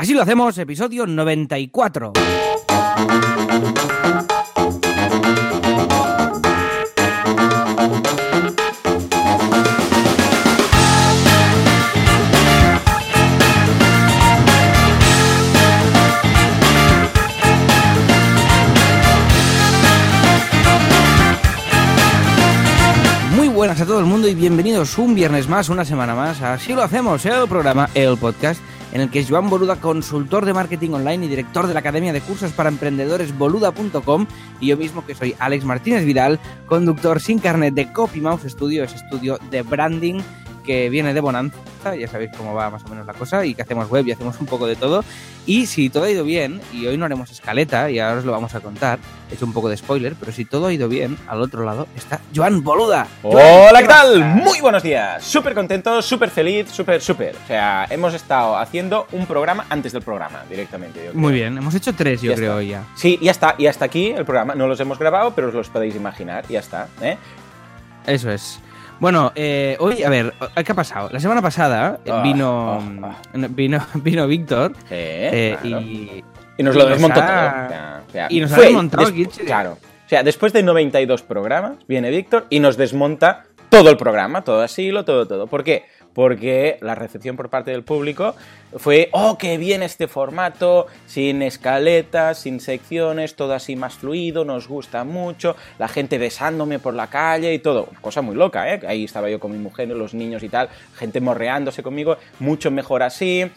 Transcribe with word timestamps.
Así 0.00 0.14
lo 0.14 0.22
hacemos, 0.22 0.56
episodio 0.58 1.08
94. 1.08 2.12
Muy 23.34 23.48
buenas 23.48 23.80
a 23.80 23.84
todo 23.84 23.98
el 23.98 24.06
mundo 24.06 24.28
y 24.28 24.36
bienvenidos 24.36 24.96
un 24.96 25.16
viernes 25.16 25.48
más, 25.48 25.68
una 25.68 25.84
semana 25.84 26.14
más. 26.14 26.40
Así 26.40 26.72
lo 26.72 26.84
hacemos, 26.84 27.26
el 27.26 27.48
programa, 27.48 27.90
el 27.94 28.16
podcast, 28.16 28.60
en 28.92 29.00
el 29.00 29.10
que 29.10 29.24
Joan 29.24 29.50
Boluda, 29.50 29.76
consultor 29.76 30.44
de 30.44 30.54
marketing 30.54 30.90
online 30.90 31.26
y 31.26 31.28
director 31.28 31.66
de 31.66 31.74
la 31.74 31.80
Academia 31.80 32.12
de 32.12 32.20
Cursos 32.20 32.52
para 32.52 32.68
Emprendedores 32.68 33.36
boluda.com 33.36 34.26
y 34.60 34.68
yo 34.68 34.76
mismo 34.76 35.04
que 35.04 35.14
soy 35.14 35.34
Alex 35.38 35.64
Martínez 35.64 36.04
Vidal, 36.04 36.38
conductor 36.66 37.20
sin 37.20 37.38
carnet 37.38 37.74
de 37.74 37.92
CopyMouse 37.92 38.48
Studio, 38.48 38.84
ese 38.84 38.96
estudio 38.96 39.38
de 39.50 39.62
branding 39.62 40.20
que 40.68 40.90
viene 40.90 41.14
de 41.14 41.20
Bonanza, 41.22 41.56
ya 41.98 42.06
sabéis 42.08 42.30
cómo 42.36 42.52
va 42.52 42.68
más 42.68 42.84
o 42.84 42.88
menos 42.88 43.06
la 43.06 43.14
cosa, 43.14 43.46
y 43.46 43.54
que 43.54 43.62
hacemos 43.62 43.88
web 43.88 44.06
y 44.06 44.12
hacemos 44.12 44.38
un 44.38 44.46
poco 44.46 44.66
de 44.66 44.76
todo. 44.76 45.02
Y 45.46 45.64
si 45.64 45.88
todo 45.88 46.04
ha 46.04 46.10
ido 46.10 46.24
bien, 46.24 46.60
y 46.74 46.86
hoy 46.86 46.98
no 46.98 47.06
haremos 47.06 47.30
escaleta, 47.30 47.90
y 47.90 47.98
ahora 47.98 48.18
os 48.18 48.26
lo 48.26 48.32
vamos 48.32 48.54
a 48.54 48.60
contar, 48.60 48.98
he 49.30 49.34
hecho 49.34 49.46
un 49.46 49.54
poco 49.54 49.70
de 49.70 49.78
spoiler, 49.78 50.14
pero 50.20 50.30
si 50.30 50.44
todo 50.44 50.66
ha 50.66 50.72
ido 50.74 50.86
bien, 50.90 51.16
al 51.26 51.40
otro 51.40 51.64
lado 51.64 51.88
está 51.96 52.20
Joan 52.36 52.62
Boluda. 52.62 53.06
Joan, 53.22 53.46
Hola, 53.70 53.78
¿qué 53.80 53.86
pasa? 53.86 54.02
tal? 54.02 54.24
Muy 54.26 54.60
buenos 54.60 54.82
días. 54.82 55.24
Súper 55.24 55.54
contento, 55.54 56.02
súper 56.02 56.28
feliz, 56.28 56.70
súper, 56.70 57.00
súper. 57.00 57.34
O 57.42 57.46
sea, 57.46 57.86
hemos 57.88 58.12
estado 58.12 58.58
haciendo 58.58 59.06
un 59.12 59.24
programa 59.24 59.64
antes 59.70 59.92
del 59.92 60.02
programa, 60.02 60.42
directamente. 60.50 60.98
yo 61.02 61.10
creo. 61.12 61.20
Muy 61.22 61.32
bien, 61.32 61.56
hemos 61.56 61.74
hecho 61.74 61.94
tres, 61.94 62.20
yo 62.20 62.32
Ya 62.32 62.36
creo, 62.36 62.60
está. 62.60 62.70
ya. 62.70 62.84
Sí, 62.94 63.18
ya 63.22 63.30
está. 63.30 63.54
Y 63.56 63.66
hasta 63.68 63.86
aquí 63.86 64.08
el 64.10 64.26
programa. 64.26 64.54
No 64.54 64.66
los 64.66 64.78
hemos 64.80 64.98
grabado, 64.98 65.32
pero 65.34 65.48
os 65.48 65.54
los 65.54 65.70
podéis 65.70 65.96
imaginar. 65.96 66.44
Ya 66.48 66.60
está. 66.60 66.88
¿eh? 67.00 67.16
Eso 68.06 68.30
es. 68.30 68.60
Bueno, 69.00 69.30
eh, 69.36 69.76
hoy, 69.78 70.02
a 70.02 70.10
ver, 70.10 70.34
¿qué 70.64 70.72
ha 70.72 70.74
pasado? 70.74 71.08
La 71.12 71.20
semana 71.20 71.40
pasada 71.40 72.00
eh, 72.04 72.10
Ah, 72.12 72.20
vino, 72.22 72.80
ah, 73.02 73.16
vino, 73.50 73.80
vino 73.94 74.26
Víctor 74.26 74.72
eh, 74.90 75.56
claro. 75.62 75.80
y, 75.80 76.24
Y 76.56 76.62
nos 76.64 76.74
lo 76.74 76.86
desmontó 76.86 77.20
ha- 77.22 77.68
todo. 77.68 78.04
O 78.08 78.10
sea, 78.12 78.26
y 78.28 78.40
nos 78.40 78.52
ha 78.52 78.60
desmontado 78.60 79.06
aquí. 79.06 79.26
Claro. 79.26 79.78
O 80.04 80.08
sea, 80.08 80.22
después 80.22 80.52
de 80.52 80.62
92 80.62 81.22
programas, 81.22 81.76
viene 81.86 82.10
Víctor 82.10 82.46
y 82.50 82.58
nos 82.60 82.76
desmonta 82.76 83.44
todo 83.68 83.90
el 83.90 83.96
programa, 83.98 84.42
todo 84.42 84.62
asilo, 84.62 85.04
todo, 85.04 85.26
todo. 85.28 85.46
¿Por 85.46 85.62
qué? 85.62 85.84
Porque 86.12 86.78
la 86.80 86.94
recepción 86.94 87.36
por 87.36 87.48
parte 87.48 87.70
del 87.70 87.84
público 87.84 88.34
fue, 88.76 89.08
oh, 89.12 89.38
qué 89.38 89.56
bien 89.56 89.82
este 89.82 90.08
formato, 90.08 90.86
sin 91.06 91.42
escaletas, 91.42 92.38
sin 92.38 92.60
secciones, 92.60 93.36
todo 93.36 93.54
así 93.54 93.76
más 93.76 93.94
fluido, 93.94 94.44
nos 94.44 94.68
gusta 94.68 95.04
mucho, 95.04 95.56
la 95.78 95.88
gente 95.88 96.18
besándome 96.18 96.78
por 96.78 96.94
la 96.94 97.06
calle 97.08 97.54
y 97.54 97.58
todo. 97.60 97.88
Cosa 98.00 98.20
muy 98.20 98.34
loca, 98.34 98.72
¿eh? 98.72 98.80
Ahí 98.86 99.04
estaba 99.04 99.30
yo 99.30 99.38
con 99.38 99.52
mi 99.52 99.58
mujer, 99.58 99.88
los 99.88 100.14
niños 100.14 100.42
y 100.42 100.48
tal, 100.48 100.68
gente 100.96 101.20
morreándose 101.20 101.82
conmigo, 101.82 102.16
mucho 102.40 102.70
mejor 102.70 103.02
así. 103.02 103.50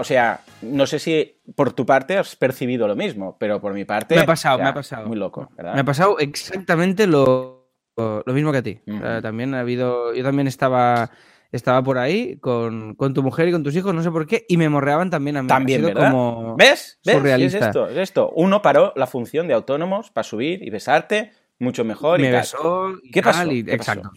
O 0.00 0.04
sea, 0.04 0.40
no 0.62 0.86
sé 0.86 0.98
si 1.00 1.40
por 1.56 1.72
tu 1.72 1.84
parte 1.84 2.16
has 2.16 2.36
percibido 2.36 2.86
lo 2.86 2.94
mismo, 2.94 3.36
pero 3.38 3.60
por 3.60 3.74
mi 3.74 3.84
parte. 3.84 4.14
Me 4.14 4.20
ha 4.20 4.26
pasado, 4.26 4.54
o 4.54 4.58
sea, 4.58 4.64
me 4.64 4.70
ha 4.70 4.74
pasado. 4.74 5.06
Muy 5.08 5.16
loco, 5.16 5.50
¿verdad? 5.56 5.74
me 5.74 5.80
ha 5.80 5.84
pasado 5.84 6.18
exactamente 6.20 7.06
lo, 7.08 7.68
lo 7.96 8.32
mismo 8.32 8.52
que 8.52 8.58
a 8.58 8.62
ti. 8.62 8.80
O 8.86 8.98
sea, 8.98 9.12
Ujú. 9.14 9.22
también 9.22 9.54
ha 9.54 9.60
habido, 9.60 10.14
yo 10.14 10.22
también 10.22 10.46
estaba, 10.46 11.10
estaba 11.52 11.82
por 11.82 11.98
ahí 11.98 12.36
con, 12.38 12.94
con 12.94 13.14
tu 13.14 13.22
mujer 13.22 13.48
y 13.48 13.52
con 13.52 13.62
tus 13.62 13.74
hijos, 13.76 13.94
no 13.94 14.02
sé 14.02 14.10
por 14.10 14.26
qué, 14.26 14.44
y 14.48 14.56
me 14.56 14.68
morreaban 14.68 15.10
también 15.10 15.36
a 15.36 15.42
mí. 15.42 15.48
También, 15.48 15.92
como 15.94 16.56
¿Ves? 16.56 16.98
¿Ves? 17.04 17.16
surrealista. 17.16 17.58
Es 17.58 17.64
esto, 17.66 17.88
es 17.88 17.96
esto. 17.96 18.30
Uno 18.36 18.60
paró 18.62 18.92
la 18.96 19.06
función 19.06 19.48
de 19.48 19.54
autónomos 19.54 20.10
para 20.10 20.24
subir 20.24 20.62
y 20.62 20.70
besarte 20.70 21.32
mucho 21.58 21.84
mejor 21.84 22.20
me 22.20 22.30
besó 22.30 22.92
y 23.02 23.10
¿Qué 23.10 23.20
pasó? 23.22 23.38
tal, 23.40 23.52
y- 23.52 23.64
¿Qué 23.64 23.76
pasó? 23.76 23.92
exacto. 23.92 24.12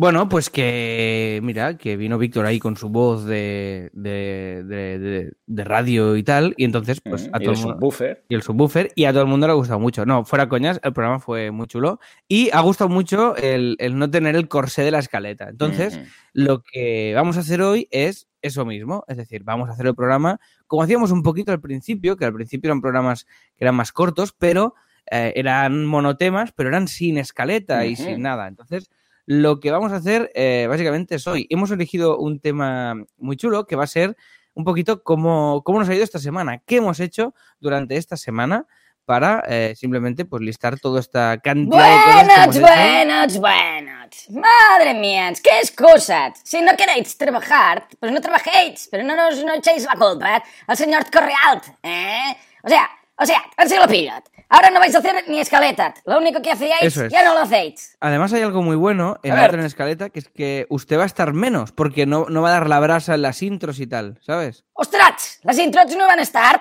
Bueno, 0.00 0.30
pues 0.30 0.48
que, 0.48 1.40
mira, 1.42 1.76
que 1.76 1.98
vino 1.98 2.16
Víctor 2.16 2.46
ahí 2.46 2.58
con 2.58 2.74
su 2.74 2.88
voz 2.88 3.26
de, 3.26 3.90
de, 3.92 4.64
de- 4.64 5.30
de- 5.46 5.64
radio 5.64 6.16
y 6.16 6.22
tal, 6.22 6.54
y 6.56 6.64
entonces, 6.64 7.02
pues 7.02 7.28
a 7.34 7.38
y 7.38 7.44
todo 7.44 7.52
el 7.52 7.58
el 7.58 7.62
mundo, 7.66 7.74
subwoofer. 7.74 8.24
y 8.26 8.34
el 8.34 8.40
subwoofer, 8.40 8.92
y 8.94 9.04
a 9.04 9.12
todo 9.12 9.20
el 9.20 9.28
mundo 9.28 9.46
le 9.46 9.52
ha 9.52 9.56
gustado 9.56 9.78
mucho. 9.78 10.06
No, 10.06 10.24
fuera 10.24 10.48
coñas, 10.48 10.80
el 10.82 10.94
programa 10.94 11.20
fue 11.20 11.50
muy 11.50 11.66
chulo, 11.66 12.00
y 12.26 12.48
ha 12.54 12.60
gustado 12.60 12.88
mucho 12.88 13.36
el, 13.36 13.76
el 13.78 13.98
no 13.98 14.10
tener 14.10 14.36
el 14.36 14.48
corsé 14.48 14.84
de 14.84 14.90
la 14.90 15.00
escaleta. 15.00 15.50
Entonces, 15.50 16.00
lo 16.32 16.62
que 16.62 17.12
vamos 17.14 17.36
a 17.36 17.40
hacer 17.40 17.60
hoy 17.60 17.86
es 17.90 18.26
eso 18.40 18.64
mismo, 18.64 19.04
es 19.06 19.18
decir, 19.18 19.44
vamos 19.44 19.68
a 19.68 19.72
hacer 19.72 19.86
el 19.86 19.94
programa 19.94 20.40
como 20.66 20.82
hacíamos 20.82 21.10
un 21.10 21.22
poquito 21.22 21.52
al 21.52 21.60
principio, 21.60 22.16
que 22.16 22.24
al 22.24 22.32
principio 22.32 22.68
eran 22.68 22.80
programas 22.80 23.26
que 23.54 23.64
eran 23.64 23.74
más 23.74 23.92
cortos, 23.92 24.32
pero 24.32 24.74
eh, 25.10 25.34
eran 25.36 25.84
monotemas, 25.84 26.52
pero 26.52 26.70
eran 26.70 26.88
sin 26.88 27.18
escaleta 27.18 27.84
y 27.84 27.96
sin 27.96 28.22
nada. 28.22 28.48
Entonces, 28.48 28.90
lo 29.30 29.60
que 29.60 29.70
vamos 29.70 29.92
a 29.92 29.96
hacer 29.96 30.32
eh, 30.34 30.66
básicamente 30.68 31.14
es 31.14 31.24
hoy. 31.28 31.46
Hemos 31.50 31.70
elegido 31.70 32.18
un 32.18 32.40
tema 32.40 32.96
muy 33.16 33.36
chulo 33.36 33.64
que 33.64 33.76
va 33.76 33.84
a 33.84 33.86
ser 33.86 34.16
un 34.54 34.64
poquito 34.64 35.04
cómo, 35.04 35.62
cómo 35.64 35.78
nos 35.78 35.88
ha 35.88 35.94
ido 35.94 36.02
esta 36.02 36.18
semana, 36.18 36.58
qué 36.66 36.78
hemos 36.78 36.98
hecho 36.98 37.32
durante 37.60 37.96
esta 37.96 38.16
semana 38.16 38.66
para 39.04 39.44
eh, 39.46 39.74
simplemente 39.76 40.24
pues 40.24 40.42
listar 40.42 40.80
toda 40.80 40.98
esta 40.98 41.38
cantidad 41.38 41.78
de 41.78 42.02
cosas 42.02 42.14
que 42.14 42.20
hemos 42.20 42.26
Buenas, 42.26 42.56
hecho. 42.56 42.66
buenas, 42.66 43.38
buenas. 43.38 44.30
Madre 44.30 44.94
mía, 44.94 45.32
qué 45.40 45.60
excusas. 45.62 46.40
Si 46.42 46.60
no 46.60 46.76
queréis 46.76 47.16
trabajar, 47.16 47.86
pues 48.00 48.10
no 48.10 48.20
trabajéis, 48.20 48.88
pero 48.90 49.04
no 49.04 49.14
nos 49.14 49.44
no 49.44 49.54
echéis 49.54 49.84
la 49.84 49.94
culpa 49.94 50.42
al 50.66 50.76
señor 50.76 51.04
Correalt, 51.08 51.68
¿eh? 51.84 52.36
O 52.64 52.68
sea, 52.68 52.90
o 53.20 53.26
sea, 53.26 53.42
así 53.56 53.76
lo 53.76 53.86
pillat. 53.86 54.26
Ahora 54.48 54.70
no 54.70 54.80
vais 54.80 54.94
a 54.94 54.98
hacer 54.98 55.24
ni 55.28 55.38
escaleta. 55.40 55.94
Lo 56.06 56.18
único 56.18 56.42
que 56.42 56.50
hacíais, 56.50 56.82
Eso 56.82 57.04
es. 57.04 57.12
ya 57.12 57.22
no 57.24 57.34
lo 57.34 57.40
hacéis. 57.40 57.96
Además 58.00 58.32
hay 58.32 58.42
algo 58.42 58.62
muy 58.62 58.74
bueno 58.74 59.18
en 59.22 59.36
la 59.36 59.46
en 59.46 59.60
escaleta, 59.60 60.10
que 60.10 60.18
es 60.18 60.28
que 60.28 60.66
usted 60.70 60.98
va 60.98 61.04
a 61.04 61.06
estar 61.06 61.32
menos, 61.32 61.70
porque 61.70 62.06
no, 62.06 62.26
no 62.28 62.42
va 62.42 62.48
a 62.48 62.52
dar 62.52 62.68
la 62.68 62.80
brasa 62.80 63.14
en 63.14 63.22
las 63.22 63.42
intros 63.42 63.78
y 63.78 63.86
tal, 63.86 64.18
¿sabes? 64.22 64.64
Ostras, 64.72 65.38
las 65.44 65.56
intros 65.58 65.94
no 65.96 66.06
van 66.06 66.18
a 66.18 66.22
estar. 66.22 66.60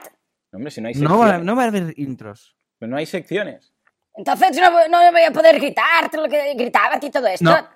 Hombre, 0.51 0.69
si 0.71 0.81
no 0.81 0.87
hay 0.89 0.93
No 0.95 1.17
va, 1.17 1.25
secciones. 1.25 1.45
no 1.45 1.55
va 1.55 1.63
a 1.63 1.67
haber 1.67 1.93
intros. 1.97 2.55
Pero 2.77 2.91
no 2.91 2.97
hay 2.97 3.05
secciones. 3.05 3.73
Entonces 4.15 4.57
no, 4.59 4.69
no 4.89 5.11
voy 5.11 5.23
a 5.23 5.31
poder 5.31 5.55
gritar 5.59 6.09
todo 6.11 6.23
lo 6.23 6.29
que 6.29 6.53
gritaba 6.55 6.97
y 7.01 7.09
todo 7.09 7.25
esto. 7.27 7.45
No. 7.45 7.67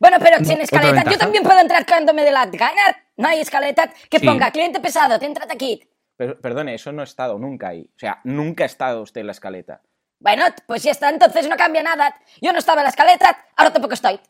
Bueno, 0.00 0.16
pero 0.20 0.38
No, 0.38 0.44
sin 0.44 0.60
escaleta, 0.60 1.04
yo 1.10 1.18
también 1.18 1.42
puedo 1.44 1.58
entrar 1.60 1.84
cuando 1.86 2.14
me 2.14 2.22
dé 2.24 2.30
la 2.32 2.46
gana. 2.46 2.96
No 3.16 3.28
hay 3.28 3.40
escaleta 3.40 3.92
que 4.08 4.18
Sí. 4.18 4.26
ponga 4.26 4.50
cliente 4.50 4.80
pesado, 4.80 5.18
te 5.18 5.26
entra 5.26 5.46
aquí. 5.50 5.86
Pero, 6.16 6.40
perdone, 6.40 6.74
eso 6.74 6.92
no 6.92 7.00
ha 7.00 7.04
estado 7.04 7.38
nunca 7.38 7.68
ahí. 7.68 7.88
O 7.96 7.98
sea, 7.98 8.20
nunca 8.24 8.64
ha 8.64 8.66
estado 8.66 9.02
usted 9.02 9.20
en 9.22 9.26
la 9.26 9.32
escaleta. 9.32 9.80
Bueno, 10.20 10.44
pues 10.66 10.82
ya 10.84 10.92
está, 10.92 11.10
entonces 11.10 11.48
no 11.48 11.56
cambia 11.56 11.82
nada. 11.82 12.14
Yo 12.40 12.52
no 12.52 12.58
estaba 12.58 12.80
en 12.80 12.84
la 12.84 12.90
escaleta, 12.90 13.36
ahora 13.56 13.72
tampoco 13.72 13.94
estoy. 13.94 14.20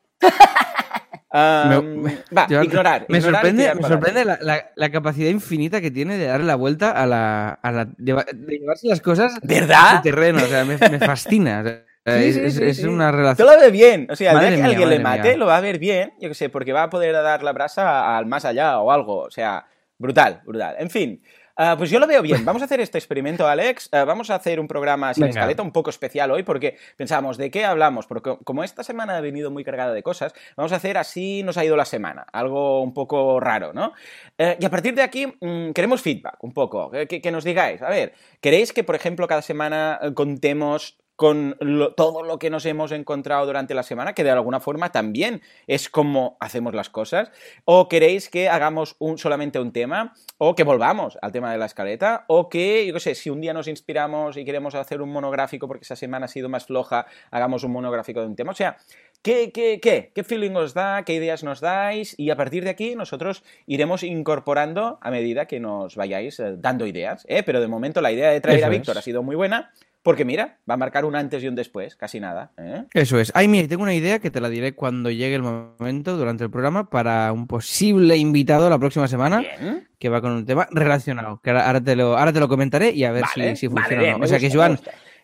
Ah, 1.34 1.80
Me- 1.82 2.18
va, 2.36 2.46
Yo- 2.50 2.62
ignorar. 2.62 3.06
Me 3.08 3.18
ignorar 3.18 3.40
sorprende, 3.42 3.74
me 3.74 3.82
sorprende 3.88 4.24
la, 4.24 4.38
la- 4.42 4.70
la 4.74 4.90
capacidad 4.90 5.30
infinita 5.30 5.80
que 5.80 5.90
tiene 5.90 6.18
de 6.18 6.26
darle 6.26 6.46
la 6.46 6.56
vuelta 6.56 6.90
a 6.90 7.06
la. 7.06 7.50
A 7.62 7.72
la 7.72 7.84
de, 7.86 8.12
de 8.34 8.58
llevarse 8.58 8.86
las 8.88 9.00
cosas 9.00 9.34
¿Verdad? 9.42 9.88
a 9.88 9.96
su 9.96 10.02
terreno. 10.02 10.42
O 10.42 10.46
sea, 10.46 10.64
me, 10.64 10.76
me 10.76 10.98
fascina. 10.98 11.60
O 11.60 11.64
sea, 11.64 11.82
Sí, 12.04 12.10
es 12.12 12.34
sí, 12.34 12.40
es- 12.42 12.54
sí, 12.56 12.64
es 12.64 12.84
una 12.84 13.10
Tú 13.12 13.16
relación. 13.18 13.48
lo 13.48 13.60
ve 13.60 13.70
bien. 13.70 14.08
O 14.10 14.16
sea, 14.16 14.32
el 14.32 14.40
día 14.40 14.50
que 14.50 14.56
mía, 14.56 14.64
alguien 14.66 14.90
le 14.90 14.98
mate, 14.98 15.22
mía. 15.28 15.36
lo 15.36 15.46
va 15.46 15.56
a 15.56 15.60
ver 15.60 15.78
bien. 15.78 16.12
Yo 16.20 16.28
qué 16.28 16.34
sé, 16.34 16.48
porque 16.48 16.72
va 16.72 16.82
a 16.84 16.90
poder 16.90 17.12
dar 17.12 17.42
la 17.44 17.52
brasa 17.52 18.16
al 18.18 18.26
más 18.26 18.44
allá 18.44 18.80
o 18.80 18.90
algo. 18.90 19.18
O 19.20 19.30
sea, 19.30 19.66
brutal, 19.98 20.42
brutal. 20.44 20.74
En 20.80 20.90
fin. 20.90 21.22
Ah, 21.56 21.74
pues 21.76 21.90
yo 21.90 21.98
lo 21.98 22.06
veo 22.06 22.22
bien. 22.22 22.44
Vamos 22.44 22.62
a 22.62 22.64
hacer 22.66 22.80
este 22.80 22.98
experimento, 22.98 23.46
Alex. 23.46 23.88
Ah, 23.92 24.04
vamos 24.04 24.30
a 24.30 24.34
hacer 24.36 24.58
un 24.60 24.68
programa 24.68 25.12
sin 25.14 25.22
Venga. 25.22 25.30
escaleta, 25.40 25.62
un 25.62 25.72
poco 25.72 25.90
especial 25.90 26.30
hoy, 26.30 26.42
porque 26.42 26.76
pensamos, 26.96 27.36
¿de 27.36 27.50
qué 27.50 27.64
hablamos? 27.64 28.06
Porque 28.06 28.36
como 28.44 28.64
esta 28.64 28.82
semana 28.84 29.16
ha 29.16 29.20
venido 29.20 29.50
muy 29.50 29.64
cargada 29.64 29.92
de 29.92 30.02
cosas, 30.02 30.34
vamos 30.56 30.72
a 30.72 30.76
hacer 30.76 30.98
así 30.98 31.42
nos 31.42 31.56
ha 31.56 31.64
ido 31.64 31.76
la 31.76 31.84
semana. 31.84 32.26
Algo 32.32 32.82
un 32.82 32.94
poco 32.94 33.40
raro, 33.40 33.72
¿no? 33.72 33.92
Eh, 34.38 34.56
y 34.60 34.64
a 34.64 34.70
partir 34.70 34.94
de 34.94 35.02
aquí 35.02 35.26
mm, 35.40 35.72
queremos 35.72 36.02
feedback, 36.02 36.42
un 36.42 36.52
poco. 36.52 36.90
Que, 36.90 37.06
que- 37.06 37.30
nos 37.32 37.44
digáis, 37.44 37.80
a 37.82 37.88
ver, 37.88 38.12
¿queréis 38.40 38.72
que, 38.72 38.84
por 38.84 38.94
ejemplo, 38.94 39.26
cada 39.26 39.42
semana 39.42 39.98
eh, 40.02 40.12
contemos 40.14 40.98
con 41.22 41.56
lo- 41.60 41.94
todo 41.94 42.24
lo 42.24 42.40
que 42.40 42.50
nos 42.50 42.66
hemos 42.66 42.90
encontrado 42.90 43.46
durante 43.46 43.74
la 43.74 43.84
semana, 43.84 44.12
que 44.12 44.24
de 44.24 44.32
alguna 44.32 44.58
forma 44.58 44.90
también 44.90 45.40
es 45.68 45.88
como 45.88 46.36
hacemos 46.40 46.74
las 46.74 46.90
cosas, 46.90 47.30
o 47.64 47.88
queréis 47.88 48.28
que 48.28 48.48
hagamos 48.48 48.96
un, 48.98 49.18
solamente 49.18 49.60
un 49.60 49.70
tema, 49.70 50.14
o 50.38 50.56
que 50.56 50.64
volvamos 50.64 51.16
al 51.22 51.30
tema 51.30 51.52
de 51.52 51.58
la 51.58 51.66
escaleta, 51.66 52.24
o 52.26 52.48
que, 52.48 52.84
yo 52.84 52.94
qué 52.94 52.98
sé, 52.98 53.14
si 53.14 53.30
un 53.30 53.40
día 53.40 53.54
nos 53.54 53.68
inspiramos 53.68 54.36
y 54.36 54.44
queremos 54.44 54.74
hacer 54.74 55.00
un 55.00 55.12
monográfico 55.12 55.68
porque 55.68 55.84
esa 55.84 55.94
semana 55.94 56.24
ha 56.24 56.28
sido 56.28 56.48
más 56.48 56.66
floja, 56.66 57.06
hagamos 57.30 57.62
un 57.62 57.70
monográfico 57.70 58.18
de 58.20 58.26
un 58.26 58.34
tema. 58.34 58.50
O 58.50 58.56
sea, 58.56 58.76
¿qué, 59.22 59.52
qué, 59.52 59.78
qué? 59.80 60.10
¿Qué 60.12 60.24
feeling 60.24 60.56
os 60.56 60.74
da? 60.74 61.04
¿Qué 61.04 61.14
ideas 61.14 61.44
nos 61.44 61.60
dais? 61.60 62.16
Y 62.18 62.30
a 62.30 62.36
partir 62.36 62.64
de 62.64 62.70
aquí 62.70 62.96
nosotros 62.96 63.44
iremos 63.66 64.02
incorporando 64.02 64.98
a 65.00 65.10
medida 65.12 65.46
que 65.46 65.60
nos 65.60 65.94
vayáis 65.94 66.40
eh, 66.40 66.56
dando 66.58 66.84
ideas. 66.88 67.24
¿eh? 67.28 67.44
Pero 67.44 67.60
de 67.60 67.68
momento 67.68 68.00
la 68.00 68.10
idea 68.10 68.30
de 68.32 68.40
traer 68.40 68.58
Eso 68.58 68.66
a. 68.66 68.70
Víctor 68.70 68.98
ha 68.98 69.02
sido 69.02 69.22
muy 69.22 69.36
buena. 69.36 69.70
Porque 70.02 70.24
mira, 70.24 70.58
va 70.68 70.74
a 70.74 70.76
marcar 70.76 71.04
un 71.04 71.14
antes 71.14 71.42
y 71.42 71.48
un 71.48 71.54
después, 71.54 71.94
casi 71.96 72.18
nada. 72.18 72.52
¿eh? 72.58 72.84
Eso 72.92 73.20
es. 73.20 73.30
Ay, 73.34 73.46
mira, 73.46 73.68
tengo 73.68 73.82
una 73.82 73.94
idea 73.94 74.18
que 74.18 74.30
te 74.30 74.40
la 74.40 74.48
diré 74.48 74.74
cuando 74.74 75.10
llegue 75.10 75.34
el 75.36 75.42
momento 75.42 76.16
durante 76.16 76.44
el 76.44 76.50
programa 76.50 76.90
para 76.90 77.32
un 77.32 77.46
posible 77.46 78.16
invitado 78.16 78.68
la 78.68 78.78
próxima 78.78 79.06
semana 79.06 79.40
Bien. 79.40 79.88
que 79.98 80.08
va 80.08 80.20
con 80.20 80.32
un 80.32 80.44
tema 80.44 80.66
relacionado. 80.72 81.40
Que 81.42 81.50
ahora, 81.50 81.66
ahora 81.66 81.80
te, 81.80 81.94
lo, 81.94 82.18
ahora 82.18 82.32
te 82.32 82.40
lo 82.40 82.48
comentaré 82.48 82.90
y 82.90 83.04
a 83.04 83.12
ver 83.12 83.24
Vale, 83.36 83.56
si, 83.56 83.68
funciona 83.68 84.02
o 84.02 84.18
no. 84.18 84.24
O 84.24 84.26
sea 84.26 84.40
que, 84.40 84.50
Joan, 84.50 84.78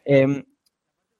eh, 0.04 0.44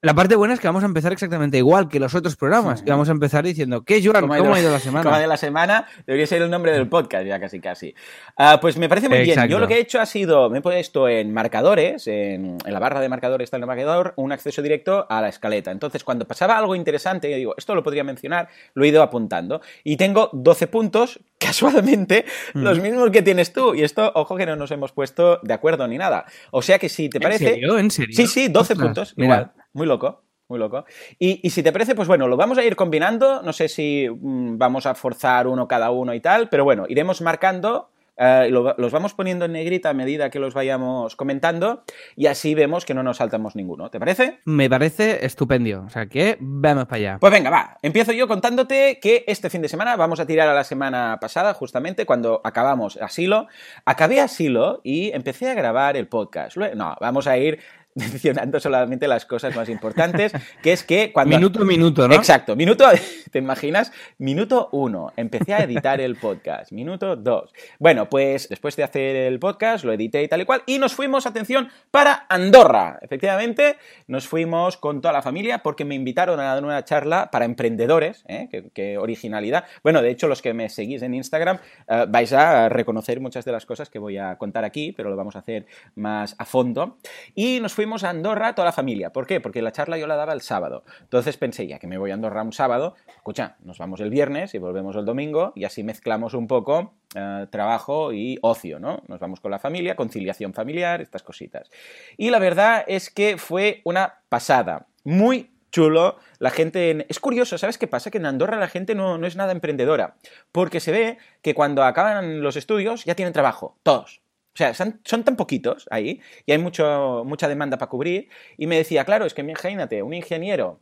la 0.01 0.13
parte 0.13 0.35
buena 0.35 0.53
es 0.53 0.59
que 0.61 0.67
vamos 0.67 0.83
a 0.83 0.85
empezar 0.85 1.11
exactamente 1.11 1.57
igual 1.57 1.89
que 1.89 1.99
los 1.99 2.15
otros 2.15 2.35
programas. 2.37 2.81
Que 2.81 2.91
vamos 2.91 3.09
a 3.09 3.11
empezar 3.11 3.43
diciendo, 3.43 3.83
¿qué, 3.83 4.01
Joan? 4.03 4.21
¿Cómo, 4.21 4.33
ha 4.33 4.59
ido 4.59 4.71
la 4.71 4.79
semana? 4.79 5.03
¿Cómo 5.03 5.15
ha 5.15 5.19
ido 5.19 5.27
la 5.27 5.35
semana? 5.37 5.85
Debería 6.07 6.25
ser 6.25 6.41
el 6.41 6.49
nombre 6.49 6.71
del 6.71 6.87
podcast 6.87 7.25
ya 7.27 7.39
casi 7.39 7.59
casi. 7.59 7.93
Ah, 8.37 8.59
pues 8.61 8.77
me 8.77 8.87
parece 8.87 9.09
muy 9.09 9.19
bien. 9.19 9.47
Yo 9.49 9.59
lo 9.59 9.67
que 9.67 9.73
he 9.75 9.79
hecho 9.79 9.99
ha 9.99 10.05
sido, 10.05 10.49
me 10.49 10.59
he 10.59 10.61
puesto 10.61 11.09
en 11.09 11.33
marcadores, 11.33 12.07
en, 12.07 12.57
en 12.65 12.73
la 12.73 12.79
barra 12.79 13.01
de 13.01 13.09
marcadores 13.09 13.45
está 13.45 13.57
el 13.57 13.65
marcador, 13.65 14.13
un 14.15 14.31
acceso 14.31 14.61
directo 14.61 15.05
a 15.09 15.21
la 15.21 15.27
escaleta. 15.29 15.71
Entonces, 15.71 16.03
cuando 16.05 16.25
pasaba 16.25 16.57
algo 16.57 16.75
interesante, 16.75 17.29
yo 17.29 17.35
digo, 17.35 17.55
esto 17.57 17.75
lo 17.75 17.83
podría 17.83 18.05
mencionar, 18.05 18.47
lo 18.75 18.85
he 18.85 18.87
ido 18.87 19.03
apuntando. 19.03 19.61
Y 19.83 19.97
tengo 19.97 20.29
12 20.31 20.67
puntos, 20.67 21.19
casualmente, 21.39 22.25
Mm. 22.53 22.63
los 22.63 22.79
mismos 22.79 23.09
que 23.11 23.21
tienes 23.21 23.51
tú. 23.51 23.75
Y 23.75 23.83
esto, 23.83 24.11
ojo 24.15 24.37
que 24.37 24.45
no 24.45 24.55
nos 24.55 24.71
hemos 24.71 24.91
puesto 24.91 25.39
de 25.43 25.53
acuerdo 25.53 25.87
ni 25.87 25.97
nada. 25.97 26.25
O 26.51 26.61
sea 26.61 26.79
que 26.79 26.87
si 26.89 27.09
te 27.09 27.17
¿En 27.17 27.23
parece... 27.23 27.45
serio? 27.49 27.77
¿En 27.77 27.91
serio? 27.91 28.15
Sí, 28.15 28.27
sí, 28.27 28.47
12 28.47 28.73
Ostras, 28.73 28.79
puntos, 28.87 29.13
mira. 29.17 29.35
igual. 29.35 29.51
Muy 29.73 29.85
loco, 29.87 30.23
muy 30.47 30.59
loco. 30.59 30.85
Y, 31.19 31.39
y 31.45 31.49
si 31.51 31.61
te 31.63 31.71
parece, 31.71 31.95
pues 31.95 32.07
bueno, 32.07 32.27
lo 32.27 32.37
vamos 32.37 32.57
a 32.57 32.63
ir 32.63 32.75
combinando. 32.75 33.41
No 33.43 33.53
sé 33.53 33.67
si 33.67 34.07
mm, 34.09 34.57
vamos 34.57 34.85
a 34.85 34.95
forzar 34.95 35.47
uno 35.47 35.67
cada 35.67 35.91
uno 35.91 36.13
y 36.13 36.19
tal, 36.19 36.49
pero 36.49 36.63
bueno, 36.63 36.85
iremos 36.89 37.21
marcando. 37.21 37.89
eh, 38.21 38.49
lo- 38.51 38.75
los 38.77 38.91
vamos 38.91 39.13
poniendo 39.13 39.45
en 39.45 39.53
negrita 39.53 39.91
a 39.91 39.93
medida 39.93 40.29
que 40.29 40.39
los 40.39 40.53
vayamos 40.53 41.15
comentando 41.15 41.83
y 42.17 42.25
así 42.25 42.53
vemos 42.53 42.83
que 42.83 42.93
no 42.93 43.01
nos 43.01 43.15
saltamos 43.15 43.55
ninguno. 43.55 43.89
¿Te 43.89 43.97
parece? 43.97 44.39
Me 44.43 44.69
parece 44.69 45.25
estupendio. 45.25 45.83
O 45.85 45.89
sea 45.89 46.07
que 46.07 46.35
vamos 46.41 46.83
para 46.87 46.97
allá. 46.97 47.17
Pues 47.21 47.31
venga, 47.31 47.49
va. 47.49 47.77
Empiezo 47.81 48.11
yo 48.11 48.27
contándote 48.27 48.99
que 49.01 49.23
este 49.25 49.49
fin 49.49 49.61
de 49.61 49.69
semana 49.69 49.95
vamos 49.95 50.19
a 50.19 50.25
tirar 50.25 50.49
a 50.49 50.53
la 50.53 50.65
semana 50.65 51.17
pasada, 51.21 51.53
justamente 51.53 52.05
cuando 52.05 52.41
acabamos 52.43 52.97
Asilo. 52.97 53.47
Acabé 53.85 54.19
Asilo 54.19 54.81
y 54.83 55.11
empecé 55.13 55.49
a 55.49 55.53
grabar 55.53 55.95
el 55.95 56.09
podcast. 56.09 56.57
No, 56.57 56.97
vamos 56.99 57.25
a 57.25 57.37
ir 57.37 57.59
mencionando 58.11 58.59
solamente 58.59 59.07
las 59.07 59.25
cosas 59.25 59.55
más 59.55 59.69
importantes, 59.69 60.31
que 60.61 60.73
es 60.73 60.83
que 60.83 61.11
cuando... 61.11 61.35
Minuto 61.35 61.61
a 61.61 61.65
minuto, 61.65 62.07
¿no? 62.07 62.15
Exacto, 62.15 62.55
minuto, 62.55 62.85
¿te 63.31 63.39
imaginas? 63.39 63.91
Minuto 64.17 64.69
uno, 64.71 65.11
empecé 65.15 65.53
a 65.53 65.59
editar 65.59 65.99
el 66.01 66.15
podcast. 66.15 66.71
Minuto 66.71 67.15
dos. 67.15 67.53
Bueno, 67.79 68.09
pues 68.09 68.49
después 68.49 68.75
de 68.75 68.83
hacer 68.83 69.15
el 69.15 69.39
podcast, 69.39 69.85
lo 69.85 69.93
edité 69.93 70.23
y 70.23 70.27
tal 70.27 70.41
y 70.41 70.45
cual, 70.45 70.63
y 70.65 70.79
nos 70.79 70.93
fuimos, 70.93 71.25
atención, 71.25 71.69
para 71.91 72.25
Andorra. 72.29 72.99
Efectivamente, 73.01 73.77
nos 74.07 74.27
fuimos 74.27 74.77
con 74.77 75.01
toda 75.01 75.13
la 75.13 75.21
familia 75.21 75.59
porque 75.59 75.85
me 75.85 75.95
invitaron 75.95 76.39
a 76.39 76.43
dar 76.43 76.63
una 76.63 76.83
charla 76.85 77.29
para 77.31 77.45
emprendedores, 77.45 78.23
¿eh? 78.27 78.47
qué, 78.49 78.69
qué 78.73 78.97
originalidad. 78.97 79.65
Bueno, 79.83 80.01
de 80.01 80.09
hecho, 80.09 80.27
los 80.27 80.41
que 80.41 80.53
me 80.53 80.69
seguís 80.69 81.01
en 81.01 81.13
Instagram 81.13 81.59
eh, 81.87 82.05
vais 82.07 82.31
a 82.33 82.69
reconocer 82.69 83.19
muchas 83.19 83.45
de 83.45 83.51
las 83.51 83.65
cosas 83.65 83.89
que 83.89 83.99
voy 83.99 84.17
a 84.17 84.37
contar 84.37 84.63
aquí, 84.63 84.93
pero 84.95 85.09
lo 85.09 85.15
vamos 85.15 85.35
a 85.35 85.39
hacer 85.39 85.65
más 85.95 86.35
a 86.37 86.45
fondo. 86.45 86.97
Y 87.35 87.59
nos 87.59 87.73
fuimos 87.73 87.88
a 88.03 88.09
Andorra 88.09 88.55
toda 88.55 88.65
la 88.67 88.71
familia. 88.71 89.11
¿Por 89.11 89.25
qué? 89.27 89.41
Porque 89.41 89.61
la 89.61 89.71
charla 89.71 89.97
yo 89.97 90.07
la 90.07 90.15
daba 90.15 90.33
el 90.33 90.41
sábado. 90.41 90.83
Entonces 91.01 91.37
pensé, 91.37 91.67
ya 91.67 91.79
que 91.79 91.87
me 91.87 91.97
voy 91.97 92.11
a 92.11 92.13
Andorra 92.13 92.43
un 92.43 92.53
sábado, 92.53 92.95
escucha, 93.15 93.55
nos 93.61 93.77
vamos 93.77 93.99
el 93.99 94.09
viernes 94.09 94.53
y 94.53 94.57
volvemos 94.59 94.95
el 94.95 95.05
domingo 95.05 95.53
y 95.55 95.65
así 95.65 95.83
mezclamos 95.83 96.33
un 96.33 96.47
poco 96.47 96.93
eh, 97.15 97.47
trabajo 97.49 98.13
y 98.13 98.37
ocio, 98.41 98.79
¿no? 98.79 99.01
Nos 99.07 99.19
vamos 99.19 99.39
con 99.39 99.51
la 99.51 99.59
familia, 99.59 99.95
conciliación 99.95 100.53
familiar, 100.53 101.01
estas 101.01 101.23
cositas. 101.23 101.69
Y 102.17 102.29
la 102.29 102.39
verdad 102.39 102.83
es 102.87 103.09
que 103.09 103.37
fue 103.37 103.81
una 103.83 104.15
pasada. 104.29 104.87
Muy 105.03 105.51
chulo. 105.71 106.17
La 106.39 106.49
gente. 106.49 106.89
en- 106.91 107.05
Es 107.09 107.19
curioso, 107.19 107.57
¿sabes 107.57 107.77
qué 107.77 107.87
pasa? 107.87 108.09
Que 108.11 108.17
en 108.17 108.25
Andorra 108.25 108.57
la 108.57 108.67
gente 108.67 108.95
no, 108.95 109.17
no 109.17 109.27
es 109.27 109.35
nada 109.35 109.51
emprendedora. 109.51 110.15
Porque 110.51 110.79
se 110.79 110.91
ve 110.91 111.17
que 111.41 111.53
cuando 111.53 111.83
acaban 111.83 112.41
los 112.41 112.55
estudios 112.55 113.05
ya 113.05 113.15
tienen 113.15 113.33
trabajo. 113.33 113.77
Todos. 113.83 114.21
O 114.59 114.61
sea, 114.61 114.73
son, 114.73 114.99
son 115.05 115.23
tan 115.23 115.37
poquitos 115.37 115.87
ahí 115.89 116.19
y 116.45 116.51
hay 116.51 116.57
mucho, 116.57 117.23
mucha 117.25 117.47
demanda 117.47 117.77
para 117.77 117.89
cubrir. 117.89 118.27
Y 118.57 118.67
me 118.67 118.75
decía, 118.75 119.05
claro, 119.05 119.25
es 119.25 119.33
que 119.33 119.39
imagínate, 119.39 120.03
un 120.03 120.13
ingeniero 120.13 120.81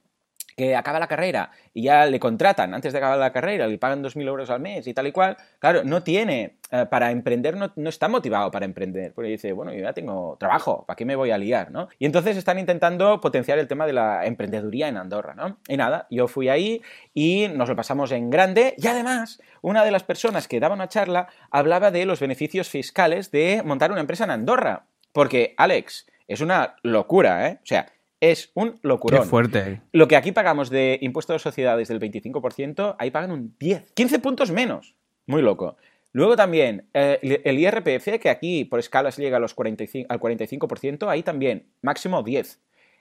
que 0.57 0.75
acaba 0.75 0.99
la 0.99 1.07
carrera 1.07 1.51
y 1.71 1.83
ya 1.83 2.07
le 2.07 2.19
contratan 2.19 2.73
antes 2.73 2.91
de 2.91 2.97
acabar 2.97 3.19
la 3.19 3.31
carrera, 3.31 3.67
le 3.67 3.77
pagan 3.77 4.03
2.000 4.03 4.27
euros 4.27 4.49
al 4.49 4.59
mes 4.59 4.87
y 4.87 4.93
tal 4.93 5.05
y 5.05 5.11
cual, 5.11 5.37
claro, 5.59 5.83
no 5.83 6.01
tiene, 6.01 6.57
eh, 6.71 6.87
para 6.89 7.11
emprender, 7.11 7.55
no, 7.55 7.71
no 7.75 7.89
está 7.89 8.07
motivado 8.07 8.49
para 8.49 8.65
emprender, 8.65 9.13
porque 9.13 9.29
dice, 9.29 9.53
bueno, 9.53 9.71
yo 9.71 9.81
ya 9.81 9.93
tengo 9.93 10.35
trabajo, 10.39 10.83
¿para 10.87 10.95
qué 10.95 11.05
me 11.05 11.15
voy 11.15 11.29
a 11.29 11.37
liar? 11.37 11.69
¿no? 11.69 11.89
Y 11.99 12.07
entonces 12.07 12.35
están 12.37 12.57
intentando 12.57 13.21
potenciar 13.21 13.59
el 13.59 13.67
tema 13.67 13.85
de 13.85 13.93
la 13.93 14.25
emprendeduría 14.25 14.87
en 14.87 14.97
Andorra, 14.97 15.35
¿no? 15.35 15.59
Y 15.67 15.77
nada, 15.77 16.07
yo 16.09 16.27
fui 16.27 16.49
ahí 16.49 16.81
y 17.13 17.47
nos 17.49 17.69
lo 17.69 17.75
pasamos 17.75 18.11
en 18.11 18.31
grande 18.31 18.73
y 18.79 18.87
además 18.87 19.39
una 19.61 19.85
de 19.85 19.91
las 19.91 20.03
personas 20.03 20.47
que 20.47 20.59
daba 20.59 20.73
una 20.73 20.89
charla 20.89 21.27
hablaba 21.51 21.91
de 21.91 22.07
los 22.07 22.19
beneficios 22.19 22.67
fiscales 22.67 23.29
de 23.29 23.61
montar 23.63 23.91
una 23.91 24.01
empresa 24.01 24.23
en 24.23 24.31
Andorra, 24.31 24.87
porque, 25.13 25.53
Alex, 25.57 26.07
es 26.27 26.41
una 26.41 26.75
locura, 26.81 27.47
¿eh? 27.47 27.59
O 27.61 27.65
sea, 27.65 27.85
es 28.19 28.51
un 28.55 28.73
Qué 28.73 28.79
locurón. 28.87 29.25
fuerte. 29.27 29.81
Lo 29.91 30.07
que 30.07 30.15
aquí 30.15 30.31
pagamos 30.31 30.69
de 30.69 30.97
impuesto 31.01 31.33
de 31.33 31.39
sociedades 31.39 31.87
del 31.87 31.99
25%, 31.99 32.95
ahí 32.99 33.11
pagan 33.11 33.31
un 33.31 33.55
10. 33.59 33.91
15 33.93 34.19
puntos 34.19 34.51
menos. 34.51 34.95
Muy 35.25 35.41
loco. 35.41 35.77
Luego 36.13 36.35
también 36.35 36.87
eh, 36.93 37.19
el 37.43 37.59
IRPF, 37.59 38.19
que 38.19 38.29
aquí 38.29 38.65
por 38.65 38.79
escalas 38.79 39.17
llega 39.17 39.37
a 39.37 39.39
los 39.39 39.53
45, 39.53 40.07
al 40.11 40.19
45%, 40.19 41.07
ahí 41.09 41.21
también, 41.21 41.67
máximo 41.81 42.23
10. 42.23 42.59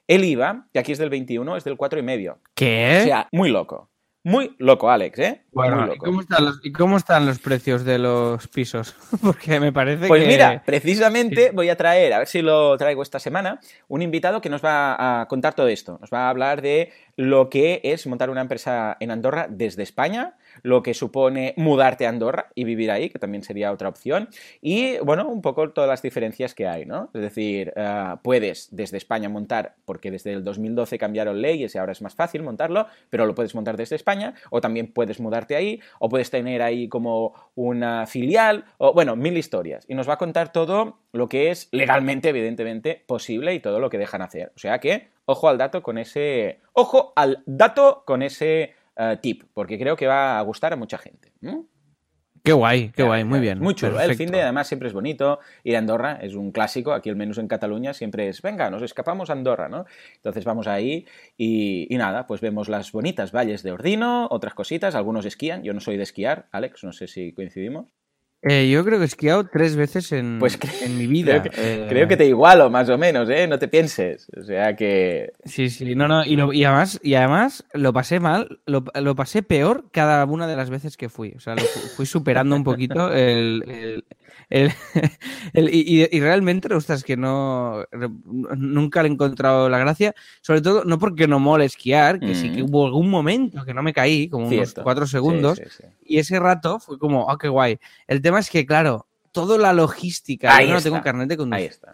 El 0.08 0.24
IVA, 0.24 0.68
que 0.72 0.78
aquí 0.78 0.92
es 0.92 0.98
del 0.98 1.10
21, 1.10 1.56
es 1.56 1.64
del 1.64 1.76
4,5. 1.76 2.36
¿Qué? 2.54 2.98
O 3.00 3.04
sea, 3.04 3.28
muy 3.32 3.48
loco. 3.50 3.90
Muy 4.22 4.54
loco, 4.58 4.90
Alex, 4.90 5.18
¿eh? 5.20 5.42
Bueno, 5.56 5.90
¿y 5.94 5.96
cómo, 5.96 6.20
están 6.20 6.44
los, 6.44 6.60
¿y 6.62 6.70
cómo 6.70 6.96
están 6.98 7.24
los 7.24 7.38
precios 7.38 7.82
de 7.82 7.98
los 7.98 8.46
pisos? 8.48 8.94
Porque 9.22 9.58
me 9.58 9.72
parece 9.72 10.06
Pues 10.06 10.22
que... 10.22 10.28
mira, 10.28 10.62
precisamente 10.66 11.50
voy 11.50 11.70
a 11.70 11.76
traer, 11.76 12.12
a 12.12 12.18
ver 12.18 12.26
si 12.26 12.42
lo 12.42 12.76
traigo 12.76 13.02
esta 13.02 13.18
semana, 13.18 13.58
un 13.88 14.02
invitado 14.02 14.42
que 14.42 14.50
nos 14.50 14.62
va 14.62 15.22
a 15.22 15.26
contar 15.28 15.54
todo 15.54 15.68
esto. 15.68 15.96
Nos 15.98 16.10
va 16.10 16.26
a 16.26 16.28
hablar 16.28 16.60
de 16.60 16.92
lo 17.16 17.48
que 17.48 17.80
es 17.82 18.06
montar 18.06 18.28
una 18.28 18.42
empresa 18.42 18.98
en 19.00 19.10
Andorra 19.10 19.46
desde 19.48 19.82
España, 19.82 20.36
lo 20.62 20.82
que 20.82 20.92
supone 20.92 21.54
mudarte 21.56 22.06
a 22.06 22.10
Andorra 22.10 22.50
y 22.54 22.64
vivir 22.64 22.90
ahí, 22.90 23.08
que 23.08 23.18
también 23.18 23.42
sería 23.42 23.72
otra 23.72 23.88
opción, 23.88 24.28
y 24.60 24.98
bueno, 24.98 25.26
un 25.28 25.40
poco 25.40 25.70
todas 25.70 25.88
las 25.88 26.02
diferencias 26.02 26.54
que 26.54 26.68
hay, 26.68 26.84
¿no? 26.84 27.10
Es 27.14 27.22
decir, 27.22 27.72
eh, 27.74 28.14
puedes 28.22 28.68
desde 28.70 28.98
España 28.98 29.28
montar, 29.30 29.76
porque 29.86 30.10
desde 30.10 30.32
el 30.32 30.44
2012 30.44 30.98
cambiaron 30.98 31.40
leyes 31.40 31.74
y 31.74 31.78
ahora 31.78 31.92
es 31.92 32.02
más 32.02 32.14
fácil 32.14 32.42
montarlo, 32.42 32.86
pero 33.08 33.24
lo 33.24 33.34
puedes 33.34 33.54
montar 33.54 33.76
desde 33.76 33.96
España, 33.96 34.34
o 34.50 34.60
también 34.60 34.92
puedes 34.92 35.18
ahí, 35.54 35.80
o 36.00 36.08
puedes 36.08 36.30
tener 36.30 36.62
ahí 36.62 36.88
como 36.88 37.34
una 37.54 38.06
filial, 38.06 38.64
o 38.78 38.92
bueno, 38.92 39.14
mil 39.14 39.36
historias. 39.36 39.84
Y 39.88 39.94
nos 39.94 40.08
va 40.08 40.14
a 40.14 40.18
contar 40.18 40.52
todo 40.52 40.98
lo 41.12 41.28
que 41.28 41.50
es 41.50 41.68
legalmente, 41.70 42.30
evidentemente, 42.30 43.04
posible 43.06 43.54
y 43.54 43.60
todo 43.60 43.78
lo 43.78 43.90
que 43.90 43.98
dejan 43.98 44.22
hacer. 44.22 44.52
O 44.56 44.58
sea 44.58 44.78
que, 44.78 45.10
ojo 45.26 45.48
al 45.48 45.58
dato 45.58 45.82
con 45.82 45.98
ese. 45.98 46.60
Ojo 46.72 47.12
al 47.14 47.42
dato 47.46 48.02
con 48.04 48.22
ese 48.22 48.74
eh, 48.96 49.18
tip, 49.20 49.44
porque 49.52 49.78
creo 49.78 49.96
que 49.96 50.06
va 50.06 50.38
a 50.38 50.42
gustar 50.42 50.72
a 50.72 50.76
mucha 50.76 50.98
gente. 50.98 51.32
Qué 52.46 52.52
guay, 52.52 52.92
qué 52.94 53.02
guay, 53.02 53.24
muy 53.24 53.40
bien. 53.40 53.58
Muy 53.58 53.74
chulo. 53.74 54.00
¿eh? 54.00 54.04
El 54.04 54.14
fin 54.14 54.30
de 54.30 54.40
además 54.40 54.68
siempre 54.68 54.86
es 54.86 54.94
bonito. 54.94 55.40
Ir 55.64 55.74
a 55.74 55.80
Andorra 55.80 56.20
es 56.22 56.36
un 56.36 56.52
clásico. 56.52 56.92
Aquí 56.92 57.10
al 57.10 57.16
menos 57.16 57.38
en 57.38 57.48
Cataluña 57.48 57.92
siempre 57.92 58.28
es, 58.28 58.40
venga, 58.40 58.70
nos 58.70 58.82
escapamos 58.82 59.30
a 59.30 59.32
Andorra, 59.32 59.68
¿no? 59.68 59.84
Entonces 60.14 60.44
vamos 60.44 60.68
ahí 60.68 61.06
y, 61.36 61.92
y 61.92 61.98
nada, 61.98 62.28
pues 62.28 62.40
vemos 62.40 62.68
las 62.68 62.92
bonitas 62.92 63.32
valles 63.32 63.64
de 63.64 63.72
Ordino, 63.72 64.28
otras 64.30 64.54
cositas, 64.54 64.94
algunos 64.94 65.26
esquían. 65.26 65.64
Yo 65.64 65.74
no 65.74 65.80
soy 65.80 65.96
de 65.96 66.04
esquiar, 66.04 66.46
Alex, 66.52 66.84
no 66.84 66.92
sé 66.92 67.08
si 67.08 67.32
coincidimos. 67.32 67.86
Eh, 68.48 68.68
yo 68.70 68.84
creo 68.84 68.98
que 68.98 69.02
he 69.04 69.06
esquiado 69.08 69.44
tres 69.48 69.74
veces 69.74 70.12
en, 70.12 70.38
Pues 70.38 70.56
en 70.82 70.96
mi 70.96 71.06
vida. 71.08 71.42
Creo 71.42 71.52
que, 71.52 71.60
Eh, 71.60 71.86
creo 71.88 72.06
que 72.06 72.16
te 72.16 72.26
igualo, 72.26 72.70
más 72.70 72.88
o 72.88 72.96
menos, 72.96 73.28
¿eh? 73.28 73.48
No 73.48 73.58
te 73.58 73.66
pienses. 73.66 74.28
O 74.40 74.44
sea 74.44 74.76
que... 74.76 75.32
Sí, 75.44 75.68
sí, 75.68 75.96
no, 75.96 76.06
no, 76.06 76.24
y, 76.24 76.36
lo- 76.36 76.52
y 76.52 76.62
además, 76.64 77.00
y 77.02 77.14
además 77.14 77.64
lo 77.72 77.92
pasé 77.92 78.20
mal, 78.20 78.60
lo, 78.66 78.84
lo 78.94 79.14
pasé 79.16 79.42
peor 79.42 79.86
cada 79.90 80.24
una 80.26 80.46
de 80.46 80.54
las 80.54 80.70
veces 80.70 80.96
que 80.96 81.08
fui. 81.08 81.32
O 81.36 81.40
sea, 81.40 81.54
lo 81.56 81.62
fu- 81.62 81.88
fui 81.96 82.06
superando 82.06 82.54
un 82.54 82.62
poquito 82.62 83.12
el. 83.12 83.64
el- 83.66 84.04
el- 84.48 84.72
el- 85.54 85.74
y, 85.74 86.06
y- 86.10 86.20
realmente, 86.20 86.72
ostras, 86.74 87.02
que 87.04 87.16
no. 87.16 87.84
Nunca 88.56 89.02
le 89.02 89.08
he 89.08 89.12
encontrado 89.12 89.68
la 89.68 89.78
gracia. 89.78 90.14
Sobre 90.40 90.60
todo, 90.60 90.84
no 90.84 90.98
porque 90.98 91.26
no 91.26 91.38
mole 91.40 91.64
esquiar, 91.64 92.20
que 92.20 92.34
sí 92.34 92.50
que 92.52 92.62
Mm. 92.62 92.66
hubo 92.66 92.86
algún 92.86 93.10
momento 93.10 93.64
que 93.64 93.74
no 93.74 93.82
me 93.82 93.92
caí, 93.92 94.28
como 94.28 94.46
unos 94.48 94.74
cuatro 94.74 95.06
segundos, 95.06 95.58
Sí, 95.58 95.64
sí, 95.68 95.82
sí. 95.82 95.88
y 96.04 96.18
ese 96.18 96.38
rato 96.38 96.78
fue 96.80 96.98
como, 96.98 97.30
ah, 97.30 97.36
qué 97.40 97.48
guay. 97.48 97.78
El 98.06 98.20
tema 98.22 98.38
es 98.38 98.50
que, 98.50 98.64
claro, 98.66 99.06
toda 99.32 99.58
la 99.58 99.72
logística, 99.74 100.56
Ahí 100.56 100.66
yo 100.66 100.72
no 100.72 100.78
está. 100.78 100.90
tengo 100.90 101.02
carnet 101.02 101.28
de 101.28 101.34
Ahí 101.34 101.36
conducir 101.36 101.70
está. 101.70 101.92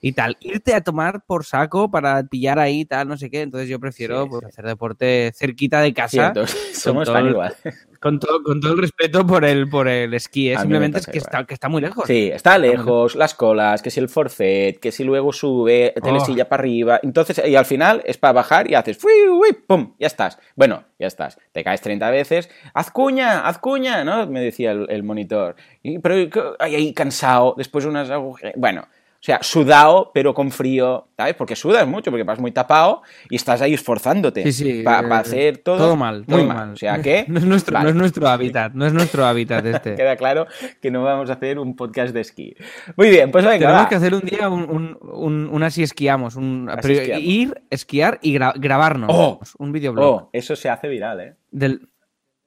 y 0.00 0.12
tal, 0.12 0.36
irte 0.40 0.74
a 0.74 0.80
tomar 0.80 1.24
por 1.26 1.44
saco 1.44 1.90
para 1.90 2.22
pillar 2.22 2.60
ahí 2.60 2.84
tal, 2.84 3.08
no 3.08 3.16
sé 3.16 3.28
qué, 3.30 3.40
entonces 3.42 3.68
yo 3.68 3.80
prefiero 3.80 4.28
pues, 4.28 4.44
hacer 4.44 4.64
deporte 4.64 5.32
cerquita 5.34 5.80
de 5.80 5.92
casa, 5.92 6.32
somos 6.72 7.08
tan 7.12 7.26
igual. 7.30 7.56
Con, 8.00 8.18
todo, 8.20 8.42
con 8.42 8.60
todo 8.60 8.72
el 8.72 8.78
respeto 8.78 9.26
por 9.26 9.44
el, 9.44 9.68
por 9.68 9.88
el 9.88 10.14
esquí, 10.14 10.50
¿eh? 10.50 10.58
Simplemente 10.58 10.98
es 10.98 11.06
que 11.06 11.18
está, 11.18 11.44
que 11.44 11.54
está 11.54 11.68
muy 11.68 11.80
lejos. 11.82 12.04
Sí, 12.06 12.30
está 12.32 12.58
lejos, 12.58 13.16
las 13.16 13.34
colas, 13.34 13.82
que 13.82 13.90
si 13.90 14.00
el 14.00 14.08
forfait, 14.08 14.78
que 14.78 14.92
si 14.92 15.04
luego 15.04 15.32
sube, 15.32 15.94
telesilla 16.02 16.44
Oh. 16.44 16.48
para 16.48 16.60
arriba. 16.60 17.00
Entonces, 17.02 17.40
y 17.46 17.56
al 17.56 17.64
final 17.66 18.02
es 18.04 18.18
para 18.18 18.32
bajar 18.32 18.70
y 18.70 18.74
haces 18.74 18.98
¡fui, 18.98 19.12
uy, 19.28 19.52
pum, 19.66 19.94
ya 19.98 20.06
estás. 20.06 20.38
Bueno, 20.56 20.84
ya 20.98 21.06
estás. 21.06 21.38
Te 21.52 21.64
caes 21.64 21.80
30 21.80 22.10
veces. 22.10 22.48
¡Haz 22.74 22.90
cuña, 22.90 23.46
haz 23.46 23.58
cuña! 23.58 24.04
¿no? 24.04 24.26
Me 24.26 24.40
decía 24.40 24.72
el, 24.72 24.86
el 24.90 25.02
monitor. 25.02 25.56
Y, 25.82 25.98
pero 25.98 26.56
ahí, 26.60 26.92
cansado, 26.94 27.54
después 27.56 27.84
unas 27.84 28.10
agujeras. 28.10 28.54
Bueno, 28.56 28.86
sea, 29.28 29.42
sudado, 29.42 30.10
pero 30.14 30.34
con 30.34 30.50
frío, 30.50 31.08
¿sabes? 31.16 31.34
Porque 31.34 31.54
sudas 31.54 31.86
mucho, 31.86 32.10
porque 32.10 32.24
vas 32.24 32.38
muy 32.38 32.50
tapado 32.52 33.02
y 33.30 33.36
estás 33.36 33.60
ahí 33.62 33.74
esforzándote 33.74 34.42
Sí, 34.44 34.52
sí, 34.52 34.82
para 34.82 35.06
eh, 35.06 35.12
hacer 35.20 35.58
todo. 35.58 35.76
Todo 35.76 35.96
mal, 35.96 36.24
muy 36.26 36.26
todo 36.26 36.44
mal. 36.46 36.56
mal. 36.56 36.70
O 36.72 36.76
sea 36.76 37.00
que. 37.02 37.24
No 37.28 37.38
es 37.38 37.44
nuestro, 37.44 37.74
vale. 37.74 37.84
no 37.84 37.90
es 37.90 37.96
nuestro 37.96 38.28
hábitat, 38.28 38.72
no 38.74 38.86
es 38.86 38.92
nuestro 38.92 39.26
hábitat 39.26 39.64
este. 39.66 39.94
Queda 39.96 40.16
claro 40.16 40.46
que 40.80 40.90
no 40.90 41.02
vamos 41.04 41.30
a 41.30 41.34
hacer 41.34 41.58
un 41.58 41.76
podcast 41.76 42.12
de 42.14 42.20
esquí. 42.22 42.54
Muy 42.96 43.10
bien, 43.10 43.30
pues 43.30 43.44
venga, 43.44 43.58
Tenemos 43.58 43.82
va. 43.84 43.88
que 43.88 43.94
hacer 43.96 44.14
un 44.14 44.20
día 44.22 44.48
un, 44.48 44.62
un, 44.70 44.98
un, 45.02 45.48
un 45.52 45.62
así 45.62 45.82
esquiamos, 45.82 46.36
un, 46.36 46.68
Así 46.70 46.80
pero 46.82 46.94
esquiamos. 47.00 47.24
ir, 47.24 47.62
esquiar 47.70 48.18
y 48.22 48.34
gra- 48.36 48.54
grabarnos 48.58 49.10
Oh. 49.12 49.40
un 49.58 49.72
videoblog 49.72 50.04
Oh, 50.24 50.30
eso 50.32 50.56
se 50.56 50.68
hace 50.68 50.88
viral, 50.88 51.20
¿eh? 51.20 51.34
del, 51.50 51.88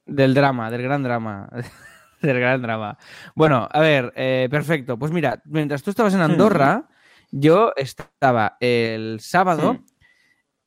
del 0.06 0.34
drama, 0.34 0.70
del 0.70 0.82
gran 0.82 1.02
drama. 1.02 1.48
del 2.26 2.40
gran 2.40 2.62
drama. 2.62 2.96
Bueno, 3.34 3.68
a 3.70 3.80
ver, 3.80 4.12
eh, 4.16 4.48
perfecto. 4.50 4.98
Pues 4.98 5.12
mira, 5.12 5.42
mientras 5.44 5.82
tú 5.82 5.90
estabas 5.90 6.14
en 6.14 6.20
Andorra, 6.20 6.88
yo 7.30 7.72
estaba 7.76 8.56
el 8.60 9.18
sábado 9.20 9.78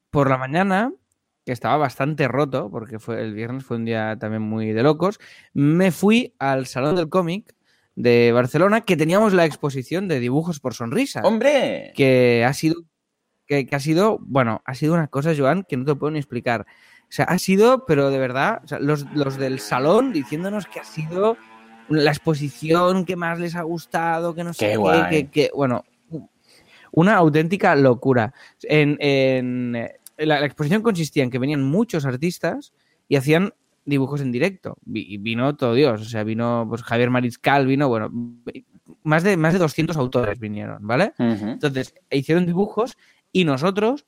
por 0.09 0.29
la 0.29 0.37
mañana, 0.37 0.91
que 1.45 1.51
estaba 1.51 1.77
bastante 1.77 2.27
roto, 2.27 2.69
porque 2.69 2.99
fue 2.99 3.21
el 3.21 3.33
viernes 3.33 3.63
fue 3.63 3.77
un 3.77 3.85
día 3.85 4.17
también 4.19 4.41
muy 4.41 4.73
de 4.73 4.83
locos, 4.83 5.19
me 5.53 5.91
fui 5.91 6.35
al 6.39 6.65
Salón 6.65 6.95
del 6.95 7.09
Cómic 7.09 7.55
de 7.95 8.31
Barcelona, 8.33 8.81
que 8.81 8.97
teníamos 8.97 9.33
la 9.33 9.45
exposición 9.45 10.07
de 10.07 10.19
dibujos 10.19 10.59
por 10.59 10.73
sonrisa, 10.73 11.21
¡Hombre! 11.21 11.93
que 11.95 12.43
ha 12.45 12.53
sido, 12.53 12.83
que, 13.45 13.65
que 13.65 13.75
ha 13.75 13.79
sido, 13.79 14.19
bueno, 14.21 14.61
ha 14.65 14.73
sido 14.73 14.93
una 14.93 15.07
cosa, 15.07 15.33
Joan, 15.37 15.63
que 15.63 15.77
no 15.77 15.85
te 15.85 15.95
puedo 15.95 16.11
ni 16.11 16.19
explicar. 16.19 16.65
O 17.15 17.19
sea, 17.23 17.25
ha 17.27 17.39
sido, 17.39 17.85
pero 17.85 18.09
de 18.09 18.19
verdad, 18.19 18.59
o 18.65 18.67
sea, 18.67 18.77
los, 18.79 19.09
los 19.13 19.37
del 19.37 19.61
salón 19.61 20.11
diciéndonos 20.11 20.65
que 20.65 20.81
ha 20.81 20.83
sido 20.83 21.37
la 21.87 22.11
exposición 22.11 23.05
que 23.05 23.15
más 23.15 23.39
les 23.39 23.55
ha 23.55 23.61
gustado, 23.61 24.35
que 24.35 24.43
no 24.43 24.53
sé 24.53 24.73
Qué 24.73 25.07
que, 25.09 25.27
que, 25.29 25.51
bueno, 25.55 25.85
una 26.91 27.15
auténtica 27.15 27.73
locura. 27.77 28.33
En, 28.63 28.97
en, 28.99 29.77
eh, 29.77 29.95
la, 30.17 30.41
la 30.41 30.45
exposición 30.45 30.81
consistía 30.81 31.23
en 31.23 31.29
que 31.29 31.39
venían 31.39 31.63
muchos 31.63 32.05
artistas 32.05 32.73
y 33.07 33.15
hacían 33.15 33.53
dibujos 33.85 34.19
en 34.19 34.33
directo. 34.33 34.75
Y 34.85 35.15
vino 35.15 35.55
todo 35.55 35.73
Dios, 35.73 36.01
o 36.01 36.03
sea, 36.03 36.25
vino 36.25 36.65
pues, 36.67 36.83
Javier 36.83 37.11
Mariscal, 37.11 37.65
vino, 37.65 37.87
bueno, 37.87 38.11
más 39.03 39.23
de, 39.23 39.37
más 39.37 39.53
de 39.53 39.59
200 39.59 39.95
autores 39.95 40.37
vinieron, 40.37 40.85
¿vale? 40.85 41.13
Entonces, 41.17 41.93
hicieron 42.11 42.45
dibujos 42.45 42.97
y 43.31 43.45
nosotros 43.45 44.05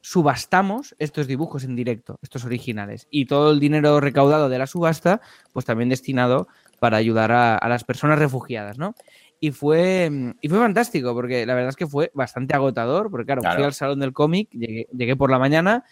subastamos 0.00 0.94
estos 0.98 1.26
dibujos 1.26 1.64
en 1.64 1.76
directo, 1.76 2.18
estos 2.22 2.44
originales. 2.44 3.06
Y 3.10 3.26
todo 3.26 3.50
el 3.52 3.60
dinero 3.60 4.00
recaudado 4.00 4.48
de 4.48 4.58
la 4.58 4.66
subasta, 4.66 5.20
pues 5.52 5.64
también 5.66 5.88
destinado 5.88 6.48
para 6.78 6.96
ayudar 6.96 7.32
a, 7.32 7.56
a 7.56 7.68
las 7.68 7.84
personas 7.84 8.18
refugiadas, 8.18 8.78
¿no? 8.78 8.94
Y 9.42 9.52
fue, 9.52 10.10
y 10.40 10.48
fue 10.48 10.58
fantástico, 10.58 11.14
porque 11.14 11.46
la 11.46 11.54
verdad 11.54 11.70
es 11.70 11.76
que 11.76 11.86
fue 11.86 12.10
bastante 12.14 12.54
agotador, 12.54 13.10
porque 13.10 13.26
claro, 13.26 13.40
Claro. 13.42 13.56
fui 13.56 13.64
al 13.64 13.72
salón 13.72 14.00
del 14.00 14.12
cómic, 14.12 14.48
llegué, 14.52 14.86
llegué 14.92 15.16
por 15.16 15.30
la 15.30 15.38
mañana 15.38 15.84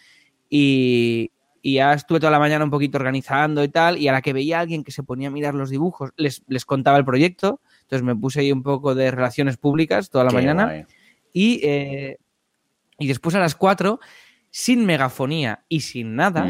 y, 0.49 1.31
y 1.61 1.75
ya 1.75 1.93
estuve 1.93 2.19
toda 2.19 2.31
la 2.31 2.39
mañana 2.39 2.63
un 2.63 2.71
poquito 2.71 2.97
organizando 2.97 3.63
y 3.63 3.69
tal, 3.69 3.97
y 3.97 4.07
a 4.07 4.11
la 4.11 4.21
que 4.21 4.33
veía 4.33 4.57
a 4.57 4.61
alguien 4.61 4.83
que 4.83 4.91
se 4.91 5.03
ponía 5.03 5.29
a 5.29 5.31
mirar 5.31 5.55
los 5.55 5.69
dibujos, 5.69 6.11
les, 6.15 6.43
les 6.47 6.65
contaba 6.65 6.97
el 6.97 7.05
proyecto, 7.05 7.59
entonces 7.81 8.03
me 8.03 8.15
puse 8.15 8.41
ahí 8.41 8.51
un 8.51 8.63
poco 8.63 8.93
de 8.95 9.11
relaciones 9.11 9.57
públicas 9.57 10.09
toda 10.09 10.23
la 10.25 10.29
Qué 10.31 10.35
mañana. 10.35 10.63
guay. 10.65 10.85
Y, 11.33 11.59
eh, 11.63 12.17
y 12.99 13.07
después 13.07 13.35
a 13.35 13.39
las 13.39 13.55
4, 13.55 13.99
sin 14.49 14.85
megafonía 14.85 15.63
y 15.69 15.81
sin 15.81 16.15
nada, 16.15 16.45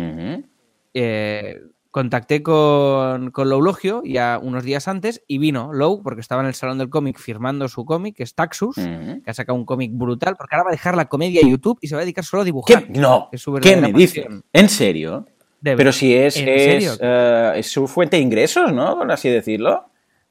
eh, 0.94 1.62
contacté 1.92 2.44
con, 2.44 3.32
con 3.32 3.50
Loulogio 3.50 4.02
ya 4.06 4.40
unos 4.42 4.64
días 4.64 4.88
antes 4.88 5.24
y 5.28 5.38
vino 5.40 5.74
Lou, 5.74 6.02
porque 6.04 6.22
estaba 6.22 6.42
en 6.42 6.48
el 6.48 6.54
salón 6.54 6.78
del 6.78 6.90
cómic 6.90 7.18
firmando 7.20 7.68
su 7.68 7.84
cómic, 7.86 8.16
que 8.16 8.24
es 8.24 8.36
Taxus, 8.36 8.76
que 8.76 9.22
ha 9.26 9.34
sacado 9.34 9.58
un 9.58 9.66
cómic 9.66 9.92
brutal, 9.94 10.36
porque 10.38 10.56
ahora 10.56 10.66
va 10.66 10.70
a 10.70 10.74
dejar 10.74 10.96
la 10.96 11.06
comedia 11.06 11.42
en 11.42 11.50
YouTube 11.50 11.80
y 11.82 11.88
se 11.88 11.96
va 11.96 12.02
a 12.02 12.06
dedicar 12.06 12.24
solo 12.24 12.42
a 12.42 12.46
dibujar. 12.46 12.86
¿Qué? 12.88 13.00
No. 13.00 13.30
Es 13.32 13.44
¿Qué 13.62 13.76
me 13.76 13.92
pasión. 13.92 14.44
¿En 14.54 14.70
serio? 14.70 15.26
Pero 15.62 15.92
si 15.92 16.14
es, 16.16 16.38
eh, 16.38 17.54
es 17.56 17.70
su 17.72 17.88
fuente 17.88 18.16
de 18.18 18.24
ingresos, 18.24 18.72
¿no? 18.72 18.98
Por 18.98 19.12
así 19.12 19.28
decirlo. 19.30 19.86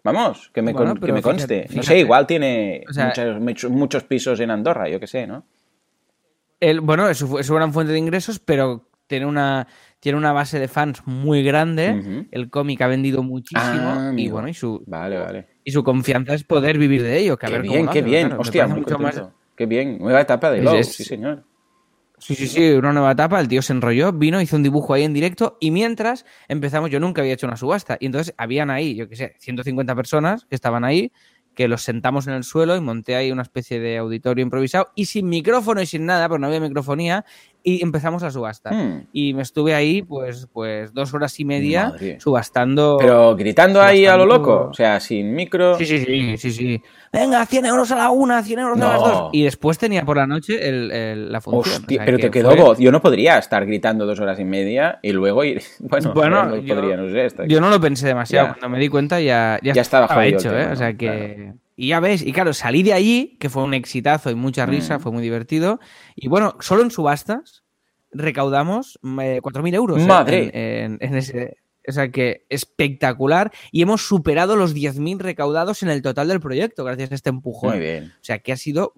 Vamos, 0.05 0.51
que 0.55 0.63
me, 0.63 0.73
Bueno, 0.73 0.93
con- 0.93 1.01
que 1.01 1.13
me 1.13 1.21
fíjate- 1.21 1.23
conste. 1.23 1.67
no 1.75 1.83
sé, 1.83 1.99
igual 1.99 2.27
tiene 2.27 2.83
O 2.89 2.93
sea- 2.95 3.07
muchos, 3.09 3.41
muchos, 3.41 3.71
muchos 3.71 4.05
pisos 4.05 4.41
en 4.41 4.51
Andorra, 4.53 4.89
yo 4.89 4.99
qué 5.01 5.07
sé, 5.09 5.27
¿no? 5.27 5.45
El, 6.61 6.81
bueno, 6.81 7.09
es 7.09 7.51
gran 7.51 7.73
fuente 7.73 7.93
de 7.93 7.99
ingresos, 7.99 8.39
pero 8.41 8.89
tiene 9.07 9.27
una, 9.27 9.67
tiene 10.01 10.19
una 10.19 10.33
base 10.33 10.59
de 10.59 10.69
fans 10.69 11.03
muy 11.07 11.43
grande. 11.43 12.27
El 12.31 12.51
cómic 12.51 12.83
ha 12.83 12.87
vendido 12.89 13.23
muchísimo 13.23 13.63
Ah, 13.97 14.13
y 14.17 14.29
bueno, 14.29 14.49
y 14.49 14.55
su, 14.55 14.83
Vale, 14.87 15.19
vale. 15.19 15.47
y 15.65 15.71
su 15.71 15.83
confianza 15.85 16.35
es 16.35 16.45
poder 16.45 16.79
vivir 16.79 17.03
de 17.03 17.19
ello. 17.19 17.37
Que 17.39 17.47
a 17.47 17.49
Qué 17.49 17.53
ver 17.55 17.63
bien, 17.63 17.85
qué 17.87 17.91
hace, 17.91 18.03
bien. 18.03 18.27
claro, 18.29 18.43
Hostia, 18.43 18.67
muy 18.67 18.81
mucho 18.81 18.99
más-. 18.99 19.23
Qué 19.57 19.67
bien. 19.67 19.99
Nueva 19.99 20.21
etapa 20.21 20.51
de 20.51 20.79
es- 20.81 20.95
sí, 20.95 21.05
señor. 21.05 21.45
Sí, 22.21 22.35
sí, 22.35 22.49
sí, 22.49 22.71
una 22.73 22.93
nueva 22.93 23.13
etapa. 23.13 23.39
El 23.41 23.47
tío 23.47 23.63
se 23.63 23.73
enrolló, 23.73 24.13
vino, 24.13 24.41
hizo 24.41 24.57
un 24.57 24.65
dibujo 24.65 24.93
ahí 24.93 25.05
en 25.05 25.15
directo 25.15 25.57
y 25.61 25.71
mientras 25.71 26.27
empezamos, 26.49 26.91
yo 26.91 26.99
nunca 26.99 27.21
había 27.23 27.35
hecho 27.35 27.47
una 27.47 27.57
subasta. 27.57 27.97
Y 28.01 28.07
entonces 28.07 28.35
habían 28.37 28.71
ahí, 28.71 28.97
yo 28.97 29.09
qué 29.09 29.15
sé, 29.15 29.35
150 29.39 29.95
personas 29.95 30.45
que 30.47 30.57
estaban 30.57 30.85
ahí, 30.85 31.13
que 31.59 31.67
los 31.67 31.83
sentamos 31.83 32.29
en 32.29 32.35
el 32.35 32.45
suelo 32.45 32.77
y 32.77 32.81
monté 32.81 33.17
ahí 33.17 33.33
una 33.33 33.43
especie 33.43 33.81
de 33.81 33.99
auditorio 33.99 34.45
improvisado 34.45 34.93
y 34.95 35.07
sin 35.07 35.29
micrófono 35.29 35.83
y 35.83 35.87
sin 35.87 36.07
nada, 36.07 36.29
porque 36.29 36.41
no 36.41 36.47
había 36.47 36.61
microfonía, 36.61 37.25
y 37.63 37.83
empezamos 37.83 38.23
la 38.23 38.31
subasta. 38.31 38.71
Hmm. 38.71 39.07
Y 39.13 39.35
me 39.35 39.43
estuve 39.43 39.75
ahí, 39.75 40.03
pues, 40.03 40.49
pues 40.53 40.93
dos 40.95 41.13
horas 41.13 41.39
y 41.41 41.45
media 41.45 41.91
Madre. 41.91 42.19
subastando. 42.21 42.97
Pero 42.99 43.37
gritando 43.37 43.83
ahí 43.83 44.07
a 44.07 44.17
lo 44.17 44.25
loco, 44.27 44.69
o 44.71 44.75
sea, 44.75 45.01
sin 45.01 45.35
micro. 45.35 45.77
Sí, 45.77 45.85
sí, 45.85 45.99
sí, 46.05 46.37
sí, 46.39 46.51
sí. 46.53 46.83
Venga, 47.13 47.45
100 47.47 47.67
euros 47.67 47.91
a 47.91 47.97
la 47.97 48.11
una, 48.11 48.43
100 48.43 48.59
euros 48.61 48.81
a 48.81 48.89
las 48.93 49.01
dos. 49.01 49.31
Y 49.33 49.43
después 49.43 49.77
tenía 49.79 50.05
por 50.05 50.17
la 50.17 50.27
noche 50.27 50.69
el- 50.69 50.91
el- 50.91 51.33
la 51.33 51.41
función. 51.41 51.77
Hostia, 51.83 51.97
O 51.97 51.99
sea 51.99 52.05
pero 52.07 52.17
que 52.19 52.23
te 52.25 52.31
quedó 52.31 52.51
fue- 52.53 52.61
voz. 52.61 52.79
Yo 52.79 52.93
no 52.93 53.01
podría 53.03 53.39
estar 53.39 53.65
gritando 53.67 54.07
dos 54.07 54.21
horas 54.21 54.39
y 54.41 54.45
media 54.45 54.99
y 55.03 55.13
luego 55.13 55.45
ir. 55.45 55.63
Bueno, 55.81 56.13
Bueno, 56.15 56.45
no 56.47 56.57
yo- 56.57 56.75
podría, 56.75 56.97
no 56.97 57.09
sé. 57.11 57.29
Yo 57.49 57.61
no 57.61 57.71
lo 57.71 57.81
pensé 57.81 58.07
demasiado. 58.07 58.49
Ya. 58.49 58.53
Cuando 58.55 58.69
me 58.71 58.79
di 58.79 58.89
cuenta 58.89 59.21
ya, 59.21 59.59
ya, 59.63 59.73
Ya 59.75 59.83
estaba 59.83 60.07
el 60.27 60.35
hecho, 60.35 60.51
tema, 60.51 60.63
¿eh? 60.63 60.73
O 60.73 60.77
sea 60.77 60.95
que... 60.95 61.53
Y 61.81 61.89
ya 61.89 62.01
ves, 62.01 62.23
y 62.27 62.33
claro, 62.33 62.53
salí 62.53 62.83
de 62.83 62.93
allí, 62.93 63.37
que 63.39 63.49
fue 63.49 63.63
un 63.63 63.73
exitazo 63.73 64.31
y 64.33 64.35
mucha 64.35 64.67
risa, 64.67 64.99
Mm. 64.99 65.01
fue 65.01 65.13
muy 65.13 65.23
divertido. 65.23 65.79
Y 66.17 66.27
bueno, 66.27 66.57
solo 66.59 66.83
en 66.83 66.91
subastas 66.91 67.63
recaudamos 68.11 68.99
eh, 69.23 69.39
4.000 69.43 69.75
euros. 69.75 70.03
Madre. 70.05 70.51
En, 70.53 70.95
en- 70.95 70.99
en 71.01 71.15
ese... 71.17 71.57
O 71.87 71.93
sea 71.93 72.11
que 72.11 72.45
espectacular. 72.51 73.51
Y 73.73 73.81
hemos 73.81 74.03
superado 74.07 74.57
los 74.57 74.75
10.000 74.75 75.21
recaudados 75.21 75.83
en 75.83 75.89
el 75.89 76.03
total 76.03 76.29
del 76.29 76.41
proyecto, 76.41 76.85
gracias 76.85 77.13
a 77.13 77.15
este 77.15 77.31
empujón. 77.31 77.71
Muy 77.71 77.79
bien. 77.81 78.13
O 78.21 78.25
sea 78.25 78.41
que 78.41 78.53
ha 78.53 78.57
sido 78.59 78.93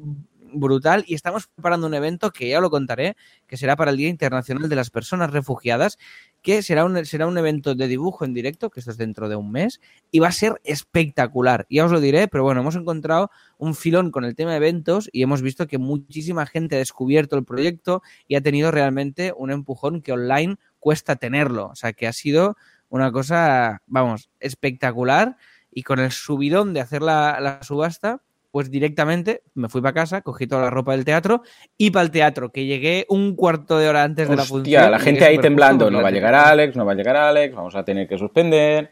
brutal 0.53 1.05
y 1.07 1.15
estamos 1.15 1.47
preparando 1.47 1.87
un 1.87 1.95
evento 1.95 2.33
que 2.33 2.49
ya 2.49 2.61
lo 2.61 2.71
contaré, 2.71 3.15
que 3.47 3.57
será 3.57 3.77
para 3.77 3.93
el 3.93 3.97
Día 3.97 4.09
Internacional 4.09 4.69
de 4.69 4.75
las 4.75 4.91
Personas 4.91 5.31
Refugiadas, 5.31 5.99
que 6.43 6.63
será 6.63 6.85
un, 6.85 7.05
será 7.05 7.27
un 7.27 7.37
evento 7.39 7.75
de 7.75 7.89
dibujo 7.89 8.25
en 8.25 8.35
directo, 8.35 8.71
que 8.71 8.81
esto 8.81 8.93
es 8.93 8.97
dentro 8.97 9.29
de 9.29 9.37
un 9.37 9.51
mes, 9.51 9.81
y 10.11 10.19
va 10.21 10.29
a 10.29 10.33
ser 10.33 10.61
espectacular. 10.65 11.67
Ya 11.71 11.85
os 11.85 11.93
lo 11.93 12.01
diré, 12.01 12.29
pero 12.29 12.45
bueno, 12.45 12.61
hemos 12.61 12.77
encontrado 12.77 13.31
un 13.59 13.75
filón 13.75 14.11
con 14.11 14.25
el 14.25 14.35
tema 14.35 14.53
de 14.53 14.59
eventos 14.59 15.09
y 15.13 15.23
hemos 15.23 15.43
visto 15.43 15.67
que 15.67 15.79
muchísima 15.79 16.47
gente 16.47 16.77
ha 16.77 16.79
descubierto 16.79 17.37
el 17.37 17.45
proyecto 17.45 18.03
y 18.27 18.37
ha 18.37 18.41
tenido 18.41 18.71
realmente 18.71 19.33
un 19.37 19.51
empujón 19.51 20.03
que 20.03 20.13
online 20.13 20.57
cuesta 20.79 21.17
tenerlo. 21.17 21.67
O 21.67 21.75
sea 21.75 21.93
que 21.93 22.07
ha 22.07 22.13
sido 22.13 22.57
una 22.89 23.13
cosa, 23.13 23.83
vamos, 23.87 24.31
espectacular 24.41 25.37
y 25.71 25.83
con 25.83 26.01
el 26.01 26.11
subidón 26.11 26.75
de 26.75 26.81
hacer 26.81 27.03
la, 27.03 27.39
la 27.41 27.63
subasta, 27.63 28.23
pues 28.51 28.71
directamente 28.71 29.43
me 29.55 29.69
fui 29.69 29.81
para 29.81 29.95
casa, 29.95 30.23
cogí 30.23 30.47
toda 30.47 30.63
la 30.63 30.71
ropa 30.71 30.93
del 30.93 31.05
teatro 31.05 31.43
y 31.77 31.91
para 31.91 32.05
el 32.05 32.11
teatro, 32.11 32.51
que 32.51 32.67
llegué 32.67 33.07
un 33.09 33.37
cuarto 33.37 33.79
de 33.79 33.89
hora 33.89 34.03
antes 34.03 34.29
de 34.29 34.37
la 34.37 34.45
función. 34.45 34.83
Hostia, 34.83 34.91
la 34.91 34.99
gente 34.99 35.25
ahí 35.25 35.39
temblando. 35.39 35.91
No 35.91 36.03
va 36.03 36.09
a 36.09 36.13
llegar 36.13 36.35
Alex, 36.35 36.77
no 36.77 36.85
va 36.85 36.93
a 36.93 36.95
llegar 36.95 37.17
Alex, 37.17 37.55
vamos 37.55 37.77
a 37.77 37.85
tener 37.85 38.09
que 38.09 38.19
suspender. 38.19 38.91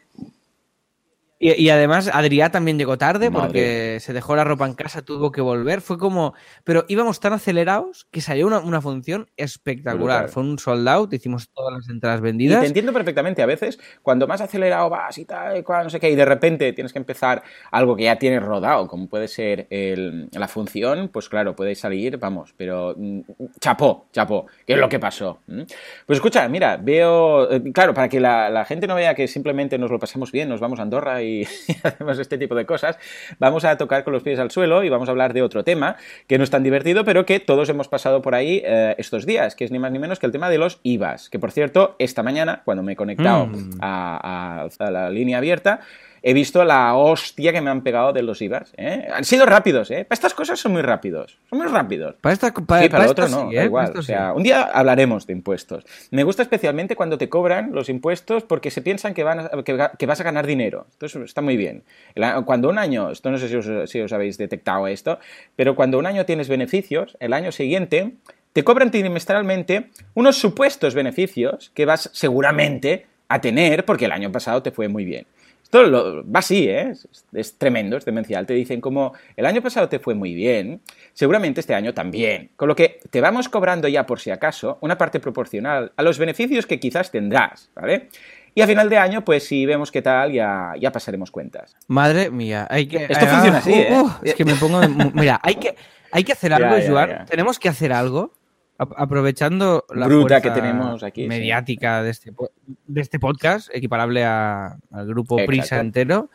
Y, 1.41 1.53
y 1.53 1.71
además 1.71 2.11
Adrià 2.13 2.51
también 2.51 2.79
llegó 2.79 2.99
tarde 2.99 3.31
Madre. 3.31 3.47
porque 3.47 3.99
se 4.01 4.13
dejó 4.13 4.35
la 4.35 4.45
ropa 4.45 4.67
en 4.67 4.75
casa, 4.75 5.03
tuvo 5.03 5.31
que 5.31 5.41
volver. 5.41 5.81
Fue 5.81 5.97
como. 5.99 6.35
Pero 6.65 6.85
íbamos 6.89 7.21
tan 7.21 7.33
acelerados 7.33 8.07
que 8.11 8.21
salió 8.21 8.47
una, 8.47 8.59
una 8.59 8.81
función 8.81 9.29
espectacular. 9.37 10.23
Brutal. 10.23 10.29
Fue 10.29 10.43
un 10.43 10.59
sold 10.59 10.89
out, 10.89 11.13
hicimos 11.15 11.49
todas 11.51 11.73
las 11.75 11.89
entradas 11.89 12.21
Y 12.21 12.23
vendidas. 12.23 12.61
te 12.61 12.67
entiendo 12.67 12.93
perfectamente. 12.93 13.43
A 13.43 13.47
veces, 13.47 13.79
cuando 14.03 14.27
más 14.27 14.41
acelerado 14.41 14.91
vas 14.91 15.17
y 15.19 15.25
tal, 15.25 15.59
y 15.59 15.63
cual, 15.63 15.85
no 15.85 15.91
sé 15.91 16.01
qué, 16.01 16.11
y 16.11 16.17
de 16.17 16.25
repente 16.25 16.73
tienes 16.73 16.93
que 16.93 16.99
empezar 16.99 17.43
algo 17.71 17.95
que 17.95 18.05
ya 18.05 18.17
tienes 18.17 18.43
rodado, 18.43 18.89
como 18.89 19.09
puede 19.09 19.29
ser 19.29 19.67
el- 19.71 20.29
la 20.33 20.49
función, 20.49 21.09
pues 21.13 21.29
claro, 21.29 21.55
puede 21.55 21.75
salir, 21.75 22.17
vamos, 22.19 22.53
pero 22.57 22.95
mm, 22.97 23.21
chapó, 23.61 24.07
chapó, 24.13 24.47
¿qué 24.67 24.73
es 24.73 24.79
lo 24.79 24.89
que 24.89 24.99
pasó? 24.99 25.39
¿Mm? 25.47 25.63
Pues 26.07 26.17
escucha, 26.17 26.49
mira, 26.49 26.77
veo, 26.79 27.51
eh, 27.51 27.63
claro, 27.73 27.95
para 27.95 28.09
que 28.09 28.19
la, 28.21 28.51
la 28.51 28.65
gente 28.65 28.87
no 28.87 28.95
vea 28.97 29.15
que 29.15 29.29
simplemente 29.29 29.79
nos 29.79 29.91
lo 29.91 29.99
pasemos 30.01 30.33
bien, 30.33 30.49
nos 30.49 30.61
vamos 30.61 30.79
a 30.81 30.83
Andorra 30.83 31.23
y, 31.23 31.28
hacemos 31.83 32.19
este 32.19 32.39
tipo 32.39 32.55
de 32.55 32.67
cosas, 32.67 32.99
vamos 33.39 33.65
a 33.65 33.77
tocar 33.77 34.05
con 34.05 34.13
los 34.13 34.23
pies 34.23 34.39
al 34.39 34.51
suelo 34.51 34.85
y 34.85 34.89
vamos 34.89 35.09
a 35.09 35.13
hablar 35.13 35.33
de 35.33 35.43
otro 35.43 35.65
tema 35.65 35.97
que 36.27 36.39
no 36.39 36.45
es 36.45 36.51
tan 36.51 36.63
divertido, 36.63 37.05
pero 37.05 37.25
que 37.27 37.41
todos 37.41 37.69
hemos 37.69 37.89
pasado 37.89 38.23
por 38.23 38.35
ahí 38.35 38.63
eh, 38.65 38.95
estos 38.99 39.27
días, 39.27 39.55
que 39.55 39.65
es 39.65 39.71
ni 39.71 39.79
más 39.79 39.93
ni 39.93 39.99
menos 39.99 40.19
que 40.19 40.27
el 40.27 40.33
tema 40.33 40.51
de 40.51 40.59
los 40.59 40.81
IVAs, 40.83 41.29
que 41.31 41.39
por 41.39 41.53
cierto, 41.53 41.97
esta 41.99 42.23
mañana, 42.23 42.63
cuando 42.65 42.83
me 42.83 42.93
he 42.93 42.97
conectado 42.97 43.47
Mm. 43.47 43.71
a, 43.81 44.67
a- 44.81 44.87
a 44.87 44.91
la 44.91 45.11
línea 45.11 45.39
abierta, 45.39 45.81
he 46.23 46.33
visto 46.35 46.65
la 46.65 46.95
hostia 46.95 47.53
que 47.53 47.61
me 47.61 47.71
han 47.71 47.83
pegado 47.83 48.13
de 48.13 48.23
los 48.23 48.41
IVAs. 48.43 48.73
¿eh? 48.77 49.09
Han 49.13 49.25
sido 49.25 49.47
rápidos, 49.47 49.91
¿eh? 49.91 50.05
Para 50.05 50.15
estas 50.17 50.35
cosas 50.35 50.59
son 50.59 50.73
muy 50.73 50.83
rápidos, 50.83 51.39
son 51.49 51.59
muy 51.59 51.67
rápidos. 51.69 52.17
Para 52.21 52.33
esta, 52.33 52.53
para, 52.53 52.83
Sí, 52.83 52.89
para 52.89 53.05
lo 53.05 53.11
esta 53.11 53.25
otro 53.25 53.37
no, 53.37 53.51
sí, 53.51 53.57
da 53.57 53.63
¿eh? 53.63 53.67
igual. 53.67 53.93
O 53.97 54.03
sí. 54.03 54.07
sea, 54.09 54.33
un 54.33 54.43
día 54.43 54.63
hablaremos 54.63 55.27
de 55.27 55.33
impuestos. 55.33 55.85
Me 56.11 56.25
gusta 56.25 56.43
especialmente 56.43 56.97
cuando 56.97 57.19
te 57.19 57.29
cobran 57.29 57.71
los 57.73 57.89
impuestos 57.89 58.43
porque 58.45 58.71
se 58.71 58.83
piensan 58.83 59.15
que, 59.15 59.25
van 59.25 59.41
a- 59.41 59.49
que, 59.65 59.77
ga- 59.77 59.97
que 59.97 60.07
vas 60.07 60.21
a 60.21 60.25
ganar 60.25 60.47
dinero. 60.47 60.87
Entonces 60.93 61.23
está 61.23 61.41
muy 61.41 61.57
bien. 61.57 61.83
Cuando 62.45 62.69
un 62.69 62.79
año, 62.79 63.11
esto 63.11 63.31
no 63.31 63.39
sé 63.39 63.49
si 63.49 63.57
os, 63.57 63.91
si 63.91 64.01
os 64.01 64.13
habéis 64.13 64.39
detectado 64.39 64.87
esto, 64.87 65.19
pero 65.57 65.75
cuando 65.77 65.99
un 65.99 66.07
año 66.07 66.25
tienes 66.27 66.49
beneficios, 66.49 67.17
el 67.21 67.33
año 67.33 67.53
siguiente 67.53 68.13
te 68.53 68.65
cobran 68.65 68.91
trimestralmente 68.91 69.91
unos 70.15 70.37
supuestos 70.39 70.95
beneficios 70.95 71.71
que 71.75 71.85
vas 71.85 72.11
seguramente 72.13 73.07
a 73.29 73.41
tener 73.41 73.85
porque 73.85 74.07
el 74.07 74.13
año 74.13 74.33
pasado 74.33 74.63
te 74.63 74.71
fue 74.71 74.89
muy 74.89 75.05
bien. 75.05 75.27
Esto 75.69 75.83
lo- 75.85 76.25
va 76.31 76.39
así, 76.39 76.67
¿eh? 76.67 76.89
Es, 76.93 77.07
es 77.35 77.59
tremendo, 77.59 77.99
es 77.99 78.07
demencial. 78.07 78.47
Te 78.47 78.55
dicen 78.55 78.81
como 78.81 79.13
el 79.37 79.45
año 79.45 79.61
pasado 79.61 79.87
te 79.91 79.99
fue 79.99 80.15
muy 80.15 80.33
bien, 80.35 80.81
seguramente 81.13 81.61
este 81.61 81.75
año 81.75 81.93
también. 81.93 82.51
Con 82.57 82.69
lo 82.69 82.75
que 82.75 83.01
te 83.11 83.21
vamos 83.21 83.51
cobrando 83.51 83.87
ya 83.87 84.07
por 84.07 84.19
si 84.19 84.31
acaso 84.31 84.79
una 84.81 84.97
parte 84.97 85.21
proporcional 85.21 85.93
a 85.95 86.03
los 86.03 86.19
beneficios 86.19 86.65
que 86.65 86.81
quizás 86.81 87.11
tendrás, 87.11 87.71
¿vale? 87.75 88.09
Y 88.55 88.63
a 88.63 88.67
final 88.67 88.89
de 88.89 88.97
año, 88.97 89.25
pues 89.27 89.47
si 89.47 89.67
vemos 89.67 89.93
qué 89.93 90.01
tal, 90.01 90.33
ya, 90.33 90.73
ya 90.81 90.91
pasaremos 90.91 91.31
cuentas. 91.31 91.77
Madre 91.87 92.31
mía, 92.31 92.67
hay 92.71 92.87
que. 92.87 93.05
Esto 93.05 93.27
funciona 93.27 93.59
así, 93.59 93.73
¿eh? 93.75 93.93
es 94.23 94.35
que 94.35 94.45
me 94.47 94.55
pongo. 94.55 94.81
Mira, 95.13 95.39
hay 95.43 95.57
que, 95.57 95.77
hay 96.11 96.25
que 96.25 96.33
hacer 96.33 96.53
algo, 96.55 96.79
ya, 96.79 96.89
Joan. 96.91 97.27
Tenemos 97.27 97.59
que 97.59 97.69
hacer 97.69 97.93
algo. 97.93 98.33
Aprovechando 98.79 99.85
la 99.93 100.07
Bruta 100.07 100.41
que 100.41 100.51
tenemos 100.53 101.03
aquí, 101.03 101.23
sí. 101.23 101.29
mediática 101.29 102.03
de, 102.03 102.11
este, 102.11 102.33
de 102.87 103.01
este 103.01 103.19
podcast, 103.19 103.69
equiparable 103.73 104.25
a- 104.25 104.79
al 104.93 105.07
grupo 105.07 105.35
Exacto. 105.35 105.47
Prisa 105.49 105.81
entero, 105.81 106.31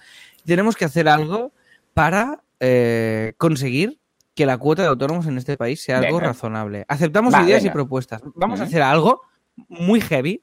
tenemos 0.45 0.75
que 0.75 0.85
hacer 0.85 1.07
algo 1.07 1.53
para 1.93 2.43
eh, 2.59 3.33
conseguir 3.37 3.99
que 4.35 4.45
la 4.45 4.57
cuota 4.57 4.81
de 4.81 4.87
autónomos 4.89 5.25
en 5.27 5.37
este 5.37 5.55
país 5.57 5.81
sea 5.81 5.99
algo 5.99 6.17
Venga. 6.17 6.27
razonable. 6.29 6.85
Aceptamos 6.87 7.33
Va, 7.33 7.43
ideas 7.43 7.63
y 7.63 7.69
propuestas. 7.69 8.21
Vamos 8.35 8.59
a 8.59 8.63
hacer 8.63 8.81
algo 8.81 9.21
muy 9.69 10.01
heavy 10.01 10.41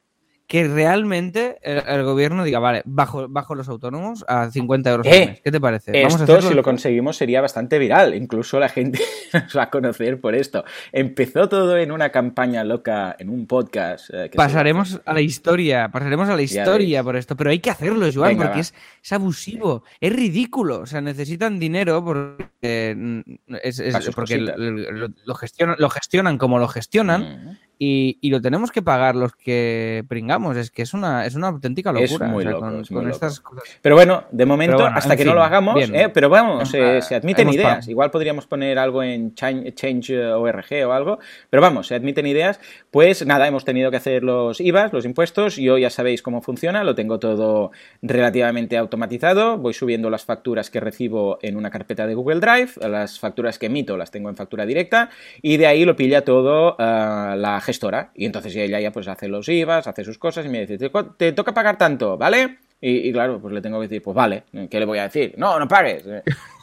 que 0.50 0.66
realmente 0.66 1.58
el, 1.62 1.78
el 1.86 2.02
gobierno 2.02 2.42
diga, 2.42 2.58
vale, 2.58 2.82
bajo, 2.84 3.28
bajo 3.28 3.54
los 3.54 3.68
autónomos 3.68 4.24
a 4.26 4.50
50 4.50 4.90
euros 4.90 5.06
Eh, 5.06 5.22
al 5.22 5.28
mes. 5.28 5.40
¿Qué 5.44 5.52
te 5.52 5.60
parece? 5.60 5.92
Vamos 6.02 6.20
Esto, 6.22 6.42
si 6.42 6.54
lo 6.54 6.64
conseguimos, 6.64 7.16
sería 7.16 7.40
bastante 7.40 7.78
viral. 7.78 8.16
Incluso 8.16 8.58
la 8.58 8.68
gente 8.68 8.98
nos 9.32 9.56
va 9.56 9.62
a 9.62 9.70
conocer 9.70 10.20
por 10.20 10.34
esto. 10.34 10.64
Empezó 10.90 11.48
todo 11.48 11.76
en 11.78 11.92
una 11.92 12.10
campaña 12.10 12.64
loca, 12.64 13.14
en 13.20 13.30
un 13.30 13.46
podcast. 13.46 14.10
eh, 14.12 14.24
que 14.24 14.30
se- 14.32 14.36
Pasaremos 14.38 15.00
a 15.06 15.12
la 15.14 15.20
historia, 15.20 15.88
pasaremos 15.92 16.28
a 16.28 16.34
la 16.34 16.42
historia 16.42 17.04
por 17.04 17.14
esto, 17.14 17.36
pero 17.36 17.50
hay 17.50 17.60
que 17.60 17.70
hacerlo, 17.70 18.08
Joan, 18.12 18.30
Venga, 18.30 18.46
porque 18.46 18.60
es, 18.62 18.74
es 19.04 19.12
abusivo, 19.12 19.84
es 20.00 20.12
ridículo, 20.12 20.80
o 20.80 20.86
sea, 20.86 21.00
necesitan 21.00 21.60
dinero 21.60 22.04
porque, 22.04 22.96
mm, 22.96 23.20
es- 23.62 23.80
porque 24.16 24.36
lo 24.36 25.34
gestionan, 25.36 25.76
lo 25.78 25.88
gestionan 25.90 26.38
como 26.38 26.58
lo 26.58 26.66
gestionan 26.66 27.20
Mm. 27.22 27.69
Y, 27.82 28.18
y 28.20 28.28
lo 28.28 28.42
tenemos 28.42 28.70
que 28.70 28.82
pagar 28.82 29.16
los 29.16 29.34
que 29.34 30.04
pringamos, 30.06 30.54
es 30.58 30.70
que 30.70 30.82
es 30.82 30.92
una, 30.92 31.24
es 31.24 31.34
una 31.34 31.48
auténtica 31.48 31.90
Es 31.98 32.10
locura. 32.12 32.28
muy 32.28 32.40
o 32.40 32.42
sea, 32.42 32.50
loco, 32.50 32.64
con, 32.66 32.80
es 32.82 32.90
muy 32.90 32.96
con 32.98 33.04
loco. 33.08 33.14
estas 33.14 33.40
cosas. 33.40 33.64
Pero 33.80 33.94
bueno, 33.96 34.24
de 34.30 34.44
momento, 34.44 34.76
bueno, 34.76 34.96
hasta 34.96 35.16
que 35.16 35.24
no 35.24 35.34
lo 35.34 35.42
hagamos, 35.42 35.88
eh, 35.90 36.10
pero 36.12 36.28
vamos, 36.28 36.74
eh, 36.74 37.00
se 37.00 37.14
admiten 37.14 37.44
hemos 37.44 37.54
ideas. 37.56 37.86
pa- 37.86 37.90
Igual 37.90 38.10
podríamos 38.10 38.46
poner 38.46 38.78
algo 38.78 39.02
en 39.02 39.34
Change- 39.34 39.74
Change.org 39.74 40.86
o 40.86 40.92
algo, 40.92 41.18
pero 41.48 41.62
vamos, 41.62 41.86
se 41.86 41.94
admiten 41.94 42.26
ideas. 42.26 42.60
Pues 42.90 43.24
nada, 43.24 43.48
hemos 43.48 43.64
tenido 43.64 43.90
que 43.90 43.96
hacer 43.96 44.22
los 44.24 44.60
IVAs, 44.60 44.92
los 44.92 45.06
impuestos. 45.06 45.56
Yo 45.56 45.78
ya 45.78 45.88
sabéis 45.88 46.20
cómo 46.22 46.42
funciona, 46.42 46.84
lo 46.84 46.94
tengo 46.94 47.18
todo 47.18 47.70
relativamente 48.02 48.76
automatizado. 48.76 49.56
Voy 49.56 49.72
subiendo 49.72 50.10
las 50.10 50.24
facturas 50.26 50.68
que 50.68 50.80
recibo 50.80 51.38
en 51.40 51.56
una 51.56 51.70
carpeta 51.70 52.06
de 52.06 52.14
Google 52.14 52.40
Drive, 52.40 52.72
las 52.88 53.18
facturas 53.18 53.58
que 53.58 53.66
emito 53.66 53.96
las 53.96 54.10
tengo 54.10 54.28
en 54.28 54.36
factura 54.36 54.66
directa 54.66 55.08
y 55.40 55.56
de 55.56 55.66
ahí 55.66 55.84
lo 55.86 55.96
pilla 55.96 56.24
todo 56.24 56.76
la 56.78 57.60
gestora. 57.70 58.10
Y 58.14 58.26
entonces 58.26 58.54
ella 58.56 58.80
ya 58.80 58.90
pues 58.90 59.06
hace 59.08 59.28
los 59.28 59.48
IVAs, 59.48 59.86
hace 59.86 60.04
sus 60.04 60.18
cosas 60.18 60.44
y 60.44 60.48
me 60.48 60.66
dice, 60.66 60.76
te, 60.76 60.90
te 61.16 61.32
toca 61.32 61.54
pagar 61.54 61.78
tanto, 61.78 62.18
¿vale? 62.18 62.58
Y, 62.80 63.08
y 63.08 63.12
claro, 63.12 63.40
pues 63.40 63.54
le 63.54 63.60
tengo 63.60 63.78
que 63.78 63.86
decir, 63.88 64.02
pues 64.02 64.14
vale, 64.14 64.44
¿qué 64.68 64.78
le 64.80 64.86
voy 64.86 64.98
a 64.98 65.04
decir? 65.04 65.34
No, 65.36 65.58
no 65.58 65.68
pagues. 65.68 66.04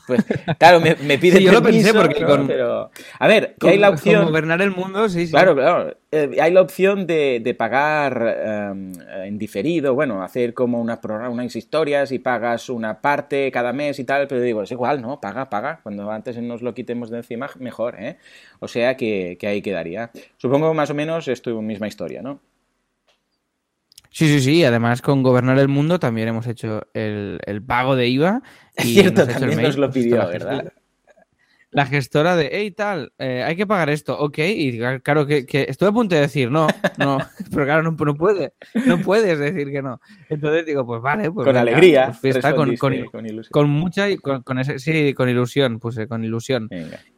Pues 0.08 0.24
claro, 0.58 0.80
me, 0.80 0.96
me 0.96 1.18
pide 1.18 1.38
Sí, 1.38 1.44
yo 1.44 1.52
lo 1.52 1.62
pensé 1.62 1.94
porque 1.94 2.24
con- 2.24 2.48
Pero, 2.48 2.90
a 3.20 3.28
ver, 3.28 3.50
que 3.50 3.58
Con- 3.60 3.70
hay 3.72 3.78
la 3.78 3.90
opción... 3.90 4.26
gobernar 4.26 4.62
el 4.62 4.72
mundo, 4.72 5.10
sí, 5.10 5.26
sí. 5.28 5.32
Claro, 5.32 5.54
claro. 5.54 5.96
Eh, 6.12 6.38
hay 6.42 6.52
la 6.54 6.62
opción 6.62 7.06
de, 7.06 7.42
de 7.44 7.54
pagar 7.54 8.24
eh, 8.26 8.72
en 9.26 9.38
diferido, 9.38 9.94
bueno, 9.94 10.24
hacer 10.24 10.54
como 10.54 10.80
una 10.80 11.02
programa, 11.02 11.30
unas 11.30 11.54
historias 11.56 12.12
y 12.14 12.20
pagas 12.20 12.70
una 12.70 13.02
parte 13.02 13.52
cada 13.52 13.74
mes 13.74 14.00
y 14.00 14.06
tal, 14.06 14.28
pero 14.28 14.40
digo, 14.42 14.64
es 14.64 14.72
igual, 14.72 15.02
¿no? 15.02 15.20
Paga, 15.20 15.50
paga. 15.50 15.82
Cuando 15.84 16.10
antes 16.10 16.38
nos 16.38 16.62
lo 16.62 16.74
quitemos 16.74 17.10
de 17.10 17.18
encima, 17.18 17.50
mejor, 17.60 17.96
¿eh? 18.00 18.18
O 18.60 18.68
sea 18.70 18.96
que, 18.96 19.38
que 19.38 19.48
ahí 19.48 19.62
quedaría. 19.62 20.10
Supongo 20.38 20.74
más 20.74 20.90
o 20.90 20.94
menos 20.94 21.28
es 21.28 21.42
tu 21.42 21.62
misma 21.62 21.88
historia, 21.90 22.22
¿no? 22.22 22.40
Sí, 24.18 24.28
sí, 24.28 24.42
sí. 24.42 24.64
Además, 24.64 25.04
con 25.04 25.22
gobernar 25.22 25.60
el 25.60 25.68
mundo 25.68 26.00
también 26.00 26.28
hemos 26.28 26.48
hecho 26.48 26.88
el, 26.96 27.40
el 27.46 27.62
pago 27.62 27.96
de 27.96 28.08
IVA. 28.08 28.42
Es 28.76 28.86
y 28.86 28.94
cierto, 28.96 29.22
nos 29.22 29.30
hecho 29.30 29.46
el 29.46 29.52
también 29.52 29.58
mail, 29.58 29.68
nos 29.68 29.78
lo 29.78 29.92
pidió, 29.92 30.28
¿verdad? 30.28 30.74
La 31.70 31.86
gestora 31.86 32.38
de, 32.38 32.50
hey, 32.52 32.72
tal, 32.72 33.12
eh, 33.18 33.44
hay 33.44 33.58
que 33.58 33.68
pagar 33.68 33.90
esto, 33.90 34.18
ok. 34.18 34.38
Y 34.40 34.80
claro 35.04 35.28
que, 35.28 35.46
que 35.46 35.66
estuve 35.68 35.90
a 35.90 35.92
punto 35.92 36.16
de 36.16 36.22
decir 36.22 36.50
no, 36.50 36.68
no, 36.98 37.18
pero 37.52 37.66
claro, 37.66 37.84
no, 37.84 37.92
no 37.92 38.16
puede, 38.16 38.54
no 38.86 39.00
puedes 39.02 39.38
decir 39.38 39.70
que 39.70 39.82
no. 39.82 40.00
Entonces 40.30 40.66
digo, 40.66 40.86
pues 40.86 41.02
vale, 41.02 41.30
pues 41.30 41.44
con 41.44 41.54
venga, 41.54 41.62
alegría. 41.62 42.06
pues 42.08 42.20
fiesta, 42.20 42.56
con, 42.56 42.78
con, 42.78 43.06
con 43.06 43.26
ilusión. 43.26 43.52
con 43.52 43.70
mucha, 43.70 44.10
y 44.10 44.18
con, 44.18 44.44
con 44.44 44.60
ese, 44.60 44.80
sí, 44.80 45.14
con 45.14 45.28
ilusión, 45.28 45.80
puse, 45.80 46.08
con 46.08 46.24
ilusión. 46.24 46.70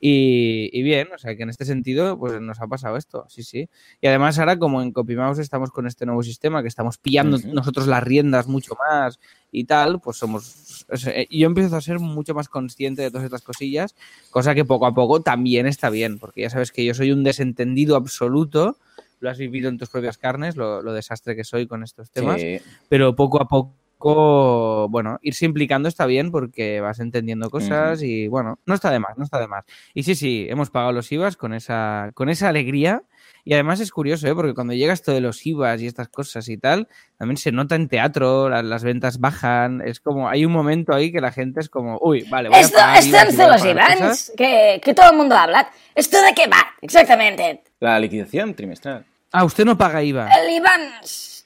Y, 0.02 0.70
y 0.74 0.82
bien, 0.82 1.10
o 1.14 1.18
sea 1.20 1.36
que 1.36 1.44
en 1.44 1.50
este 1.50 1.66
sentido, 1.66 2.18
pues 2.18 2.42
nos 2.42 2.60
ha 2.60 2.68
pasado 2.68 2.98
esto, 2.98 3.26
sí, 3.30 3.44
sí. 3.44 3.70
Y 4.02 4.08
además 4.08 4.40
ahora 4.40 4.58
como 4.58 4.82
en 4.82 4.92
CopyMouse 4.92 5.40
estamos 5.40 5.70
con 5.70 5.86
este 5.86 6.08
nuevo 6.08 6.24
sistema, 6.24 6.64
que 6.64 6.70
estamos 6.70 6.98
pillando 6.98 7.38
nosotros 7.54 7.86
las 7.86 8.04
riendas 8.04 8.48
mucho 8.48 8.76
más 8.76 9.20
y 9.52 9.64
tal, 9.66 10.00
pues 10.00 10.18
somos... 10.18 10.86
sea, 10.96 11.14
yo 11.30 11.48
empiezo 11.48 11.76
a 11.76 11.82
ser 11.82 12.00
mucho 12.00 12.34
más 12.34 12.50
consciente 12.50 13.02
de 13.02 13.10
todas 13.12 13.26
estas 13.26 13.42
cosillas, 13.42 13.96
cosa 14.30 14.54
que 14.56 14.66
poco 14.66 14.86
a 14.86 14.94
poco 14.94 15.22
también 15.22 15.66
está 15.68 15.90
bien, 15.90 16.20
porque 16.20 16.42
ya 16.42 16.50
sabes 16.50 16.72
que 16.72 16.86
yo 16.86 16.94
soy 16.94 17.12
un 17.12 17.24
desentendido 17.24 17.96
absoluto, 17.96 18.78
lo 19.20 19.30
has 19.30 19.38
vivido 19.38 19.70
en 19.70 19.78
tus 19.78 19.90
propias 19.90 20.18
carnes, 20.18 20.56
lo, 20.56 20.82
lo 20.82 20.94
desastre 20.94 21.36
que 21.36 21.44
soy 21.44 21.68
con 21.68 21.84
estos 21.84 22.10
temas, 22.12 22.40
Sí. 22.40 22.60
pero 22.88 23.16
poco 23.16 23.42
a 23.42 23.48
poco, 23.48 23.76
bueno, 24.00 25.20
irse 25.22 25.46
implicando 25.46 25.90
está 25.90 26.06
bien 26.06 26.32
porque 26.32 26.82
vas 26.82 27.00
entendiendo 27.00 27.50
cosas 27.50 28.02
y 28.02 28.28
bueno, 28.28 28.60
no 28.66 28.74
está 28.74 28.90
de 28.92 29.00
más, 29.00 29.18
no 29.18 29.24
está 29.26 29.40
de 29.40 29.48
más. 29.48 29.66
Y 29.94 30.04
sí, 30.04 30.16
sí, 30.16 30.48
hemos 30.50 30.70
pagado 30.70 30.92
los 30.94 31.12
IVAs 31.12 31.36
con 31.38 31.54
esa, 31.54 32.12
con 32.14 32.30
esa 32.30 32.50
alegría 32.50 33.04
y 33.46 33.54
además 33.54 33.80
es 33.80 33.92
curioso, 33.92 34.28
¿eh? 34.28 34.36
porque 34.36 34.54
cuando 34.54 34.74
llega 34.74 34.94
esto 34.94 35.12
de 35.12 35.22
los 35.22 35.46
IVAs 35.46 35.82
y 35.82 35.88
estas 35.88 36.08
cosas 36.10 36.48
y 36.50 36.58
tal, 36.58 36.88
también 37.18 37.38
se 37.38 37.52
nota 37.52 37.76
en 37.76 37.88
teatro, 37.88 38.50
la- 38.50 38.62
las, 38.64 38.84
ventas 38.84 39.20
bajan, 39.20 39.82
es 39.86 40.00
como, 40.00 40.30
hay 40.30 40.46
un 40.46 40.52
momento 40.52 40.94
ahí 40.94 41.12
que 41.12 41.22
la 41.22 41.32
gente 41.32 41.60
es 41.60 41.70
como, 41.70 41.98
uy, 42.02 42.26
vale, 42.30 42.50
voy 42.50 42.58
a 42.58 42.62
Esto, 42.62 42.78
pagar 42.78 42.98
esto 42.98 43.10
IVAs 43.10 43.34
y 43.34 43.38
de 43.38 43.44
a 43.44 43.48
los 43.48 43.62
cosas". 43.64 44.32
que, 44.38 44.82
que 44.84 44.94
todo 44.94 45.12
el 45.12 45.18
mundo 45.18 45.36
habla. 45.36 45.70
¿Esto 45.96 46.22
de 46.22 46.34
qué 46.34 46.48
va? 46.48 46.68
Exactamente. 46.82 47.64
La 47.80 48.00
liquidación 48.00 48.54
trimestral. 48.54 49.06
Ah, 49.32 49.44
usted 49.44 49.66
no 49.66 49.78
paga 49.78 50.04
IVA. 50.04 50.30
El 50.30 50.62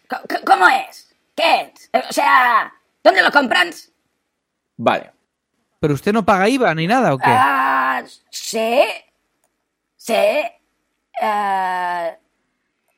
co- 0.07 0.39
¿cómo 0.45 0.67
es? 0.67 1.02
¿Qué 1.35 1.73
O 2.09 2.13
sea, 2.13 2.71
¿dónde 3.03 3.21
lo 3.21 3.31
compran? 3.31 3.69
Vale. 4.77 5.11
Pero 5.79 5.93
usted 5.93 6.13
no 6.13 6.23
paga 6.25 6.47
IVA 6.47 6.73
ni 6.75 6.87
nada, 6.87 7.13
¿o 7.13 7.17
qué? 7.17 7.25
Ah, 7.27 8.03
sí. 8.29 8.81
Sí. 9.95 10.13
Eh, 11.21 12.17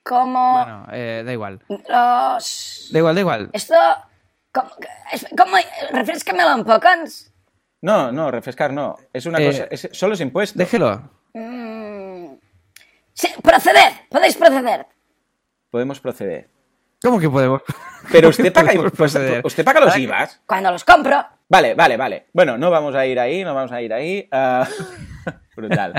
¿Cómo 0.03 0.53
Bueno, 0.63 0.87
eh, 0.91 1.23
da 1.25 1.33
igual. 1.33 1.61
los... 1.67 2.89
Da 2.91 2.99
igual, 2.99 3.15
da 3.15 3.21
igual. 3.21 3.49
Esto... 3.53 3.75
Es- 5.11 5.25
com, 5.37 5.49
refrescamelo 5.91 6.55
un 6.55 6.63
poco. 6.63 6.87
No, 7.81 8.11
no, 8.11 8.31
refrescar 8.31 8.71
no. 8.71 8.95
Es 9.11 9.25
una 9.25 9.39
Eh, 9.39 9.47
cosa, 9.47 9.67
es- 9.69 9.89
solo 9.91 10.13
es 10.13 10.21
impuesto. 10.21 10.57
Déjelo. 10.57 11.09
Mm. 11.33 12.35
Sí, 13.13 13.27
proceded, 13.41 13.93
podéis 14.09 14.37
proceder. 14.37 14.85
Podemos 15.71 15.99
proceder. 15.99 16.49
¿Cómo 17.05 17.19
que 17.19 17.29
podemos? 17.29 17.61
Pero 18.11 18.29
usted 18.29 18.51
paga, 18.53 18.67
Podemos 18.71 18.91
pues, 18.95 19.13
proceder. 19.13 19.41
usted 19.45 19.63
paga 19.63 19.79
los 19.79 19.95
IVAs. 19.97 20.41
Cuando 20.47 20.71
los 20.71 20.83
compro, 20.83 21.23
Vale, 21.47 21.75
vale, 21.75 21.95
vale. 21.95 22.25
Bueno, 22.33 22.57
no 22.57 22.71
vamos 22.71 22.95
a 22.95 23.05
ir 23.05 23.19
ahí, 23.19 23.43
no 23.43 23.53
vamos 23.53 23.71
a 23.71 23.79
ir 23.79 23.93
ahí. 23.93 24.27
Ah, 24.31 24.67
brutal. 25.55 25.93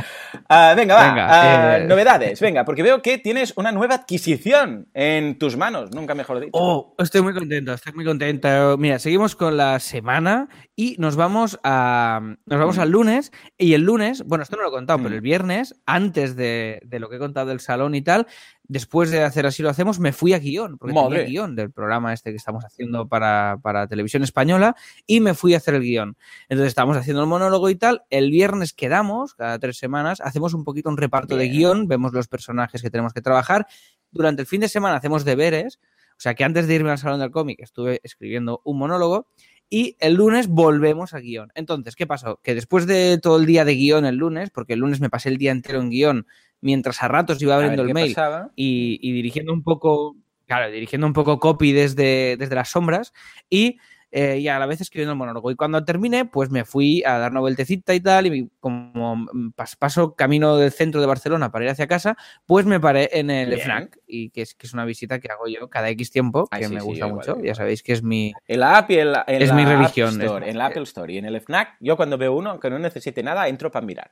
Ah, 0.49 0.75
venga, 0.77 0.97
va. 0.97 1.07
Venga, 1.09 1.27
ah, 1.31 1.79
eh. 1.79 1.85
Novedades, 1.85 2.41
venga, 2.41 2.65
porque 2.65 2.83
veo 2.83 3.01
que 3.01 3.19
tienes 3.19 3.53
una 3.57 3.71
nueva 3.71 3.95
adquisición 3.95 4.89
en 4.93 5.39
tus 5.39 5.57
manos, 5.57 5.93
nunca 5.93 6.17
mejor 6.17 6.41
dicho. 6.41 6.51
Oh, 6.53 6.97
estoy 6.99 7.23
muy 7.23 7.33
contento, 7.33 7.75
estoy 7.75 7.93
muy 7.93 8.05
contento. 8.05 8.77
Mira, 8.77 8.99
seguimos 8.99 9.37
con 9.37 9.57
la 9.57 9.79
semana 9.79 10.49
y 10.75 10.97
nos 10.99 11.15
vamos 11.15 11.61
a 11.63 12.21
nos 12.45 12.59
vamos 12.59 12.79
al 12.79 12.91
lunes 12.91 13.31
y 13.57 13.75
el 13.75 13.83
lunes, 13.83 14.25
bueno, 14.27 14.43
esto 14.43 14.57
no 14.57 14.63
lo 14.65 14.69
he 14.71 14.73
contado, 14.73 14.99
pero 14.99 15.11
Mm. 15.11 15.15
el 15.15 15.21
viernes, 15.21 15.81
antes 15.87 16.35
de, 16.35 16.81
de 16.85 16.99
lo 16.99 17.09
que 17.09 17.17
he 17.17 17.21
contado 17.21 17.47
del 17.47 17.61
salón 17.61 17.95
y 17.95 18.03
tal, 18.03 18.27
después 18.69 19.11
de 19.11 19.23
hacer 19.23 19.47
así 19.47 19.63
lo 19.63 19.71
hacemos, 19.71 19.99
me 19.99 20.13
fui 20.13 20.33
a 20.33 20.39
guion, 20.39 20.79
porque 20.79 20.95
Madre. 20.95 21.25
tenía 21.25 21.31
guion 21.31 21.57
del 21.57 21.71
programa 21.71 22.13
este 22.13 22.31
que 22.31 22.37
estamos 22.37 22.65
haciendo 22.65 23.09
para, 23.09 23.59
para 23.63 23.87
televisión 23.87 24.23
española 24.23 24.77
y 25.07 25.21
me 25.21 25.35
fui 25.35 25.55
a 25.55 25.59
hacer 25.59 25.75
el 25.75 25.83
guion. 25.83 26.17
Entonces 26.49 26.69
estábamos 26.69 26.97
haciendo 26.97 27.23
el 27.23 27.29
monólogo 27.29 27.71
y 27.71 27.77
tal. 27.77 28.03
El 28.11 28.31
viernes 28.31 28.73
quedamos, 28.73 29.35
cada 29.35 29.59
tres 29.59 29.79
semanas, 29.79 30.21
hacemos 30.21 30.55
un 30.55 30.65
poquito 30.65 30.89
un 30.89 30.97
reparto 30.97 31.37
de 31.37 31.49
guion, 31.49 31.89
vemos 31.89 32.13
los 32.13 32.29
personajes 32.29 32.83
que 32.83 32.91
tenemos 32.91 33.13
que 33.13 33.23
trabajar. 33.23 33.67
Durante 34.11 34.43
el 34.43 34.47
fin 34.47 34.61
de 34.61 34.69
semana 34.69 34.97
hacemos 34.97 35.25
deberes. 35.25 35.79
O 36.19 36.21
sea 36.21 36.35
que 36.35 36.45
antes 36.45 36.67
de 36.67 36.75
irme 36.75 36.91
al 36.91 36.99
salón 36.99 37.21
del 37.21 37.31
cómic 37.31 37.61
estuve 37.61 38.01
escribiendo 38.03 38.63
un 38.65 38.79
monólogo. 38.79 39.29
Y 39.69 39.97
el 39.99 40.15
lunes 40.15 40.49
volvemos 40.49 41.13
a 41.15 41.19
guion. 41.19 41.51
Entonces, 41.55 41.97
¿qué 41.97 42.07
pasó? 42.07 42.41
Que 42.43 42.55
después 42.55 42.87
de 42.87 43.19
todo 43.19 43.39
el 43.39 43.47
día 43.47 43.65
de 43.65 43.75
guion 43.75 44.07
el 44.07 44.17
lunes, 44.17 44.51
porque 44.51 44.75
el 44.75 44.81
lunes 44.81 45.01
me 45.01 45.11
pasé 45.11 45.29
el 45.29 45.39
día 45.39 45.51
entero 45.51 45.81
en 45.81 45.91
guion, 45.91 46.27
mientras 46.61 47.03
a 47.03 47.09
ratos 47.09 47.43
iba 47.43 47.57
abriendo 47.57 47.83
el 47.83 47.93
mail 47.93 48.15
y, 48.55 48.99
y 49.03 49.13
dirigiendo 49.13 49.53
un 49.53 49.63
poco, 49.63 50.17
claro, 50.47 50.71
dirigiendo 50.71 51.07
un 51.07 51.13
poco 51.13 51.41
copy 51.41 51.73
desde, 51.73 52.37
desde 52.39 52.55
las 52.55 52.71
sombras 52.71 53.13
y, 53.51 53.79
eh, 54.11 54.39
y 54.39 54.49
a 54.49 54.59
la 54.59 54.67
vez 54.67 54.81
escribiendo 54.81 55.13
el 55.13 55.19
monólogo. 55.19 55.51
Y 55.51 55.57
cuando 55.57 55.85
terminé, 55.85 56.25
pues 56.25 56.51
me 56.51 56.65
fui 56.65 57.03
a 57.05 57.19
dar 57.19 57.31
una 57.33 57.41
vueltecita 57.41 57.95
y 57.95 58.01
tal, 58.01 58.27
y 58.27 58.49
como 58.61 59.17
mm, 59.17 59.53
pas- 59.57 59.77
paso 59.77 60.15
camino 60.15 60.57
del 60.57 60.71
centro 60.73 61.01
de 61.01 61.07
Barcelona 61.07 61.51
para 61.51 61.65
ir 61.65 61.71
hacia 61.71 61.87
casa, 61.87 62.17
pues 62.47 62.67
me 62.67 62.81
paré 62.81 63.11
en 63.13 63.31
el 63.31 63.49
Bien. 63.49 63.61
FNAC, 63.61 63.99
y 64.07 64.31
que 64.31 64.43
es, 64.43 64.55
que 64.55 64.67
es 64.67 64.73
una 64.75 64.85
visita 64.85 65.19
que 65.19 65.29
hago 65.31 65.47
yo 65.49 65.69
cada 65.69 65.89
X 65.91 66.11
tiempo, 66.11 66.49
Ay, 66.51 66.63
que 66.63 66.69
sí, 66.69 66.75
me 66.75 66.81
gusta 66.81 67.07
mucho, 67.09 67.31
igual. 67.33 67.45
ya 67.47 67.55
sabéis 67.55 67.83
que 67.83 67.93
es 67.93 68.03
mi... 68.03 68.33
En 68.47 68.61
la 68.61 68.79
app 68.79 68.91
y 68.91 68.99
en 68.99 69.13
la, 69.13 69.25
en 69.27 69.43
Es 69.43 69.49
la 69.51 69.55
mi 69.55 69.65
religión, 69.65 70.21
Store, 70.23 70.47
es- 70.47 70.53
en 70.53 70.59
la 70.59 70.67
Apple 70.67 70.83
Store 70.85 71.13
y 71.13 71.19
en 71.19 71.25
el 71.27 71.37
FNAC, 71.37 71.77
yo 71.81 71.97
cuando 71.97 72.17
veo 72.17 72.35
uno, 72.35 72.51
aunque 72.51 72.71
no 72.71 72.79
necesite 72.79 73.23
nada, 73.23 73.49
entro 73.49 73.71
para 73.71 73.85
mirar. 73.85 74.11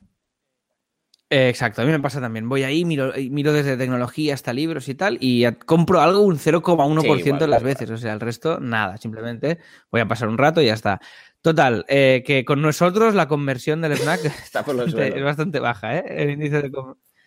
Eh, 1.35 1.49
exacto, 1.49 1.83
a 1.83 1.85
mí 1.85 1.91
me 1.91 1.99
pasa 1.99 2.21
también. 2.21 2.49
Voy 2.49 2.63
ahí, 2.63 2.85
miro, 2.85 3.19
y 3.19 3.29
miro 3.29 3.53
desde 3.53 3.77
tecnología 3.77 4.35
hasta 4.35 4.53
libros 4.53 4.89
y 4.89 4.95
tal, 4.95 5.19
y 5.21 5.45
compro 5.67 6.01
algo 6.01 6.21
un 6.21 6.39
0,1% 6.39 7.01
Sí, 7.03 7.27
igual, 7.27 7.41
de 7.41 7.49
las 7.49 7.63
veces. 7.63 7.91
O 7.91 7.97
sea, 7.97 8.13
el 8.13 8.21
resto, 8.21 8.61
nada. 8.61 8.99
Simplemente 8.99 9.59
voy 9.91 10.01
a 10.01 10.07
pasar 10.07 10.29
un 10.29 10.39
rato 10.39 10.63
y 10.63 10.67
ya 10.67 10.75
está. 10.75 11.01
Total, 11.41 11.85
eh, 11.89 12.23
que 12.25 12.45
con 12.45 12.63
nosotros 12.63 13.15
la 13.15 13.27
conversión 13.27 13.81
del 13.81 13.93
snack 13.95 14.25
Está 14.45 14.65
por 14.65 14.77
los 14.77 14.87
es 14.89 14.93
suelos. 14.93 15.25
bastante 15.25 15.59
baja, 15.59 15.99
¿eh? 15.99 16.05
El 16.09 16.31
índice 16.31 16.63
de 16.63 16.71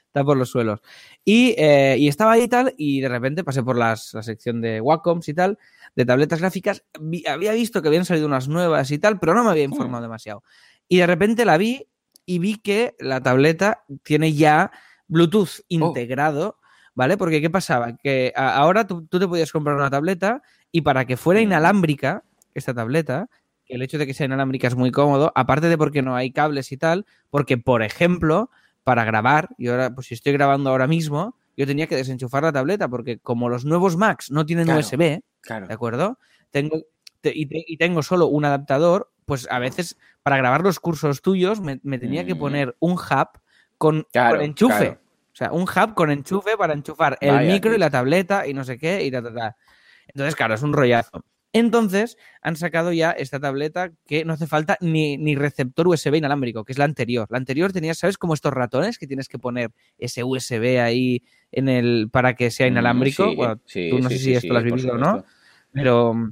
está 0.06 0.24
por 0.24 0.38
los 0.38 0.50
suelos. 0.50 0.80
Y, 1.26 1.54
eh, 1.58 1.98
y 2.00 2.08
estaba 2.08 2.32
ahí 2.32 2.43
y 2.43 2.48
tal, 2.48 2.74
y 2.78 3.02
de 3.02 3.10
repente 3.10 3.43
pasé 3.43 3.62
por 3.62 3.78
las- 3.78 4.13
la 4.13 4.24
sección 4.24 4.62
de 4.62 4.80
Wacoms 4.80 5.28
y 5.28 5.34
tal, 5.34 5.58
de 5.96 6.06
tabletas 6.06 6.39
gráficas. 6.39 6.86
Vi- 7.02 7.28
había 7.28 7.52
visto 7.52 7.82
que 7.82 7.89
habían 7.89 8.06
salido 8.06 8.26
unas 8.26 8.48
nuevas 8.48 8.89
y 8.91 9.00
tal, 9.00 9.20
pero 9.20 9.34
no 9.34 9.43
me 9.43 9.52
había 9.52 9.63
informado 9.65 10.02
demasiado. 10.04 10.43
Y 10.88 10.98
de 11.00 11.08
repente 11.08 11.43
la 11.43 11.58
vi 11.58 11.86
y 12.28 12.38
vi 12.40 12.58
que 12.58 12.96
la 13.00 13.22
tableta 13.22 13.84
tiene 14.04 14.34
ya 14.34 14.70
Bluetooth 15.08 15.62
integrado, 15.70 16.58
¿vale? 16.94 17.18
Porque 17.18 17.42
¿qué 17.42 17.50
pasaba? 17.50 17.96
Que 17.98 18.34
ahora 18.36 18.86
tú, 18.86 19.08
tú 19.08 19.18
te 19.20 19.28
podías 19.28 19.52
comprar 19.52 19.76
una 19.78 19.90
tableta 19.90 20.42
y 20.72 20.82
para 20.82 21.06
que 21.06 21.16
fuera 21.18 21.40
inalámbrica 21.42 22.24
esta 22.54 22.74
tableta, 22.74 23.30
que 23.66 23.76
el 23.76 23.82
hecho 23.82 23.98
de 23.98 24.06
que 24.06 24.13
sea 24.13 24.26
inalámbrica 24.26 24.68
es 24.68 24.76
muy 24.76 24.92
cómodo, 24.92 25.32
aparte 25.36 25.68
de 25.70 25.78
porque 25.78 26.02
no 26.02 26.16
hay 26.16 26.32
cables 26.32 26.72
y 26.74 26.78
tal, 26.78 27.06
porque 27.30 27.58
por 27.58 27.82
ejemplo, 27.82 28.52
para 28.84 29.06
grabar, 29.06 29.50
y 29.58 29.70
ahora, 29.70 29.96
pues 29.96 30.08
si 30.08 30.13
estoy 30.13 30.34
grabando 30.34 30.70
ahora 30.70 30.88
mismo, 30.88 31.36
yo 31.56 31.66
tenía 31.66 31.88
que 31.88 31.96
desenchufar 31.96 32.44
la 32.44 32.52
tableta, 32.52 32.88
porque 32.90 33.20
como 33.20 33.48
los 33.50 33.63
nuevos 33.66 33.96
Macs 33.98 34.32
no 34.32 34.46
tienen 34.46 34.66
Claro. 34.66 34.80
USB, 34.82 35.22
Claro. 35.42 35.68
¿de 35.68 35.74
acuerdo? 35.74 36.20
Tengo, 36.52 36.78
te- 37.22 37.32
y, 37.36 37.46
te- 37.46 37.63
y 37.68 37.78
tengo 37.78 38.04
solo 38.04 38.28
un 38.28 38.44
adaptador, 38.46 39.12
pues 39.28 39.46
a 39.52 39.60
veces 39.60 39.98
para 40.24 40.38
grabar 40.38 40.62
los 40.62 40.80
cursos 40.80 41.22
tuyos 41.22 41.60
me, 41.60 41.80
me 41.84 42.00
tenía 42.00 42.26
que 42.26 42.34
Mm. 42.34 42.40
poner 42.40 42.76
un 42.80 42.94
hub 42.94 43.28
con, 43.78 44.08
Claro, 44.12 44.38
con 44.38 44.46
enchufe. 44.46 44.86
claro. 44.86 45.02
O 45.34 45.36
sea, 45.38 45.52
un 45.52 45.63
hub 45.63 45.94
con 45.94 46.10
enchufe 46.10 46.58
para 46.58 46.74
enchufar 46.74 47.18
el 47.22 47.36
Vaya, 47.36 47.54
micro 47.54 47.76
y 47.76 47.78
la 47.78 47.90
tableta 47.92 48.48
y 48.48 48.54
no 48.54 48.63
sé 48.63 48.80
qué 48.80 49.04
y 49.04 49.12
ta, 49.12 49.22
ta, 49.22 49.34
ta. 49.34 49.56
Entonces, 50.08 50.36
claro, 50.36 50.56
es 50.56 50.63
un 50.63 50.72
rollazo. 50.74 51.22
Entonces, 51.54 52.18
han 52.42 52.56
sacado 52.56 52.92
ya 52.94 53.12
esta 53.12 53.40
tableta 53.40 53.92
que 54.06 54.24
no 54.26 54.34
hace 54.34 54.48
falta 54.48 54.78
ni, 54.80 55.18
ni 55.18 55.36
receptor 55.36 55.88
USB 55.88 56.16
inalámbrico, 56.16 56.63
que 56.63 56.72
es 56.72 56.78
la 56.78 56.86
anterior. 56.86 57.28
La 57.30 57.38
anterior 57.38 57.74
tenía, 57.74 57.94
¿sabes? 57.94 58.18
Como 58.18 58.34
estos 58.34 58.54
ratones 58.54 58.98
que 58.98 59.08
tienes 59.08 59.28
que 59.28 59.40
poner 59.40 59.72
ese 59.98 60.24
USB 60.24 60.80
ahí 60.82 61.22
en 61.52 61.68
el 61.70 62.10
para 62.12 62.34
que 62.36 62.50
sea 62.50 62.68
Mm, 62.68 62.72
inalámbrico. 62.72 63.30
sí, 63.30 63.36
bueno, 63.36 63.60
sí, 63.66 63.90
tú 63.90 64.00
no 64.00 64.10
sí, 64.10 64.18
sé 64.18 64.24
si 64.24 64.34
esto 64.36 64.54
lo 64.54 64.60
has 64.60 64.66
vivido 64.66 64.94
o 64.94 64.98
no, 64.98 65.24
pero 65.74 66.32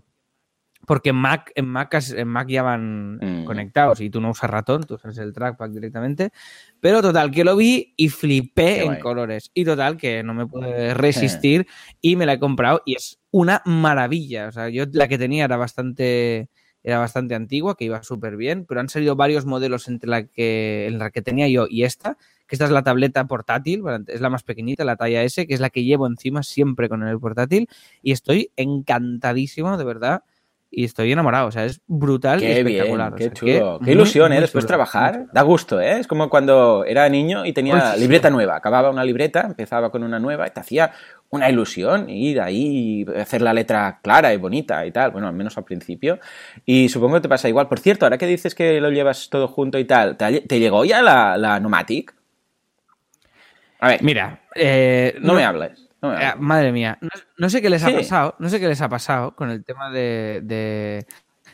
porque 0.85 1.09
en 1.09 1.15
Mac, 1.17 1.51
en 1.55 1.67
Mac, 1.67 1.93
en 2.15 2.27
Mac 2.27 2.47
ya 2.47 2.63
van 2.63 3.17
Mm. 3.17 3.45
conectados 3.45 4.01
y 4.01 4.09
tú 4.09 4.21
no 4.21 4.29
usas 4.31 4.49
ratón, 4.49 4.83
tú 4.83 4.95
usas 4.95 5.17
el 5.17 5.33
trackpad 5.33 5.69
directamente. 5.69 6.31
Pero 6.79 7.01
total, 7.01 7.31
que 7.31 7.43
lo 7.43 7.55
vi 7.55 7.93
y 7.97 8.09
flipé 8.09 8.65
Qué 8.75 8.79
en 8.81 8.85
guay. 8.85 8.99
colores. 8.99 9.51
Y 9.53 9.65
total, 9.65 9.97
que 9.97 10.23
no 10.23 10.33
me 10.33 10.47
pude 10.47 10.93
resistir 10.93 11.67
y 12.01 12.15
me 12.15 12.25
la 12.25 12.33
he 12.33 12.39
comprado 12.39 12.81
y 12.85 12.95
es 12.95 13.19
una 13.31 13.61
maravilla. 13.65 14.47
O 14.47 14.51
sea, 14.51 14.69
yo 14.69 14.85
la 14.91 15.07
que 15.07 15.17
tenía 15.17 15.45
era 15.45 15.57
bastante 15.57 16.49
era 16.87 16.99
bastante 16.99 17.33
antigua, 17.33 17.75
que 17.75 17.85
iba 17.85 18.03
súper 18.03 18.37
bien, 18.37 18.63
pero 18.67 18.79
han 18.79 18.89
salido 18.89 19.15
varios 19.15 19.43
modelos 19.47 19.87
entre 19.87 20.07
la 20.07 20.27
que, 20.27 20.85
en 20.85 20.99
la 20.99 21.09
que 21.09 21.23
tenía 21.23 21.47
yo 21.47 21.65
y 21.67 21.81
esta, 21.81 22.15
que 22.45 22.53
esta 22.53 22.65
es 22.65 22.69
la 22.71 22.83
tableta 22.83 23.25
portátil, 23.25 23.81
es 24.05 24.21
la 24.21 24.29
más 24.29 24.43
pequeñita, 24.43 24.85
la 24.85 24.95
talla 24.95 25.23
S, 25.23 25.47
que 25.47 25.55
es 25.55 25.59
la 25.59 25.71
que 25.71 25.83
llevo 25.83 26.05
encima 26.05 26.43
siempre 26.43 26.87
con 26.87 27.01
el 27.01 27.19
portátil, 27.19 27.67
y 28.03 28.11
estoy 28.11 28.51
encantadísimo, 28.55 29.77
de 29.79 29.83
verdad, 29.83 30.23
y 30.71 30.84
estoy 30.84 31.12
enamorado, 31.12 31.47
o 31.47 31.51
sea, 31.51 31.63
es 31.65 31.80
brutal 31.88 32.39
y 32.43 32.47
Qué 32.47 32.63
bien, 32.63 32.67
espectacular. 32.67 33.13
o 33.13 33.15
qué 33.15 33.23
sea, 33.25 33.34
chulo. 33.34 33.80
Qué 33.84 33.91
ilusión, 33.93 34.32
¿eh? 34.34 34.36
muy 34.36 34.41
Después 34.41 34.63
chulo, 34.63 34.67
trabajar. 34.67 35.25
Da 35.32 35.41
gusto, 35.43 35.80
¿eh? 35.80 35.99
Es 35.99 36.08
como 36.08 36.30
cuando 36.30 36.84
era 36.86 37.08
niño 37.08 37.45
y 37.45 37.54
tenía 37.54 37.75
Uy, 37.75 37.82
sí. 37.93 37.99
libreta 38.01 38.30
nueva. 38.30 38.58
Acababa 38.58 38.89
una 38.89 39.04
libreta, 39.06 39.41
empezaba 39.41 39.89
con 39.91 40.04
una 40.04 40.19
nueva 40.19 40.47
y 40.47 40.51
te 40.51 40.60
hacía 40.60 40.91
una 41.30 41.49
ilusión 41.49 42.10
ir 42.10 42.41
ahí 42.41 43.06
y 43.08 43.17
hacer 43.19 43.41
la 43.41 43.54
letra 43.54 43.99
clara 44.04 44.34
y 44.34 44.38
bonita 44.38 44.86
y 44.86 44.91
tal. 44.91 45.12
Bueno, 45.12 45.28
al 45.28 45.34
menos 45.34 45.58
al 45.58 45.63
principio. 45.63 46.19
Y 46.65 46.89
supongo 46.89 47.15
que 47.15 47.21
te 47.21 47.30
pasa 47.30 47.47
igual. 47.47 47.69
Por 47.69 47.80
cierto, 47.80 48.06
ahora 48.06 48.17
que 48.17 48.28
dices 48.28 48.54
que 48.54 48.82
lo 48.82 48.89
llevas 48.91 49.30
todo 49.30 49.47
junto 49.47 49.80
y 49.80 49.86
tal, 49.86 50.17
¿te, 50.17 50.60
llegó 50.60 50.84
ya 50.84 51.01
la, 51.01 51.38
la 51.38 51.60
Nomatic? 51.62 52.13
A 53.80 53.88
ver, 53.89 54.04
Mira, 54.04 54.41
eh, 54.56 55.15
no, 55.21 55.34
me 55.34 55.43
hables. 55.43 55.88
no 56.01 56.10
me 56.10 56.15
Eh, 56.21 56.25
hables. 56.25 56.41
madre 56.41 56.71
mía, 56.71 56.97
no, 57.01 57.10
no 57.37 57.49
sé 57.49 57.61
qué 57.61 57.69
les 57.69 57.83
ha 57.83 57.91
pasado, 57.91 58.35
no 58.39 58.49
sé 58.49 58.59
qué 58.59 58.67
les 58.67 58.81
ha 58.81 58.89
pasado 58.89 59.35
con 59.35 59.49
el 59.49 59.63
tema 59.63 59.89
de... 59.91 60.41
de- 60.43 61.05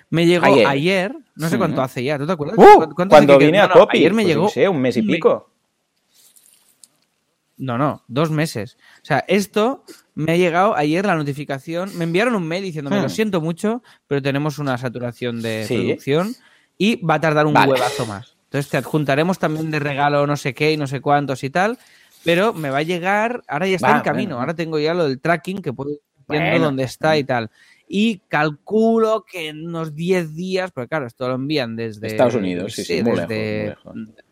Me 0.09 0.25
llegó 0.25 0.45
Ayer. 0.45 0.67
ayer, 0.67 1.15
no 1.35 1.49
sé 1.49 1.57
cuánto 1.57 1.81
hace 1.81 2.03
ya, 2.03 2.17
¿tú 2.19 2.25
te 2.27 2.33
acuerdas? 2.33 2.57
Uh, 2.57 2.61
¿Cuánto- 2.77 2.95
cuánto 2.95 3.15
hace 3.15 3.25
cuando 3.27 3.37
vine 3.45 3.57
no, 3.59 3.63
a 3.63 3.67
no, 3.67 3.73
Copy, 3.73 3.97
ayer 3.99 4.13
me 4.13 4.23
pues 4.23 4.27
llegó... 4.33 4.47
qué 4.47 4.53
sé, 4.53 4.67
un 4.69 4.79
mes 4.81 4.97
y 4.97 5.01
pico. 5.03 5.49
No, 7.57 7.77
no, 7.77 8.03
dos 8.07 8.31
meses. 8.31 8.77
O 9.03 9.05
sea, 9.05 9.23
esto 9.27 9.83
me 10.15 10.31
ha 10.31 10.35
llegado 10.37 10.75
ayer 10.75 11.05
la 11.05 11.15
notificación, 11.15 11.95
me 11.97 12.05
enviaron 12.05 12.33
un 12.35 12.47
mail 12.47 12.63
diciéndome, 12.63 12.99
Hmm. 12.99 13.03
lo 13.03 13.09
siento 13.09 13.39
mucho, 13.41 13.83
pero 14.07 14.21
tenemos 14.21 14.57
una 14.57 14.77
saturación 14.77 15.41
de 15.41 15.65
Sí. 15.67 15.75
producción 15.75 16.35
y 16.77 16.95
va 17.05 17.15
a 17.15 17.21
tardar 17.21 17.45
un 17.45 17.53
Vale. 17.53 17.73
huevazo 17.73 18.05
más. 18.07 18.35
Entonces 18.45 18.69
te 18.71 18.77
adjuntaremos 18.77 19.37
también 19.39 19.69
de 19.71 19.79
regalo 19.79 20.25
no 20.27 20.35
sé 20.37 20.53
qué 20.53 20.71
y 20.73 20.77
no 20.77 20.87
sé 20.87 21.01
cuántos 21.01 21.43
y 21.43 21.49
tal, 21.51 21.77
pero 22.23 22.53
me 22.53 22.69
va 22.69 22.79
a 22.79 22.83
llegar, 22.83 23.41
ahora 23.47 23.67
ya 23.67 23.75
está 23.75 23.91
Va, 23.91 23.97
en 23.97 24.03
camino, 24.03 24.29
bueno. 24.29 24.39
ahora 24.41 24.55
tengo 24.55 24.79
ya 24.79 24.93
lo 24.93 25.05
del 25.07 25.19
tracking 25.19 25.61
que 25.61 25.73
puedo 25.73 25.91
ir 25.91 25.99
viendo 26.29 26.49
Bueno. 26.51 26.65
dónde 26.65 26.83
está 26.83 27.17
y 27.17 27.23
tal. 27.23 27.49
Y 27.87 28.19
calculo 28.29 29.25
que 29.29 29.49
en 29.49 29.67
unos 29.67 29.93
10 29.95 30.33
días, 30.33 30.71
porque 30.71 30.87
claro, 30.87 31.07
esto 31.07 31.27
lo 31.27 31.35
envían 31.35 31.75
desde 31.75 32.07
Estados 32.07 32.35
Unidos, 32.35 32.73
sí, 32.73 32.85
sí, 32.85 33.03
muy 33.03 33.11
desde- 33.19 33.65
lejos, 33.67 33.95
muy 33.95 34.05
lejos. 34.05 34.23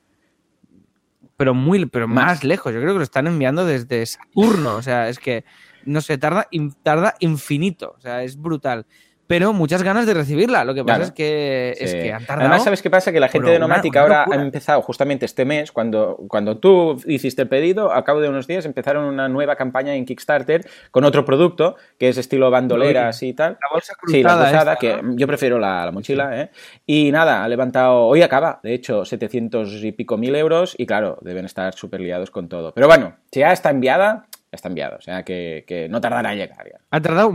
pero 1.35 1.53
muy, 1.53 1.85
pero 1.85 2.07
Más. 2.07 2.25
más. 2.25 2.43
lejos. 2.43 2.73
Yo 2.73 2.79
creo 2.81 2.93
que 2.93 2.97
lo 2.99 3.03
están 3.03 3.27
enviando 3.27 3.65
desde 3.65 4.05
Saturno. 4.05 4.75
O 4.75 4.81
sea, 4.81 5.07
es 5.09 5.19
que, 5.19 5.45
no 5.85 6.01
sé, 6.01 6.17
tarda, 6.17 6.47
tarda 6.83 7.15
infinito. 7.21 7.95
O 7.97 8.01
sea, 8.01 8.23
es 8.23 8.35
brutal. 8.37 8.85
Pero 9.29 9.53
muchas 9.53 9.83
ganas 9.83 10.07
de 10.07 10.15
recibirla. 10.15 10.65
Lo 10.65 10.73
que 10.73 10.83
pasa 10.83 10.95
Claro. 10.95 11.03
es, 11.03 11.11
que, 11.11 11.75
es 11.79 11.91
Sí. 11.91 11.97
que 11.99 12.11
han 12.11 12.25
tardado. 12.25 12.47
Además, 12.47 12.63
¿sabes 12.63 12.81
qué 12.81 12.89
pasa? 12.89 13.11
Que 13.11 13.19
la 13.19 13.27
gente 13.27 13.51
de 13.51 13.57
una 13.57 13.79
ahora 13.99 14.25
ha 14.27 14.35
empezado 14.41 14.81
justamente 14.81 15.27
este 15.27 15.45
mes, 15.45 15.71
cuando, 15.71 16.17
cuando 16.27 16.57
tú 16.57 16.99
hiciste 17.05 17.43
el 17.43 17.47
pedido, 17.47 17.93
a 17.93 18.03
cabo 18.03 18.21
de 18.21 18.29
unos 18.29 18.47
días 18.47 18.65
empezaron 18.65 19.05
una 19.05 19.29
nueva 19.29 19.55
campaña 19.55 19.93
en 19.93 20.05
Kickstarter 20.05 20.67
con 20.89 21.03
otro 21.03 21.25
producto 21.25 21.75
que 21.99 22.09
es 22.09 22.17
estilo 22.17 22.49
bandoleras 22.49 23.21
y 23.21 23.33
tal. 23.33 23.59
La 23.61 23.67
bolsa 23.71 23.93
Sí, 24.07 24.23
la 24.23 24.29
cruzada 24.31 24.49
cruzada, 24.49 24.73
esta, 24.73 24.75
que 24.79 25.03
¿no? 25.03 25.15
yo 25.15 25.27
prefiero 25.27 25.59
la, 25.59 25.85
la 25.85 25.91
mochila, 25.91 26.41
¿eh? 26.41 26.49
Y 26.87 27.11
nada, 27.11 27.43
ha 27.43 27.47
levantado, 27.47 28.05
hoy 28.07 28.23
acaba, 28.23 28.59
de 28.63 28.73
hecho, 28.73 29.05
700 29.05 29.83
y 29.83 29.91
pico 29.91 30.17
mil 30.17 30.35
euros 30.35 30.73
y 30.75 30.87
claro, 30.87 31.19
deben 31.21 31.45
estar 31.45 31.75
súper 31.75 32.01
liados 32.01 32.31
con 32.31 32.49
todo. 32.49 32.73
Pero 32.73 32.87
bueno, 32.87 33.15
si 33.31 33.41
ya 33.41 33.51
está 33.51 33.69
enviada, 33.69 34.25
está 34.51 34.69
enviada, 34.69 34.95
o 34.97 35.01
sea 35.01 35.21
que, 35.21 35.65
que 35.67 35.87
no 35.87 36.01
tardará 36.01 36.31
en 36.33 36.39
llegar 36.39 36.65
ya. 36.67 36.79
Ha 36.89 36.99
tardado, 36.99 37.31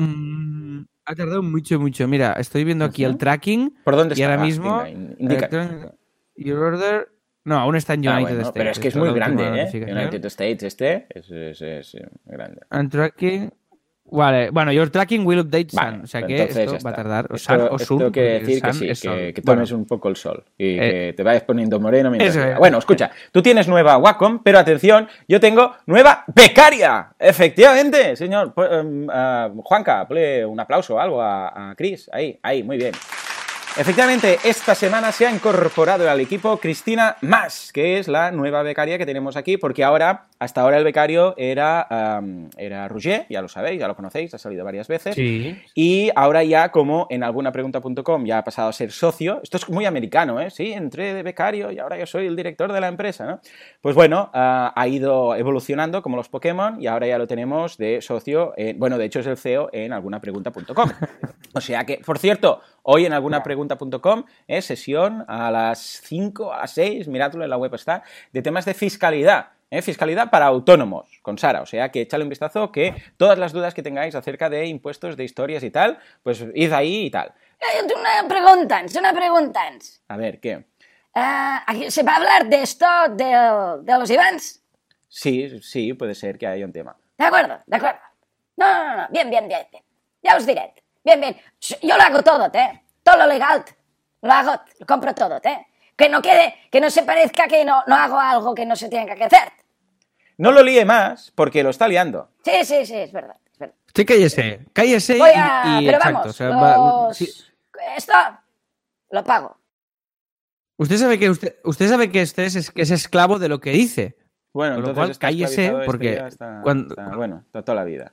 ha 1.06 1.14
tardado 1.14 1.42
mucho, 1.42 1.78
mucho. 1.80 2.06
Mira, 2.08 2.32
estoy 2.34 2.64
viendo 2.64 2.84
aquí 2.84 3.04
el 3.04 3.16
tracking 3.16 3.74
¿Por 3.84 3.96
dónde 3.96 4.14
y 4.14 4.20
está? 4.22 4.32
ahora 4.32 4.42
Ah, 4.42 4.46
mismo. 4.46 4.86
indica. 4.86 5.48
Electronic- 5.48 5.94
Your 6.36 6.58
order. 6.58 7.08
No, 7.44 7.58
aún 7.58 7.76
está 7.76 7.94
en 7.94 8.06
Ah, 8.08 8.12
United 8.16 8.22
bueno, 8.22 8.40
States. 8.40 8.52
pero 8.58 8.70
es 8.70 8.78
que 8.78 8.88
es 8.88 8.96
muy 8.96 9.12
grande, 9.12 9.44
¿eh? 9.44 9.70
United 9.92 10.24
States 10.24 10.62
este 10.62 11.06
es, 11.10 11.30
es, 11.30 11.60
es, 11.62 11.94
eh, 11.94 12.08
grande. 12.24 12.62
And 12.70 12.90
tracking. 12.90 13.52
Vale, 14.16 14.50
bueno, 14.50 14.72
your 14.72 14.90
tracking 14.90 15.26
will 15.26 15.40
update 15.40 15.68
Vale, 15.72 15.90
Sun. 15.90 16.00
O 16.02 16.06
sea 16.06 16.22
que 16.26 16.42
esto 16.42 16.78
va 16.84 16.90
a 16.90 16.94
tardar. 16.94 17.26
O 17.30 17.34
Esto- 17.36 17.52
Sun 17.54 17.60
o 17.62 17.76
esto 17.76 17.78
Sun. 17.86 17.98
quiere 17.98 18.38
porque 18.38 18.46
decir 18.46 18.62
que 18.62 18.72
sí, 18.94 19.08
que, 19.08 19.34
que 19.34 19.40
Bueno, 19.42 19.60
tomes 19.60 19.72
un 19.72 19.84
poco 19.86 20.08
el 20.08 20.16
sol 20.16 20.44
y 20.56 20.78
Eh, 20.78 20.78
que 20.80 21.12
te 21.16 21.22
vayas 21.22 21.42
poniendo 21.42 21.80
moreno 21.80 22.10
mientras... 22.10 22.34
es. 22.36 22.58
Bueno, 22.58 22.78
escucha, 22.78 23.10
tú 23.32 23.42
tienes 23.42 23.66
nueva 23.68 23.96
Wacom, 23.98 24.40
pero 24.42 24.58
atención, 24.58 25.08
yo 25.28 25.40
tengo 25.40 25.74
nueva 25.86 26.24
becaria. 26.34 27.08
Efectivamente, 27.18 28.16
señor. 28.16 28.52
Ah, 29.12 29.50
Juanca, 29.64 30.06
ponle 30.06 30.44
un 30.46 30.58
aplauso 30.60 30.94
o 30.94 30.98
algo 31.00 31.20
a, 31.20 31.70
a 31.70 31.74
Chris. 31.74 32.08
Ahí, 32.12 32.38
ahí, 32.42 32.62
muy 32.62 32.76
bien. 32.76 32.92
Efectivamente, 33.76 34.38
esta 34.44 34.72
semana 34.76 35.10
se 35.10 35.26
ha 35.26 35.32
incorporado 35.32 36.08
al 36.08 36.20
equipo 36.20 36.58
Cristina 36.58 37.16
Más, 37.22 37.72
que 37.72 37.98
es 37.98 38.06
la 38.06 38.30
nueva 38.30 38.62
becaria 38.62 38.98
que 38.98 39.04
tenemos 39.06 39.36
aquí, 39.36 39.56
porque 39.56 39.82
ahora, 39.82 40.26
hasta 40.44 40.60
ahora 40.60 40.78
el 40.78 40.84
becario 40.84 41.34
era, 41.36 41.82
am, 42.16 42.48
era 42.56 42.86
Roger, 42.88 43.26
ya 43.28 43.42
lo 43.42 43.48
sabéis, 43.48 43.80
ya 43.80 43.88
lo 43.88 43.96
conocéis, 43.96 44.32
ha 44.34 44.38
salido 44.38 44.64
varias 44.64 44.86
veces. 44.88 45.14
Sí. 45.14 45.60
Y 45.74 46.10
ahora 46.14 46.44
ya, 46.44 46.70
como 46.70 47.06
en 47.10 47.22
algunapregunta.com 47.24 48.24
ya 48.24 48.38
ha 48.38 48.44
pasado 48.44 48.68
a 48.68 48.72
ser 48.72 48.92
socio, 48.92 49.40
esto 49.42 49.56
es 49.56 49.68
muy 49.68 49.86
americano, 49.86 50.40
¿eh? 50.40 50.50
Sí, 50.50 50.72
entré 50.72 51.14
de 51.14 51.22
becario 51.22 51.70
y 51.72 51.78
ahora 51.78 51.98
yo 51.98 52.06
soy 52.06 52.26
el 52.26 52.36
director 52.36 52.72
de 52.72 52.80
la 52.80 52.88
empresa, 52.88 53.26
¿no? 53.26 53.40
Pues 53.80 53.94
bueno, 53.94 54.30
ah, 54.34 54.72
ha 54.76 54.88
ido 54.88 55.34
evolucionando 55.34 56.02
como 56.02 56.16
los 56.16 56.28
Pokémon 56.28 56.80
y 56.80 56.86
ahora 56.86 57.06
ya 57.06 57.18
lo 57.18 57.26
tenemos 57.26 57.76
de 57.78 58.00
socio, 58.02 58.52
en- 58.56 58.78
bueno, 58.78 58.98
de 58.98 59.06
hecho 59.06 59.20
es 59.20 59.26
el 59.26 59.36
CEO 59.36 59.70
en 59.72 59.92
algunapregunta.com. 59.92 60.90
O 61.54 61.60
sea 61.60 61.84
que, 61.84 61.98
por 62.04 62.18
cierto, 62.18 62.60
hoy 62.82 63.06
en 63.06 63.12
algunapregunta.com 63.12 64.24
es 64.48 64.64
sesión 64.64 65.24
a 65.28 65.50
las 65.50 65.78
5, 66.04 66.52
a 66.52 66.58
las 66.58 66.72
6, 66.72 67.08
miradlo 67.08 67.44
en 67.44 67.50
la 67.50 67.56
web 67.56 67.74
está, 67.74 68.02
de 68.32 68.42
temas 68.42 68.64
de 68.64 68.74
fiscalidad. 68.74 69.48
¿Eh? 69.76 69.82
Fiscalidad 69.82 70.30
para 70.30 70.46
autónomos, 70.46 71.18
con 71.22 71.38
Sara. 71.38 71.62
O 71.62 71.66
sea 71.66 71.90
que 71.90 72.02
échale 72.02 72.22
un 72.24 72.30
vistazo 72.30 72.70
que 72.72 72.94
todas 73.16 73.38
las 73.38 73.52
dudas 73.52 73.74
que 73.74 73.82
tengáis 73.82 74.14
acerca 74.14 74.48
de 74.48 74.66
impuestos, 74.66 75.16
de 75.16 75.24
historias 75.24 75.62
y 75.62 75.70
tal, 75.70 75.98
pues 76.22 76.44
id 76.54 76.72
ahí 76.72 77.06
y 77.06 77.10
tal. 77.10 77.32
Eh, 77.60 77.86
Yo 77.88 77.98
una 77.98 78.28
pregunta, 78.28 78.82
una 78.98 79.12
pregunta. 79.12 79.60
A 80.08 80.16
ver, 80.16 80.40
¿qué? 80.40 80.64
Ah, 81.14 81.64
¿Se 81.88 82.02
va 82.02 82.14
a 82.14 82.16
hablar 82.16 82.46
de 82.46 82.62
esto, 82.62 82.86
de, 83.10 83.24
de 83.82 83.98
los 83.98 84.10
Ivans? 84.10 84.62
Sí, 85.08 85.60
sí, 85.62 85.94
puede 85.94 86.14
ser 86.14 86.38
que 86.38 86.46
haya 86.46 86.64
un 86.64 86.72
tema. 86.72 86.96
De 87.16 87.24
acuerdo, 87.24 87.60
de 87.66 87.76
acuerdo. 87.76 88.00
No, 88.56 88.66
no, 88.66 88.84
no, 88.84 88.96
no, 89.02 89.08
bien, 89.10 89.30
bien, 89.30 89.46
bien, 89.46 89.66
bien. 89.70 89.84
Ya 90.22 90.36
os 90.36 90.46
diré. 90.46 90.74
Bien, 91.04 91.20
bien. 91.20 91.36
Yo 91.60 91.96
lo 91.96 92.02
hago 92.02 92.22
todo, 92.22 92.50
¿eh? 92.52 92.82
Todo 93.02 93.18
lo 93.18 93.26
legal. 93.26 93.64
Lo 94.22 94.32
hago, 94.32 94.60
lo 94.80 94.86
compro 94.86 95.14
todo, 95.14 95.36
¿eh? 95.44 95.66
Que 95.96 96.08
no 96.08 96.20
quede, 96.20 96.54
que 96.70 96.80
no 96.80 96.90
se 96.90 97.02
parezca 97.04 97.46
que 97.46 97.64
no, 97.64 97.84
no 97.86 97.94
hago 97.94 98.18
algo 98.18 98.54
que 98.54 98.66
no 98.66 98.74
se 98.74 98.88
tenga 98.88 99.14
que 99.14 99.24
hacer. 99.24 99.52
No 100.36 100.50
lo 100.52 100.62
líe 100.62 100.84
más 100.84 101.30
porque 101.34 101.62
lo 101.62 101.70
está 101.70 101.86
liando. 101.88 102.28
Sí, 102.44 102.52
sí, 102.64 102.86
sí, 102.86 102.94
es 102.96 103.12
verdad. 103.12 103.36
Es 103.52 103.58
verdad. 103.58 103.74
Sí, 103.94 104.04
cállese. 104.04 104.66
Cállese 104.72 105.18
Voy 105.18 105.30
a... 105.34 105.80
y, 105.80 105.86
pero 105.86 105.98
exacto. 105.98 106.18
vamos, 106.18 106.26
o 106.26 106.32
sea, 106.32 106.48
va- 106.50 107.06
los- 107.08 107.16
sí. 107.16 107.30
esto 107.96 108.12
lo 109.10 109.22
pago. 109.24 109.56
Usted 110.76 110.96
sabe 110.96 111.18
que 111.18 111.30
usted, 111.30 111.56
usted 111.62 111.88
sabe 111.88 112.10
que 112.10 112.22
usted 112.22 112.42
es, 112.44 112.70
que 112.72 112.82
es 112.82 112.90
esclavo 112.90 113.38
de 113.38 113.48
lo 113.48 113.60
que 113.60 113.70
dice. 113.70 114.16
Bueno, 114.52 114.74
Con 114.76 114.82
lo 114.84 114.88
entonces 114.90 115.18
cual, 115.18 115.30
cállese, 115.30 115.66
esclavizado 115.66 115.80
esto 115.80 115.86
porque 115.90 116.14
está- 116.26 116.60
cuando- 116.62 116.94
está- 116.94 117.16
bueno, 117.16 117.42
está 117.46 117.62
toda 117.62 117.76
la 117.76 117.84
vida. 117.84 118.12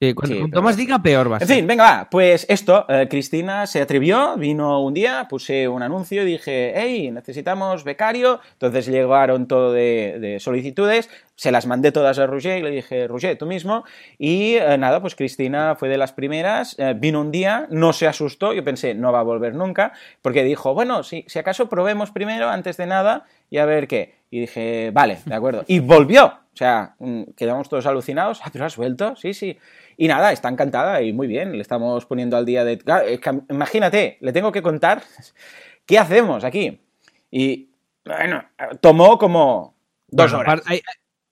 Sí, 0.00 0.14
cuanto, 0.14 0.32
Sí, 0.34 0.38
cuanto 0.40 0.54
pero- 0.54 0.62
más 0.62 0.76
diga, 0.76 0.98
peor 1.02 1.28
va 1.32 1.36
a 1.36 1.40
En 1.40 1.46
ser. 1.48 1.56
fin, 1.56 1.66
venga, 1.66 1.82
va. 1.82 2.08
Pues 2.08 2.46
esto, 2.48 2.86
eh, 2.88 3.08
Cristina 3.10 3.66
se 3.66 3.80
atrevió, 3.80 4.36
vino 4.36 4.80
un 4.80 4.94
día, 4.94 5.26
puse 5.28 5.66
un 5.66 5.82
anuncio 5.82 6.22
y 6.22 6.26
dije, 6.26 6.72
hey, 6.76 7.10
necesitamos 7.10 7.82
becario. 7.82 8.38
Entonces 8.52 8.86
llegaron 8.86 9.48
todo 9.48 9.72
de, 9.72 10.18
de 10.20 10.38
solicitudes, 10.38 11.10
se 11.34 11.50
las 11.50 11.66
mandé 11.66 11.90
todas 11.90 12.16
a 12.20 12.26
Roger 12.28 12.58
y 12.58 12.62
le 12.62 12.70
dije, 12.70 13.08
Roger, 13.08 13.36
tú 13.36 13.46
mismo. 13.46 13.82
Y 14.18 14.54
eh, 14.54 14.78
nada, 14.78 15.00
pues 15.00 15.16
Cristina 15.16 15.74
fue 15.74 15.88
de 15.88 15.98
las 15.98 16.12
primeras, 16.12 16.76
eh, 16.78 16.94
vino 16.96 17.20
un 17.20 17.32
día, 17.32 17.66
no 17.70 17.92
se 17.92 18.06
asustó, 18.06 18.52
yo 18.52 18.62
pensé, 18.62 18.94
no 18.94 19.10
va 19.10 19.18
a 19.18 19.24
volver 19.24 19.56
nunca, 19.56 19.92
porque 20.22 20.44
dijo, 20.44 20.74
bueno, 20.74 21.02
si, 21.02 21.24
si 21.26 21.40
acaso 21.40 21.68
probemos 21.68 22.12
primero, 22.12 22.48
antes 22.48 22.76
de 22.76 22.86
nada, 22.86 23.24
y 23.50 23.58
a 23.58 23.64
ver 23.66 23.88
qué. 23.88 24.14
Y 24.30 24.40
dije, 24.40 24.90
vale, 24.92 25.18
de 25.24 25.34
acuerdo. 25.34 25.64
Y 25.66 25.80
volvió. 25.80 26.26
O 26.26 26.56
sea, 26.58 26.94
mm, 26.98 27.22
quedamos 27.36 27.68
todos 27.68 27.86
alucinados. 27.86 28.40
Ah, 28.44 28.50
pero 28.52 28.64
has 28.66 28.76
vuelto, 28.76 29.16
sí, 29.16 29.32
sí. 29.32 29.56
Y 30.00 30.06
nada, 30.06 30.30
está 30.30 30.48
encantada 30.48 31.02
y 31.02 31.12
muy 31.12 31.26
bien. 31.26 31.52
Le 31.52 31.60
estamos 31.60 32.06
poniendo 32.06 32.36
al 32.36 32.46
día 32.46 32.64
de. 32.64 32.78
Imagínate, 33.50 34.16
le 34.20 34.32
tengo 34.32 34.52
que 34.52 34.62
contar 34.62 35.02
qué 35.86 35.98
hacemos 35.98 36.44
aquí. 36.44 36.80
Y 37.32 37.72
bueno, 38.04 38.44
tomó 38.80 39.18
como 39.18 39.74
dos 40.06 40.32
horas. 40.32 40.62
hay, 40.66 40.80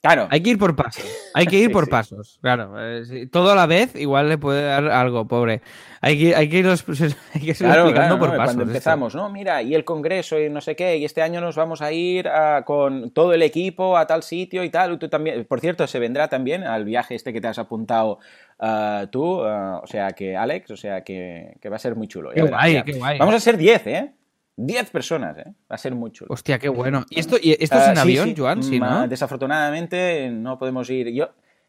Claro. 0.07 0.29
hay 0.31 0.41
que 0.43 0.51
ir 0.51 0.59
por 0.59 0.75
pasos. 0.77 1.05
Hay 1.35 1.47
que 1.47 1.57
ir 1.59 1.67
Sí, 1.69 1.73
por 1.73 1.85
sí. 1.87 1.91
pasos. 1.91 2.39
Claro. 2.41 2.75
eh, 2.79 3.05
sí, 3.05 3.27
todo 3.27 3.53
a 3.53 3.55
la 3.55 3.67
vez 3.67 3.95
igual 3.97 4.29
le 4.29 4.39
puede 4.39 4.63
dar 4.65 4.89
algo, 4.89 5.27
pobre. 5.27 5.61
Hay 6.01 6.19
que, 6.19 6.37
hay 6.37 6.49
que 6.49 6.59
ir, 6.59 6.67
hay 7.35 7.41
que 7.41 7.47
ir 7.47 7.57
Claro, 7.57 7.83
explicando 7.85 7.93
claro, 7.93 8.19
por 8.19 8.29
¿no? 8.31 8.37
pasos. 8.37 8.45
Cuando 8.55 8.63
esto. 8.63 8.71
empezamos, 8.73 9.15
no, 9.15 9.29
mira, 9.31 9.63
y 9.63 9.75
el 9.75 9.85
congreso 9.85 10.39
y 10.41 10.49
no 10.51 10.61
sé 10.61 10.77
qué, 10.77 10.97
y 10.99 11.05
este 11.05 11.23
año 11.23 11.41
nos 11.41 11.57
vamos 11.57 11.83
a 11.83 11.91
ir 11.93 12.29
a- 12.29 12.63
con 12.65 13.11
todo 13.11 13.33
el 13.33 13.43
equipo 13.43 13.97
a 13.97 14.07
tal 14.07 14.23
sitio 14.23 14.63
y 14.63 14.71
tal, 14.71 14.99
tú 14.99 15.09
también, 15.09 15.45
por 15.47 15.61
cierto, 15.61 15.87
se 15.87 15.99
vendrá 15.99 16.29
también 16.29 16.63
al 16.65 16.85
viaje 16.85 17.15
este 17.15 17.33
que 17.33 17.41
te 17.41 17.49
has 17.49 17.59
apuntado 17.59 18.19
ah, 18.61 19.07
tú, 19.11 19.43
ah, 19.45 19.81
o 19.83 19.87
sea 19.87 20.13
que 20.13 20.37
Alex, 20.37 20.71
o 20.71 20.77
sea 20.77 21.03
que, 21.03 21.57
que 21.61 21.69
va 21.69 21.77
a 21.77 21.81
ser 21.81 21.97
muy 21.97 22.07
chulo. 22.09 22.31
Qué 22.35 22.43
guay, 22.43 22.83
qué 22.85 22.93
guay. 22.93 23.19
Vamos 23.19 23.35
a 23.35 23.41
ser 23.41 23.57
10, 23.57 23.87
¿eh? 23.87 24.13
10 24.57 24.91
personas, 24.91 25.37
¿eh? 25.39 25.45
Va 25.71 25.75
a 25.75 25.79
ser 25.79 25.95
muy 25.95 26.11
chulo. 26.13 26.33
Hostia, 26.33 26.59
qué 26.59 26.69
bueno. 26.69 27.05
¿Y 27.11 27.21
esto, 27.21 27.37
y 27.41 27.53
esto 27.53 27.77
es 27.77 27.83
Ah, 27.83 27.91
en 27.91 27.97
sí, 27.97 28.01
avión, 28.03 28.29
sí. 28.31 28.35
Joan? 28.37 28.63
Sí, 28.63 28.81
¿no? 28.81 29.07
Desafortunadamente 29.07 30.31
no 30.31 30.59
podemos 30.59 30.89
ir. 30.91 31.09
Yo, 31.11 31.29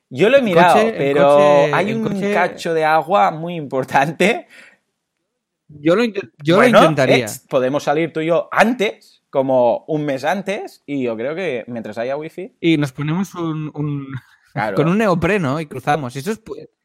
yo 0.09 0.29
lo 0.29 0.37
he 0.37 0.41
mirado, 0.41 0.75
coche- 0.75 0.95
pero 0.97 1.35
coche- 1.35 1.73
hay 1.73 1.93
un 1.93 2.03
coche- 2.03 2.33
cacho 2.33 2.73
de 2.73 2.85
agua 2.85 3.31
muy 3.31 3.55
importante 3.55 4.47
Yo 5.69 5.97
lo, 5.97 6.05
yo 6.05 6.55
Bueno, 6.55 6.79
lo 6.79 6.85
intentaría. 6.85 7.27
podemos 7.49 7.83
salir 7.83 8.13
tú 8.13 8.21
y 8.21 8.27
yo 8.27 8.47
antes, 8.53 9.21
como 9.29 9.83
un 9.89 10.05
mes 10.05 10.23
antes, 10.23 10.81
y 10.85 11.03
yo 11.03 11.17
creo 11.17 11.35
que 11.35 11.65
mientras 11.67 11.97
haya 11.97 12.15
wifi. 12.15 12.55
Y 12.61 12.77
nos 12.77 12.93
ponemos 12.93 13.35
un, 13.35 13.69
un- 13.73 14.07
Claro. 14.53 14.75
con 14.77 14.87
un 14.87 14.97
neopreno 14.97 15.59
y 15.59 15.65
cruzamos. 15.65 16.15
Eso 16.15 16.31
es, 16.31 16.41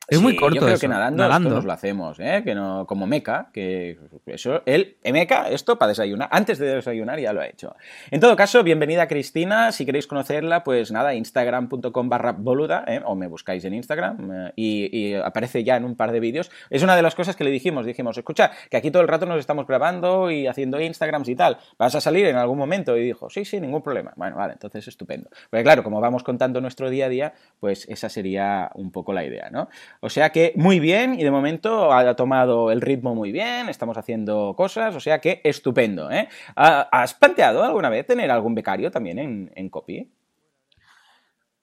es 0.08 0.20
muy 0.20 0.36
corto. 0.36 0.56
Yo 0.56 0.62
creo 0.62 0.74
eso. 0.74 0.80
que 0.80 0.88
nadando, 0.88 1.24
esto 1.24 1.40
nos 1.40 1.64
lo 1.64 1.72
hacemos, 1.72 2.18
¿eh? 2.20 2.42
Que 2.44 2.54
no, 2.54 2.86
como 2.86 3.06
Meca, 3.06 3.50
que 3.52 3.98
eso, 4.26 4.62
él, 4.66 4.96
Meca, 5.04 5.48
esto 5.48 5.78
para 5.78 5.90
desayunar, 5.90 6.28
antes 6.30 6.58
de 6.58 6.74
desayunar 6.74 7.18
ya 7.20 7.32
lo 7.32 7.40
ha 7.40 7.46
hecho. 7.46 7.76
En 8.10 8.20
todo 8.20 8.36
caso, 8.36 8.62
bienvenida 8.62 9.06
Cristina, 9.08 9.72
si 9.72 9.86
queréis 9.86 10.06
conocerla, 10.06 10.64
pues 10.64 10.90
nada, 10.90 11.14
instagram.com 11.14 12.08
barra 12.08 12.32
boluda, 12.32 12.84
¿eh? 12.86 13.00
o 13.04 13.14
me 13.14 13.26
buscáis 13.28 13.64
en 13.64 13.74
Instagram, 13.74 14.32
eh, 14.32 14.52
y, 14.56 14.96
y 14.96 15.14
aparece 15.14 15.64
ya 15.64 15.76
en 15.76 15.84
un 15.84 15.96
par 15.96 16.12
de 16.12 16.20
vídeos. 16.20 16.50
Es 16.70 16.82
una 16.82 16.96
de 16.96 17.02
las 17.02 17.14
cosas 17.14 17.36
que 17.36 17.44
le 17.44 17.50
dijimos, 17.50 17.86
dijimos, 17.86 18.18
escucha, 18.18 18.50
que 18.70 18.76
aquí 18.76 18.90
todo 18.90 19.02
el 19.02 19.08
rato 19.08 19.26
nos 19.26 19.38
estamos 19.38 19.66
grabando 19.66 20.30
y 20.30 20.46
haciendo 20.46 20.80
Instagrams 20.80 21.28
y 21.28 21.36
tal, 21.36 21.58
¿vas 21.78 21.94
a 21.94 22.00
salir 22.00 22.26
en 22.26 22.36
algún 22.36 22.58
momento? 22.58 22.96
Y 22.96 23.04
dijo, 23.04 23.30
sí, 23.30 23.44
sí, 23.44 23.60
ningún 23.60 23.82
problema. 23.82 24.12
Bueno, 24.16 24.36
vale, 24.36 24.54
entonces 24.54 24.86
estupendo. 24.88 25.30
Porque 25.50 25.62
claro, 25.62 25.82
como 25.82 26.00
vamos 26.00 26.22
contando 26.22 26.60
nuestro 26.60 26.90
día 26.90 27.06
a 27.06 27.08
día, 27.08 27.34
pues 27.60 27.88
esa 27.88 28.08
sería 28.08 28.70
un 28.74 28.90
poco 28.90 29.12
la 29.12 29.24
idea, 29.24 29.48
¿no? 29.50 29.68
O 30.04 30.10
sea 30.10 30.30
que 30.30 30.52
muy 30.56 30.80
bien 30.80 31.14
y 31.14 31.22
de 31.22 31.30
momento 31.30 31.92
ha 31.92 32.16
tomado 32.16 32.72
el 32.72 32.80
ritmo 32.80 33.14
muy 33.14 33.30
bien, 33.30 33.68
estamos 33.68 33.96
haciendo 33.96 34.52
cosas, 34.56 34.96
o 34.96 35.00
sea 35.00 35.20
que 35.20 35.40
estupendo, 35.44 36.10
¿eh? 36.10 36.28
Ah, 36.56 36.88
¿Has 36.90 37.14
planteado 37.14 37.62
alguna 37.62 37.88
vez 37.88 38.04
tener 38.04 38.28
algún 38.32 38.56
becario 38.56 38.90
también 38.90 39.20
en, 39.20 39.52
en 39.54 39.68
copy? 39.70 40.10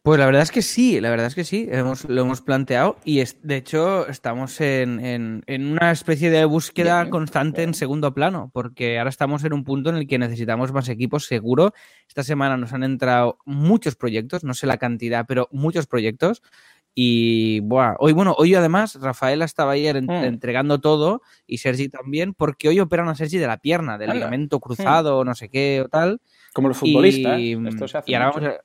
Pues 0.02 0.18
la 0.18 0.26
verdad 0.26 0.44
es 0.44 0.52
que 0.52 0.62
sí, 0.62 1.02
la 1.02 1.10
verdad 1.10 1.28
es 1.28 1.36
que 1.36 1.44
sí, 1.44 1.68
hemos, 1.70 2.06
lo 2.06 2.22
hemos 2.22 2.40
planteado 2.42 2.96
y 3.04 3.20
es- 3.20 3.38
de 3.44 3.58
hecho 3.58 4.08
estamos 4.08 4.62
en, 4.62 5.02
en- 5.06 5.44
en 5.46 5.74
una 5.74 5.92
especie 5.92 6.30
de 6.32 6.46
búsqueda 6.46 7.02
Bien, 7.02 7.12
constante 7.12 7.64
en 7.64 7.74
segundo 7.74 8.14
plano, 8.14 8.50
porque 8.54 8.98
ahora 8.98 9.10
estamos 9.10 9.44
en 9.44 9.52
un 9.52 9.66
punto 9.66 9.90
en 9.90 9.98
el 9.98 10.08
que 10.08 10.18
necesitamos 10.18 10.72
más 10.72 10.88
equipos, 10.88 11.26
seguro. 11.26 11.74
Esta 12.08 12.24
semana 12.24 12.56
nos 12.56 12.72
han 12.72 12.84
entrado 12.84 13.40
muchos 13.46 13.98
proyectos, 13.98 14.46
no 14.46 14.54
sé 14.54 14.66
la 14.68 14.78
cantidad, 14.78 15.26
pero 15.28 15.50
muchos 15.52 15.86
proyectos 15.86 16.42
Y 16.96 17.62
buah, 17.62 17.96
hoy, 18.00 18.14
bueno, 18.14 18.36
hoy 18.38 18.56
además 18.56 18.96
Rafaela 19.00 19.46
estaba 19.46 19.74
ayer 19.74 20.02
Mm. 20.02 20.10
entregando 20.10 20.80
todo 20.80 21.22
y 21.48 21.60
Sergi 21.60 21.88
también, 21.90 22.34
porque 22.34 22.68
hoy 22.68 22.80
operan 22.80 23.08
a 23.08 23.16
Sergi 23.16 23.38
de 23.38 23.48
la 23.48 23.58
pierna, 23.58 23.98
del 23.98 24.10
Anda. 24.10 24.16
ligamento 24.26 24.60
cruzado, 24.60 25.24
no 25.24 25.34
sé 25.36 25.50
qué 25.50 25.82
o 25.86 25.88
tal. 25.90 26.20
Como 26.54 26.68
los 26.70 26.78
futbolistas. 26.78 27.40
Y, 27.40 27.54
Esto 27.68 27.88
se 27.88 27.98
hace 28.00 28.12
y 28.12 28.16
ahora 28.16 28.28
mucho. 28.28 28.42
vamos 28.42 28.60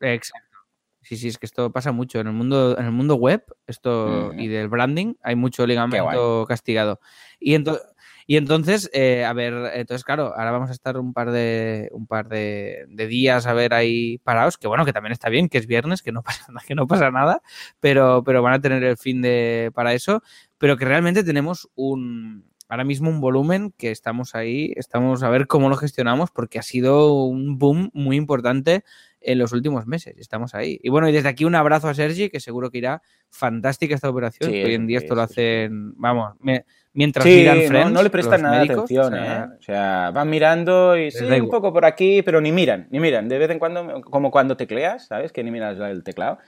a- 0.00 0.06
Exacto. 0.12 0.48
Sí, 1.04 1.16
sí, 1.16 1.28
es 1.28 1.38
que 1.38 1.46
esto 1.46 1.72
pasa 1.72 1.90
mucho. 1.92 2.20
En 2.20 2.28
el 2.28 2.32
mundo, 2.32 2.78
en 2.78 2.84
el 2.84 2.92
mundo 2.92 3.16
web 3.16 3.44
esto 3.66 4.32
y 4.36 4.46
del 4.48 4.68
branding 4.68 5.14
hay 5.22 5.34
mucho 5.36 5.66
ligamento 5.66 6.44
castigado. 6.46 7.00
Y, 7.40 7.54
ento- 7.56 7.80
y 8.32 8.38
entonces, 8.38 8.88
eh, 8.94 9.26
a 9.26 9.34
ver, 9.34 9.52
entonces, 9.74 10.04
claro, 10.04 10.32
ahora 10.34 10.52
vamos 10.52 10.70
a 10.70 10.72
estar 10.72 10.96
un 10.96 11.12
par 11.12 11.32
de 11.32 11.90
un 11.92 12.06
par 12.06 12.30
de, 12.30 12.86
días 12.88 13.46
a 13.46 13.52
ver 13.52 13.74
ahí 13.74 14.16
parados, 14.24 14.56
que 14.56 14.68
bueno, 14.68 14.86
que 14.86 14.94
también 14.94 15.12
está 15.12 15.28
bien, 15.28 15.50
que 15.50 15.58
es 15.58 15.66
viernes, 15.66 16.00
que 16.00 16.12
no 16.12 16.22
pasa 16.22 16.46
que 16.66 16.74
no 16.74 16.86
pasa 16.86 17.10
nada, 17.10 17.42
pero, 17.78 18.24
pero 18.24 18.40
van 18.40 18.54
a 18.54 18.60
tener 18.62 18.82
el 18.84 18.96
fin 18.96 19.20
de 19.20 19.70
para 19.74 19.92
eso, 19.92 20.22
pero 20.56 20.78
que 20.78 20.86
realmente 20.86 21.24
tenemos 21.24 21.68
un 21.74 22.50
ahora 22.70 22.84
mismo 22.84 23.10
un 23.10 23.20
volumen 23.20 23.74
que 23.76 23.90
estamos 23.90 24.34
ahí, 24.34 24.72
estamos 24.76 25.22
a 25.22 25.28
ver 25.28 25.46
cómo 25.46 25.68
lo 25.68 25.76
gestionamos, 25.76 26.30
porque 26.30 26.58
ha 26.58 26.62
sido 26.62 27.12
un 27.24 27.58
boom 27.58 27.90
muy 27.92 28.16
importante 28.16 28.82
en 29.24 29.38
los 29.38 29.52
últimos 29.52 29.86
meses. 29.86 30.14
Estamos 30.18 30.54
ahí. 30.54 30.78
Y 30.82 30.88
bueno, 30.90 31.08
y 31.08 31.12
desde 31.12 31.28
aquí 31.28 31.44
un 31.44 31.54
abrazo 31.54 31.88
a 31.88 31.94
Sergi, 31.94 32.30
que 32.30 32.40
seguro 32.40 32.70
que 32.70 32.78
irá 32.78 33.02
fantástica 33.30 33.94
esta 33.94 34.08
operación. 34.10 34.50
Sí, 34.50 34.62
hoy 34.62 34.74
en 34.74 34.86
día 34.86 34.98
esto 34.98 35.14
lo 35.14 35.26
sí, 35.26 35.32
hacen, 35.32 35.92
vamos, 35.96 36.34
me- 36.40 36.64
mientras 36.92 37.24
miran 37.24 37.62
Friends. 37.62 37.92
no 37.92 38.02
le 38.02 38.10
prestan 38.10 38.42
nada 38.42 38.54
de 38.60 38.60
médicos, 38.66 38.84
atención, 38.84 39.14
o 39.14 39.16
sea, 39.16 39.44
¿eh? 39.44 39.56
O 39.58 39.62
sea, 39.62 40.10
van 40.12 40.28
mirando 40.30 40.96
y 40.98 41.10
sí, 41.10 41.24
un 41.24 41.48
poco 41.48 41.72
por 41.72 41.84
aquí, 41.84 42.22
pero 42.22 42.40
ni 42.40 42.52
miran, 42.52 42.86
ni 42.90 43.00
miran. 43.00 43.28
De 43.28 43.38
vez 43.38 43.50
en 43.50 43.58
cuando, 43.58 44.02
como 44.02 44.30
cuando 44.30 44.56
tecleas, 44.56 45.06
¿sabes? 45.06 45.32
Que 45.32 45.42
ni 45.42 45.50
miras 45.50 45.78
el 45.78 46.02
teclado. 46.02 46.38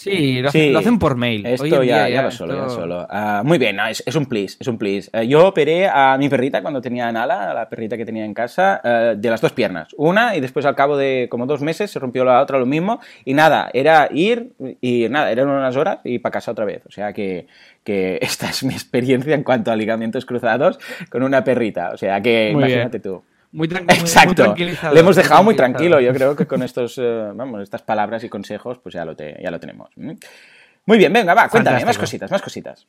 Sí, 0.00 0.40
lo, 0.40 0.52
Sí. 0.52 0.58
hacen, 0.60 0.72
lo 0.74 0.78
hacen 0.78 0.98
por 1.00 1.16
mail. 1.16 1.44
Hoy 1.44 1.52
Esto 1.54 1.64
en 1.66 1.72
ya, 1.88 2.04
día 2.04 2.08
ya 2.08 2.22
va 2.22 2.30
solo, 2.30 2.54
ya 2.54 2.68
solo. 2.68 3.04
Ah, 3.10 3.42
muy 3.44 3.58
bien, 3.58 3.74
no, 3.74 3.84
es, 3.88 4.00
es 4.06 4.14
un 4.14 4.26
please, 4.26 4.56
es 4.60 4.68
un 4.68 4.78
please. 4.78 5.10
Eh, 5.12 5.26
yo 5.26 5.48
operé 5.48 5.88
a 5.88 6.16
mi 6.18 6.28
perrita 6.28 6.62
cuando 6.62 6.80
tenía 6.80 7.10
Nala, 7.10 7.50
a 7.50 7.54
la 7.54 7.68
perrita 7.68 7.96
que 7.96 8.04
tenía 8.06 8.24
en 8.24 8.32
casa, 8.32 8.80
eh, 8.84 9.14
de 9.18 9.28
las 9.30 9.40
dos 9.40 9.50
piernas. 9.52 9.88
Una 9.96 10.36
y 10.36 10.40
después 10.40 10.64
al 10.66 10.76
cabo 10.76 10.96
de 10.96 11.26
como 11.28 11.46
dos 11.46 11.62
meses 11.62 11.90
se 11.90 11.98
rompió 11.98 12.24
la 12.24 12.40
otra 12.40 12.60
lo 12.60 12.66
mismo. 12.66 13.00
Y 13.24 13.34
nada, 13.34 13.70
era 13.72 14.08
ir 14.12 14.52
y 14.80 15.08
nada, 15.10 15.32
eran 15.32 15.48
unas 15.48 15.74
horas 15.76 15.98
y 16.04 16.20
para 16.20 16.32
casa 16.34 16.52
otra 16.52 16.64
vez. 16.64 16.82
O 16.86 16.92
sea 16.92 17.12
que, 17.12 17.48
que 17.82 18.18
esta 18.22 18.48
es 18.50 18.62
mi 18.62 18.74
experiencia 18.74 19.34
en 19.34 19.42
cuanto 19.42 19.72
a 19.72 19.76
ligamentos 19.76 20.24
cruzados 20.26 20.78
con 21.10 21.24
una 21.24 21.42
perrita. 21.42 21.90
O 21.92 21.96
sea 21.96 22.20
que 22.22 22.50
Muy 22.52 22.62
bien. 22.62 22.70
imagínate 22.70 23.00
tú. 23.00 23.24
Muy, 23.52 23.66
muy- 23.68 23.80
muy 23.80 23.94
Exacto. 23.94 24.34
tranquilizador, 24.34 24.94
Le 24.94 25.00
hemos 25.00 25.16
dejado 25.16 25.42
muy 25.42 25.56
tranquilo. 25.56 26.00
Yo 26.00 26.12
creo 26.12 26.36
que 26.36 26.46
con 26.46 26.62
estos, 26.62 26.98
eh, 26.98 27.30
vamos, 27.34 27.62
estas 27.62 27.82
palabras 27.82 28.22
y 28.24 28.28
consejos, 28.28 28.78
pues 28.78 28.94
ya 28.94 29.04
lo, 29.04 29.16
te- 29.16 29.38
ya 29.42 29.50
lo 29.50 29.58
tenemos. 29.58 29.90
Muy 29.96 30.98
bien, 30.98 31.12
venga, 31.12 31.34
va, 31.34 31.48
cuéntame, 31.48 31.84
más 31.84 31.98
cositas, 31.98 32.30
más 32.30 32.42
cositas. 32.42 32.86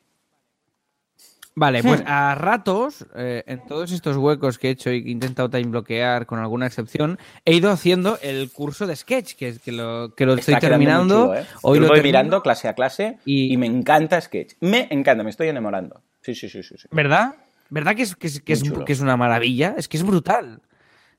Vale, 1.56 1.84
pues 1.84 2.02
Hmm. 2.02 2.08
a 2.08 2.36
ratos, 2.36 3.06
eh, 3.18 3.44
en 3.46 3.66
todos 3.66 3.92
estos 3.92 4.16
huecos 4.16 4.58
que 4.58 4.68
he 4.68 4.72
hecho 4.72 4.92
y 4.92 5.04
que 5.04 5.10
he 5.10 5.12
intentado 5.12 5.50
time 5.50 5.66
bloquear 5.66 6.26
con 6.26 6.40
alguna 6.40 6.66
excepción, 6.68 7.20
he 7.44 7.54
ido 7.54 7.70
haciendo 7.72 8.18
el 8.22 8.50
curso 8.52 8.88
de 8.88 8.96
sketch, 8.96 9.34
que, 9.36 9.50
es, 9.50 9.60
que 9.60 9.74
lo, 9.74 10.14
que 10.16 10.26
lo 10.26 10.36
estoy 10.36 10.54
Está 10.54 10.68
muy 10.68 10.70
terminando. 10.72 11.26
chulo, 11.26 11.36
¿eh? 11.36 11.46
Hoy 11.64 11.80
lo 11.80 11.88
voy 11.88 11.96
termino. 11.98 12.04
mirando 12.18 12.42
clase 12.44 12.70
a 12.70 12.76
clase 12.76 13.18
y... 13.26 13.52
y- 13.52 13.58
me 13.58 13.66
encanta 13.66 14.22
Sketch. 14.22 14.54
Me 14.62 14.88
encanta, 14.90 15.24
me 15.24 15.32
estoy 15.32 15.50
enamorando. 15.50 16.02
Sí, 16.22 16.34
sí, 16.36 16.48
sí, 16.48 16.64
sí. 16.64 16.76
sí. 16.78 16.88
¿Verdad? 16.92 17.34
¿Verdad 17.70 17.96
que 17.96 18.04
es, 18.04 18.16
que 18.16 18.28
es, 18.28 18.42
que 18.42 18.54
es- 18.54 18.64
chulo. 18.64 18.86
que 18.86 18.94
es 18.94 19.00
una 19.02 19.18
maravilla? 19.18 19.76
Es 19.78 19.88
que 19.88 19.98
es 19.98 20.04
brutal. 20.04 20.62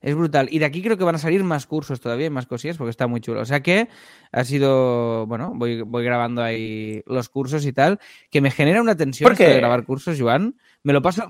Es 0.03 0.15
brutal. 0.15 0.49
Y 0.51 0.59
de 0.59 0.65
aquí 0.65 0.83
creo 0.83 0.97
que 0.97 1.05
van 1.05 1.17
a 1.17 1.19
salir 1.19 1.45
más 1.45 1.67
cursos 1.67 2.01
todavía, 2.01 2.27
y 2.27 2.31
más 2.31 2.47
cosillas, 2.47 2.79
porque 2.79 2.89
está 2.91 3.07
muy 3.07 3.21
chulo. 3.21 3.43
O 3.43 3.45
sea 3.45 3.61
que 3.63 3.89
ha 4.33 4.45
sido, 4.45 5.27
bueno, 5.27 5.53
voy, 5.55 5.83
voy 5.83 6.03
grabando 6.05 6.43
ahí 6.43 7.03
los 7.07 7.29
cursos 7.29 7.67
y 7.67 7.73
tal, 7.75 8.01
que 8.31 8.41
me 8.41 8.51
genera 8.51 8.81
una 8.81 8.97
tensión 8.97 9.29
¿Por 9.29 9.37
qué? 9.37 9.49
de 9.49 9.57
grabar 9.57 9.85
cursos, 9.85 10.19
Joan. 10.19 10.57
Me 10.83 10.95
lo 10.95 11.03
paso, 11.03 11.29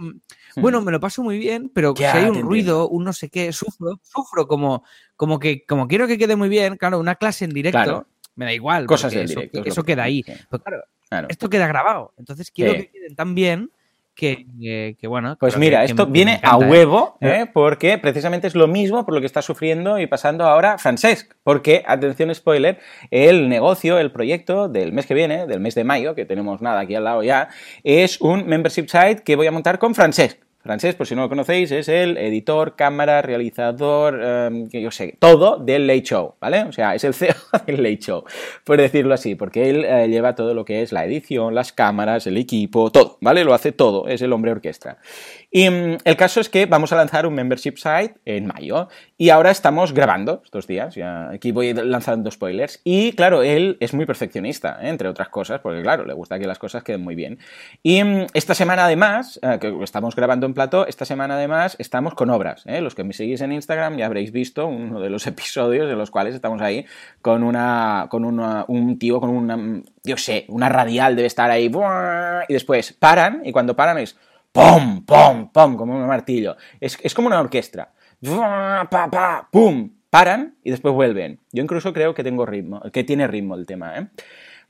bueno, 0.55 0.81
me 0.83 0.93
lo 0.93 1.01
paso 1.01 1.25
muy 1.25 1.37
bien, 1.39 1.69
pero 1.75 1.95
Ya, 1.95 2.13
si 2.13 2.19
hay 2.19 2.31
un 2.31 2.43
ruido, 2.43 2.89
un 2.89 3.03
no 3.03 3.13
sé 3.13 3.29
qué, 3.29 3.53
sufro, 3.53 3.99
sufro 4.05 4.47
como, 4.47 4.85
como 5.17 5.41
que, 5.41 5.65
como 5.67 5.89
quiero 5.89 6.07
que 6.07 6.17
quede 6.17 6.37
muy 6.37 6.49
bien, 6.49 6.77
claro, 6.77 7.01
una 7.01 7.17
clase 7.17 7.47
en 7.47 7.51
directo, 7.51 7.83
Claro. 7.83 8.07
me 8.37 8.45
da 8.45 8.53
igual. 8.55 8.87
Cosas 8.87 9.13
del 9.13 9.25
eso, 9.25 9.41
directo, 9.41 9.65
Eso 9.65 9.83
que 9.83 9.95
queda 9.95 10.05
ahí. 10.05 10.23
sí. 10.23 10.33
Pero 10.49 10.63
claro, 10.63 10.83
Claro. 11.09 11.27
esto 11.29 11.51
queda 11.51 11.67
grabado. 11.67 12.15
Entonces 12.19 12.53
quiero 12.53 12.71
Sí. 12.75 12.79
que 12.83 12.91
queden 12.93 13.17
tan 13.17 13.35
bien 13.35 13.73
que, 14.15 14.47
que- 14.61 14.97
que, 15.01 15.07
bueno. 15.07 15.37
Pues 15.41 15.57
mira, 15.57 15.81
que- 15.81 15.87
esto 15.87 16.07
me- 16.07 16.13
viene 16.13 16.33
me 16.33 16.37
encanta, 16.39 16.65
a 16.65 16.69
¿eh? 16.69 16.71
huevo, 16.71 17.17
¿eh? 17.21 17.47
porque 17.53 17.97
precisamente 17.99 18.47
es 18.47 18.55
lo 18.55 18.67
mismo 18.69 19.05
por 19.05 19.15
lo 19.15 19.21
que 19.21 19.27
está 19.27 19.41
sufriendo 19.43 19.99
y 19.99 20.07
pasando 20.07 20.45
ahora 20.45 20.77
Francesc. 20.79 21.33
Porque, 21.43 21.83
atención, 21.87 22.35
spoiler, 22.35 22.79
el 23.11 23.49
negocio, 23.49 23.99
el 23.99 24.13
proyecto 24.13 24.69
del 24.69 24.93
mes 24.93 25.07
que 25.07 25.15
viene, 25.15 25.47
del 25.47 25.61
mes 25.61 25.75
de 25.75 25.85
mayo, 25.85 26.15
que 26.15 26.25
tenemos 26.27 26.61
nada 26.61 26.81
aquí 26.81 26.95
al 26.95 27.05
lado 27.05 27.23
ya, 27.23 27.49
es 27.83 28.21
un 28.21 28.47
membership 28.47 28.89
site 28.89 29.23
que 29.25 29.37
voy 29.37 29.47
a 29.47 29.53
montar 29.53 29.79
con 29.79 29.95
Francesc. 29.95 30.39
Francesc, 30.63 30.99
por 30.99 31.07
si 31.07 31.15
no 31.15 31.23
lo 31.23 31.29
conocéis, 31.31 31.71
es 31.71 31.89
el 31.89 32.19
editor, 32.19 32.77
cámara, 32.77 33.23
realizador, 33.23 34.21
que 34.71 34.83
yo 34.83 34.91
sé, 34.91 35.17
todo 35.19 35.57
del 35.57 35.87
Late 35.87 36.03
Show, 36.03 36.35
¿vale? 36.39 36.65
O 36.65 36.73
sea, 36.73 36.95
es 36.95 37.03
el 37.05 37.15
CEO 37.15 37.35
del 37.67 37.83
Late 37.83 37.99
Show, 37.99 38.25
por 38.65 38.79
decirlo 38.79 39.15
así, 39.15 39.35
porque 39.35 39.71
él 39.71 39.87
eh, 39.87 40.09
lleva 40.09 40.35
todo 40.35 40.53
lo 40.53 40.67
que 40.67 40.83
es 40.83 40.93
la 40.93 41.07
edición, 41.07 41.55
las 41.55 41.73
cámaras, 41.73 42.27
el 42.27 42.37
equipo, 42.37 42.93
todo, 42.93 43.17
¿vale? 43.23 43.43
Lo 43.45 43.55
hace 43.55 43.73
todo, 43.73 44.07
es 44.07 44.21
el 44.21 44.35
hombre 44.35 44.51
orquesta. 44.51 44.99
Y 45.51 45.69
mm, 45.69 45.99
el 46.05 46.17
caso 46.17 46.41
es 46.41 46.49
que 46.49 46.67
vamos 46.67 46.93
a 46.93 46.97
lanzar 46.97 47.27
un 47.27 47.35
membership 47.35 47.75
site 47.77 48.15
en 48.25 48.47
mayo 48.47 48.89
y 49.19 49.31
ahora 49.31 49.51
estamos 49.51 49.93
grabando 49.93 50.43
estos 50.45 50.67
días, 50.67 50.95
ya 50.95 51.29
aquí 51.31 51.51
voy 51.51 51.75
lanzando 51.75 52.31
spoilers 52.31 52.81
y 52.85 53.13
claro, 53.13 53.43
él 53.43 53.77
es 53.81 53.93
muy 53.93 54.07
perfeccionista, 54.07 54.79
¿eh? 54.81 54.89
entre 54.89 55.09
otras 55.09 55.29
cosas, 55.29 55.61
porque 55.61 55.83
claro, 55.83 56.05
le 56.07 56.15
gusta 56.15 56.39
que 56.39 56.47
las 56.47 56.59
cosas 56.59 56.85
queden 56.85 57.03
muy 57.03 57.17
bien. 57.17 57.39
Y 57.83 58.03
mm, 58.05 58.27
esta 58.33 58.55
semana 58.55 58.85
además, 58.85 59.41
eh, 59.43 59.59
que 59.61 59.75
estamos 59.83 60.15
grabando 60.15 60.47
en 60.47 60.55
plató, 60.55 60.87
esta 60.87 61.05
semana 61.05 61.35
además 61.35 61.75
estamos 61.81 62.15
con 62.15 62.31
obras, 62.31 62.63
¿eh? 62.67 62.81
los 62.81 62.95
que 62.95 63.03
me 63.05 63.13
seguís 63.13 63.41
en 63.41 63.51
Instagram 63.53 63.97
ya 63.97 64.07
habréis 64.07 64.31
visto 64.31 64.67
uno 64.69 65.01
de 65.01 65.11
los 65.11 65.27
episodios 65.27 65.91
en 65.91 65.99
los 65.99 66.11
cuales 66.13 66.35
estamos 66.35 66.63
ahí 66.63 66.87
con 67.23 67.43
una 67.43 68.07
con 68.09 68.25
una- 68.25 68.65
un 68.69 68.99
tío 68.99 69.21
con 69.21 69.31
una 69.31 69.83
yo 70.05 70.17
sé, 70.17 70.45
una 70.49 70.69
radial 70.69 71.17
debe 71.17 71.27
estar 71.27 71.51
ahí 71.51 71.71
y 72.49 72.53
después 72.53 72.93
paran 72.93 73.43
y 73.45 73.53
cuando 73.53 73.75
paran 73.77 73.99
es 73.99 74.17
¡pum! 74.53 75.05
¡pum! 75.05 75.51
¡pum! 75.53 75.77
como 75.77 75.95
un 75.95 76.07
martillo. 76.07 76.57
Es, 76.81 76.99
es 77.03 77.15
como 77.15 77.29
una 77.29 77.41
orquesta. 77.41 77.93
¡pa! 78.23 79.09
¡pa! 79.11 79.49
¡pum! 79.51 79.91
Paran 80.11 80.57
y 80.65 80.71
después 80.71 80.93
vuelven. 80.93 81.41
Yo 81.53 81.63
incluso 81.63 81.93
creo 81.93 82.15
que 82.15 82.25
tengo 82.25 82.45
ritmo, 82.45 82.81
que 82.93 83.05
tiene 83.05 83.27
ritmo 83.29 83.55
el 83.55 83.67
tema, 83.67 83.97
¿eh? 83.97 84.09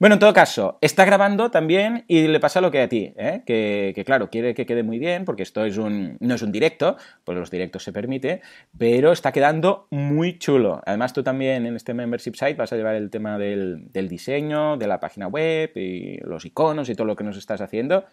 Bueno, 0.00 0.14
en 0.14 0.18
todo 0.18 0.32
caso, 0.32 0.78
está 0.80 1.04
grabando 1.04 1.50
también 1.50 2.06
y 2.08 2.26
le 2.26 2.40
pasa 2.40 2.62
lo 2.62 2.70
que 2.70 2.80
a 2.80 2.88
ti, 2.88 3.12
¿eh? 3.18 3.42
que, 3.44 3.92
que, 3.94 4.02
claro, 4.02 4.30
quiere 4.30 4.54
que 4.54 4.64
quede 4.64 4.82
muy 4.82 4.98
bien, 4.98 5.26
porque 5.26 5.42
esto 5.42 5.62
es 5.66 5.76
un, 5.76 6.16
no 6.20 6.34
es 6.36 6.40
un 6.40 6.50
directo, 6.50 6.96
pues 7.22 7.36
los 7.36 7.50
directos 7.50 7.84
se 7.84 7.92
permite, 7.92 8.40
pero 8.78 9.12
está 9.12 9.30
quedando 9.30 9.88
muy 9.90 10.38
chulo. 10.38 10.80
Además, 10.86 11.12
tú 11.12 11.22
también 11.22 11.66
en 11.66 11.76
este 11.76 11.92
membership 11.92 12.32
site 12.34 12.54
vas 12.54 12.72
a 12.72 12.76
llevar 12.76 12.94
el 12.94 13.10
tema 13.10 13.36
del, 13.36 13.92
del 13.92 14.08
diseño, 14.08 14.78
de 14.78 14.86
la 14.86 15.00
página 15.00 15.26
web 15.28 15.72
y 15.76 16.16
los 16.24 16.46
iconos 16.46 16.88
y 16.88 16.94
todo 16.94 17.06
lo 17.06 17.14
que 17.14 17.24
nos 17.24 17.36
estás 17.36 17.60
haciendo. 17.60 18.06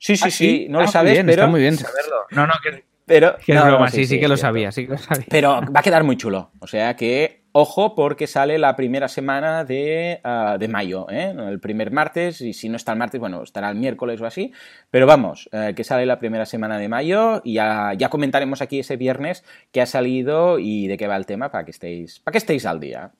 Sí, 0.00 0.16
sí, 0.16 0.24
Ah, 0.26 0.30
sí, 0.30 0.66
no 0.68 0.78
lo 0.78 0.80
Ah, 0.80 0.82
muy 0.86 0.92
sabes, 0.92 1.12
bien, 1.12 1.26
pero... 1.26 1.42
Está 1.42 1.46
muy 1.46 1.60
bien 1.60 1.76
saberlo. 1.76 2.16
No, 2.32 2.46
no, 2.48 2.54
que, 2.60 2.82
Pero, 3.06 3.36
que 3.36 3.52
es 3.52 3.58
no, 3.58 3.66
no, 3.66 3.70
broma, 3.70 3.88
sí, 3.88 4.04
sí, 4.04 4.18
que 4.18 4.26
lo 4.26 4.36
sabía, 4.36 4.72
sí 4.72 4.86
que 4.86 4.90
lo 4.94 4.98
sabía. 4.98 5.26
Pero 5.30 5.60
va 5.60 5.78
a 5.78 5.82
quedar 5.84 6.02
muy 6.02 6.16
chulo. 6.16 6.50
O 6.58 6.66
sea 6.66 6.96
que, 6.96 7.43
ojo, 7.56 7.94
porque 7.94 8.26
sale 8.26 8.58
la 8.58 8.74
primera 8.74 9.06
semana 9.06 9.64
de, 9.64 10.20
ah, 10.24 10.56
de 10.58 10.66
mayo, 10.66 11.06
¿eh? 11.08 11.32
El 11.38 11.60
primer 11.60 11.92
martes, 11.92 12.40
y 12.40 12.52
si 12.52 12.68
no 12.68 12.76
está 12.76 12.92
el 12.92 12.98
martes, 12.98 13.20
bueno, 13.20 13.44
estará 13.44 13.70
el 13.70 13.76
miércoles 13.76 14.20
o 14.20 14.26
así. 14.26 14.52
Pero 14.90 15.06
vamos, 15.06 15.48
eh, 15.52 15.72
que 15.76 15.84
sale 15.84 16.04
la 16.04 16.18
primera 16.18 16.46
semana 16.46 16.78
de 16.78 16.88
mayo 16.88 17.42
y 17.44 17.54
ya, 17.54 17.96
comentaremos 18.10 18.60
aquí 18.60 18.80
ese 18.80 18.96
viernes 18.96 19.44
que 19.70 19.80
ha 19.80 19.86
salido 19.86 20.58
y 20.58 20.88
de 20.88 20.96
qué 20.96 21.06
va 21.06 21.16
el 21.16 21.26
tema 21.26 21.52
para 21.52 21.64
que 21.64 21.70
estéis, 21.70 22.18
para 22.18 22.32
que 22.32 22.38
estéis 22.38 22.66
al 22.66 22.80
día. 22.80 23.12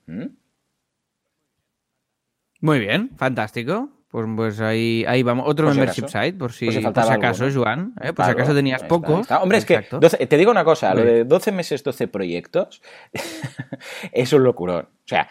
Muy 2.59 2.79
bien, 2.79 3.11
fantástico. 3.15 3.94
Pues, 4.15 4.27
pues 4.33 4.61
ahí, 4.61 5.03
ahí 5.09 5.23
vamos. 5.23 5.43
Otro 5.45 5.69
si 5.69 5.77
membership 5.77 6.07
site, 6.07 6.33
por 6.35 6.53
si, 6.53 6.67
Por 6.67 6.73
si 6.73 6.79
por 6.79 6.83
faltaba 6.85 7.07
si 7.07 7.13
acaso, 7.15 7.43
algo, 7.43 7.55
¿no? 7.57 7.63
Joan. 7.65 7.93
¿eh? 8.01 8.13
Por 8.13 8.23
si 8.23 8.31
acaso 8.31 8.55
tenías 8.55 8.81
está, 8.81 8.87
poco. 8.87 9.19
está. 9.19 9.43
Hombre, 9.43 9.57
es 9.57 9.69
Exacto. 9.69 9.99
que 9.99 10.05
12 10.05 10.27
te 10.27 10.37
digo 10.37 10.51
una 10.51 10.63
cosa, 10.63 10.93
lo 10.93 11.03
de 11.03 11.25
12 11.25 11.51
meses, 11.51 11.83
12 11.83 12.07
proyectos 12.07 12.81
es 14.13 14.31
un 14.31 14.43
locurón. 14.43 14.85
O 14.85 15.03
sea, 15.07 15.27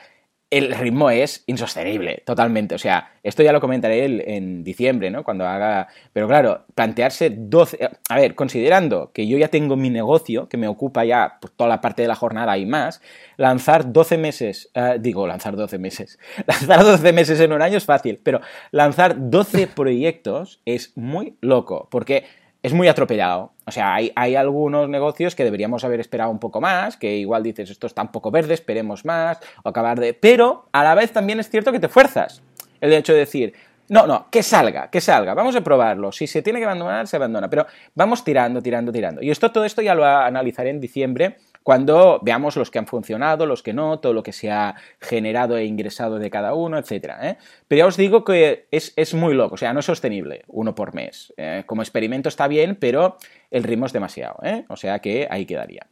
el 0.56 0.72
ritmo 0.74 1.10
es 1.10 1.42
insostenible, 1.46 2.22
totalmente. 2.26 2.74
O 2.74 2.78
sea, 2.78 3.12
esto 3.22 3.42
ya 3.42 3.52
lo 3.52 3.60
comentaré 3.60 4.04
el- 4.04 4.22
en 4.26 4.62
diciembre, 4.64 5.10
¿no? 5.10 5.24
Cuando 5.24 5.46
haga... 5.46 5.88
Pero 6.12 6.28
claro, 6.28 6.64
plantearse 6.74 7.30
12... 7.34 7.78
A 8.08 8.16
ver, 8.16 8.34
considerando 8.34 9.10
que 9.12 9.26
yo 9.26 9.38
ya 9.38 9.48
tengo 9.48 9.76
mi 9.76 9.90
negocio, 9.90 10.48
que 10.48 10.56
me 10.56 10.68
ocupa 10.68 11.04
ya 11.04 11.38
toda 11.56 11.68
la 11.68 11.80
parte 11.80 12.02
de 12.02 12.08
la 12.08 12.14
jornada 12.14 12.56
y 12.58 12.66
más, 12.66 13.00
lanzar 13.36 13.92
12 13.92 14.18
meses... 14.18 14.70
eh, 14.74 14.98
digo, 15.00 15.26
lanzar 15.26 15.56
12 15.56 15.78
meses. 15.78 16.18
Lanzar 16.46 16.84
12 16.84 17.12
meses 17.12 17.40
en 17.40 17.52
un 17.52 17.62
año 17.62 17.78
es 17.78 17.84
fácil, 17.84 18.20
pero 18.22 18.40
lanzar 18.70 19.16
12 19.30 19.66
proyectos 19.68 20.60
es 20.66 20.92
muy 20.96 21.36
loco, 21.40 21.88
porque 21.90 22.24
es 22.62 22.72
muy 22.72 22.88
atropellado. 22.88 23.53
O 23.66 23.70
sea, 23.70 23.94
hay, 23.94 24.36
algunos 24.36 24.88
negocios 24.88 25.34
que 25.34 25.44
deberíamos 25.44 25.84
haber 25.84 26.00
esperado 26.00 26.30
un 26.30 26.38
poco 26.38 26.60
más, 26.60 26.96
que 26.96 27.16
igual 27.16 27.42
dices, 27.42 27.70
esto 27.70 27.86
está 27.86 28.02
un 28.02 28.12
poco 28.12 28.30
verde, 28.30 28.54
esperemos 28.54 29.04
más, 29.04 29.38
o 29.62 29.68
acabar 29.70 29.98
de... 29.98 30.12
Pero 30.12 30.68
a 30.72 30.84
la 30.84 30.94
vez 30.94 31.12
también 31.12 31.40
es 31.40 31.48
cierto 31.48 31.72
que 31.72 31.80
te 31.80 31.88
fuerzas. 31.88 32.42
El 32.80 32.92
hecho 32.92 33.14
de 33.14 33.20
decir, 33.20 33.54
no, 33.88 34.06
no, 34.06 34.28
que 34.30 34.42
salga, 34.42 34.90
que 34.90 35.00
salga, 35.00 35.32
vamos 35.32 35.56
a 35.56 35.62
probarlo. 35.62 36.12
Si 36.12 36.26
se 36.26 36.42
tiene 36.42 36.58
que 36.58 36.66
abandonar, 36.66 37.06
se 37.06 37.16
abandona, 37.16 37.48
pero 37.48 37.66
vamos 37.94 38.22
tirando, 38.22 38.60
tirando, 38.60 38.92
tirando. 38.92 39.22
Y 39.22 39.30
esto, 39.30 39.50
todo 39.50 39.64
esto 39.64 39.80
ya 39.80 39.94
lo 39.94 40.04
analizaré 40.04 40.68
en 40.70 40.80
diciembre 40.80 41.38
cuando 41.64 42.20
veamos 42.22 42.56
los 42.56 42.70
que 42.70 42.78
han 42.78 42.86
funcionado, 42.86 43.46
los 43.46 43.62
que 43.62 43.72
no, 43.72 43.98
todo 43.98 44.12
lo 44.12 44.22
que 44.22 44.34
se 44.34 44.50
ha 44.52 44.76
generado 45.00 45.56
e 45.56 45.64
ingresado 45.64 46.18
de 46.18 46.30
cada 46.30 46.54
uno, 46.54 46.78
etc. 46.78 47.14
¿eh? 47.22 47.36
Pero 47.66 47.78
ya 47.78 47.86
os 47.86 47.96
digo 47.96 48.22
que 48.22 48.68
es, 48.70 49.14
muy 49.14 49.34
loco, 49.34 49.54
o 49.54 49.56
sea, 49.56 49.72
no 49.72 49.80
es 49.80 49.86
sostenible, 49.86 50.44
uno 50.46 50.74
por 50.74 50.94
mes. 50.94 51.32
¿eh? 51.38 51.64
Como 51.66 51.80
experimento 51.80 52.28
está 52.28 52.48
bien, 52.48 52.76
pero 52.78 53.16
el 53.50 53.64
ritmo 53.64 53.86
es 53.86 53.94
demasiado, 53.94 54.36
¿eh? 54.42 54.66
o 54.68 54.76
sea 54.76 54.98
que 54.98 55.26
ahí 55.30 55.46
quedaría. 55.46 55.86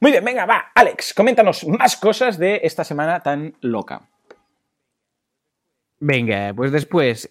Muy 0.00 0.10
bien, 0.10 0.22
venga, 0.22 0.44
va, 0.44 0.70
Alex, 0.74 1.14
coméntanos 1.14 1.66
más 1.66 1.96
cosas 1.96 2.38
de 2.38 2.60
esta 2.62 2.84
semana 2.84 3.22
tan 3.22 3.56
loca. 3.62 4.10
Venga, 5.98 6.52
pues 6.54 6.72
después, 6.72 7.30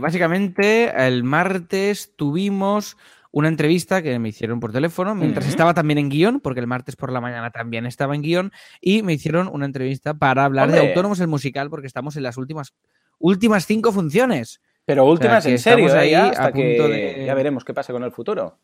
básicamente 0.00 0.92
el 1.06 1.22
martes 1.22 2.16
tuvimos 2.16 2.96
una 3.36 3.48
entrevista 3.48 4.00
que 4.00 4.18
me 4.18 4.30
hicieron 4.30 4.60
por 4.60 4.72
teléfono, 4.72 5.14
mientras 5.14 5.46
estaba 5.46 5.74
también 5.74 5.98
en 5.98 6.08
guion, 6.08 6.40
porque 6.40 6.60
el 6.60 6.66
martes 6.66 6.96
por 6.96 7.12
la 7.12 7.20
mañana 7.20 7.50
también 7.50 7.84
estaba 7.84 8.14
en 8.14 8.22
guion, 8.22 8.50
y 8.80 9.02
me 9.02 9.12
hicieron 9.12 9.50
una 9.52 9.66
entrevista 9.66 10.14
para 10.14 10.46
hablar 10.46 10.72
de 10.72 10.78
Autónomos 10.78 11.20
el 11.20 11.28
musical, 11.28 11.68
porque 11.68 11.86
estamos 11.86 12.16
en 12.16 12.22
las 12.22 12.38
últimas, 12.38 12.72
últimas 13.18 13.66
cinco 13.66 13.92
funciones. 13.92 14.62
Pero 14.86 15.04
últimas 15.04 15.44
en 15.44 15.58
serio, 15.58 15.94
¿eh? 15.94 16.16
hasta 16.16 16.50
que 16.50 17.24
ya 17.26 17.34
veremos 17.34 17.62
qué 17.62 17.74
pasa 17.74 17.92
con 17.92 18.04
el 18.04 18.10
futuro. 18.10 18.58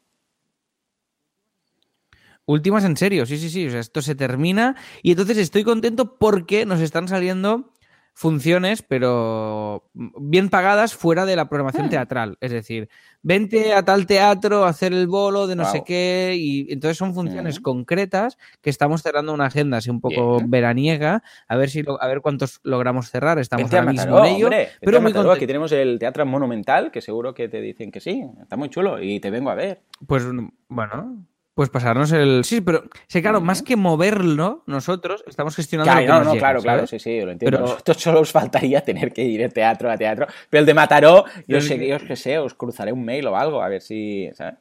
Últimas 2.47 2.85
en 2.85 2.97
serio, 2.97 3.27
sí, 3.27 3.37
sí, 3.37 3.51
sí. 3.51 3.67
O 3.67 3.71
sea, 3.71 3.81
esto 3.81 4.01
se 4.01 4.15
termina 4.15 4.75
y 5.03 5.11
entonces 5.11 5.37
estoy 5.37 5.65
contento 5.65 6.17
porque 6.17 6.65
nos 6.65 6.81
están 6.81 7.09
saliendo 7.09 7.72
funciones, 8.15 8.83
pero 8.83 9.85
bien 9.95 10.49
pagadas 10.49 10.95
fuera 10.95 11.25
de 11.27 11.37
la 11.37 11.49
programación 11.49 11.87
hmm. 11.87 11.91
teatral. 11.91 12.37
Es 12.41 12.53
decir, 12.53 12.89
vente 13.23 13.75
a 13.75 13.85
tal 13.85 14.07
teatro 14.07 14.65
a 14.65 14.69
hacer 14.69 14.93
el 14.93 15.07
bolo 15.07 15.47
de 15.47 15.57
no 15.57 15.65
sé 15.65 15.83
qué, 15.85 16.35
y 16.37 16.73
entonces 16.73 16.99
son 16.99 17.15
funciones 17.15 17.61
hmm. 17.61 17.63
concretas 17.63 18.39
que 18.61 18.71
estamos 18.71 19.03
cerrando 19.03 19.33
una 19.33 19.47
agenda 19.47 19.79
así 19.79 19.91
un 19.91 20.01
poco 20.01 20.41
veraniega, 20.47 21.23
a 21.49 21.57
ver 21.57 21.71
si 21.71 21.83
a 22.01 22.07
ver 22.07 22.21
cuántos 22.21 22.61
logramos 22.63 23.11
cerrar. 23.11 23.39
Estamos 23.39 23.73
ahora 23.73 23.91
mismo 23.91 24.25
en 24.25 24.37
ello. 24.37 24.51
pero 24.81 25.01
muy 25.01 25.13
Aquí 25.13 25.47
tenemos 25.47 25.73
el 25.73 25.99
Teatro 25.99 26.27
Monumental, 26.27 26.91
que 26.91 27.01
seguro 27.01 27.35
que 27.35 27.49
te 27.49 27.61
dicen 27.61 27.91
que 27.91 28.01
sí, 28.01 28.23
está 28.41 28.57
muy 28.57 28.69
chulo, 28.69 29.03
y 29.03 29.21
te 29.21 29.31
vengo 29.31 29.51
a 29.51 29.55
ver. 29.55 29.83
Pues 30.07 30.25
bueno, 30.69 31.25
pues 31.55 31.69
pasarnos 31.69 32.13
el. 32.13 32.45
Sí, 32.45 32.61
pero 32.61 32.85
sí, 33.07 33.21
claro, 33.21 33.41
más 33.41 33.63
que 33.63 33.77
moverlo, 33.77 34.63
nosotros 34.67 35.23
estamos 35.27 35.55
gestionando. 35.55 35.93
Claro, 35.93 36.25
no, 36.25 36.33
no, 36.33 36.39
claro, 36.39 36.61
claro, 36.61 36.87
sí, 36.87 36.99
sí, 36.99 37.21
lo 37.21 37.33
entiendo. 37.33 37.59
Pero... 37.59 37.71
Nosotros 37.71 37.97
solo 37.99 38.21
os 38.21 38.33
faltaría 38.33 38.81
tener 38.81 39.13
que 39.13 39.23
ir 39.23 39.41
de 39.41 39.49
teatro 39.49 39.91
a 39.91 39.97
teatro. 39.97 40.27
Pero 40.49 40.61
el 40.61 40.67
de 40.67 40.75
Mataró, 40.75 41.25
yo 41.47 41.61
sé, 41.61 41.87
yo 41.87 41.99
que 41.99 42.17
sé, 42.17 42.39
os 42.39 42.55
cruzaré 42.55 42.93
un 42.93 43.05
mail 43.05 43.27
o 43.27 43.37
algo, 43.37 43.63
a 43.63 43.69
ver 43.69 43.83
si. 43.83 44.31
¿sabes? 44.35 44.55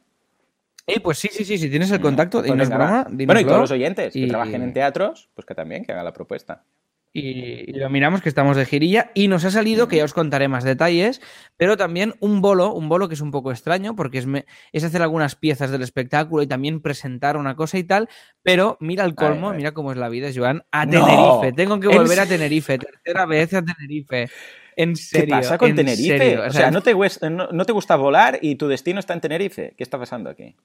Eh, 0.86 1.00
pues 1.00 1.18
sí, 1.18 1.28
sí, 1.30 1.44
sí, 1.44 1.58
si 1.58 1.70
tienes 1.70 1.90
el 1.92 2.00
contacto, 2.00 2.42
pues 2.42 2.68
broma, 2.68 3.06
Bueno, 3.08 3.40
y 3.40 3.44
todos 3.44 3.60
los 3.60 3.70
oyentes 3.70 4.12
que 4.12 4.26
trabajen 4.26 4.62
en 4.62 4.72
teatros, 4.72 5.30
pues 5.34 5.46
que 5.46 5.54
también, 5.54 5.84
que 5.84 5.92
hagan 5.92 6.04
la 6.04 6.12
propuesta 6.12 6.64
y, 7.12 7.72
lo 7.72 7.90
miramos 7.90 8.22
que 8.22 8.28
estamos 8.28 8.56
de 8.56 8.64
girilla 8.64 9.10
y 9.14 9.28
nos 9.28 9.44
ha 9.44 9.50
salido, 9.50 9.88
que 9.88 9.96
ya 9.96 10.04
os 10.04 10.14
contaré 10.14 10.48
más 10.48 10.64
detalles, 10.64 11.20
pero 11.56 11.76
también 11.76 12.14
un 12.20 12.40
bolo, 12.40 12.72
un 12.72 12.88
bolo 12.88 13.08
que 13.08 13.14
es 13.14 13.20
un 13.20 13.30
poco 13.30 13.50
extraño 13.50 13.94
porque 13.94 14.18
es, 14.18 14.26
es 14.72 14.84
hacer 14.84 15.02
algunas 15.02 15.36
piezas 15.36 15.70
del 15.70 15.82
espectáculo 15.82 16.42
y 16.42 16.46
también 16.46 16.80
presentar 16.80 17.36
una 17.36 17.54
cosa 17.54 17.78
y 17.78 17.84
tal, 17.84 18.08
pero 18.42 18.78
mira 18.80 19.04
el 19.04 19.14
colmo, 19.14 19.52
mira 19.52 19.72
cómo 19.72 19.92
es 19.92 19.98
la 19.98 20.08
vida, 20.08 20.30
Joan, 20.34 20.64
a 20.70 20.86
Tenerife, 20.86 21.52
tengo 21.54 21.78
que 21.78 21.88
volver 21.88 22.20
a 22.20 22.26
Tenerife, 22.26 22.78
tercera 22.78 23.26
vez 23.26 23.52
a 23.54 23.62
Tenerife. 23.62 24.30
En 24.74 24.96
serio, 24.96 25.26
¿Qué 25.26 25.30
pasa 25.42 25.58
con 25.58 25.74
Tenerife? 25.74 26.38
O 26.38 26.50
sea, 26.50 26.70
¿no 26.70 26.80
te, 26.80 26.94
¿no 26.94 27.64
te 27.66 27.72
gusta 27.72 27.96
volar 27.96 28.38
y 28.40 28.54
tu 28.54 28.68
destino 28.68 29.00
está 29.00 29.12
en 29.12 29.20
Tenerife? 29.20 29.74
¿Qué 29.76 29.82
está 29.82 29.98
pasando 29.98 30.30
aquí? 30.30 30.56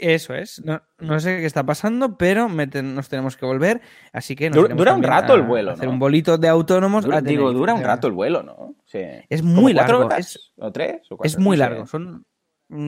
Eso 0.00 0.34
es. 0.34 0.62
No, 0.64 1.20
sé 1.20 1.38
qué 1.38 1.46
está 1.46 1.64
pasando, 1.64 2.16
pero 2.16 2.48
nos 2.48 3.08
tenemos 3.08 3.36
que 3.36 3.46
volver. 3.46 3.80
Así 4.12 4.36
que 4.36 4.50
dura 4.50 4.94
un 4.94 5.02
rato 5.02 5.34
el 5.34 5.42
vuelo. 5.42 5.72
Hacer 5.72 5.88
un 5.88 5.98
bolito 5.98 6.38
de 6.38 6.48
autónomos. 6.48 7.06
digo, 7.22 7.52
dura 7.52 7.74
un 7.74 7.82
rato 7.82 8.06
el 8.06 8.12
vuelo, 8.12 8.42
¿no? 8.42 8.74
Sí. 8.84 9.02
Es 9.28 9.42
muy 9.42 9.72
largo. 9.72 10.08
¿O 10.56 10.72
tres? 10.72 11.02
es 11.22 11.38
muy 11.38 11.56
largo. 11.56 11.86
Son 11.86 12.24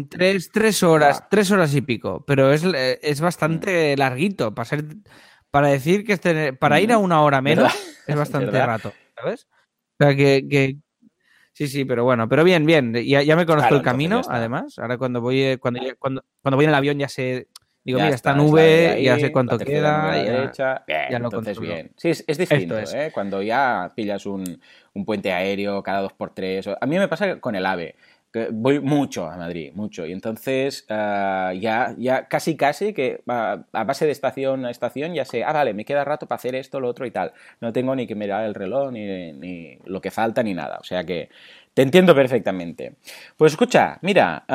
tres, 0.08 0.50
tres 0.52 0.82
horas, 0.82 1.20
ah. 1.22 1.28
tres 1.30 1.50
horas 1.50 1.74
y 1.74 1.80
pico. 1.80 2.24
Pero 2.26 2.52
es, 2.52 2.64
es 2.64 3.20
bastante 3.20 3.94
mm. 3.94 3.98
larguito. 3.98 4.54
Para, 4.54 4.66
ser, 4.66 4.84
para 5.50 5.68
decir 5.68 6.04
que 6.04 6.14
este, 6.14 6.52
para 6.52 6.80
ir 6.80 6.92
a 6.92 6.98
mm. 6.98 7.02
una 7.02 7.22
hora 7.22 7.40
menos 7.40 7.72
es 8.06 8.16
bastante 8.16 8.64
rato. 8.64 8.92
¿Sabes? 9.16 9.46
O 9.98 10.04
sea, 10.04 10.14
que, 10.14 10.78
Sí, 11.56 11.68
sí, 11.68 11.86
pero 11.86 12.04
bueno, 12.04 12.28
pero 12.28 12.44
bien, 12.44 12.66
bien. 12.66 12.92
Ya, 12.92 13.22
ya 13.22 13.34
me 13.34 13.46
conozco 13.46 13.74
el 13.74 13.80
camino, 13.80 14.20
además. 14.28 14.78
Ahora 14.78 14.98
cuando 14.98 15.22
voy, 15.22 15.40
eh, 15.40 15.58
cuando, 15.58 15.80
cuando, 15.98 16.22
cuando 16.42 16.56
voy 16.56 16.66
en 16.66 16.68
el 16.68 16.74
avión 16.74 16.98
ya 16.98 17.08
sé 17.08 17.48
Digo, 17.82 17.98
mira, 17.98 18.14
esta 18.14 18.34
nube, 18.34 19.00
ya 19.02 19.18
sé 19.18 19.32
cuánto 19.32 19.56
queda. 19.58 20.16
Ya, 20.16 20.22
derecha. 20.22 20.84
Bien, 20.86 21.06
ya 21.08 21.16
entonces 21.16 21.58
bien. 21.58 21.92
Sí, 21.96 22.10
es, 22.10 22.24
es 22.26 22.36
distinto, 22.36 22.76
¿eh? 22.78 23.10
Cuando 23.14 23.40
ya 23.40 23.90
pillas 23.94 24.26
un, 24.26 24.60
un, 24.92 25.04
puente 25.06 25.32
aéreo 25.32 25.82
cada 25.82 26.00
dos 26.00 26.12
por 26.12 26.34
tres. 26.34 26.68
A 26.78 26.84
mí 26.84 26.98
me 26.98 27.08
pasa 27.08 27.40
con 27.40 27.54
el 27.54 27.64
AVE 27.64 27.94
voy 28.52 28.80
mucho 28.80 29.28
a 29.28 29.36
Madrid, 29.36 29.72
mucho. 29.74 30.06
Y 30.06 30.12
entonces 30.12 30.84
ah, 30.88 31.52
ya, 31.58 31.94
ya 31.98 32.28
casi 32.28 32.56
casi 32.56 32.92
que 32.92 33.22
a 33.26 33.84
base 33.84 34.06
de 34.06 34.12
estación 34.12 34.64
a 34.64 34.70
estación 34.70 35.14
ya 35.14 35.24
sé, 35.24 35.44
ah, 35.44 35.52
vale, 35.52 35.74
me 35.74 35.84
queda 35.84 36.04
rato 36.04 36.26
para 36.26 36.36
hacer 36.36 36.54
esto, 36.54 36.80
lo 36.80 36.88
otro 36.88 37.06
y 37.06 37.10
tal. 37.10 37.32
No 37.60 37.72
tengo 37.72 37.94
ni 37.94 38.06
que 38.06 38.14
mirar 38.14 38.44
el 38.44 38.54
reloj, 38.54 38.92
ni, 38.92 39.32
ni 39.32 39.78
lo 39.84 40.00
que 40.00 40.10
falta, 40.10 40.42
ni 40.42 40.54
nada. 40.54 40.78
O 40.80 40.84
sea 40.84 41.04
que 41.04 41.28
te 41.76 41.82
entiendo 41.82 42.14
perfectamente. 42.14 42.94
Pues 43.36 43.52
escucha, 43.52 43.98
mira, 44.00 44.46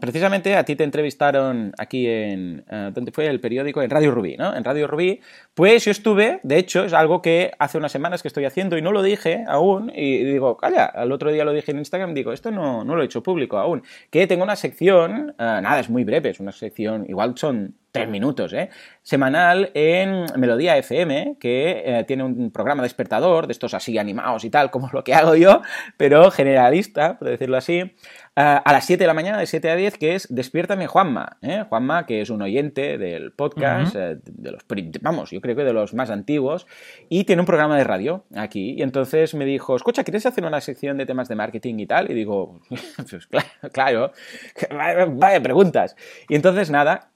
precisamente 0.00 0.56
a 0.56 0.64
ti 0.64 0.74
te 0.74 0.84
entrevistaron 0.84 1.74
aquí 1.76 2.06
en, 2.08 2.64
uh, 2.70 2.92
¿dónde 2.92 3.12
fue 3.12 3.26
el 3.26 3.40
periódico? 3.40 3.82
En 3.82 3.90
Radio 3.90 4.10
Rubí, 4.10 4.38
¿no? 4.38 4.56
En 4.56 4.64
Radio 4.64 4.86
Rubí, 4.86 5.20
pues 5.52 5.84
yo 5.84 5.90
estuve, 5.90 6.40
de 6.44 6.56
hecho, 6.56 6.86
es 6.86 6.94
algo 6.94 7.20
que 7.20 7.52
hace 7.58 7.76
unas 7.76 7.92
semanas 7.92 8.22
que 8.22 8.28
estoy 8.28 8.46
haciendo 8.46 8.78
y 8.78 8.80
no 8.80 8.90
lo 8.90 9.02
dije 9.02 9.44
aún, 9.46 9.92
y 9.94 10.24
digo, 10.24 10.56
calla, 10.56 10.86
al 10.86 11.12
otro 11.12 11.30
día 11.30 11.44
lo 11.44 11.52
dije 11.52 11.72
en 11.72 11.78
Instagram, 11.78 12.14
digo, 12.14 12.32
esto 12.32 12.50
no, 12.50 12.84
no 12.84 12.96
lo 12.96 13.02
he 13.02 13.04
hecho 13.04 13.22
público 13.22 13.58
aún, 13.58 13.82
que 14.08 14.26
tengo 14.26 14.42
una 14.42 14.56
sección, 14.56 15.34
uh, 15.38 15.60
nada, 15.60 15.80
es 15.80 15.90
muy 15.90 16.04
breve, 16.04 16.30
es 16.30 16.40
una 16.40 16.52
sección, 16.52 17.04
igual 17.06 17.36
son 17.36 17.74
tres 17.96 18.08
minutos, 18.08 18.52
¿eh? 18.52 18.70
Semanal 19.02 19.70
en 19.74 20.26
Melodía 20.36 20.76
FM, 20.76 21.36
que 21.38 21.82
eh, 21.84 22.04
tiene 22.08 22.24
un 22.24 22.50
programa 22.50 22.82
despertador, 22.82 23.46
de 23.46 23.52
estos 23.52 23.74
así 23.74 23.98
animados 23.98 24.44
y 24.44 24.50
tal, 24.50 24.70
como 24.70 24.90
lo 24.92 25.04
que 25.04 25.14
hago 25.14 25.36
yo, 25.36 25.62
pero 25.96 26.30
generalista, 26.30 27.18
por 27.18 27.28
decirlo 27.28 27.56
así, 27.56 27.78
eh, 27.78 27.90
a 28.34 28.72
las 28.72 28.84
7 28.84 29.02
de 29.02 29.06
la 29.06 29.14
mañana, 29.14 29.38
de 29.38 29.46
7 29.46 29.70
a 29.70 29.76
10, 29.76 29.98
que 29.98 30.14
es 30.14 30.26
Despiértame 30.28 30.86
Juanma. 30.86 31.38
¿eh? 31.40 31.64
Juanma, 31.68 32.04
que 32.04 32.20
es 32.20 32.30
un 32.30 32.42
oyente 32.42 32.98
del 32.98 33.32
podcast, 33.32 33.94
de 33.94 34.50
los, 34.50 34.64
vamos, 35.00 35.30
yo 35.30 35.40
creo 35.40 35.56
que 35.56 35.64
de 35.64 35.72
los 35.72 35.94
más 35.94 36.10
antiguos, 36.10 36.66
y 37.08 37.24
tiene 37.24 37.40
un 37.40 37.46
programa 37.46 37.76
de 37.76 37.84
radio 37.84 38.24
aquí. 38.34 38.74
Y 38.76 38.82
entonces 38.82 39.34
me 39.34 39.44
dijo, 39.44 39.76
escucha, 39.76 40.04
¿quieres 40.04 40.26
hacer 40.26 40.44
una 40.44 40.60
sección 40.60 40.96
de 40.96 41.06
temas 41.06 41.28
de 41.28 41.36
marketing 41.36 41.78
y 41.78 41.86
tal? 41.86 42.10
Y 42.10 42.14
digo, 42.14 42.60
pues 43.10 43.26
claro, 43.72 44.12
claro, 44.68 45.12
vaya 45.12 45.40
preguntas. 45.40 45.96
Y 46.28 46.34
entonces 46.34 46.70
nada, 46.70 47.10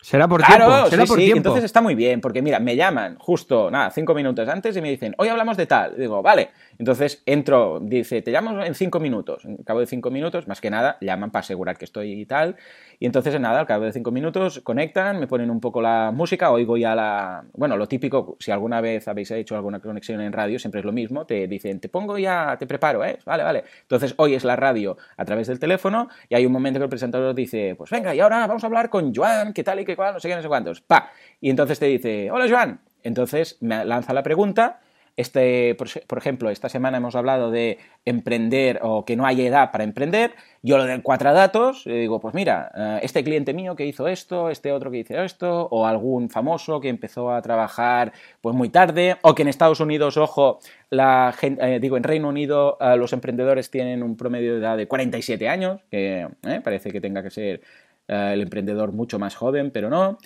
Será 0.00 0.26
por 0.26 0.42
tiempo. 0.42 0.86
Será 0.88 1.04
por 1.04 1.18
tiempo. 1.18 1.36
Entonces 1.36 1.64
está 1.64 1.80
muy 1.80 1.94
bien, 1.94 2.20
porque 2.20 2.42
mira, 2.42 2.58
me 2.58 2.74
llaman 2.76 3.16
justo, 3.18 3.70
nada, 3.70 3.90
cinco 3.90 4.14
minutos 4.14 4.48
antes 4.48 4.76
y 4.76 4.80
me 4.80 4.90
dicen, 4.90 5.14
hoy 5.18 5.28
hablamos 5.28 5.56
de 5.56 5.66
tal. 5.66 5.96
digo, 5.96 6.22
vale. 6.22 6.50
Entonces 6.80 7.22
entro, 7.26 7.78
dice, 7.78 8.22
te 8.22 8.30
llamo 8.30 8.62
en 8.62 8.74
cinco 8.74 9.00
minutos. 9.00 9.44
En 9.44 9.58
cabo 9.58 9.80
de 9.80 9.86
cinco 9.86 10.10
minutos, 10.10 10.48
más 10.48 10.62
que 10.62 10.70
nada, 10.70 10.96
llaman 11.02 11.30
para 11.30 11.40
asegurar 11.40 11.76
que 11.76 11.84
estoy 11.84 12.12
y 12.12 12.24
tal. 12.24 12.56
Y 12.98 13.04
entonces, 13.04 13.38
nada, 13.38 13.60
al 13.60 13.66
cabo 13.66 13.84
de 13.84 13.92
cinco 13.92 14.10
minutos 14.10 14.60
conectan, 14.60 15.20
me 15.20 15.26
ponen 15.26 15.50
un 15.50 15.60
poco 15.60 15.82
la 15.82 16.10
música, 16.10 16.50
oigo 16.50 16.78
ya 16.78 16.94
la. 16.94 17.44
Bueno, 17.52 17.76
lo 17.76 17.86
típico, 17.86 18.38
si 18.40 18.50
alguna 18.50 18.80
vez 18.80 19.08
habéis 19.08 19.30
hecho 19.30 19.56
alguna 19.56 19.80
conexión 19.80 20.22
en 20.22 20.32
radio, 20.32 20.58
siempre 20.58 20.80
es 20.80 20.86
lo 20.86 20.92
mismo. 20.92 21.26
Te 21.26 21.46
dicen, 21.46 21.80
te 21.80 21.90
pongo 21.90 22.16
ya, 22.16 22.56
te 22.58 22.66
preparo, 22.66 23.04
¿eh? 23.04 23.18
Vale, 23.26 23.42
vale. 23.42 23.64
Entonces, 23.82 24.14
oyes 24.16 24.42
la 24.44 24.56
radio 24.56 24.96
a 25.18 25.24
través 25.26 25.48
del 25.48 25.58
teléfono 25.58 26.08
y 26.30 26.34
hay 26.34 26.46
un 26.46 26.52
momento 26.52 26.80
que 26.80 26.84
el 26.84 26.90
presentador 26.90 27.34
dice, 27.34 27.74
pues 27.76 27.90
venga, 27.90 28.14
y 28.14 28.20
ahora 28.20 28.46
vamos 28.46 28.64
a 28.64 28.68
hablar 28.68 28.88
con 28.88 29.14
Joan, 29.14 29.52
qué 29.52 29.62
tal 29.62 29.80
y 29.80 29.84
qué 29.84 29.96
cual, 29.96 30.14
no 30.14 30.20
sé 30.20 30.30
qué, 30.30 30.34
no 30.34 30.40
sé 30.40 30.48
cuántos. 30.48 30.80
Pa. 30.80 31.10
Y 31.42 31.50
entonces 31.50 31.78
te 31.78 31.84
dice, 31.84 32.30
hola 32.30 32.48
Joan. 32.48 32.80
Entonces 33.02 33.58
me 33.60 33.84
lanza 33.84 34.14
la 34.14 34.22
pregunta 34.22 34.80
este, 35.16 35.74
por, 35.74 36.18
ejemplo, 36.18 36.50
esta 36.50 36.68
semana 36.68 36.98
hemos 36.98 37.14
hablado 37.14 37.50
de 37.50 37.78
emprender 38.04 38.80
o 38.82 39.04
que 39.04 39.16
no 39.16 39.26
hay 39.26 39.46
edad 39.46 39.70
para 39.70 39.84
emprender. 39.84 40.32
Yo 40.62 40.76
lo 40.78 40.84
de 40.84 41.02
cuatro 41.02 41.32
datos, 41.32 41.84
digo, 41.84 42.20
pues 42.20 42.34
mira, 42.34 42.70
eh, 42.74 43.00
este 43.02 43.24
cliente 43.24 43.54
mío 43.54 43.76
que 43.76 43.86
hizo 43.86 44.08
esto, 44.08 44.50
este 44.50 44.72
otro 44.72 44.90
que 44.90 44.98
hizo 44.98 45.14
esto, 45.22 45.68
o 45.70 45.86
algún 45.86 46.30
famoso 46.30 46.80
que 46.80 46.88
empezó 46.88 47.32
a 47.32 47.42
trabajar 47.42 48.12
pues 48.40 48.54
muy 48.54 48.68
tarde, 48.68 49.16
o 49.22 49.34
que 49.34 49.42
en 49.42 49.48
Estados 49.48 49.80
Unidos, 49.80 50.16
ojo, 50.16 50.58
la 50.90 51.34
gente, 51.36 51.76
eh, 51.76 51.80
digo, 51.80 51.96
en 51.96 52.02
Reino 52.02 52.28
Unido 52.28 52.78
eh, 52.80 52.96
los 52.96 53.12
emprendedores 53.12 53.70
tienen 53.70 54.02
un 54.02 54.16
promedio 54.16 54.54
de 54.54 54.60
edad 54.60 54.76
de 54.76 54.88
47 54.88 55.48
años, 55.48 55.80
que 55.90 56.28
parece 56.64 56.90
que 56.90 57.00
tenga 57.00 57.22
que 57.22 57.30
ser 57.30 57.60
el 58.08 58.40
emprendedor 58.40 58.90
mucho 58.90 59.20
más 59.20 59.36
joven, 59.36 59.70
pero 59.70 59.88
no. 59.88 60.18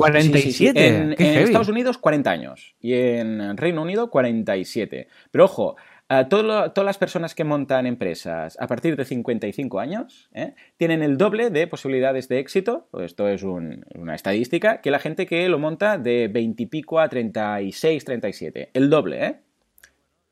47. 0.00 0.42
Sí, 0.42 0.52
sí, 0.52 0.58
sí. 0.58 0.66
En, 0.68 1.14
Qué 1.16 1.26
en 1.28 1.32
heavy. 1.34 1.44
Estados 1.44 1.68
Unidos 1.68 1.98
40 1.98 2.30
años 2.30 2.74
y 2.80 2.94
en 2.94 3.56
Reino 3.56 3.82
Unido 3.82 4.10
47. 4.10 5.08
Pero 5.30 5.44
ojo, 5.44 5.76
eh, 6.08 6.26
todo 6.28 6.42
lo- 6.42 6.72
todas 6.72 6.86
las 6.86 6.98
personas 6.98 7.34
que 7.36 7.44
montan 7.44 7.86
empresas 7.86 8.56
a 8.60 8.66
partir 8.66 8.96
de 8.96 9.04
55 9.04 9.78
años 9.78 10.28
¿eh? 10.34 10.54
tienen 10.76 11.02
el 11.02 11.16
doble 11.16 11.50
de 11.50 11.66
posibilidades 11.68 12.28
de 12.28 12.40
éxito, 12.40 12.88
pues 12.90 13.06
esto 13.06 13.28
es 13.28 13.42
un- 13.44 13.84
una 13.94 14.14
estadística, 14.16 14.80
que 14.80 14.90
la 14.90 14.98
gente 14.98 15.26
que 15.26 15.48
lo 15.48 15.58
monta 15.60 15.98
de 15.98 16.26
20 16.28 16.64
y 16.64 16.66
pico 16.66 16.98
a 16.98 17.08
36, 17.08 18.04
37. 18.04 18.70
El 18.74 18.90
doble, 18.90 19.24
¿eh? 19.24 19.36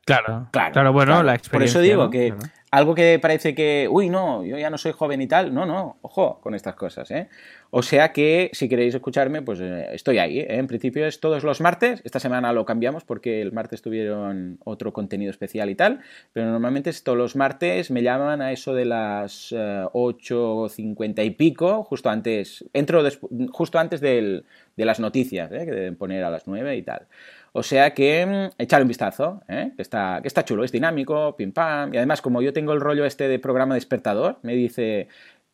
Claro, 0.05 0.49
Claro, 0.53 0.93
bueno, 0.93 1.13
claro. 1.13 1.23
la 1.23 1.39
Por 1.53 1.63
eso 1.63 1.81
digo 1.81 2.05
¿no? 2.05 2.11
que 2.11 2.29
Claro. 2.29 2.43
algo 2.71 2.95
que 2.95 3.19
parece 3.21 3.55
que, 3.55 3.87
uy, 3.91 4.09
no, 4.09 4.43
yo 4.43 4.57
ya 4.57 4.71
no 4.71 4.79
soy 4.79 4.93
joven 4.93 5.21
y 5.21 5.27
tal, 5.29 5.53
no, 5.53 5.67
no, 5.67 5.99
ojo 6.01 6.41
con 6.41 6.55
estas 6.55 6.75
cosas, 6.77 7.11
¿eh? 7.11 7.29
O 7.71 7.83
sea 7.83 8.13
que 8.15 8.51
si 8.55 8.67
queréis 8.69 8.95
escucharme, 8.95 9.43
pues 9.43 9.61
eh, 9.61 9.89
estoy 9.93 10.17
ahí, 10.19 10.41
¿eh? 10.41 10.47
En 10.57 10.67
principio 10.67 11.07
es 11.07 11.21
todos 11.21 11.45
los 11.45 11.61
martes, 11.61 12.01
esta 12.05 12.19
semana 12.19 12.53
lo 12.55 12.65
cambiamos 12.65 13.05
porque 13.05 13.43
el 13.43 13.53
martes 13.53 13.83
tuvieron 13.83 14.59
otro 14.65 14.95
contenido 14.95 15.31
especial 15.31 15.69
y 15.69 15.75
tal, 15.75 16.01
pero 16.33 16.47
normalmente 16.47 16.89
es 16.89 17.03
todos 17.05 17.19
los 17.19 17.37
martes, 17.37 17.91
me 17.91 18.03
llaman 18.03 18.41
a 18.41 18.53
eso 18.53 18.73
de 18.75 18.87
las 18.87 19.53
eh, 19.53 19.85
8.50 19.93 21.25
y 21.25 21.31
pico, 21.31 21.83
justo 21.85 22.09
antes, 22.09 22.65
entro 22.73 23.03
justo 23.53 23.79
antes 23.79 24.01
del- 24.01 24.45
de 24.77 24.85
las 24.85 25.01
noticias, 25.01 25.51
¿eh? 25.53 25.65
Que 25.67 25.73
deben 25.73 25.97
poner 25.97 26.25
a 26.25 26.31
las 26.31 26.47
9 26.47 26.77
y 26.77 26.83
tal. 26.83 27.07
O 27.53 27.63
sea 27.63 27.93
que 27.95 28.25
mm, 28.25 28.63
echar 28.63 28.81
un 28.83 28.89
vistazo, 28.89 29.43
¿eh? 29.49 29.73
que, 29.75 29.83
está, 29.83 30.21
que 30.23 30.29
está 30.29 30.45
chulo, 30.45 30.65
es 30.65 30.71
dinámico, 30.73 31.35
pim 31.37 31.51
pam. 31.53 31.93
Y 31.93 31.97
además, 31.97 32.23
como 32.23 32.41
yo 32.43 32.53
tengo 32.53 32.73
el 32.73 32.81
rollo 32.81 33.05
este 33.05 33.27
de 33.29 33.39
programa 33.39 33.75
despertador, 33.75 34.39
me 34.43 34.55
dice, 34.55 35.09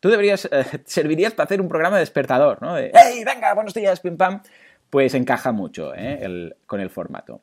tú 0.05 0.11
deberías, 0.11 0.47
eh, 0.51 0.65
servirías 0.85 1.33
para 1.33 1.45
hacer 1.45 1.59
un 1.59 1.67
programa 1.67 1.97
despertador, 1.97 2.61
¿no? 2.61 2.75
De, 2.75 2.91
¡Hey, 2.93 3.23
venga, 3.25 3.51
buenos 3.55 3.73
días, 3.73 3.99
pim 4.01 4.17
pam! 4.17 4.43
Pues 4.91 5.15
encaja 5.15 5.51
mucho 5.51 5.93
¿eh? 5.95 6.53
con 6.67 6.79
el 6.79 6.91
formato. 6.91 7.41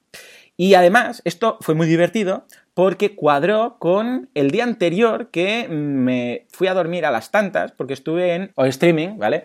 Y 0.56 0.74
además, 0.74 1.22
esto 1.24 1.58
fue 1.60 1.74
muy 1.74 1.88
divertido 1.88 2.46
porque 2.72 3.16
cuadró 3.16 3.78
con 3.80 4.30
el 4.34 4.52
día 4.52 4.62
anterior 4.62 5.30
que 5.32 5.66
me 5.68 6.46
fui 6.52 6.68
a 6.68 6.74
dormir 6.74 7.04
a 7.04 7.10
las 7.10 7.32
tantas, 7.32 7.72
porque 7.72 7.94
estuve 7.94 8.36
en 8.36 8.52
o 8.54 8.64
streaming, 8.64 9.18
¿vale? 9.18 9.42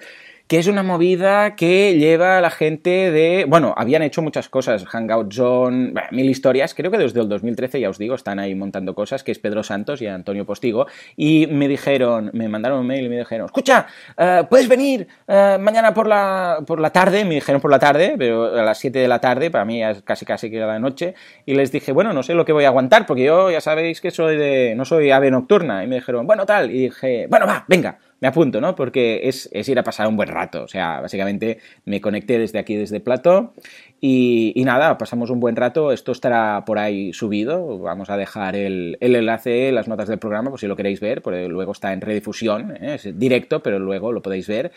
Que 0.47 0.59
es 0.59 0.67
una 0.67 0.81
movida 0.81 1.57
que 1.57 1.97
lleva 1.97 2.37
a 2.37 2.41
la 2.41 2.49
gente 2.49 3.11
de. 3.11 3.45
Bueno, 3.49 3.73
habían 3.75 4.01
hecho 4.01 4.21
muchas 4.21 4.47
cosas, 4.47 4.85
Hangout 4.85 5.33
Zone, 5.33 5.93
mil 6.11 6.29
historias. 6.29 6.73
Creo 6.73 6.89
que 6.89 6.97
desde 6.97 7.19
el 7.19 7.27
2013, 7.27 7.81
ya 7.81 7.89
os 7.89 7.97
digo, 7.97 8.15
están 8.15 8.39
ahí 8.39 8.55
montando 8.55 8.95
cosas, 8.95 9.25
que 9.25 9.33
es 9.33 9.39
Pedro 9.39 9.61
Santos 9.61 10.01
y 10.01 10.07
Antonio 10.07 10.45
Postigo. 10.45 10.87
Y 11.17 11.47
me 11.47 11.67
dijeron, 11.67 12.29
me 12.31 12.47
mandaron 12.47 12.79
un 12.79 12.87
mail 12.87 13.07
y 13.07 13.09
me 13.09 13.17
dijeron: 13.17 13.47
Escucha, 13.47 13.87
eh, 14.17 14.45
¿puedes 14.49 14.69
venir 14.69 15.09
eh, 15.27 15.57
mañana 15.59 15.93
por 15.93 16.07
la, 16.07 16.63
por 16.65 16.79
la 16.79 16.91
tarde? 16.91 17.25
Me 17.25 17.35
dijeron 17.35 17.59
por 17.59 17.69
la 17.69 17.79
tarde, 17.79 18.15
pero 18.17 18.45
a 18.57 18.63
las 18.63 18.77
7 18.77 18.99
de 18.99 19.07
la 19.09 19.19
tarde, 19.19 19.51
para 19.51 19.65
mí 19.65 19.83
es 19.83 20.01
casi 20.03 20.25
casi 20.25 20.49
que 20.49 20.55
era 20.55 20.67
la 20.67 20.79
noche. 20.79 21.13
Y 21.45 21.55
les 21.55 21.73
dije: 21.73 21.91
Bueno, 21.91 22.13
no 22.13 22.23
sé 22.23 22.33
lo 22.35 22.45
que 22.45 22.53
voy 22.53 22.63
a 22.63 22.69
aguantar, 22.69 23.05
porque 23.05 23.25
yo 23.25 23.51
ya 23.51 23.59
sabéis 23.59 23.99
que 23.99 24.11
soy 24.11 24.37
de. 24.37 24.75
No 24.77 24.85
soy 24.85 25.11
ave 25.11 25.29
nocturna. 25.29 25.83
Y 25.83 25.87
me 25.87 25.95
dijeron: 25.95 26.25
Bueno, 26.25 26.45
tal. 26.45 26.71
Y 26.71 26.83
dije: 26.83 27.27
Bueno, 27.29 27.45
va, 27.45 27.65
venga 27.67 27.97
me 28.19 28.27
apunto, 28.27 28.61
¿no? 28.61 28.75
Porque 28.75 29.21
es, 29.23 29.49
es, 29.51 29.69
ir 29.69 29.77
a 29.77 29.83
pasar 29.83 30.07
un 30.07 30.17
buen 30.17 30.29
rato. 30.29 30.63
O 30.63 30.67
sea, 30.67 31.01
básicamente 31.01 31.59
me 31.85 32.01
conecté 32.01 32.39
desde 32.39 32.59
aquí, 32.59 32.75
desde 32.75 32.99
Plato. 32.99 33.53
Y, 34.01 34.53
nada, 34.65 34.97
pasamos 34.97 35.29
un 35.29 35.39
buen 35.39 35.55
rato. 35.55 35.91
Esto 35.91 36.11
estará 36.11 36.63
por 36.65 36.79
ahí 36.79 37.13
subido. 37.13 37.79
Vamos 37.79 38.09
a 38.09 38.17
dejar 38.17 38.55
el, 38.55 38.97
el 39.01 39.15
enlace, 39.15 39.71
las 39.71 39.87
notas 39.87 40.07
del 40.07 40.19
programa, 40.19 40.49
por 40.49 40.59
si 40.59 40.67
lo 40.67 40.75
queréis 40.75 40.99
ver. 40.99 41.21
Porque 41.21 41.47
luego 41.47 41.71
está 41.71 41.93
en 41.93 42.01
redifusión. 42.01 42.75
¿eh? 42.77 42.95
Es 42.95 43.19
directo, 43.19 43.61
pero 43.61 43.79
luego 43.79 44.11
lo 44.11 44.21
podéis 44.21 44.47
ver. 44.47 44.71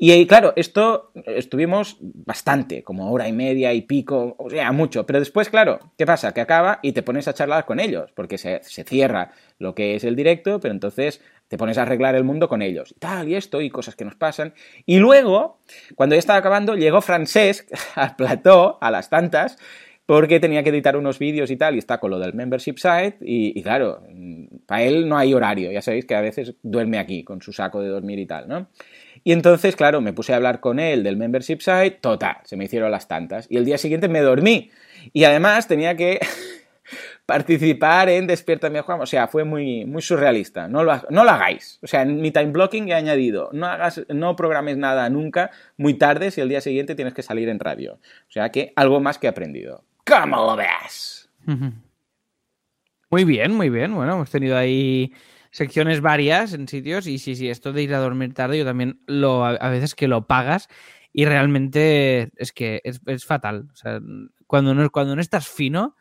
Y 0.00 0.26
claro, 0.28 0.52
esto 0.54 1.10
estuvimos 1.26 1.96
bastante, 2.00 2.84
como 2.84 3.10
hora 3.10 3.26
y 3.26 3.32
media 3.32 3.74
y 3.74 3.82
pico, 3.82 4.36
o 4.38 4.48
sea, 4.48 4.70
mucho. 4.70 5.04
Pero 5.04 5.18
después, 5.18 5.50
claro, 5.50 5.80
¿qué 5.98 6.06
pasa? 6.06 6.32
Que 6.32 6.40
acaba 6.40 6.78
y 6.82 6.92
te 6.92 7.02
pones 7.02 7.26
a 7.26 7.34
charlar 7.34 7.64
con 7.64 7.80
ellos, 7.80 8.12
porque 8.14 8.38
se, 8.38 8.60
se 8.62 8.84
cierra 8.84 9.32
lo 9.58 9.74
que 9.74 9.96
es 9.96 10.04
el 10.04 10.14
directo, 10.14 10.60
pero 10.60 10.72
entonces 10.72 11.20
te 11.48 11.58
pones 11.58 11.78
a 11.78 11.82
arreglar 11.82 12.14
el 12.14 12.24
mundo 12.24 12.48
con 12.48 12.62
ellos. 12.62 12.92
Y 12.96 13.00
tal, 13.00 13.28
y 13.28 13.34
esto, 13.34 13.60
y 13.60 13.70
cosas 13.70 13.96
que 13.96 14.04
nos 14.04 14.14
pasan. 14.14 14.54
Y 14.86 14.98
luego, 14.98 15.60
cuando 15.94 16.14
ya 16.14 16.20
estaba 16.20 16.38
acabando, 16.38 16.76
llegó 16.76 17.00
Francesc 17.00 17.68
al 17.94 18.16
plató, 18.16 18.78
a 18.80 18.90
las 18.90 19.10
tantas, 19.10 19.58
porque 20.06 20.40
tenía 20.40 20.62
que 20.62 20.70
editar 20.70 20.96
unos 20.96 21.18
vídeos 21.18 21.50
y 21.50 21.56
tal, 21.56 21.74
y 21.74 21.78
está 21.78 21.98
con 21.98 22.10
lo 22.10 22.18
del 22.18 22.32
membership 22.32 22.76
site, 22.76 23.18
y, 23.20 23.58
y 23.58 23.62
claro, 23.62 24.02
para 24.66 24.82
él 24.82 25.06
no 25.06 25.18
hay 25.18 25.34
horario, 25.34 25.70
ya 25.70 25.82
sabéis 25.82 26.06
que 26.06 26.14
a 26.14 26.22
veces 26.22 26.54
duerme 26.62 26.98
aquí, 26.98 27.24
con 27.24 27.42
su 27.42 27.52
saco 27.52 27.82
de 27.82 27.88
dormir 27.88 28.18
y 28.18 28.26
tal, 28.26 28.48
¿no? 28.48 28.68
Y 29.24 29.32
entonces, 29.32 29.76
claro, 29.76 30.00
me 30.00 30.12
puse 30.12 30.32
a 30.32 30.36
hablar 30.36 30.60
con 30.60 30.78
él 30.78 31.02
del 31.02 31.16
membership 31.16 31.58
site, 31.60 31.98
total, 32.00 32.36
se 32.44 32.56
me 32.56 32.64
hicieron 32.64 32.90
las 32.90 33.08
tantas. 33.08 33.46
Y 33.50 33.56
el 33.56 33.64
día 33.64 33.78
siguiente 33.78 34.08
me 34.08 34.20
dormí. 34.20 34.70
Y 35.12 35.24
además 35.24 35.68
tenía 35.68 35.96
que 35.96 36.20
participar 37.28 38.08
en 38.08 38.26
Despiértame 38.26 38.80
Juan. 38.80 39.02
O 39.02 39.06
sea, 39.06 39.28
fue 39.28 39.44
muy, 39.44 39.84
muy 39.84 40.00
surrealista. 40.00 40.66
No 40.66 40.82
lo, 40.82 40.98
no 41.10 41.24
lo 41.24 41.30
hagáis. 41.30 41.78
O 41.82 41.86
sea, 41.86 42.00
en 42.00 42.22
mi 42.22 42.30
time 42.30 42.52
blocking 42.52 42.88
he 42.88 42.94
añadido, 42.94 43.50
no, 43.52 43.66
hagas, 43.66 44.00
no 44.08 44.34
programes 44.34 44.78
nada 44.78 45.10
nunca 45.10 45.50
muy 45.76 45.92
tarde 45.92 46.30
si 46.30 46.40
el 46.40 46.48
día 46.48 46.62
siguiente 46.62 46.94
tienes 46.94 47.12
que 47.12 47.22
salir 47.22 47.50
en 47.50 47.60
radio. 47.60 47.98
O 48.02 48.30
sea 48.30 48.50
que 48.50 48.72
algo 48.76 49.00
más 49.00 49.18
que 49.18 49.26
he 49.26 49.30
aprendido. 49.30 49.84
¿Cómo 50.06 50.36
lo 50.36 50.56
ves? 50.56 51.28
Muy 53.10 53.24
bien, 53.24 53.54
muy 53.54 53.68
bien. 53.68 53.94
Bueno, 53.94 54.14
hemos 54.14 54.30
tenido 54.30 54.56
ahí 54.56 55.12
secciones 55.50 56.00
varias 56.00 56.54
en 56.54 56.66
sitios 56.66 57.06
y 57.06 57.18
sí, 57.18 57.36
sí, 57.36 57.50
esto 57.50 57.74
de 57.74 57.82
ir 57.82 57.92
a 57.92 57.98
dormir 57.98 58.32
tarde 58.32 58.56
yo 58.56 58.64
también 58.64 59.00
lo 59.06 59.44
a 59.44 59.68
veces 59.68 59.94
que 59.94 60.08
lo 60.08 60.26
pagas 60.26 60.68
y 61.12 61.26
realmente 61.26 62.30
es 62.36 62.52
que 62.52 62.80
es, 62.84 63.02
es 63.04 63.26
fatal. 63.26 63.68
O 63.70 63.76
sea, 63.76 64.00
cuando 64.46 64.74
no, 64.74 64.88
cuando 64.88 65.14
no 65.14 65.20
estás 65.20 65.46
fino, 65.46 65.94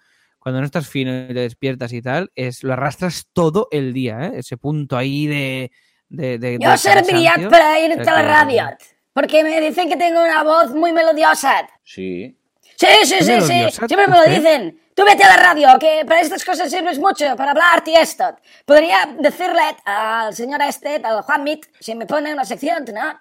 cuando 0.48 0.62
no 0.62 0.66
estás 0.66 0.88
fino 0.88 1.26
y 1.26 1.28
te 1.28 1.42
despiertas 1.42 1.92
y 1.92 2.02
tal, 2.02 2.32
es 2.34 2.64
lo 2.64 2.72
arrastras 2.72 3.28
todo 3.34 3.68
el 3.70 3.92
día, 3.92 4.28
¿eh? 4.28 4.32
ese 4.36 4.56
punto 4.56 4.96
ahí 4.96 5.28
de... 5.28 5.72
de, 6.08 6.40
de 6.40 6.58
yo 6.58 6.72
de 6.72 6.78
serviría 6.78 7.36
para 7.50 7.78
ir 7.82 7.92
a 7.92 8.04
la 8.06 8.22
radio, 8.22 8.70
porque 9.12 9.44
me 9.44 9.60
dicen 9.60 9.90
que 9.90 9.98
tengo 9.98 10.24
una 10.24 10.44
voz 10.44 10.74
muy 10.74 10.94
melodiosa. 10.94 11.68
Sí. 11.84 12.40
Sí, 12.78 12.88
sí, 13.04 13.16
sí, 13.20 13.42
sí, 13.42 13.72
siempre 13.72 14.08
me 14.08 14.16
lo 14.16 14.24
dicen. 14.24 14.80
Tú 14.96 15.04
vete 15.04 15.26
a 15.26 15.36
la 15.36 15.44
radio, 15.44 15.78
que 15.82 16.06
para 16.08 16.22
estas 16.22 16.46
cosas 16.46 16.72
sirves 16.72 16.98
mucho, 16.98 17.36
para 17.36 17.52
hablarte 17.52 17.92
y 17.92 17.96
esto. 17.96 18.24
Podría 18.64 19.18
decirle 19.20 19.76
al 19.84 20.34
señor 20.34 20.62
este, 20.62 21.02
al 21.04 21.24
Juan 21.24 21.44
Mit, 21.44 21.66
si 21.78 21.94
me 21.94 22.06
pone 22.06 22.32
una 22.32 22.46
sección, 22.46 22.86
¿no? 22.94 23.20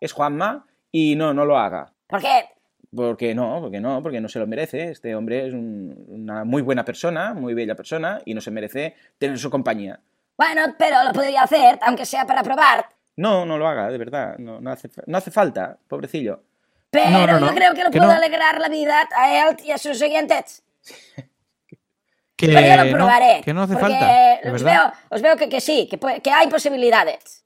Es 0.00 0.12
Juanma 0.12 0.64
y 0.90 1.16
no, 1.16 1.34
no 1.34 1.44
lo 1.44 1.58
haga. 1.58 1.92
¿Por 2.06 2.22
qué? 2.22 2.46
Porque 2.94 3.34
no, 3.34 3.58
porque 3.60 3.80
no, 3.80 4.02
porque 4.02 4.20
no 4.20 4.28
se 4.28 4.38
lo 4.38 4.46
merece. 4.46 4.90
Este 4.90 5.14
hombre 5.14 5.46
es 5.46 5.54
un- 5.54 6.04
una 6.08 6.44
muy 6.44 6.60
buena 6.62 6.84
persona, 6.84 7.32
muy 7.32 7.54
bella 7.54 7.74
persona 7.74 8.20
y 8.24 8.34
no 8.34 8.40
se 8.40 8.50
merece 8.50 8.94
tener 9.18 9.38
su 9.38 9.48
compañía. 9.50 9.98
Bueno, 10.36 10.74
pero 10.78 11.02
lo 11.04 11.12
podría 11.12 11.42
hacer, 11.42 11.78
aunque 11.82 12.04
sea 12.04 12.26
para 12.26 12.42
probar. 12.42 12.86
No, 13.16 13.46
no 13.46 13.56
lo 13.58 13.66
haga, 13.66 13.88
de 13.90 13.98
verdad. 13.98 14.36
No, 14.38 14.60
no 14.60 14.70
hace, 14.70 14.88
fa- 14.88 15.02
no 15.06 15.18
hace 15.18 15.30
falta, 15.30 15.78
pobrecillo. 15.88 16.42
Pero 16.90 17.10
No, 17.10 17.26
no, 17.40 17.46
yo 17.48 17.54
creo 17.54 17.72
que 17.74 17.84
lo 17.84 17.90
que 17.90 17.98
puedo 17.98 18.10
no. 18.10 18.16
alegrar 18.18 18.60
la 18.60 18.68
vida 18.68 19.08
a 19.16 19.48
él 19.48 19.56
y 19.64 19.70
a 19.70 19.78
sus 19.78 20.00
oyentes. 20.02 20.62
Que 22.36 22.48
Pero 22.48 22.60
yo 22.60 22.76
lo 22.76 22.84
no, 22.90 22.96
probaré. 22.96 23.40
que 23.44 23.54
no 23.54 23.62
hace 23.62 23.74
porque 23.74 23.92
falta. 23.94 24.08
os, 24.52 24.52
verdad. 24.62 24.64
veo, 24.64 24.92
os 25.10 25.22
veo 25.22 25.36
que, 25.36 25.48
que 25.48 25.60
sí, 25.60 25.86
que, 25.88 25.96
puede- 25.96 26.20
que 26.20 26.30
hay 26.30 26.48
posibilidades. 26.48 27.41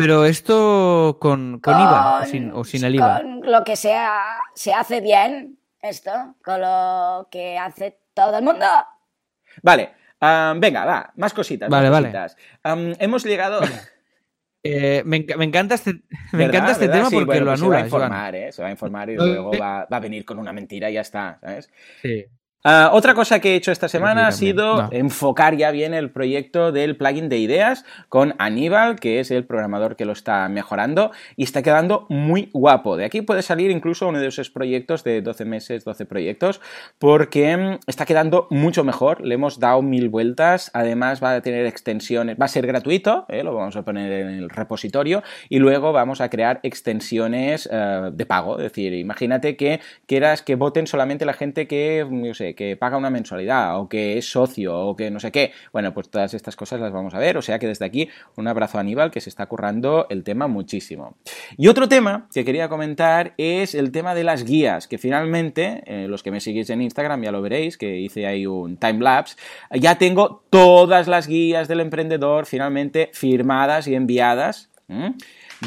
Pero 0.00 0.24
esto 0.24 1.18
con, 1.20 1.60
con 1.60 1.74
IVA 1.74 2.20
o 2.22 2.24
sin, 2.24 2.50
o 2.52 2.64
sin 2.64 2.84
el 2.84 2.94
IVA. 2.94 3.20
Con 3.20 3.40
lo 3.42 3.62
que 3.64 3.76
sea, 3.76 4.38
se 4.54 4.72
hace 4.72 5.02
bien, 5.02 5.58
esto, 5.82 6.10
con 6.42 6.60
lo 6.62 7.28
que 7.30 7.58
hace 7.58 7.98
todo 8.14 8.38
el 8.38 8.44
mundo. 8.44 8.64
Vale, 9.62 9.90
venga, 10.56 10.86
va, 10.86 11.12
más 11.16 11.34
cositas. 11.34 11.68
Vale, 11.68 11.90
más 11.90 12.02
vale. 12.02 12.96
hemos 12.98 13.24
llegado. 13.24 13.60
Eh, 14.62 15.02
me, 15.06 15.24
me 15.38 15.46
encanta 15.46 15.74
este, 15.74 16.02
me 16.32 16.44
encanta 16.44 16.72
este 16.72 16.86
tema 16.86 17.08
Sí, 17.08 17.14
porque 17.14 17.40
bueno, 17.40 17.44
lo 17.46 17.50
pues 17.52 17.60
se 17.60 17.66
va 17.66 17.76
a 17.76 17.78
anula, 17.78 17.86
informar, 17.86 18.34
¿eh? 18.34 18.52
Se 18.52 18.60
va 18.60 18.68
a 18.68 18.70
informar 18.70 19.08
y 19.08 19.16
luego 19.16 19.52
va, 19.58 19.86
va 19.90 19.96
a 19.96 20.00
venir 20.00 20.26
con 20.26 20.38
una 20.38 20.52
mentira 20.52 20.90
y 20.90 20.94
ya 20.94 21.00
está, 21.00 21.38
¿sabes? 21.40 21.70
Sí. 22.02 22.26
Ah, 22.62 22.90
otra 22.92 23.14
cosa 23.14 23.40
que 23.40 23.52
he 23.52 23.56
hecho 23.56 23.72
esta 23.72 23.88
semana 23.88 24.26
ha 24.26 24.32
sido 24.32 24.82
No. 24.82 24.88
enfocar 24.92 25.56
ya 25.56 25.70
bien 25.70 25.94
el 25.94 26.10
proyecto 26.10 26.72
del 26.72 26.94
plugin 26.94 27.30
de 27.30 27.38
ideas 27.38 27.86
con 28.10 28.34
Aníbal, 28.38 29.00
que 29.00 29.18
es 29.18 29.30
el 29.30 29.46
programador 29.46 29.96
que 29.96 30.04
lo 30.04 30.12
está 30.12 30.46
mejorando 30.50 31.10
y 31.36 31.44
está 31.44 31.62
quedando 31.62 32.04
muy 32.10 32.50
guapo. 32.52 32.98
De 32.98 33.06
aquí 33.06 33.22
puede 33.22 33.40
salir 33.40 33.70
incluso 33.70 34.08
uno 34.08 34.20
de 34.20 34.26
esos 34.26 34.50
proyectos 34.50 35.04
de 35.04 35.22
12 35.22 35.46
meses, 35.46 35.84
12 35.84 36.04
proyectos, 36.04 36.60
porque 36.98 37.56
mm, 37.56 37.78
está 37.86 38.04
quedando 38.04 38.46
mucho 38.50 38.84
mejor. 38.84 39.24
Le 39.24 39.36
hemos 39.36 39.58
dado 39.58 39.80
mil 39.80 40.10
vueltas. 40.10 40.70
Además 40.74 41.24
va 41.24 41.32
a 41.36 41.40
tener 41.40 41.64
extensiones, 41.64 42.36
va 42.38 42.44
a 42.44 42.48
ser 42.48 42.66
gratuito, 42.66 43.24
¿eh? 43.30 43.42
lo 43.42 43.54
vamos 43.54 43.76
a 43.76 43.82
poner 43.82 44.12
en 44.12 44.28
el 44.28 44.50
repositorio 44.50 45.22
y 45.48 45.60
luego 45.60 45.92
vamos 45.94 46.20
a 46.20 46.28
crear 46.28 46.60
extensiones 46.62 47.66
eh, 47.72 48.10
de 48.12 48.26
pago. 48.26 48.58
Es 48.58 48.64
decir, 48.64 48.92
imagínate 48.92 49.56
que 49.56 49.80
quieras 50.06 50.42
que 50.42 50.56
voten 50.56 50.86
solamente 50.86 51.24
la 51.24 51.32
gente 51.32 51.66
que, 51.66 52.06
yo 52.22 52.34
sé, 52.34 52.49
que, 52.54 52.76
paga 52.76 52.96
una 52.96 53.10
mensualidad 53.10 53.78
o 53.78 53.88
que 53.88 54.18
es 54.18 54.30
socio 54.30 54.78
o 54.78 54.96
que 54.96 55.10
no 55.10 55.20
sé 55.20 55.32
qué. 55.32 55.52
Bueno, 55.72 55.92
pues 55.92 56.08
todas 56.08 56.34
estas 56.34 56.56
cosas 56.56 56.80
las 56.80 56.92
vamos 56.92 57.14
a 57.14 57.18
ver. 57.18 57.36
O 57.36 57.42
sea 57.42 57.58
que 57.58 57.66
desde 57.66 57.84
aquí 57.84 58.08
un 58.36 58.48
abrazo 58.48 58.78
a 58.78 58.80
Aníbal 58.80 59.10
que 59.10 59.20
se 59.20 59.28
está 59.28 59.46
currando 59.46 60.06
el 60.10 60.24
tema 60.24 60.46
muchísimo. 60.46 61.16
Y 61.56 61.68
otro 61.68 61.88
tema 61.88 62.28
que 62.32 62.44
quería 62.44 62.68
comentar 62.68 63.34
es 63.36 63.74
el 63.74 63.92
tema 63.92 64.14
de 64.14 64.24
las 64.24 64.44
guías, 64.44 64.88
que 64.88 64.98
finalmente, 64.98 65.82
eh, 65.86 66.06
los 66.08 66.22
que 66.22 66.30
me 66.30 66.40
seguís 66.40 66.70
en 66.70 66.82
Instagram 66.82 67.22
ya 67.22 67.32
lo 67.32 67.42
veréis, 67.42 67.76
que 67.76 67.98
hice 67.98 68.26
ahí 68.26 68.46
un 68.46 68.76
time 68.76 69.00
lapse, 69.00 69.36
ya 69.74 69.98
tengo 69.98 70.42
todas 70.50 71.08
las 71.08 71.26
guías 71.26 71.68
del 71.68 71.80
emprendedor 71.80 72.46
finalmente 72.46 73.10
firmadas 73.12 73.86
y 73.88 73.94
enviadas. 73.94 74.70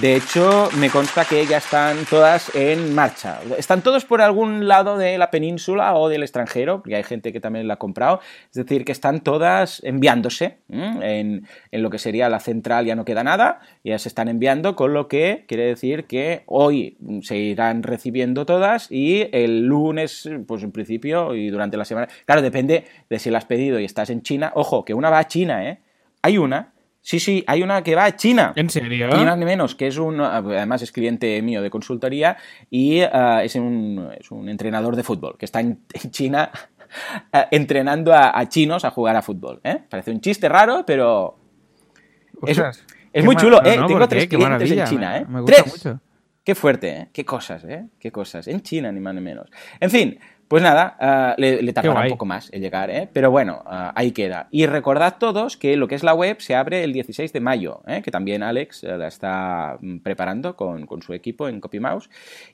De 0.01 0.15
hecho, 0.15 0.69
me 0.79 0.89
consta 0.89 1.23
que 1.23 1.45
ya 1.45 1.57
están 1.57 2.05
todas 2.09 2.53
en 2.55 2.95
marcha. 2.95 3.39
Están 3.59 3.83
todos 3.83 4.05
por 4.05 4.21
algún 4.21 4.67
lado 4.67 4.97
de 4.97 5.19
la 5.19 5.29
península 5.29 5.93
o 5.93 6.09
del 6.09 6.23
extranjero, 6.23 6.79
porque 6.79 6.95
hay 6.95 7.03
gente 7.03 7.31
que 7.31 7.39
también 7.39 7.67
la 7.67 7.75
ha 7.75 7.77
comprado. 7.77 8.19
Es 8.45 8.55
decir, 8.55 8.85
que 8.85 8.91
están 8.91 9.21
todas 9.21 9.83
enviándose. 9.83 10.57
En, 10.67 11.47
en, 11.71 11.83
lo 11.83 11.91
que 11.91 11.99
sería 11.99 12.27
la 12.27 12.39
central 12.39 12.87
ya 12.87 12.95
no 12.95 13.05
queda 13.05 13.23
nada, 13.23 13.59
ya 13.83 13.99
se 13.99 14.09
están 14.09 14.29
enviando, 14.29 14.75
con 14.75 14.93
lo 14.93 15.07
que 15.07 15.45
quiere 15.47 15.65
decir 15.65 16.05
que 16.05 16.41
hoy 16.47 16.97
se 17.21 17.37
irán 17.37 17.83
recibiendo 17.83 18.47
todas 18.47 18.91
y 18.91 19.27
el 19.31 19.67
lunes, 19.67 20.27
pues 20.47 20.63
en 20.63 20.71
principio, 20.71 21.35
y 21.35 21.49
durante 21.51 21.77
la 21.77 21.85
semana. 21.85 22.07
Claro, 22.25 22.41
depende 22.41 22.85
de 23.11 23.19
si 23.19 23.29
la 23.29 23.37
has 23.37 23.45
pedido 23.45 23.79
y 23.79 23.85
estás 23.85 24.09
en 24.09 24.23
China. 24.23 24.51
Ojo, 24.55 24.85
que 24.85 24.95
una 24.95 25.11
va 25.11 25.19
a 25.19 25.27
China, 25.27 25.69
¿eh? 25.69 25.81
Hay 26.23 26.39
una 26.39 26.72
Sí, 27.05 27.19
sí, 27.19 27.43
hay 27.47 27.61
una 27.61 27.83
que 27.83 27.95
va 27.95 28.05
a 28.05 28.15
China. 28.15 28.53
¿En 28.55 28.69
serio? 28.69 29.09
Ni 29.09 29.25
más 29.25 29.37
ni 29.37 29.43
menos, 29.43 29.75
que 29.75 29.87
es 29.87 29.97
un, 29.97 30.21
además 30.21 30.81
es 30.83 30.93
cliente 30.93 31.41
mío 31.41 31.61
de 31.61 31.69
consultoría 31.69 32.37
y 32.69 33.01
uh, 33.03 33.39
es, 33.43 33.55
un, 33.55 34.09
es, 34.17 34.31
un, 34.31 34.47
entrenador 34.47 34.95
de 34.95 35.03
fútbol 35.03 35.35
que 35.37 35.43
está 35.43 35.59
en, 35.59 35.81
en 35.93 36.11
China 36.11 36.49
uh, 37.33 37.37
entrenando 37.51 38.13
a, 38.13 38.39
a, 38.39 38.47
chinos 38.47 38.85
a 38.85 38.89
jugar 38.89 39.17
a 39.17 39.21
fútbol. 39.21 39.59
¿eh? 39.65 39.79
Parece 39.89 40.11
un 40.11 40.21
chiste 40.21 40.47
raro, 40.47 40.85
pero 40.87 41.37
es, 42.47 42.61
es 43.11 43.25
muy 43.25 43.35
chulo. 43.35 43.63
¿eh? 43.65 43.75
No, 43.77 43.85
Tengo 43.85 44.07
tres 44.07 44.27
clientes 44.27 44.71
en 44.71 44.85
China. 44.85 45.17
¿eh? 45.17 45.25
Me, 45.25 45.33
me 45.33 45.41
gusta 45.41 45.61
tres. 45.61 45.73
mucho. 45.73 45.99
Qué 46.43 46.55
fuerte, 46.55 46.89
¿eh? 46.89 47.07
Qué 47.13 47.23
cosas, 47.23 47.63
¿eh? 47.63 47.85
Qué 47.99 48.11
cosas. 48.11 48.47
En 48.47 48.61
China, 48.61 48.91
ni 48.91 48.99
más 48.99 49.15
ni 49.15 49.21
menos. 49.21 49.49
En 49.79 49.89
fin, 49.89 50.19
pues 50.47 50.61
nada, 50.61 51.35
uh, 51.37 51.41
le, 51.41 51.61
le, 51.61 51.73
tardará 51.73 52.01
un 52.01 52.09
poco 52.09 52.25
más 52.25 52.51
en 52.53 52.61
llegar, 52.61 52.89
¿eh? 52.89 53.09
pero 53.11 53.31
bueno, 53.31 53.63
uh, 53.65 53.91
ahí 53.95 54.11
queda. 54.11 54.47
Y 54.51 54.65
recordad 54.65 55.15
todos 55.19 55.57
que 55.57 55.75
lo 55.77 55.87
que 55.87 55.95
es 55.95 56.03
la 56.03 56.13
web 56.13 56.39
se 56.39 56.55
abre 56.55 56.83
el 56.83 56.93
16 56.93 57.33
de 57.33 57.39
mayo, 57.39 57.81
¿eh? 57.87 58.01
que 58.01 58.11
también 58.11 58.43
Alex 58.43 58.83
uh, 58.83 58.97
la 58.97 59.07
está 59.07 59.77
preparando 60.03 60.55
con, 60.55 60.85
con, 60.85 61.01
su 61.01 61.13
equipo 61.13 61.47
en 61.47 61.59
CopyMouse. 61.59 62.09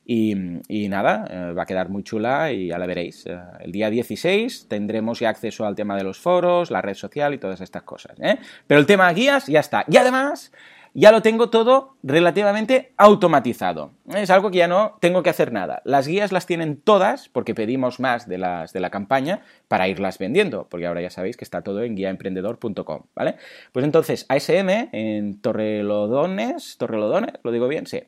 Y, 0.05 0.35
y 0.67 0.89
nada, 0.89 1.53
va 1.53 1.63
a 1.63 1.65
quedar 1.65 1.89
muy 1.89 2.03
chula 2.03 2.51
y 2.51 2.67
ya 2.67 2.77
la 2.77 2.85
veréis. 2.85 3.25
el 3.59 3.71
día 3.71 3.89
16 3.89 4.67
tendremos 4.67 5.19
ya 5.19 5.29
acceso 5.29 5.65
al 5.65 5.75
tema 5.75 5.95
de 5.95 6.03
los 6.03 6.19
foros, 6.19 6.71
la 6.71 6.81
red 6.81 6.95
social 6.95 7.33
y 7.33 7.37
todas 7.37 7.61
estas 7.61 7.83
cosas. 7.83 8.17
¿eh? 8.19 8.37
Pero 8.67 8.79
el 8.79 8.85
tema 8.85 9.11
guías 9.13 9.47
ya 9.47 9.59
está. 9.59 9.85
Y 9.87 9.97
además 9.97 10.51
ya 10.99 11.13
lo 11.13 11.21
tengo 11.21 11.49
todo 11.49 11.95
relativamente 12.03 12.91
automatizado. 12.97 13.93
Es 14.13 14.29
algo 14.29 14.51
que 14.51 14.57
ya 14.57 14.67
no 14.67 14.97
tengo 14.99 15.23
que 15.23 15.29
hacer 15.29 15.53
nada. 15.53 15.81
Las 15.85 16.07
guías 16.07 16.33
las 16.33 16.45
tienen 16.45 16.81
todas, 16.81 17.29
porque 17.29 17.55
pedimos 17.55 18.01
más 18.01 18.27
de 18.27 18.37
las 18.37 18.73
de 18.73 18.81
la 18.81 18.89
campaña 18.89 19.41
para 19.69 19.87
irlas 19.87 20.17
vendiendo, 20.17 20.67
porque 20.69 20.87
ahora 20.87 21.01
ya 21.01 21.09
sabéis 21.09 21.37
que 21.37 21.45
está 21.45 21.61
todo 21.61 21.83
en 21.83 21.95
guiaemprendedor.com, 21.95 23.03
¿vale? 23.15 23.35
Pues 23.71 23.85
entonces, 23.85 24.25
ASM 24.27 24.89
en 24.91 25.39
Torrelodones, 25.39 26.75
Torrelodones, 26.77 27.33
¿lo 27.43 27.51
digo 27.53 27.69
bien? 27.69 27.87
Sí. 27.87 28.03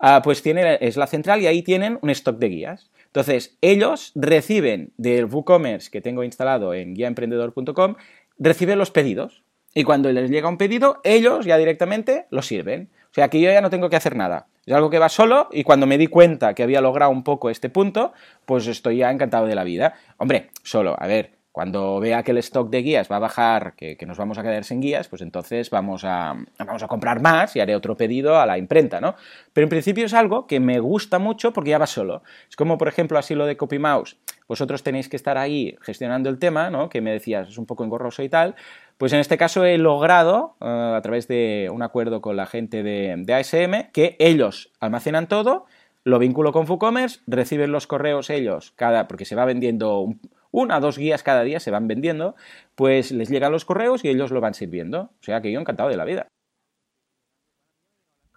Uh, 0.00 0.22
pues 0.22 0.40
tiene, 0.40 0.78
es 0.80 0.96
la 0.96 1.08
central 1.08 1.42
y 1.42 1.48
ahí 1.48 1.62
tienen 1.62 1.98
un 2.00 2.10
stock 2.10 2.38
de 2.38 2.48
guías. 2.48 2.92
Entonces, 3.06 3.58
ellos 3.60 4.12
reciben 4.14 4.92
del 4.98 5.24
WooCommerce 5.24 5.90
que 5.90 6.00
tengo 6.00 6.22
instalado 6.22 6.74
en 6.74 6.94
guiaemprendedor.com, 6.94 7.96
reciben 8.38 8.78
los 8.78 8.92
pedidos. 8.92 9.42
Y 9.76 9.84
cuando 9.84 10.10
les 10.10 10.30
llega 10.30 10.48
un 10.48 10.56
pedido, 10.56 11.02
ellos 11.04 11.44
ya 11.44 11.58
directamente 11.58 12.24
lo 12.30 12.40
sirven. 12.40 12.88
O 13.10 13.14
sea 13.14 13.28
que 13.28 13.42
yo 13.42 13.50
ya 13.50 13.60
no 13.60 13.68
tengo 13.68 13.90
que 13.90 13.96
hacer 13.96 14.16
nada. 14.16 14.46
Es 14.64 14.72
algo 14.72 14.88
que 14.88 14.98
va 14.98 15.10
solo 15.10 15.48
y 15.52 15.64
cuando 15.64 15.86
me 15.86 15.98
di 15.98 16.06
cuenta 16.06 16.54
que 16.54 16.62
había 16.62 16.80
logrado 16.80 17.10
un 17.10 17.22
poco 17.22 17.50
este 17.50 17.68
punto, 17.68 18.14
pues 18.46 18.66
estoy 18.68 18.96
ya 18.96 19.10
encantado 19.10 19.44
de 19.44 19.54
la 19.54 19.64
vida. 19.64 19.92
Hombre, 20.16 20.48
solo, 20.62 20.96
a 20.98 21.06
ver, 21.06 21.32
cuando 21.56 22.00
vea 22.00 22.22
que 22.22 22.32
el 22.32 22.36
stock 22.36 22.68
de 22.68 22.82
guías 22.82 23.10
va 23.10 23.16
a 23.16 23.18
bajar, 23.18 23.74
que, 23.76 23.96
nos 24.06 24.18
vamos 24.18 24.36
a 24.36 24.42
quedar 24.42 24.64
sin 24.64 24.82
guías, 24.82 25.08
pues 25.08 25.22
entonces 25.22 25.70
vamos 25.70 26.04
a, 26.04 26.34
vamos 26.58 26.82
a 26.82 26.86
comprar 26.86 27.22
más 27.22 27.56
y 27.56 27.60
haré 27.60 27.74
otro 27.74 27.96
pedido 27.96 28.38
a 28.38 28.44
la 28.44 28.58
imprenta, 28.58 29.00
¿no? 29.00 29.14
Pero 29.54 29.64
en 29.64 29.70
principio 29.70 30.04
es 30.04 30.12
algo 30.12 30.46
que 30.46 30.60
me 30.60 30.80
gusta 30.80 31.18
mucho 31.18 31.54
porque 31.54 31.70
ya 31.70 31.78
va 31.78 31.86
solo. 31.86 32.22
Es 32.48 32.56
como, 32.56 32.76
por 32.76 32.88
ejemplo, 32.88 33.18
así 33.18 33.34
lo 33.34 33.46
de 33.46 33.56
CopyMouse. 33.56 34.18
Vosotros 34.48 34.82
tenéis 34.82 35.08
que 35.08 35.16
estar 35.16 35.38
ahí 35.38 35.76
gestionando 35.80 36.28
el 36.28 36.38
tema, 36.38 36.68
¿no? 36.68 36.90
Que 36.90 37.00
me 37.00 37.10
decías, 37.10 37.48
es 37.48 37.56
un 37.56 37.64
poco 37.64 37.84
engorroso 37.84 38.22
y 38.22 38.28
tal. 38.28 38.54
Pues 38.98 39.12
en 39.12 39.20
este 39.20 39.36
caso 39.36 39.64
he 39.64 39.76
logrado, 39.78 40.56
uh, 40.60 40.94
a 40.94 41.00
través 41.02 41.28
de 41.28 41.68
un 41.72 41.82
acuerdo 41.82 42.20
con 42.20 42.36
la 42.36 42.46
gente 42.46 42.82
de, 42.82 43.14
de 43.18 43.34
ASM, 43.34 43.90
que 43.92 44.16
ellos 44.18 44.72
almacenan 44.80 45.28
todo, 45.28 45.66
lo 46.04 46.18
vinculo 46.18 46.52
con 46.52 46.68
WooCommerce, 46.68 47.20
reciben 47.26 47.72
los 47.72 47.86
correos 47.86 48.30
ellos, 48.30 48.72
cada, 48.76 49.06
porque 49.08 49.24
se 49.24 49.34
va 49.34 49.44
vendiendo 49.44 50.00
un, 50.00 50.20
una 50.50 50.78
o 50.78 50.80
dos 50.80 50.96
guías 50.96 51.22
cada 51.22 51.42
día, 51.42 51.60
se 51.60 51.70
van 51.70 51.88
vendiendo, 51.88 52.36
pues 52.74 53.10
les 53.12 53.28
llegan 53.28 53.52
los 53.52 53.64
correos 53.66 54.04
y 54.04 54.08
ellos 54.08 54.30
lo 54.30 54.40
van 54.40 54.54
sirviendo. 54.54 55.10
O 55.20 55.22
sea 55.22 55.42
que 55.42 55.52
yo 55.52 55.60
encantado 55.60 55.90
de 55.90 55.96
la 55.96 56.04
vida. 56.04 56.28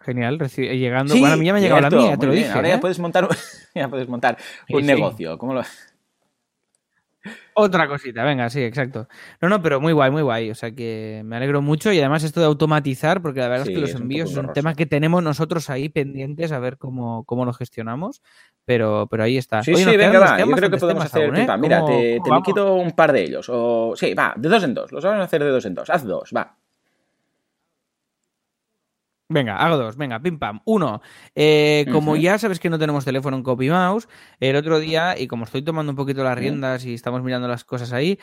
Genial, 0.02 0.40
llegando. 0.40 1.14
Sí, 1.14 1.20
bueno, 1.20 1.36
a 1.36 1.38
mí 1.38 1.46
ya 1.46 1.54
me 1.54 1.60
ha 1.60 1.62
llegado 1.62 1.82
la 1.82 1.90
mía, 1.90 2.18
te 2.18 2.26
lo 2.26 2.32
bien. 2.32 2.44
dije. 2.46 2.56
Ahora 2.56 2.70
¿eh? 2.70 2.72
ya 2.76 2.80
puedes 2.80 3.00
montar, 3.00 3.28
ya 3.76 3.88
puedes 3.90 4.08
montar 4.08 4.38
un 4.70 4.82
Sí, 4.82 4.88
sí. 4.88 4.88
negocio. 4.88 5.38
¿Cómo 5.38 5.54
lo... 5.54 5.62
Otra 7.54 7.88
cosita, 7.88 8.24
venga, 8.24 8.50
sí, 8.50 8.62
exacto. 8.62 9.08
No, 9.42 9.50
no, 9.50 9.62
pero 9.62 9.82
muy 9.82 9.92
guay, 9.94 10.12
muy 10.12 10.22
guay. 10.22 10.50
O 10.52 10.56
sea 10.56 10.72
que 10.72 11.22
me 11.26 11.36
alegro 11.36 11.62
mucho 11.62 11.92
y 11.92 12.00
además 12.00 12.24
esto 12.24 12.40
de 12.40 12.46
automatizar, 12.46 13.22
porque 13.22 13.40
la 13.42 13.50
verdad 13.50 13.66
Sí, 13.66 13.72
es 13.72 13.76
que 13.76 13.82
los 13.82 13.90
es 13.90 13.96
envíos 13.98 14.22
poco 14.26 14.32
es 14.32 14.36
un 14.38 14.40
engorroso. 14.46 14.54
tema 14.54 14.76
que 14.76 14.86
tenemos 14.86 15.22
nosotros 15.24 15.70
ahí 15.70 15.90
pendientes 15.90 16.52
a 16.52 16.60
ver 16.60 16.78
cómo, 16.78 17.24
cómo 17.26 17.44
lo 17.46 17.54
gestionamos, 17.54 18.22
pero, 18.66 19.08
pero 19.12 19.24
ahí 19.24 19.38
está. 19.38 19.64
Sí, 19.64 19.74
Oye, 19.74 19.84
sí, 19.84 19.98
venga, 19.98 20.20
va. 20.20 20.40
Yo 20.40 20.46
creo 20.52 20.70
que 20.70 20.78
podemos 20.78 21.04
temas 21.04 21.06
hacer 21.14 21.26
aún, 21.26 21.36
¿eh? 21.38 21.48
Mira, 21.60 21.80
¿Cómo- 21.82 21.88
te, 21.98 22.20
te 22.24 22.32
liquido 22.36 22.76
un 22.76 22.92
par 22.92 23.12
de 23.12 23.24
ellos. 23.24 23.48
O... 23.50 23.94
Sí, 23.96 24.14
va, 24.14 24.34
de 24.38 24.48
dos 24.48 24.64
en 24.64 24.74
dos. 24.74 24.92
Los 24.92 25.04
vamos 25.04 25.20
a 25.22 25.24
hacer 25.24 25.44
de 25.44 25.50
dos 25.50 25.66
en 25.66 25.74
dos. 25.74 25.90
Haz 25.90 26.06
dos, 26.06 26.32
va. 26.36 26.56
Venga, 29.32 29.58
hago 29.58 29.78
dos. 29.78 29.96
Venga, 29.96 30.20
pim 30.20 30.40
pam. 30.40 30.60
Uno, 30.66 31.02
eh, 31.36 31.86
como 31.92 32.16
ya 32.16 32.40
sabes 32.40 32.60
que 32.60 32.68
no 32.72 32.80
tenemos 32.80 33.06
teléfono 33.06 33.38
en 33.38 33.44
CopyMouse, 33.44 34.08
el 34.40 34.56
otro 34.56 34.80
día, 34.80 35.16
y 35.20 35.28
como 35.28 35.44
estoy 35.46 35.62
tomando 35.62 35.92
un 35.92 35.96
poquito 35.96 36.24
las 36.24 36.36
riendas 36.36 36.84
y 36.84 36.96
estamos 36.96 37.22
mirando 37.22 37.48
las 37.48 37.64
cosas 37.64 37.94
ahí, 37.94 38.18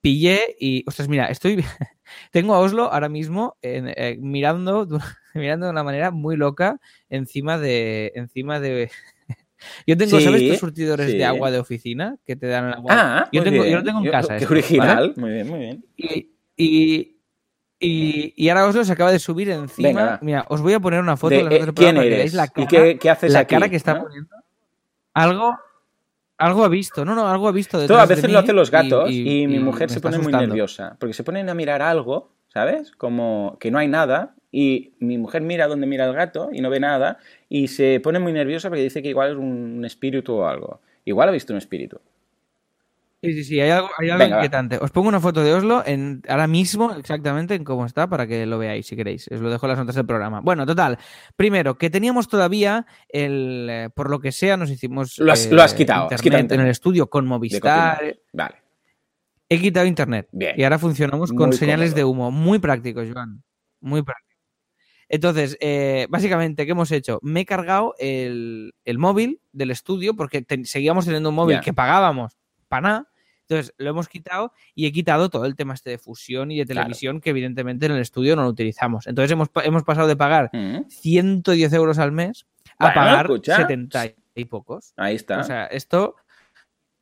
pillé 0.00 0.54
y, 0.60 0.84
ostras, 0.86 1.08
mira, 1.08 1.26
estoy, 1.26 1.64
tengo 2.30 2.54
a 2.54 2.60
Oslo 2.60 2.92
ahora 2.92 3.08
mismo 3.08 3.56
eh, 3.60 4.16
mirando, 4.20 4.86
de 4.86 4.94
una- 4.94 5.18
mirando 5.34 5.66
de 5.66 5.72
una 5.72 5.82
manera 5.82 6.12
muy 6.12 6.36
loca 6.36 6.78
encima 7.08 7.58
de, 7.58 8.12
encima 8.14 8.60
de. 8.60 8.88
Yo 9.86 9.96
tengo, 9.96 10.18
Sí, 10.18 10.24
¿sabes 10.24 10.42
estos 10.42 10.58
surtidores 10.58 11.10
sí. 11.10 11.16
de 11.18 11.24
agua 11.24 11.50
de 11.50 11.58
oficina 11.58 12.16
que 12.24 12.36
te 12.36 12.46
dan 12.46 12.66
el 12.68 12.74
agua? 12.74 12.92
Ah, 12.96 13.28
yo 13.32 13.42
tengo, 13.42 13.62
bien. 13.62 13.72
yo 13.72 13.78
lo 13.78 13.84
tengo 13.84 13.98
en 14.00 14.04
Yo- 14.06 14.10
casa. 14.12 14.36
Qué 14.36 14.44
esto, 14.44 14.48
¿vale? 14.54 14.60
original. 14.60 15.14
Muy 15.16 15.30
bien, 15.32 15.48
muy 15.48 15.58
bien. 15.58 15.84
Y, 15.96 16.30
y, 16.56 17.16
y, 17.82 18.32
y 18.36 18.48
ahora 18.48 18.66
Oslo 18.66 18.84
se 18.84 18.92
acaba 18.92 19.10
de 19.12 19.18
subir 19.18 19.50
encima. 19.50 19.88
Venga. 19.88 20.18
Mira, 20.22 20.44
os 20.48 20.60
voy 20.62 20.72
a 20.72 20.80
poner 20.80 21.00
una 21.00 21.16
foto 21.16 21.34
De, 21.34 21.44
de 21.48 21.56
eh, 21.56 21.72
¿Quién 21.74 21.96
eres? 21.96 22.32
la 22.34 22.44
¿Y 22.44 22.48
cara, 22.48 22.66
qué, 22.68 22.98
qué 22.98 23.10
haces 23.10 23.32
la 23.32 23.40
aquí? 23.40 23.54
cara 23.54 23.68
que 23.68 23.76
está 23.76 23.94
¿no? 23.94 24.02
poniendo. 24.04 24.36
Algo, 25.14 25.58
algo 26.38 26.64
ha 26.64 26.68
visto, 26.68 27.04
no, 27.04 27.14
no, 27.14 27.28
algo 27.28 27.48
ha 27.48 27.52
visto. 27.52 27.86
Todo, 27.86 27.98
a 27.98 28.02
de 28.06 28.14
veces 28.14 28.24
mí 28.26 28.32
lo 28.32 28.38
hacen 28.38 28.56
los 28.56 28.70
gatos 28.70 29.10
y, 29.10 29.20
y, 29.22 29.42
y- 29.42 29.46
mi 29.46 29.56
y 29.56 29.58
mujer 29.58 29.90
se 29.90 30.00
pone 30.00 30.18
muy 30.18 30.32
nerviosa 30.32 30.96
porque 30.98 31.12
se 31.14 31.24
ponen 31.24 31.48
a 31.50 31.54
mirar 31.54 31.82
algo, 31.82 32.30
¿sabes? 32.48 32.92
Como 32.92 33.56
que 33.60 33.70
no 33.70 33.78
hay 33.78 33.88
nada 33.88 34.34
y 34.50 34.92
mi 35.00 35.18
mujer 35.18 35.42
mira 35.42 35.66
donde 35.66 35.86
mira 35.86 36.06
el 36.06 36.14
gato 36.14 36.50
y 36.52 36.60
no 36.60 36.70
ve 36.70 36.80
nada 36.80 37.18
y 37.48 37.68
se 37.68 38.00
pone 38.00 38.18
muy 38.18 38.32
nerviosa 38.32 38.68
porque 38.68 38.82
dice 38.82 39.02
que 39.02 39.08
igual 39.08 39.32
es 39.32 39.36
un 39.36 39.82
espíritu 39.84 40.34
o 40.34 40.46
algo. 40.46 40.80
Igual 41.04 41.28
ha 41.28 41.32
visto 41.32 41.52
un 41.52 41.58
espíritu. 41.58 42.00
Sí, 43.22 43.32
sí, 43.34 43.44
sí, 43.44 43.60
hay 43.60 43.70
algo, 43.70 43.88
hay 43.98 44.10
algo 44.10 44.24
Venga, 44.24 44.36
va. 44.36 44.42
inquietante. 44.42 44.78
Os 44.80 44.90
pongo 44.90 45.08
una 45.08 45.20
foto 45.20 45.44
de 45.44 45.54
Oslo 45.54 45.84
en, 45.86 46.22
ahora 46.28 46.48
mismo, 46.48 46.92
exactamente 46.92 47.54
en 47.54 47.62
cómo 47.62 47.86
está, 47.86 48.08
para 48.08 48.26
que 48.26 48.44
lo 48.46 48.58
veáis 48.58 48.84
si 48.86 48.96
queréis. 48.96 49.28
Os 49.30 49.40
lo 49.40 49.48
dejo 49.48 49.64
en 49.66 49.70
las 49.70 49.78
notas 49.78 49.94
del 49.94 50.06
programa. 50.06 50.40
Bueno, 50.40 50.66
total. 50.66 50.98
Primero, 51.36 51.78
que 51.78 51.88
teníamos 51.88 52.26
todavía 52.26 52.84
el. 53.08 53.68
eh, 53.70 53.90
por 53.94 54.10
lo 54.10 54.18
que 54.18 54.32
sea, 54.32 54.56
nos 54.56 54.70
hicimos. 54.70 55.18
Lo 55.18 55.32
has- 55.32 55.46
eh, 55.46 55.52
lo 55.54 55.62
has 55.62 55.72
quitado, 55.72 56.06
has 56.06 56.12
Internet 56.12 56.22
quitado 56.24 56.38
en 56.40 56.44
internet. 56.46 56.64
el 56.66 56.70
estudio 56.72 57.06
con 57.08 57.26
Movistar. 57.26 58.16
Vale. 58.32 58.54
He 59.48 59.60
quitado 59.60 59.86
internet. 59.86 60.28
Bien. 60.32 60.54
Y 60.58 60.64
ahora 60.64 60.78
funcionamos 60.80 61.30
con 61.32 61.50
Muy 61.50 61.56
señales 61.56 61.90
cómodo. 61.90 61.96
de 61.96 62.04
humo. 62.04 62.30
Muy 62.32 62.58
prácticos, 62.58 63.06
Joan. 63.12 63.42
Muy 63.80 64.02
práctico. 64.02 64.40
Entonces, 65.08 65.56
eh, 65.60 66.06
básicamente, 66.08 66.64
¿qué 66.64 66.72
hemos 66.72 66.90
hecho? 66.90 67.18
Me 67.22 67.40
he 67.40 67.44
cargado 67.44 67.94
el, 67.98 68.72
el 68.84 68.98
móvil 68.98 69.40
del 69.52 69.70
estudio 69.70 70.14
porque 70.16 70.42
te- 70.42 70.64
seguíamos 70.64 71.04
teniendo 71.04 71.28
un 71.28 71.34
móvil 71.34 71.60
que 71.60 71.72
pagábamos 71.74 72.38
para 72.66 72.80
nada. 72.80 73.08
Entonces, 73.48 73.74
lo 73.76 73.90
hemos 73.90 74.08
quitado 74.08 74.52
y 74.74 74.86
he 74.86 74.92
quitado 74.92 75.28
todo 75.28 75.44
el 75.44 75.56
tema 75.56 75.74
este 75.74 75.90
de 75.90 75.98
fusión 75.98 76.50
y 76.50 76.58
de 76.58 76.64
Claro. 76.66 76.86
televisión 76.86 77.20
que 77.20 77.30
evidentemente 77.30 77.86
en 77.86 77.92
el 77.92 78.00
estudio 78.00 78.34
no 78.36 78.42
lo 78.42 78.48
utilizamos. 78.48 79.06
Entonces, 79.06 79.30
hemos, 79.32 79.48
hemos 79.64 79.82
pasado 79.84 80.08
de 80.08 80.16
pagar 80.16 80.50
Mm, 80.52 80.88
110 80.88 81.72
euros 81.72 81.98
al 81.98 82.12
mes 82.12 82.46
a 82.78 82.86
Bueno, 82.86 82.94
pagar 82.94 83.26
escucha. 83.26 83.56
70 83.56 84.04
y 84.34 84.44
pocos. 84.46 84.94
Ahí 84.96 85.16
está. 85.16 85.40
O 85.40 85.44
sea, 85.44 85.66
esto 85.66 86.16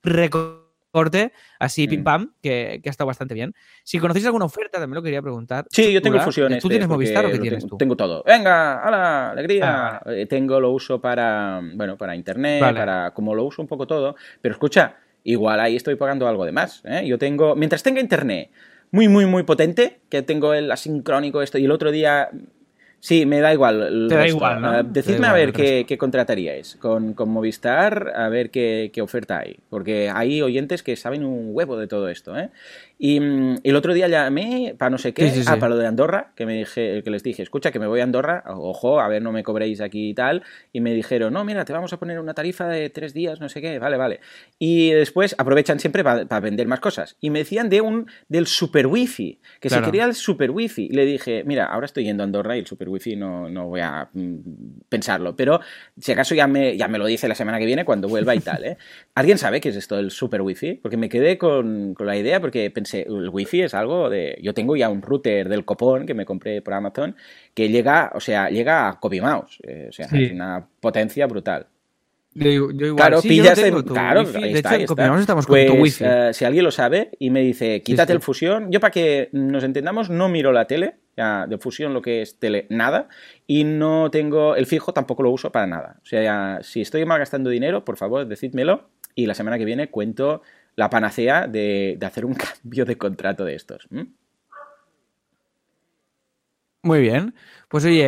reco- 0.02 0.66
corte, 0.92 1.32
así 1.60 1.86
pim 1.86 2.00
Mm. 2.00 2.04
pam, 2.04 2.32
que, 2.42 2.80
que 2.82 2.88
ha 2.88 2.90
estado 2.90 3.06
bastante 3.06 3.32
bien. 3.32 3.54
Si 3.84 4.00
conocéis 4.00 4.26
alguna 4.26 4.46
oferta, 4.46 4.80
también 4.80 4.96
lo 4.96 5.02
quería 5.04 5.22
preguntar. 5.22 5.64
Sí, 5.70 5.92
yo 5.92 6.02
tengo 6.02 6.18
fusión. 6.18 6.58
¿Tú 6.58 6.68
tienes 6.68 6.88
porque 6.88 7.04
Movistar 7.04 7.26
o 7.26 7.30
qué 7.30 7.38
tienes 7.38 7.60
tengo, 7.60 7.68
tú? 7.70 7.76
Tengo 7.78 7.96
todo. 7.96 8.24
Venga, 8.26 8.82
¡hala! 8.82 9.30
¡Alegría! 9.30 9.86
Ah, 9.98 10.02
Eh, 10.06 10.26
Tengo, 10.26 10.58
lo 10.58 10.70
uso 10.72 11.00
para, 11.00 11.60
bueno, 11.76 11.96
para 11.96 12.16
internet, 12.16 12.60
Vale. 12.60 12.80
para, 12.80 13.14
como 13.14 13.36
lo 13.36 13.44
uso 13.44 13.62
un 13.62 13.68
poco 13.68 13.86
todo. 13.86 14.16
Pero 14.40 14.52
escucha, 14.54 14.96
igual 15.24 15.60
ahí 15.60 15.76
estoy 15.76 15.96
pagando 15.96 16.26
algo 16.28 16.44
de 16.44 16.52
más. 16.52 16.82
¿eh? 16.84 17.06
Yo 17.06 17.18
tengo, 17.18 17.54
mientras 17.56 17.82
tenga 17.82 18.00
internet 18.00 18.50
muy, 18.90 19.08
muy, 19.08 19.26
muy 19.26 19.44
potente, 19.44 20.00
que 20.08 20.22
tengo 20.22 20.52
el 20.54 20.70
asincrónico 20.70 21.42
esto, 21.42 21.58
y 21.58 21.64
el 21.64 21.72
otro 21.72 21.90
día... 21.90 22.30
Sí, 23.00 23.24
me 23.24 23.40
da 23.40 23.52
igual. 23.52 24.06
Te 24.10 24.14
da 24.14 24.28
igual, 24.28 24.60
¿no? 24.60 24.68
Eh, 24.68 24.76
Te 24.78 24.82
da 24.84 24.92
decidme 24.92 25.16
igual 25.16 25.30
a 25.30 25.34
ver 25.34 25.52
qué, 25.52 25.86
qué 25.88 25.96
contrataríais 25.96 26.76
con, 26.76 27.14
con 27.14 27.30
Movistar, 27.30 28.12
a 28.14 28.28
ver 28.28 28.50
qué, 28.50 28.90
qué 28.92 29.00
oferta 29.00 29.38
hay. 29.38 29.56
Porque 29.70 30.10
hay 30.12 30.42
oyentes 30.42 30.82
que 30.82 30.96
saben 30.96 31.24
un 31.24 31.48
huevo 31.52 31.78
de 31.78 31.86
todo 31.86 32.08
esto. 32.10 32.38
¿eh? 32.38 32.50
Y 32.98 33.18
mm, 33.20 33.60
el 33.64 33.76
otro 33.76 33.94
día 33.94 34.06
llamé 34.08 34.74
para 34.76 34.90
no 34.90 34.98
sé 34.98 35.14
qué, 35.14 35.30
Sí, 35.30 35.36
sí, 35.36 35.44
ah, 35.48 35.54
sí. 35.54 35.60
para 35.60 35.70
lo 35.70 35.78
de 35.78 35.86
Andorra, 35.86 36.32
que 36.36 36.44
me 36.44 36.52
dije, 36.58 37.02
que 37.02 37.10
les 37.10 37.22
dije, 37.22 37.42
escucha, 37.42 37.72
que 37.72 37.78
me 37.78 37.86
voy 37.86 38.00
a 38.00 38.04
Andorra, 38.04 38.44
ojo, 38.46 39.00
a 39.00 39.08
ver, 39.08 39.22
no 39.22 39.32
me 39.32 39.42
cobréis 39.42 39.80
aquí 39.80 40.10
y 40.10 40.14
tal. 40.14 40.42
Y 40.72 40.80
me 40.82 40.92
dijeron, 40.92 41.32
no, 41.32 41.42
mira, 41.42 41.64
te 41.64 41.72
vamos 41.72 41.94
a 41.94 41.98
poner 41.98 42.20
una 42.20 42.34
tarifa 42.34 42.68
de 42.68 42.90
tres 42.90 43.14
días, 43.14 43.40
no 43.40 43.48
sé 43.48 43.62
qué, 43.62 43.78
vale, 43.78 43.96
vale. 43.96 44.20
Y 44.58 44.90
después 44.90 45.34
aprovechan 45.38 45.80
siempre 45.80 46.04
para 46.04 46.40
vender 46.40 46.66
más 46.68 46.80
cosas. 46.80 47.16
Y 47.18 47.30
me 47.30 47.38
decían 47.38 47.70
de 47.70 47.80
un 47.80 48.06
del 48.28 48.46
super 48.46 48.86
wifi, 48.86 49.38
que 49.58 49.68
Claro. 49.70 49.86
se 49.86 49.90
quería 49.90 50.04
el 50.04 50.14
super 50.14 50.50
wifi. 50.50 50.84
Y 50.90 50.94
le 50.94 51.06
dije, 51.06 51.44
mira, 51.46 51.64
ahora 51.64 51.86
estoy 51.86 52.04
yendo 52.04 52.22
a 52.22 52.26
Andorra 52.26 52.56
y 52.56 52.60
el 52.60 52.66
super 52.66 52.89
wifi 52.90 53.16
no, 53.16 53.48
no 53.48 53.68
voy 53.68 53.80
a 53.80 54.08
mm, 54.12 54.36
pensarlo, 54.88 55.34
pero 55.36 55.60
si 55.98 56.12
acaso 56.12 56.34
ya 56.34 56.46
me, 56.46 56.76
ya 56.76 56.88
me 56.88 56.98
lo 56.98 57.06
dice 57.06 57.28
la 57.28 57.34
semana 57.34 57.58
que 57.58 57.66
viene 57.66 57.84
cuando 57.84 58.08
vuelva 58.08 58.34
y 58.34 58.40
tal, 58.40 58.64
¿eh? 58.64 58.76
¿Alguien 59.14 59.38
sabe 59.38 59.60
qué 59.60 59.70
es 59.70 59.76
esto 59.76 59.96
del 59.96 60.10
super 60.10 60.42
wifi? 60.42 60.74
Porque 60.74 60.96
me 60.96 61.08
quedé 61.08 61.38
con, 61.38 61.94
con 61.94 62.06
la 62.06 62.16
idea 62.16 62.40
porque 62.40 62.70
pensé, 62.70 63.02
el 63.08 63.28
wifi 63.30 63.62
es 63.62 63.74
algo 63.74 64.10
de... 64.10 64.38
Yo 64.42 64.52
tengo 64.54 64.76
ya 64.76 64.88
un 64.88 65.02
router 65.02 65.48
del 65.48 65.64
copón 65.64 66.06
que 66.06 66.14
me 66.14 66.24
compré 66.24 66.60
por 66.62 66.74
Amazon 66.74 67.16
que 67.54 67.68
llega, 67.68 68.12
o 68.14 68.20
sea, 68.20 68.50
llega 68.50 68.88
a 68.88 69.00
copy 69.00 69.20
mouse, 69.20 69.58
eh, 69.62 69.86
o 69.88 69.92
sea, 69.92 70.08
Sí. 70.08 70.24
es 70.24 70.32
una 70.32 70.66
potencia 70.80 71.26
brutal. 71.26 71.66
Yo, 72.32 72.70
yo 72.70 72.86
igual. 72.86 72.94
Claro, 72.96 73.20
Sí, 73.20 73.28
yo 73.28 73.42
pillas 73.42 73.72
no 73.72 73.84
tu 73.84 73.92
Claro, 73.92 74.20
wifi. 74.20 74.36
ahí 74.36 74.52
De 74.52 74.58
está, 74.60 74.68
hecho, 74.76 74.94
ahí 74.96 75.04
está. 75.04 75.18
Estamos 75.20 75.46
Pues, 75.46 75.66
con 75.66 75.76
tu 75.76 75.82
wifi. 75.82 76.04
eh, 76.06 76.30
si 76.32 76.44
alguien 76.44 76.64
lo 76.64 76.70
sabe 76.70 77.10
y 77.18 77.28
me 77.30 77.40
dice, 77.40 77.82
quítate 77.82 78.12
sí. 78.12 78.16
el 78.16 78.22
fusión, 78.22 78.70
yo 78.70 78.78
para 78.78 78.92
que 78.92 79.30
nos 79.32 79.64
entendamos 79.64 80.10
no 80.10 80.28
miro 80.28 80.52
la 80.52 80.66
tele, 80.68 80.94
ya, 81.16 81.46
de 81.46 81.58
fusión 81.58 81.94
lo 81.94 82.02
que 82.02 82.22
es 82.22 82.38
tele, 82.38 82.66
nada, 82.70 83.08
y 83.46 83.64
no 83.64 84.10
tengo 84.10 84.56
el 84.56 84.66
fijo, 84.66 84.92
tampoco 84.92 85.22
lo 85.22 85.30
uso 85.30 85.52
para 85.52 85.66
nada. 85.66 86.00
O 86.02 86.06
sea, 86.06 86.22
ya, 86.22 86.62
si 86.62 86.80
estoy 86.80 87.04
malgastando 87.04 87.50
dinero, 87.50 87.84
por 87.84 87.96
favor, 87.96 88.26
decídmelo 88.26 88.90
y 89.14 89.26
la 89.26 89.34
semana 89.34 89.58
que 89.58 89.64
viene 89.64 89.90
cuento 89.90 90.42
la 90.76 90.90
panacea 90.90 91.46
de, 91.46 91.96
de 91.98 92.06
hacer 92.06 92.24
un 92.24 92.34
cambio 92.62 92.84
de 92.84 92.96
contrato 92.96 93.44
de 93.44 93.54
estos. 93.54 93.88
Muy 96.82 97.00
bien. 97.00 97.34
Pues 97.68 97.84
oye, 97.84 98.06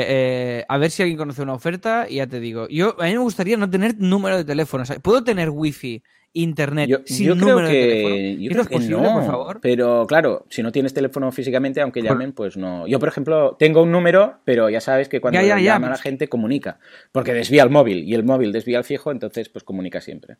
eh, 0.61 0.65
a 0.69 0.79
ver 0.79 0.91
si 0.91 1.03
alguien 1.03 1.19
conoce 1.19 1.43
una 1.43 1.53
oferta 1.53 2.07
y 2.09 2.17
ya 2.17 2.27
te 2.27 2.41
digo. 2.41 2.69
Yo, 2.69 2.97
a 3.01 3.05
mí 3.05 3.13
me 3.13 3.19
gustaría 3.19 3.57
no 3.59 3.69
tener 3.69 3.97
número 3.99 4.39
de 4.39 4.45
teléfono. 4.45 4.85
¿Puedo 5.03 5.23
tener 5.25 5.51
wifi, 5.51 6.03
internet 6.35 6.89
Yo, 6.89 6.99
sin 7.05 7.27
yo 7.29 7.35
creo 7.37 7.49
número 7.49 7.69
de 7.69 7.75
teléfono? 7.75 8.15
que, 8.15 8.37
yo 8.37 8.41
¿Eso 8.43 8.49
creo 8.51 8.63
es 8.63 8.69
que 8.69 8.75
posible, 8.75 9.03
no, 9.03 9.13
por 9.15 9.25
favor? 9.27 9.59
pero 9.61 10.07
claro, 10.07 10.47
si 10.49 10.63
no 10.63 10.73
tienes 10.73 10.95
teléfono 10.95 11.31
físicamente, 11.33 11.81
aunque 11.81 12.03
llamen, 12.03 12.33
pues 12.33 12.57
no. 12.57 12.87
Yo, 12.87 12.99
por 12.99 13.09
ejemplo, 13.09 13.57
tengo 13.59 13.83
un 13.83 13.93
número, 13.93 14.39
pero 14.45 14.71
ya 14.71 14.81
sabes 14.81 15.09
que 15.09 15.21
cuando 15.21 15.41
Ya, 15.43 15.59
llama 15.59 15.89
la 15.89 15.95
es 15.95 16.01
que- 16.01 16.09
gente 16.09 16.29
comunica, 16.29 16.79
porque 17.13 17.35
desvía 17.35 17.63
el 17.63 17.71
móvil 17.71 18.05
y 18.05 18.15
el 18.15 18.25
móvil 18.25 18.51
desvía 18.53 18.79
el 18.79 18.85
fijo, 18.85 19.11
entonces 19.11 19.49
pues 19.49 19.63
comunica 19.65 20.01
siempre. 20.01 20.37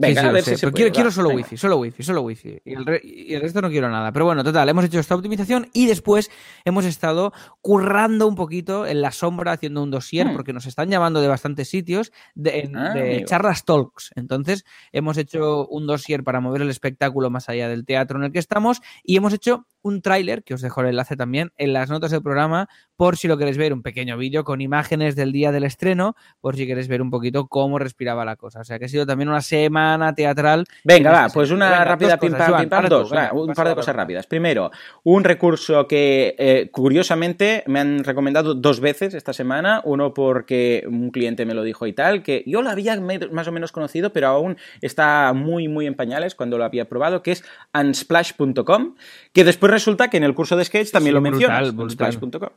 Venga, 0.00 0.20
Sí, 0.20 0.20
sí, 0.20 0.24
a 0.24 0.28
lo 0.28 0.32
ver 0.32 0.42
sé, 0.44 0.50
si 0.52 0.56
se 0.56 0.66
pero 0.66 0.72
puede, 0.76 0.92
quiero, 0.92 1.10
solo 1.10 1.28
venga. 1.30 1.42
wifi, 1.42 1.56
solo 1.56 1.76
wifi, 1.78 2.02
solo 2.04 2.22
wifi. 2.22 2.62
Y 2.64 2.72
el, 2.74 2.86
re- 2.86 3.00
y 3.02 3.34
el 3.34 3.40
resto 3.40 3.60
no 3.60 3.68
quiero 3.68 3.90
nada. 3.90 4.12
Pero 4.12 4.26
bueno, 4.26 4.44
total, 4.44 4.68
hemos 4.68 4.84
hecho 4.84 5.00
esta 5.00 5.16
optimización 5.16 5.68
y 5.72 5.86
después 5.86 6.30
hemos 6.64 6.84
estado 6.84 7.32
currando 7.60 8.28
un 8.28 8.36
poquito 8.36 8.86
en 8.86 9.02
la 9.02 9.10
sombra 9.10 9.52
haciendo 9.52 9.82
un 9.82 9.90
dossier 9.90 10.28
Hmm. 10.28 10.32
porque 10.34 10.52
nos 10.52 10.66
están 10.66 10.88
llamando 10.88 11.20
de 11.20 11.26
bastantes 11.28 11.68
sitios 11.68 12.12
de, 12.34 12.60
en- 12.60 12.76
Ah, 12.76 12.94
de 12.94 13.24
charlas 13.24 13.64
talks. 13.64 14.10
Entonces 14.14 14.64
hemos 14.92 15.16
hecho 15.18 15.66
un 15.66 15.86
dossier 15.86 16.22
para 16.22 16.40
mover 16.40 16.62
el 16.62 16.70
espectáculo 16.70 17.28
más 17.28 17.48
allá 17.48 17.68
del 17.68 17.84
teatro 17.84 18.18
en 18.18 18.24
el 18.26 18.32
que 18.32 18.38
estamos 18.38 18.80
y 19.02 19.16
hemos 19.16 19.32
hecho 19.32 19.66
un 19.82 20.00
tráiler, 20.00 20.44
que 20.44 20.54
os 20.54 20.60
dejo 20.60 20.80
el 20.80 20.88
enlace 20.88 21.16
también 21.16 21.52
en 21.56 21.72
las 21.72 21.90
notas 21.90 22.10
del 22.12 22.22
programa, 22.22 22.68
por 22.98 23.16
si 23.16 23.28
lo 23.28 23.38
queréis 23.38 23.56
ver, 23.56 23.72
un 23.72 23.82
pequeño 23.82 24.18
vídeo 24.18 24.42
con 24.42 24.60
imágenes 24.60 25.14
del 25.14 25.30
día 25.30 25.52
del 25.52 25.62
estreno, 25.62 26.16
por 26.40 26.56
si 26.56 26.66
queréis 26.66 26.88
ver 26.88 27.00
un 27.00 27.10
poquito 27.10 27.46
cómo 27.46 27.78
respiraba 27.78 28.24
la 28.24 28.34
cosa. 28.34 28.58
O 28.58 28.64
sea 28.64 28.80
que 28.80 28.86
ha 28.86 28.88
sido 28.88 29.06
también 29.06 29.28
una 29.28 29.40
semana 29.40 30.16
teatral 30.16 30.64
Venga, 30.82 31.10
en 31.10 31.16
va, 31.16 31.26
este 31.26 31.34
pues 31.34 31.52
una 31.52 31.70
Venga, 31.70 31.84
rápida 31.84 32.18
pim 32.18 32.32
pam, 32.32 32.56
pim 32.58 32.68
pam, 32.68 32.88
dos. 32.88 33.10
venga, 33.12 33.32
un 33.32 33.54
par 33.54 33.68
de 33.68 33.76
cosas 33.76 33.94
rápidas. 33.94 34.26
Primero, 34.26 34.72
un 35.04 35.22
recurso 35.22 35.86
que 35.86 36.34
eh, 36.38 36.70
curiosamente 36.72 37.62
me 37.68 37.78
han 37.78 38.02
recomendado 38.02 38.54
dos 38.54 38.80
veces 38.80 39.14
esta 39.14 39.32
semana. 39.32 39.80
Uno 39.84 40.12
porque 40.12 40.84
un 40.88 41.10
cliente 41.12 41.46
me 41.46 41.54
lo 41.54 41.62
dijo 41.62 41.86
y 41.86 41.92
tal, 41.92 42.24
que 42.24 42.42
yo 42.46 42.62
lo 42.62 42.70
había 42.70 43.00
más 43.30 43.46
o 43.46 43.52
menos 43.52 43.70
conocido, 43.70 44.12
pero 44.12 44.26
aún 44.26 44.56
está 44.80 45.32
muy, 45.34 45.68
muy 45.68 45.86
en 45.86 45.94
pañales 45.94 46.34
cuando 46.34 46.58
lo 46.58 46.64
había 46.64 46.88
probado, 46.88 47.22
que 47.22 47.30
es 47.30 47.44
unsplash.com, 47.72 48.96
que 49.32 49.44
después 49.44 49.70
resulta 49.70 50.10
que 50.10 50.16
en 50.16 50.24
el 50.24 50.34
curso 50.34 50.56
de 50.56 50.64
Sketch 50.64 50.90
también 50.90 51.12
Sí, 51.12 51.14
lo 51.14 51.20
brutal, 51.20 51.62
mencionas. 51.62 51.74
Unsplash.com. 51.76 52.50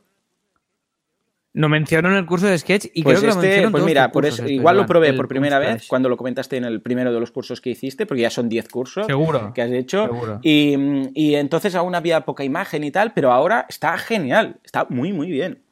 Lo 1.54 1.68
menciono 1.68 2.08
en 2.10 2.16
el 2.16 2.24
curso 2.24 2.46
de 2.46 2.58
sketch 2.58 2.86
y 2.94 3.02
Pues 3.02 3.18
creo 3.18 3.30
que 3.30 3.36
lo 3.36 3.42
este, 3.42 3.70
pues 3.70 3.84
mira, 3.84 4.10
por 4.10 4.22
cursos 4.22 4.38
eso, 4.38 4.42
estos, 4.44 4.52
igual 4.52 4.76
lo 4.78 4.86
probé 4.86 5.12
por 5.12 5.28
primera 5.28 5.58
vez 5.58 5.68
Unsplash. 5.72 5.88
cuando 5.88 6.08
lo 6.08 6.16
comentaste 6.16 6.56
en 6.56 6.64
el 6.64 6.80
primero 6.80 7.12
de 7.12 7.20
los 7.20 7.30
cursos 7.30 7.60
que 7.60 7.70
hiciste, 7.70 8.06
porque 8.06 8.22
ya 8.22 8.30
son 8.30 8.48
10 8.48 8.68
cursos 8.68 9.06
Seguro. 9.06 9.52
que 9.54 9.60
has 9.60 9.70
hecho. 9.70 10.06
Seguro. 10.06 10.40
Y, 10.42 10.76
y 11.14 11.34
entonces 11.34 11.74
aún 11.74 11.94
había 11.94 12.22
poca 12.22 12.42
imagen 12.42 12.84
y 12.84 12.90
tal, 12.90 13.12
pero 13.12 13.32
ahora 13.32 13.66
está 13.68 13.98
genial, 13.98 14.60
está 14.64 14.86
muy, 14.88 15.12
muy 15.12 15.30
bien. 15.30 15.62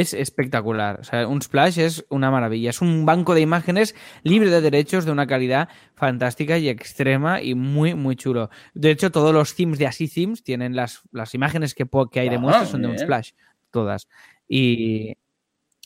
Es 0.00 0.14
espectacular. 0.14 1.00
O 1.00 1.04
sea, 1.04 1.28
un 1.28 1.42
splash 1.42 1.78
es 1.78 2.06
una 2.08 2.30
maravilla. 2.30 2.70
Es 2.70 2.80
un 2.80 3.04
banco 3.04 3.34
de 3.34 3.42
imágenes 3.42 3.94
libre 4.22 4.48
de 4.48 4.62
derechos 4.62 5.04
de 5.04 5.12
una 5.12 5.26
calidad 5.26 5.68
fantástica 5.94 6.56
y 6.56 6.70
extrema 6.70 7.42
y 7.42 7.54
muy, 7.54 7.94
muy 7.94 8.16
chulo. 8.16 8.48
De 8.72 8.90
hecho, 8.90 9.10
todos 9.10 9.34
los 9.34 9.54
themes 9.54 9.78
de 9.78 9.86
Así 9.86 10.08
Themes 10.08 10.42
tienen 10.42 10.74
las, 10.74 11.02
las 11.12 11.34
imágenes 11.34 11.74
que, 11.74 11.86
que 12.10 12.20
hay 12.20 12.30
de 12.30 12.36
Ah, 12.36 12.38
muestras 12.38 12.70
son 12.70 12.80
de 12.80 12.88
un 12.88 12.98
splash. 12.98 13.32
Todas. 13.70 14.08
Y, 14.48 15.16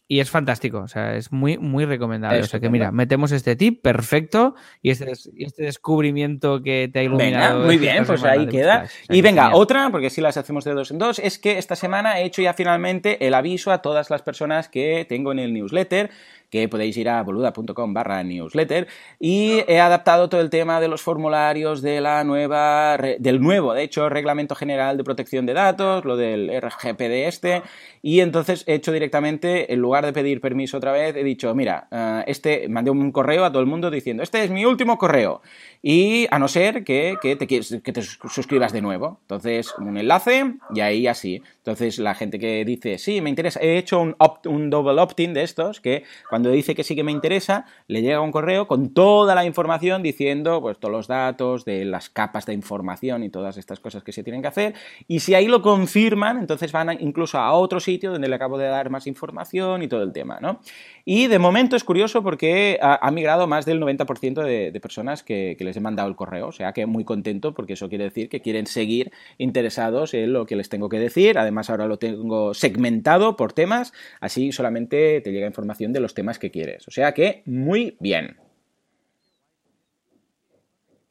y 0.07 0.21
es 0.21 0.31
fantástico. 0.31 0.81
O 0.81 0.89
sea, 0.89 1.17
es 1.17 1.33
muy, 1.33 1.59
muy 1.59 1.85
recomendable. 1.87 2.41
O 2.41 2.47
sea 2.47 2.61
que 2.61 2.69
mira, 2.69 2.93
metemos 2.93 3.33
este 3.33 3.57
tip 3.57 3.83
perfecto 3.83 4.55
y 4.83 4.91
este, 4.91 5.13
este 5.13 5.63
descubrimiento 5.63 6.63
que 6.63 6.91
te 6.93 7.01
ha 7.01 7.03
iluminado. 7.03 7.55
Venga, 7.55 7.67
muy 7.67 7.79
bien, 7.79 8.05
pues 8.05 8.23
ahí 8.25 8.47
queda. 8.47 8.87
Y 9.09 9.23
venga, 9.23 9.45
genial. 9.45 9.61
otra, 9.61 9.91
porque 9.91 10.11
si 10.11 10.21
las 10.21 10.37
hacemos 10.37 10.65
de 10.65 10.73
dos 10.73 10.91
en 10.91 10.99
dos, 10.99 11.19
es 11.19 11.39
que 11.39 11.59
esta 11.59 11.77
semana 11.77 12.21
he 12.21 12.25
hecho 12.25 12.43
ya 12.43 12.53
finalmente 12.53 13.27
el 13.27 13.35
aviso 13.35 13.73
a 13.73 13.81
todas 13.81 14.11
las 14.11 14.23
personas 14.23 14.69
que 14.69 15.07
tengo 15.09 15.33
en 15.33 15.39
el 15.39 15.53
newsletter 15.53 16.11
que 16.55 16.69
podéis 16.69 16.97
ir 16.97 17.09
a 17.09 17.21
boluda.com 17.25 17.93
barra 17.93 18.23
newsletter 18.23 18.87
y 19.19 19.65
he 19.67 19.81
adaptado 19.81 20.29
todo 20.29 20.41
el 20.41 20.51
tema 20.51 20.81
de 20.81 20.87
los 20.87 21.03
formularios 21.03 21.83
de 21.83 22.01
la 22.01 22.23
nueva, 22.23 22.97
del 23.19 23.41
nuevo, 23.41 23.75
de 23.75 23.83
hecho, 23.83 24.09
Reglamento 24.09 24.55
General 24.55 24.97
de 24.97 25.03
Protección 25.03 25.47
de 25.47 25.53
Datos, 25.55 26.05
lo 26.05 26.17
del 26.17 26.49
RGPD 26.63 27.27
este, 27.27 27.63
y 28.03 28.21
entonces 28.21 28.63
he 28.69 28.75
hecho 28.75 28.93
directamente, 28.93 29.73
en 29.73 29.81
lugar 29.81 30.07
de 30.07 30.13
pedir 30.13 30.41
permiso 30.41 30.77
otra 30.77 30.93
vez, 30.93 31.17
he 31.17 31.25
dicho, 31.25 31.53
mira, 31.57 31.89
eh, 31.91 32.23
este, 32.29 32.69
mandé 32.69 32.93
un 32.93 33.11
correo 33.11 33.45
a 33.45 33.51
todo 33.51 33.61
el 33.61 33.67
mundo 33.67 33.91
diciendo, 33.91 34.23
este 34.23 34.45
es 34.45 34.51
mi 34.51 34.65
último 34.65 34.97
correo, 34.97 35.43
y 35.83 36.27
a 36.31 36.39
no 36.39 36.47
ser 36.47 36.85
que, 36.85 37.17
que 37.21 37.35
te, 37.35 37.47
que 37.49 37.61
te 37.93 38.03
sus- 38.03 38.19
suscribas 38.33 38.73
de 38.73 38.81
nuevo. 38.81 39.19
Entonces, 39.23 39.75
un 39.79 39.99
enlace 39.99 40.55
y 40.75 40.81
ahí 40.81 41.07
así. 41.07 41.43
Entonces, 41.59 41.99
la 41.99 42.15
gente 42.15 42.39
que 42.39 42.65
dice, 42.65 42.97
sí, 42.99 43.21
me 43.21 43.29
interesa, 43.31 43.61
he 43.61 43.77
hecho 43.77 44.01
un, 44.01 44.17
un 44.47 44.71
double 44.71 45.01
opt-in 45.01 45.35
de 45.35 45.43
estos, 45.43 45.81
que 45.81 46.05
cuando 46.31 46.44
dice 46.51 46.75
que 46.75 46.85
sí 46.85 46.95
que 46.95 47.05
me 47.05 47.13
interesa, 47.13 47.67
le 47.89 48.03
llega 48.03 48.21
un 48.21 48.33
correo 48.33 48.67
con 48.67 48.93
toda 48.95 49.35
la 49.35 49.45
información 49.45 50.03
diciendo, 50.03 50.61
pues, 50.61 50.79
todos 50.79 50.93
los 50.93 51.09
datos 51.09 51.65
de 51.65 51.85
las 51.85 52.11
capas 52.11 52.47
de 52.47 52.55
información 52.55 53.23
y 53.23 53.31
todas 53.31 53.57
estas 53.57 53.81
cosas 53.81 54.03
que 54.03 54.13
se 54.13 54.23
tienen 54.23 54.43
que 54.43 54.49
hacer. 54.49 54.75
Y 55.09 55.21
si 55.21 55.35
ahí 55.35 55.47
lo 55.47 55.63
confirman, 55.63 56.39
entonces 56.39 56.73
van 56.73 56.97
incluso 57.01 57.39
a 57.39 57.53
otro 57.53 57.81
sitio 57.81 58.13
donde 58.13 58.29
le 58.29 58.35
acabo 58.35 58.59
de 58.59 58.67
dar 58.67 58.91
más 58.91 59.07
información 59.07 59.83
y 59.83 59.89
todo 59.89 60.03
el 60.03 60.13
tema, 60.13 60.39
¿no? 60.41 60.61
Y 61.05 61.27
de 61.27 61.39
momento 61.39 61.77
es 61.77 61.85
curioso 61.85 62.23
porque 62.23 62.79
ha, 62.81 63.11
migrado 63.11 63.47
más 63.47 63.67
del 63.67 63.81
90% 63.81 64.43
de, 64.43 64.73
de 64.73 64.81
personas 64.81 65.23
que 65.23 65.57
les 65.61 65.77
he 65.77 65.81
mandado 65.81 66.09
el 66.09 66.17
correo. 66.17 66.49
O 66.49 66.53
sea 66.53 66.73
que 66.73 66.87
muy 66.87 67.05
contento 67.05 67.55
porque 67.55 67.75
eso 67.75 67.89
quiere 67.89 68.05
decir 68.05 68.29
que 68.29 68.41
quieren 68.41 68.67
seguir 68.67 69.13
interesados 69.39 70.15
en 70.15 70.33
lo 70.33 70.47
que 70.47 70.57
les 70.57 70.69
tengo 70.69 70.89
que 70.89 70.99
decir. 70.99 71.39
Además 71.39 71.71
ahora 71.71 71.87
lo 71.87 71.99
tengo 71.99 72.55
segmentado 72.55 73.37
por 73.37 73.53
temas, 73.53 73.93
así 74.21 74.53
solamente 74.53 75.21
te 75.21 75.33
llega 75.33 75.47
información 75.47 75.93
de 75.93 76.01
los 76.01 76.15
temas 76.15 76.34
que 76.39 76.51
quieres. 76.51 76.87
O 76.89 76.91
sea 76.91 77.13
que 77.13 77.43
muy 77.47 77.97
bien. 78.01 78.37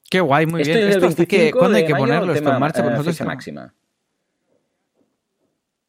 Qué 0.09 0.19
guay, 0.19 0.45
muy 0.45 0.61
Esto 0.61 0.73
bien. 0.73 0.79
es 0.79 0.85
del 0.85 0.97
Esto 0.97 1.07
hasta 1.07 1.25
que, 1.25 1.37
25 1.37 1.59
¿Cuándo 1.59 1.77
hay 1.77 1.85
que 1.85 1.93
mayo, 1.93 2.03
ponerlo 2.05 2.33
esto 2.33 2.53
en 2.53 2.59
marcha? 2.59 2.79
Eh, 2.81 2.89
nosotros 2.89 3.07
estamos- 3.13 3.33
máxima. 3.33 3.73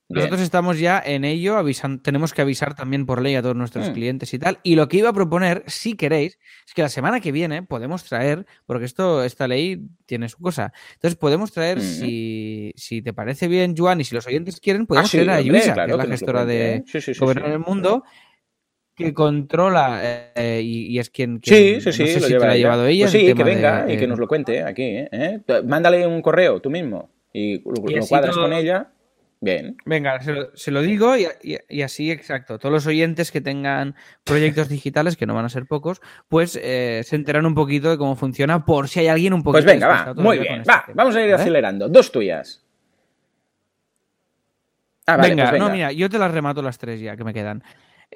nosotros 0.09 0.41
estamos 0.43 0.79
ya 0.79 1.03
en 1.05 1.25
ello, 1.25 1.57
avisan, 1.57 1.99
tenemos 2.01 2.33
que 2.33 2.41
avisar 2.43 2.75
también 2.77 3.05
por 3.05 3.21
ley 3.21 3.35
a 3.35 3.43
todos 3.43 3.57
nuestros 3.57 3.89
Mm. 3.91 3.93
clientes 3.95 4.33
y 4.33 4.39
tal. 4.39 4.61
Y 4.63 4.77
lo 4.77 4.87
que 4.87 4.99
iba 4.99 5.09
a 5.09 5.13
proponer, 5.13 5.65
si 5.67 5.95
queréis, 5.95 6.39
es 6.67 6.73
que 6.75 6.83
la 6.83 6.89
semana 6.89 7.19
que 7.21 7.33
viene 7.33 7.63
podemos 7.65 8.05
traer, 8.05 8.47
porque 8.65 8.85
esto, 8.85 9.25
esta 9.25 9.49
ley 9.49 9.89
tiene 10.07 10.29
su 10.29 10.39
cosa. 10.39 10.73
Entonces 10.95 11.17
podemos 11.19 11.51
traer, 11.53 11.79
Mm. 11.79 11.81
si, 11.81 12.73
si 12.77 13.03
te 13.03 13.13
parece 13.13 13.49
bien, 13.49 13.75
Joan, 13.77 14.01
y 14.01 14.05
si 14.05 14.15
los 14.15 14.27
oyentes 14.27 14.61
quieren, 14.61 14.87
podemos 14.87 15.09
Ah, 15.09 15.11
sí, 15.11 15.17
traer 15.25 15.31
a 15.31 15.41
Luisa, 15.43 15.73
claro, 15.75 15.97
que 15.97 16.03
es 16.05 16.09
la 16.09 16.15
gestora 16.17 16.45
de 16.47 16.75
¿eh? 16.77 16.85
Sí, 16.87 17.01
sí, 17.01 17.13
Gobernar 17.19 17.51
el 17.51 17.59
Mundo, 17.59 18.05
que 18.95 19.13
controla 19.13 20.01
eh, 20.35 20.61
y, 20.63 20.87
y 20.95 20.99
es 20.99 21.11
quien, 21.11 21.41
Sí, 21.43 21.51
quien- 21.79 21.81
sí, 21.81 21.93
sí, 21.93 22.03
no 22.03 22.09
sé 22.09 22.21
lo 22.21 22.27
si 22.27 22.33
lleva 22.33 22.47
te 22.47 22.53
ha 22.53 22.57
llevado 22.57 22.87
ella. 22.87 23.05
Pues 23.05 23.13
sí, 23.13 23.35
que 23.35 23.45
venga 23.45 23.85
de- 23.87 23.95
y 23.95 23.97
que 23.97 24.07
nos 24.07 24.19
lo 24.19 24.29
cuente 24.29 24.63
aquí. 24.63 24.83
¿eh? 24.85 25.41
Mándale 25.67 26.07
un 26.07 26.23
correo 26.23 26.61
tú 26.61 26.71
mismo 26.71 27.11
y 27.33 27.59
lo, 27.65 27.73
Y 27.91 27.95
lo 27.95 27.99
así 28.01 28.09
cuadras 28.09 28.35
todo- 28.35 28.45
con 28.45 28.53
ella. 28.53 28.91
Bien. 29.41 29.77
Venga, 29.85 30.21
se 30.23 30.33
lo, 30.33 30.57
se 30.57 30.71
lo 30.71 30.81
digo 30.81 31.17
y, 31.19 31.27
y- 31.43 31.59
y 31.69 31.83
así, 31.83 32.11
exacto. 32.11 32.59
Todos 32.59 32.73
los 32.73 32.87
oyentes 32.87 33.31
que 33.31 33.43
tengan 33.43 33.95
proyectos 34.23 34.71
digitales, 34.71 35.19
que 35.19 35.27
no 35.27 35.35
van 35.35 35.45
a 35.45 35.51
ser 35.51 35.67
pocos, 35.67 36.01
pues 36.29 36.59
eh, 36.63 37.03
se 37.05 37.17
enteran 37.17 37.45
un 37.45 37.55
poquito 37.55 37.91
de 37.91 37.99
cómo 37.99 38.17
funciona 38.17 38.65
por 38.65 38.89
si 38.89 39.01
hay 39.01 39.09
alguien 39.09 39.35
un 39.35 39.43
poquito 39.43 39.65
Pues 39.65 39.75
venga, 39.75 39.89
va. 39.89 40.15
Muy 40.15 40.39
bien. 40.39 40.61
este 40.61 40.71
Va, 40.71 40.85
tema, 40.87 40.95
vamos 40.97 41.17
a 41.17 41.21
ir 41.21 41.31
¿vale? 41.31 41.43
acelerando. 41.43 41.89
Dos 41.91 42.11
tuyas. 42.11 42.65
Ah, 45.07 45.17
vale, 45.19 45.31
venga, 45.31 45.43
pues 45.45 45.53
venga. 45.53 45.67
no, 45.69 45.75
mira, 45.75 45.93
yo 45.93 46.09
te 46.09 46.19
las 46.19 46.31
remato 46.33 46.63
las 46.63 46.79
tres 46.79 46.99
ya 47.01 47.15
que 47.17 47.25
me 47.25 47.35
quedan. 47.35 47.63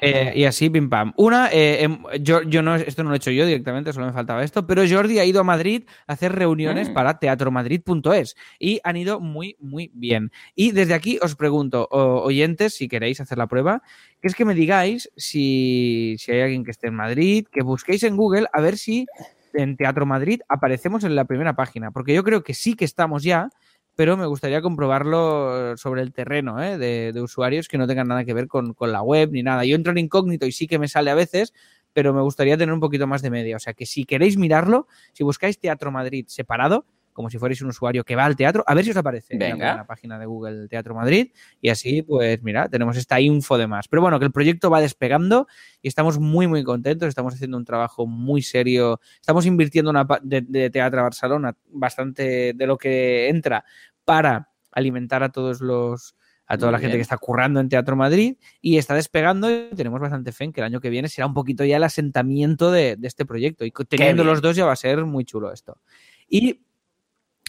Eh, 0.01 0.33
y 0.37 0.45
así, 0.45 0.71
pim 0.71 0.89
pam. 0.89 1.13
Una, 1.17 1.49
eh, 1.53 1.83
em, 1.83 1.99
yo, 2.21 2.43
yo 2.43 2.63
no, 2.63 2.77
esto 2.77 3.03
no 3.03 3.11
lo 3.11 3.15
he 3.15 3.19
hecho 3.19 3.31
yo 3.31 3.45
directamente, 3.47 3.93
solo 3.93 4.07
me 4.07 4.13
faltaba 4.13 4.45
esto, 4.45 4.67
pero 4.67 4.83
Jordi 4.89 5.19
ha 5.19 5.25
ido 5.25 5.41
a 5.41 5.45
Madrid 5.45 5.85
a 6.07 6.13
hacer 6.13 6.33
reuniones 6.33 6.89
Mm. 6.91 6.95
para 6.95 7.19
teatromadrid.es 7.19 8.37
y 8.59 8.81
han 8.85 8.97
ido 8.97 9.21
muy, 9.21 9.57
muy 9.61 9.91
bien. 9.95 10.31
Y 10.55 10.73
desde 10.73 10.95
aquí 10.95 11.19
os 11.21 11.35
pregunto, 11.35 11.89
oyentes, 11.91 12.75
si 12.75 12.89
queréis 12.89 13.21
hacer 13.21 13.39
la 13.39 13.47
prueba, 13.47 13.83
que 14.21 14.29
es 14.29 14.35
que 14.35 14.45
me 14.45 14.55
digáis 14.55 15.11
si, 15.17 16.17
si 16.19 16.33
hay 16.33 16.43
alguien 16.43 16.65
que 16.65 16.71
esté 16.71 16.89
en 16.89 16.95
Madrid, 16.95 17.47
que 17.51 17.63
busquéis 17.63 18.03
en 18.05 18.17
Google 18.17 18.47
a 18.53 18.61
ver 18.61 18.77
si 18.79 19.07
en 19.55 19.77
Teatro 19.77 20.07
Madrid 20.07 20.41
aparecemos 20.49 21.05
en 21.05 21.17
la 21.17 21.25
primera 21.25 21.57
página, 21.57 21.91
porque 21.91 22.15
yo 22.15 22.23
creo 22.23 22.45
que 22.45 22.55
sí 22.55 22.75
que 22.75 22.85
estamos 22.85 23.23
ya, 23.23 23.49
pero 23.99 24.17
me 24.17 24.27
gustaría 24.27 24.63
comprobarlo 24.63 25.77
sobre 25.77 26.03
el 26.03 26.13
terreno 26.13 26.63
¿eh? 26.63 26.79
de, 26.79 27.13
de 27.13 27.21
usuarios 27.21 27.67
que 27.67 27.79
no 27.79 27.89
tengan 27.89 28.07
nada 28.07 28.25
que 28.25 28.33
ver 28.33 28.47
con, 28.47 28.73
con 28.73 28.93
la 28.93 29.03
web 29.03 29.31
ni 29.33 29.43
nada. 29.43 29.65
Yo 29.65 29.75
entro 29.75 29.91
en 29.91 29.99
incógnito 29.99 30.47
y 30.47 30.53
sí 30.53 30.69
que 30.69 30.79
me 30.79 30.87
sale 30.87 31.11
a 31.11 31.17
veces, 31.17 31.53
pero 31.93 32.15
me 32.15 32.23
gustaría 32.23 32.57
tener 32.57 32.73
un 32.73 32.79
poquito 32.79 33.09
más 33.09 33.23
de 33.23 33.31
media. 33.31 33.57
O 33.57 33.59
sea 33.59 33.75
que 33.75 33.87
si 33.87 34.05
queréis 34.05 34.37
mirarlo, 34.37 34.87
si 35.15 35.25
buscáis 35.25 35.59
Teatro 35.59 35.91
Madrid 35.91 36.27
separado, 36.29 36.87
como 37.19 37.31
si 37.31 37.37
fuerais 37.37 37.61
un 37.63 37.71
usuario 37.71 38.05
que 38.05 38.15
va 38.15 38.25
al 38.25 38.37
teatro, 38.37 38.63
a 38.65 38.75
ver 38.77 38.85
si 38.85 38.93
os 38.93 38.97
aparece 38.97 39.35
en 39.35 39.59
la 39.59 39.85
página 39.89 40.21
de 40.21 40.27
Google 40.27 40.69
Teatro 40.69 40.95
Madrid. 40.95 41.33
Y 41.61 41.69
así, 41.69 42.03
pues 42.03 42.41
mira, 42.45 42.69
tenemos 42.69 42.97
esta 42.97 43.21
info 43.21 43.59
de 43.59 43.67
más. 43.67 43.89
Pero 43.89 44.03
bueno, 44.03 44.21
que 44.21 44.27
el 44.27 44.31
proyecto 44.31 44.71
va 44.71 44.81
despegando 44.81 45.49
y 45.83 45.89
estamos 45.89 46.21
muy, 46.21 46.47
muy 46.47 46.63
contentos. 46.63 47.09
Estamos 47.09 47.35
haciendo 47.35 47.57
un 47.57 47.65
trabajo 47.65 48.07
muy 48.07 48.41
serio. 48.41 49.01
Estamos 49.21 49.47
invirtiendo 49.47 49.91
una 49.91 50.07
de, 50.23 50.43
de 50.43 50.71
Teatro 50.71 51.03
Barcelona 51.03 51.57
bastante 51.73 52.53
de 52.55 52.67
lo 52.69 52.79
que 52.79 53.29
entra 53.29 53.65
para 54.05 54.51
alimentar 54.71 55.25
a 55.25 55.31
todos 55.31 55.61
los 55.61 56.15
a 56.47 56.57
toda 56.57 56.71
Muy 56.71 56.75
la 56.75 56.79
gente 56.79 56.93
bien. 56.93 56.99
que 57.01 57.03
está 57.03 57.19
currando 57.19 57.59
en 57.59 57.69
Teatro 57.69 57.97
Madrid 57.97 58.37
y 58.61 58.79
está 58.79 58.95
despegando 58.95 59.51
y 59.51 59.71
tenemos 59.75 60.01
bastante 60.01 60.31
fe 60.31 60.45
en 60.45 60.53
que 60.53 60.61
el 60.61 60.67
año 60.67 60.81
que 60.81 60.89
viene 60.89 61.09
será 61.09 61.27
un 61.27 61.35
poquito 61.35 61.65
ya 61.65 61.79
el 61.79 61.83
asentamiento 61.83 62.71
de, 62.71 62.95
de 62.95 63.09
este 63.09 63.27
proyecto 63.27 63.65
y 63.65 63.73
teniendo 63.89 64.23
los 64.23 64.41
dos 64.41 64.55
ya 64.55 64.65
va 64.65 64.73
a 64.73 64.77
ser 64.77 65.05
muy 65.05 65.25
chulo 65.25 65.53
esto. 65.53 65.79
Y 66.29 66.61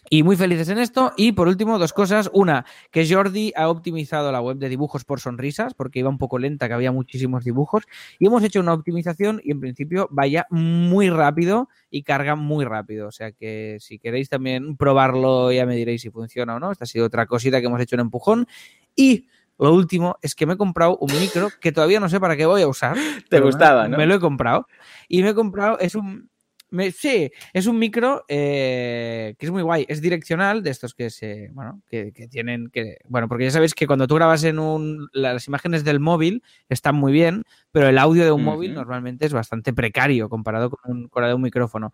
y 0.09 0.23
muy 0.23 0.35
felices 0.35 0.69
en 0.69 0.77
esto. 0.77 1.13
Y 1.17 1.31
por 1.31 1.47
último, 1.47 1.77
dos 1.79 1.93
cosas. 1.93 2.29
Una, 2.33 2.65
que 2.91 3.07
Jordi 3.11 3.51
ha 3.55 3.69
optimizado 3.69 4.31
la 4.31 4.41
web 4.41 4.57
de 4.57 4.69
dibujos 4.69 5.03
por 5.03 5.19
sonrisas, 5.19 5.73
porque 5.73 5.99
iba 5.99 6.09
un 6.09 6.17
poco 6.17 6.37
lenta, 6.39 6.67
que 6.67 6.73
había 6.73 6.91
muchísimos 6.91 7.43
dibujos. 7.43 7.83
Y 8.19 8.27
hemos 8.27 8.43
hecho 8.43 8.59
una 8.59 8.73
optimización 8.73 9.41
y 9.43 9.51
en 9.51 9.59
principio 9.59 10.07
vaya 10.11 10.45
muy 10.49 11.09
rápido 11.09 11.69
y 11.89 12.03
carga 12.03 12.35
muy 12.35 12.65
rápido. 12.65 13.07
O 13.07 13.11
sea 13.11 13.31
que 13.31 13.77
si 13.79 13.99
queréis 13.99 14.29
también 14.29 14.77
probarlo, 14.77 15.51
ya 15.51 15.65
me 15.65 15.75
diréis 15.75 16.01
si 16.01 16.09
funciona 16.09 16.55
o 16.55 16.59
no. 16.59 16.71
Esta 16.71 16.83
ha 16.85 16.87
sido 16.87 17.05
otra 17.05 17.25
cosita 17.25 17.59
que 17.59 17.67
hemos 17.67 17.81
hecho 17.81 17.95
en 17.95 18.01
empujón. 18.01 18.47
Y 18.95 19.27
lo 19.57 19.73
último 19.73 20.17
es 20.21 20.35
que 20.35 20.45
me 20.45 20.53
he 20.53 20.57
comprado 20.57 20.97
un 21.01 21.11
micro 21.19 21.49
que 21.59 21.71
todavía 21.73 21.99
no 21.99 22.07
sé 22.07 22.19
para 22.19 22.37
qué 22.37 22.45
voy 22.45 22.61
a 22.61 22.67
usar. 22.67 22.95
Te 23.29 23.39
me- 23.39 23.45
gustaba, 23.45 23.87
¿no? 23.87 23.97
Me 23.97 24.05
lo 24.05 24.15
he 24.15 24.19
comprado. 24.19 24.67
Y 25.07 25.21
me 25.23 25.29
he 25.29 25.33
comprado, 25.33 25.77
es 25.79 25.95
un. 25.95 26.29
Me- 26.71 26.91
sí, 26.91 27.31
es 27.53 27.67
un 27.67 27.79
micro 27.79 28.25
eh, 28.27 29.35
que 29.37 29.45
es 29.45 29.51
muy 29.51 29.61
guay. 29.61 29.85
Es 29.87 30.01
direccional, 30.01 30.63
de 30.63 30.69
estos 30.69 30.93
que 30.93 31.09
se. 31.09 31.49
Bueno, 31.53 31.81
que, 31.89 32.11
que 32.11 32.27
tienen 32.27 32.69
que. 32.71 32.97
Bueno, 33.07 33.27
porque 33.27 33.45
ya 33.45 33.51
sabéis 33.51 33.73
que 33.73 33.87
cuando 33.87 34.07
tú 34.07 34.15
grabas 34.15 34.43
en 34.43 34.59
un. 34.59 35.09
Las 35.13 35.47
imágenes 35.47 35.83
del 35.83 35.99
móvil 35.99 36.43
están 36.69 36.95
muy 36.95 37.11
bien, 37.11 37.43
pero 37.71 37.87
el 37.89 37.97
audio 37.97 38.23
de 38.23 38.31
un 38.31 38.43
móvil 38.43 38.73
normalmente 38.73 39.25
es 39.25 39.33
bastante 39.33 39.73
precario 39.73 40.29
comparado 40.29 40.69
con, 40.69 40.91
un, 40.91 41.07
con 41.09 41.21
la 41.23 41.29
de 41.29 41.35
un 41.35 41.41
micrófono. 41.41 41.93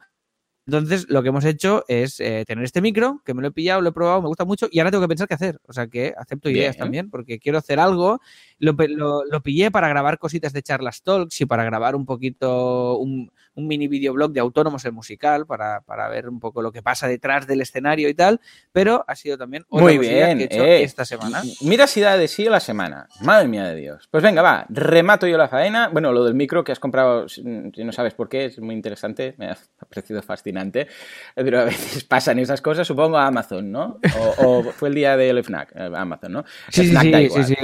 Entonces, 0.68 1.06
lo 1.10 1.22
que 1.22 1.30
hemos 1.30 1.46
hecho 1.46 1.86
es 1.88 2.20
eh, 2.20 2.44
tener 2.48 2.64
este 2.64 2.82
micro, 2.82 3.22
que 3.24 3.36
me 3.36 3.44
lo 3.44 3.50
he 3.50 3.52
pillado, 3.52 3.82
lo 3.82 3.90
he 3.90 3.92
probado, 3.92 4.24
me 4.24 4.28
gusta 4.30 4.46
mucho, 4.46 4.68
y 4.72 4.80
ahora 4.80 4.90
tengo 4.90 5.04
que 5.04 5.10
pensar 5.10 5.28
qué 5.28 5.36
hacer. 5.36 5.60
O 5.68 5.74
sea 5.74 5.86
que 5.86 6.16
acepto 6.18 6.50
Bien. 6.50 6.62
ideas 6.62 6.76
también, 6.78 7.12
porque 7.12 7.38
quiero 7.38 7.60
hacer 7.60 7.80
algo. 7.80 8.20
Lo, 8.60 8.74
lo- 8.88 9.26
lo 9.26 9.42
pillé 9.44 9.70
para 9.72 9.90
grabar 9.90 10.18
cositas 10.18 10.54
de 10.54 10.62
charlas 10.64 11.02
talks 11.04 11.42
y 11.42 11.46
para 11.46 11.64
grabar 11.66 11.96
un 11.96 12.06
poquito 12.06 12.98
un, 12.98 13.30
un 13.56 13.68
mini 13.68 13.88
videoblog 13.88 14.32
de 14.32 14.40
Autónomos 14.40 14.86
el 14.86 14.94
musical, 14.94 15.46
para, 15.46 15.82
para 15.82 16.08
ver 16.08 16.30
un 16.30 16.40
poco 16.40 16.62
lo 16.62 16.72
que 16.72 16.82
pasa 16.82 17.08
detrás 17.08 17.48
del 17.48 17.62
escenario 17.62 18.08
y 18.08 18.14
tal. 18.14 18.40
Pero 18.72 19.04
ha 19.08 19.16
sido 19.16 19.38
también 19.38 19.66
otra 19.70 19.84
Muy 19.84 19.98
bien, 19.98 20.38
que 20.38 20.44
he 20.44 20.48
hecho 20.48 20.64
eh. 20.64 20.84
esta 20.84 21.04
semana. 21.04 21.42
Mira 21.62 21.86
si 21.88 22.00
da 22.00 22.18
de 22.18 22.28
sí 22.30 22.46
la 22.46 22.60
semana. 22.62 23.08
Madre 23.22 23.48
mía 23.50 23.66
de 23.66 23.76
Dios. 23.76 24.08
Pues 24.10 24.24
venga, 24.24 24.42
va, 24.42 24.66
remato 24.70 25.28
yo 25.28 25.38
la 25.38 25.50
faena. 25.50 25.90
Bueno, 25.90 26.14
lo 26.14 26.24
del 26.24 26.34
micro 26.36 26.64
que 26.64 26.72
has 26.72 26.80
comprado, 26.80 27.28
si 27.28 27.44
no 27.44 27.92
sabes 27.92 28.14
por 28.14 28.30
qué, 28.30 28.46
es 28.46 28.60
muy 28.60 28.74
interesante, 28.76 29.36
me 29.38 29.48
ha 29.48 29.58
parecido 29.90 30.22
fascinante. 30.22 30.88
Pero 31.36 31.60
a 31.60 31.64
veces 31.66 32.06
pasan 32.06 32.40
esas 32.40 32.62
cosas, 32.62 32.88
supongo 32.88 33.18
a 33.18 33.28
Amazon, 33.28 33.70
¿no? 33.72 34.00
O, 34.40 34.46
o 34.48 34.64
fue 34.72 34.88
el 34.90 34.96
día 34.96 35.18
del 35.18 35.44
FNAC, 35.44 35.74
eh, 35.76 35.92
Amazon, 35.94 36.32
¿no? 36.32 36.46
Sí, 36.70 36.84
sí, 36.84 36.90
FNAC 36.92 37.04
sí, 37.04 37.12
da 37.12 37.18
sí, 37.20 37.26
igual. 37.26 37.46
sí. 37.46 37.56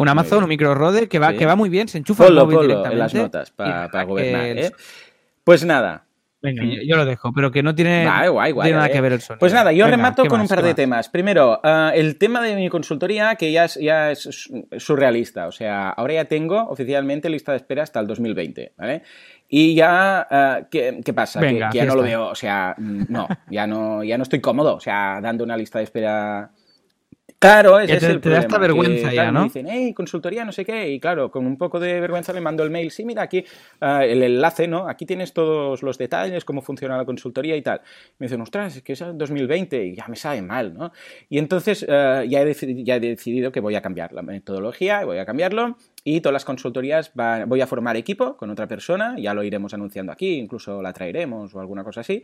Un 0.00 0.08
Amazon, 0.08 0.42
un 0.44 0.48
micro 0.48 0.74
Rode 0.74 1.08
que 1.08 1.18
va, 1.18 1.30
Sí. 1.32 1.36
que 1.38 1.46
va 1.46 1.56
muy 1.56 1.68
bien, 1.68 1.86
se 1.88 1.98
enchufa 1.98 2.30
móvil 2.30 2.60
directamente. 2.60 2.92
en 2.94 2.98
las 2.98 3.14
notas 3.14 3.50
para 3.50 4.02
gobernar, 4.04 4.46
el- 4.46 4.58
¿eh? 4.58 4.72
Pues 5.44 5.64
nada, 5.64 6.04
Venga, 6.42 6.64
yo, 6.64 6.80
yo 6.86 6.96
lo 6.96 7.04
dejo, 7.04 7.34
pero 7.34 7.50
que 7.50 7.62
no 7.62 7.74
tiene, 7.74 8.04
Guay, 8.06 8.28
guay, 8.30 8.50
no 8.50 8.54
guay, 8.54 8.66
tiene 8.68 8.76
nada 8.78 8.88
eh. 8.88 8.92
que 8.92 9.00
ver 9.02 9.12
el 9.12 9.20
sonido. 9.20 9.40
Pues 9.40 9.52
nada, 9.52 9.72
yo 9.72 9.84
Venga, 9.84 9.96
remato 9.98 10.22
¿qué 10.22 10.28
con 10.30 10.40
un 10.40 10.48
par 10.48 10.60
¿Qué 10.62 10.68
de 10.68 10.74
temas. 10.74 11.10
Primero, 11.10 11.60
ah, 11.62 11.92
el 11.94 12.16
tema 12.16 12.40
de 12.40 12.56
mi 12.56 12.70
consultoría, 12.70 13.34
que 13.34 13.52
ya 13.52 13.66
es, 13.66 13.74
ya 13.74 14.10
es 14.10 14.20
su- 14.20 14.66
surrealista. 14.78 15.48
O 15.48 15.52
sea, 15.52 15.90
ahora 15.90 16.14
ya 16.14 16.24
tengo 16.24 16.62
oficialmente 16.70 17.28
lista 17.28 17.52
de 17.52 17.58
espera 17.58 17.82
hasta 17.82 18.00
el 18.00 18.06
2020, 18.06 18.72
¿vale? 18.78 19.02
Y 19.50 19.74
ya, 19.74 20.26
ah, 20.30 20.60
¿qué, 20.70 21.02
qué 21.04 21.12
pasa? 21.12 21.40
Que- 21.40 21.46
Venga, 21.46 21.68
que, 21.68 21.76
ya 21.76 21.84
no 21.84 21.94
lo 21.94 22.02
veo, 22.02 22.28
o 22.28 22.34
sea, 22.34 22.74
no, 22.78 23.28
ya 23.50 23.66
no, 23.66 24.02
ya 24.02 24.16
no 24.16 24.22
estoy 24.22 24.40
cómodo, 24.40 24.76
o 24.76 24.80
sea, 24.80 25.20
dando 25.20 25.44
una 25.44 25.58
lista 25.58 25.76
de 25.78 25.84
espera 25.84 26.52
Claro, 27.42 27.80
ese 27.80 27.86
Que 27.92 27.94
es 27.94 28.00
te- 28.00 28.10
el 28.10 28.20
te 28.20 28.28
da 28.28 28.38
esta 28.40 28.58
vergüenza 28.58 29.08
que, 29.08 29.16
ya, 29.16 29.32
¿no? 29.32 29.40
Me 29.40 29.44
dicen, 29.46 29.66
hey, 29.66 29.94
consultoría, 29.94 30.44
no 30.44 30.52
sé 30.52 30.62
qué. 30.62 30.90
Y 30.90 31.00
claro, 31.00 31.30
con 31.30 31.46
un 31.46 31.56
poco 31.56 31.80
de 31.80 31.98
vergüenza 31.98 32.34
le 32.34 32.42
mando 32.42 32.62
el 32.62 32.68
mail. 32.68 32.90
Sí, 32.90 33.02
mira, 33.06 33.22
aquí 33.22 33.42
ah, 33.80 34.04
el 34.04 34.22
enlace, 34.22 34.68
¿no? 34.68 34.86
Aquí 34.86 35.06
tienes 35.06 35.32
todos 35.32 35.82
los 35.82 35.96
detalles, 35.96 36.44
cómo 36.44 36.60
funciona 36.60 36.98
la 36.98 37.06
consultoría 37.06 37.56
y 37.56 37.62
tal. 37.62 37.80
Me 38.18 38.26
dicen, 38.26 38.42
ostras, 38.42 38.76
es 38.76 38.82
que 38.82 38.92
es 38.92 39.00
el 39.00 39.16
2020 39.16 39.86
y 39.86 39.94
ya 39.96 40.06
me 40.08 40.16
sabe 40.16 40.42
mal, 40.42 40.74
¿no? 40.74 40.92
Y 41.30 41.38
entonces 41.38 41.86
ah, 41.88 42.24
ya, 42.28 42.42
he 42.42 42.44
decidido, 42.44 42.82
ya 42.84 42.96
he 42.96 43.00
decidido 43.00 43.50
que 43.52 43.60
voy 43.60 43.74
a 43.74 43.80
cambiar 43.80 44.12
la 44.12 44.20
metodología, 44.20 45.06
voy 45.06 45.16
a 45.16 45.24
cambiarlo. 45.24 45.78
Y 46.04 46.20
todas 46.20 46.34
las 46.34 46.44
consultorías 46.44 47.10
van- 47.14 47.48
voy 47.48 47.62
a 47.62 47.66
formar 47.66 47.96
equipo 47.96 48.36
con 48.36 48.50
otra 48.50 48.66
persona, 48.66 49.16
ya 49.18 49.32
lo 49.32 49.42
iremos 49.44 49.72
anunciando 49.72 50.12
aquí, 50.12 50.34
incluso 50.34 50.82
la 50.82 50.92
traeremos 50.92 51.54
o 51.54 51.60
alguna 51.60 51.84
cosa 51.84 52.02
así. 52.02 52.22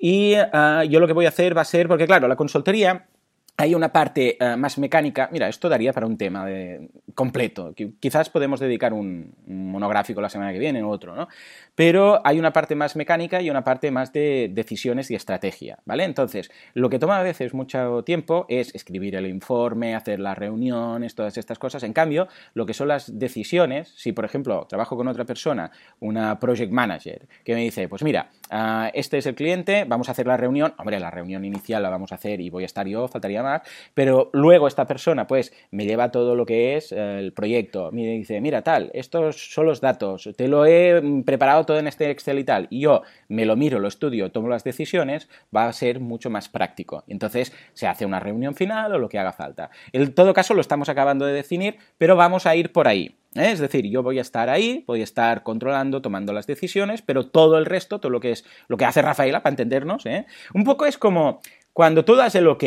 Y 0.00 0.34
ah, 0.34 0.82
yo 0.82 0.98
lo 0.98 1.06
que 1.06 1.12
voy 1.12 1.26
a 1.26 1.28
hacer 1.28 1.56
va 1.56 1.60
a 1.62 1.64
ser, 1.64 1.86
porque 1.86 2.06
claro, 2.06 2.26
la 2.26 2.34
consultoría 2.34 3.06
hay 3.60 3.74
una 3.74 3.92
parte 3.92 4.36
eh, 4.42 4.56
más 4.56 4.78
mecánica. 4.78 5.28
Mira, 5.32 5.48
esto 5.48 5.68
daría 5.68 5.92
para 5.92 6.06
un 6.06 6.16
tema 6.16 6.46
de- 6.46 6.90
completo. 7.14 7.74
Qui- 7.74 7.94
Quizás 7.98 8.30
podemos 8.30 8.60
dedicar 8.60 8.92
un 8.92 9.34
monográfico 9.46 10.20
la 10.20 10.28
semana 10.30 10.52
que 10.52 10.60
viene 10.60 10.82
o 10.82 10.88
otro, 10.88 11.16
¿no? 11.16 11.26
Pero 11.78 12.20
hay 12.24 12.40
una 12.40 12.52
parte 12.52 12.74
más 12.74 12.96
mecánica 12.96 13.40
y 13.40 13.50
una 13.50 13.62
parte 13.62 13.92
más 13.92 14.12
de 14.12 14.50
decisiones 14.52 15.12
y 15.12 15.14
estrategia, 15.14 15.78
¿vale? 15.84 16.02
Entonces, 16.02 16.50
lo 16.74 16.90
que 16.90 16.98
toma 16.98 17.20
a 17.20 17.22
veces 17.22 17.54
mucho 17.54 18.02
tiempo 18.02 18.46
es 18.48 18.74
escribir 18.74 19.14
el 19.14 19.28
informe, 19.28 19.94
hacer 19.94 20.18
las 20.18 20.36
reuniones, 20.36 21.14
todas 21.14 21.38
estas 21.38 21.56
cosas. 21.60 21.84
En 21.84 21.92
cambio, 21.92 22.26
lo 22.54 22.66
que 22.66 22.74
son 22.74 22.88
las 22.88 23.16
decisiones, 23.16 23.94
si 23.96 24.10
por 24.10 24.24
ejemplo 24.24 24.66
trabajo 24.68 24.96
con 24.96 25.06
otra 25.06 25.24
persona, 25.24 25.70
una 26.00 26.40
project 26.40 26.72
manager, 26.72 27.28
que 27.44 27.54
me 27.54 27.60
dice, 27.60 27.88
pues 27.88 28.02
mira, 28.02 28.30
ah, 28.50 28.90
este 28.92 29.18
es 29.18 29.26
el 29.26 29.36
cliente, 29.36 29.84
vamos 29.86 30.08
a 30.08 30.12
hacer 30.12 30.26
la 30.26 30.36
reunión. 30.36 30.74
Hombre, 30.78 30.98
la 30.98 31.12
reunión 31.12 31.44
inicial 31.44 31.80
la 31.84 31.90
vamos 31.90 32.10
a 32.10 32.16
hacer 32.16 32.40
y 32.40 32.50
voy 32.50 32.64
a 32.64 32.66
estar 32.66 32.88
yo, 32.88 33.06
faltaría 33.06 33.40
más 33.44 33.62
pero 33.94 34.30
luego 34.32 34.66
esta 34.66 34.86
persona 34.86 35.26
pues 35.26 35.52
me 35.70 35.84
lleva 35.84 36.10
todo 36.10 36.34
lo 36.34 36.46
que 36.46 36.76
es 36.76 36.92
eh, 36.92 37.18
el 37.18 37.32
proyecto, 37.32 37.90
me 37.92 38.06
dice, 38.06 38.40
mira 38.40 38.62
tal, 38.62 38.90
estos 38.94 39.52
son 39.52 39.66
los 39.66 39.80
datos, 39.80 40.30
te 40.36 40.48
lo 40.48 40.66
he 40.66 41.00
mm, 41.00 41.22
preparado 41.22 41.64
todo 41.68 41.78
en 41.78 41.86
este 41.86 42.10
Excel 42.10 42.38
y 42.38 42.44
tal, 42.44 42.66
y 42.70 42.80
yo 42.80 43.02
me 43.28 43.44
lo 43.44 43.54
miro, 43.54 43.78
lo 43.78 43.88
estudio, 43.88 44.32
tomo 44.32 44.48
las 44.48 44.64
decisiones, 44.64 45.28
va 45.54 45.66
a 45.66 45.72
ser 45.74 46.00
mucho 46.00 46.30
más 46.30 46.48
práctico. 46.48 47.04
Entonces 47.08 47.52
se 47.74 47.86
hace 47.86 48.06
una 48.06 48.20
reunión 48.20 48.54
final 48.54 48.94
o 48.94 48.98
lo 48.98 49.10
que 49.10 49.18
haga 49.18 49.34
falta. 49.34 49.68
En 49.92 50.14
todo 50.14 50.32
caso 50.32 50.54
lo 50.54 50.62
estamos 50.62 50.88
acabando 50.88 51.26
de 51.26 51.34
definir, 51.34 51.76
pero 51.98 52.16
vamos 52.16 52.46
a 52.46 52.56
ir 52.56 52.72
por 52.72 52.88
ahí. 52.88 53.18
¿eh? 53.34 53.50
Es 53.52 53.58
decir, 53.58 53.84
yo 53.84 54.02
voy 54.02 54.18
a 54.18 54.22
estar 54.22 54.48
ahí, 54.48 54.82
voy 54.86 55.02
a 55.02 55.04
estar 55.04 55.42
controlando, 55.42 56.00
tomando 56.00 56.32
las 56.32 56.46
decisiones, 56.46 57.02
pero 57.02 57.26
todo 57.26 57.58
el 57.58 57.66
resto, 57.66 58.00
todo 58.00 58.10
lo 58.10 58.20
que 58.20 58.30
es 58.30 58.46
lo 58.68 58.78
que 58.78 58.86
hace 58.86 59.02
Rafaela, 59.02 59.42
para 59.42 59.52
entendernos, 59.52 60.06
¿eh? 60.06 60.24
un 60.54 60.64
poco 60.64 60.86
es 60.86 60.96
como 60.96 61.40
cuando 61.74 62.02
tú 62.02 62.16
das 62.16 62.34
el 62.34 62.48
ok, 62.48 62.64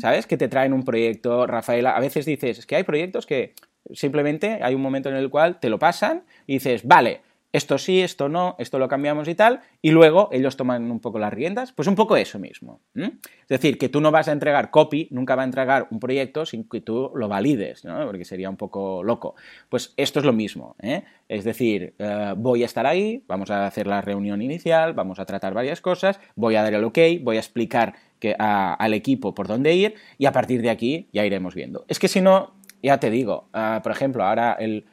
¿sabes? 0.00 0.26
Que 0.26 0.38
te 0.38 0.48
traen 0.48 0.72
un 0.72 0.84
proyecto, 0.84 1.46
Rafaela, 1.46 1.90
a 1.90 2.00
veces 2.00 2.24
dices, 2.24 2.60
es 2.60 2.66
que 2.66 2.76
hay 2.76 2.82
proyectos 2.82 3.26
que 3.26 3.52
simplemente 3.92 4.60
hay 4.62 4.74
un 4.74 4.80
momento 4.80 5.10
en 5.10 5.16
el 5.16 5.28
cual 5.28 5.60
te 5.60 5.68
lo 5.68 5.78
pasan 5.78 6.24
y 6.46 6.54
dices, 6.54 6.84
vale, 6.84 7.20
esto 7.52 7.78
sí, 7.78 8.02
esto 8.02 8.28
no, 8.28 8.56
esto 8.58 8.78
lo 8.78 8.88
cambiamos 8.88 9.26
y 9.28 9.34
tal, 9.34 9.60
y 9.80 9.90
luego 9.90 10.28
ellos 10.32 10.56
toman 10.56 10.90
un 10.90 11.00
poco 11.00 11.18
las 11.18 11.32
riendas, 11.32 11.72
pues 11.72 11.88
un 11.88 11.94
poco 11.94 12.16
eso 12.16 12.38
mismo. 12.38 12.80
Es 12.94 13.48
decir, 13.48 13.78
que 13.78 13.88
tú 13.88 14.00
no 14.00 14.10
vas 14.10 14.28
a 14.28 14.32
entregar 14.32 14.70
copy, 14.70 15.08
nunca 15.10 15.34
va 15.34 15.42
a 15.42 15.44
entregar 15.46 15.88
un 15.90 15.98
proyecto 15.98 16.44
sin 16.44 16.68
que 16.68 16.80
tú 16.80 17.10
lo 17.14 17.28
valides, 17.28 17.84
¿no? 17.84 18.06
porque 18.06 18.24
sería 18.24 18.50
un 18.50 18.56
poco 18.56 19.02
loco. 19.02 19.34
Pues 19.68 19.94
esto 19.96 20.18
es 20.18 20.26
lo 20.26 20.32
mismo, 20.32 20.76
¿eh? 20.80 21.04
es 21.28 21.44
decir, 21.44 21.94
eh, 21.98 22.34
voy 22.36 22.62
a 22.62 22.66
estar 22.66 22.86
ahí, 22.86 23.24
vamos 23.26 23.50
a 23.50 23.66
hacer 23.66 23.86
la 23.86 24.02
reunión 24.02 24.42
inicial, 24.42 24.92
vamos 24.92 25.18
a 25.18 25.24
tratar 25.24 25.54
varias 25.54 25.80
cosas, 25.80 26.20
voy 26.36 26.56
a 26.56 26.62
dar 26.62 26.74
el 26.74 26.84
ok, 26.84 26.98
voy 27.22 27.36
a 27.36 27.40
explicar 27.40 27.94
que, 28.18 28.34
al 28.38 28.94
equipo 28.94 29.34
por 29.34 29.46
dónde 29.46 29.74
ir, 29.74 29.94
y 30.18 30.26
a 30.26 30.32
partir 30.32 30.60
de 30.60 30.70
aquí 30.70 31.08
ya 31.12 31.24
iremos 31.24 31.54
viendo. 31.54 31.84
Es 31.88 31.98
que 31.98 32.08
si 32.08 32.20
no, 32.20 32.54
ya 32.82 32.98
te 32.98 33.10
digo, 33.10 33.48
ah, 33.52 33.80
por 33.82 33.92
ejemplo, 33.92 34.24
ahora 34.24 34.56
el 34.58 34.84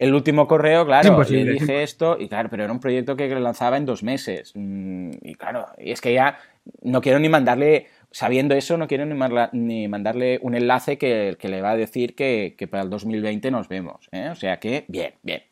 el 0.00 0.14
último 0.14 0.48
correo, 0.48 0.86
claro, 0.86 1.22
le 1.22 1.44
dije 1.44 1.82
esto, 1.82 2.16
y 2.18 2.26
claro, 2.26 2.48
pero 2.48 2.64
era 2.64 2.72
un 2.72 2.80
proyecto 2.80 3.16
que 3.16 3.28
lanzaba 3.38 3.76
en 3.76 3.84
dos 3.84 4.02
meses. 4.02 4.52
Mm, 4.54 5.10
y 5.20 5.34
claro, 5.34 5.66
y 5.76 5.92
es 5.92 6.00
que 6.00 6.14
ya 6.14 6.38
no 6.80 7.02
quiero 7.02 7.18
ni 7.18 7.28
mandarle, 7.28 7.88
sabiendo 8.10 8.54
eso, 8.54 8.78
no 8.78 8.88
quiero 8.88 9.04
ni, 9.04 9.88
mandarle 9.88 10.38
un 10.40 10.54
enlace 10.54 10.96
que, 10.96 11.36
le 11.38 11.60
va 11.60 11.72
a 11.72 11.76
decir 11.76 12.14
que, 12.14 12.56
para 12.70 12.82
el 12.82 12.88
2020 12.88 13.50
nos 13.50 13.68
vemos. 13.68 14.08
¿eh? 14.10 14.30
O 14.30 14.34
sea 14.36 14.58
que, 14.58 14.86
bien, 14.88 15.12
bien. 15.22 15.42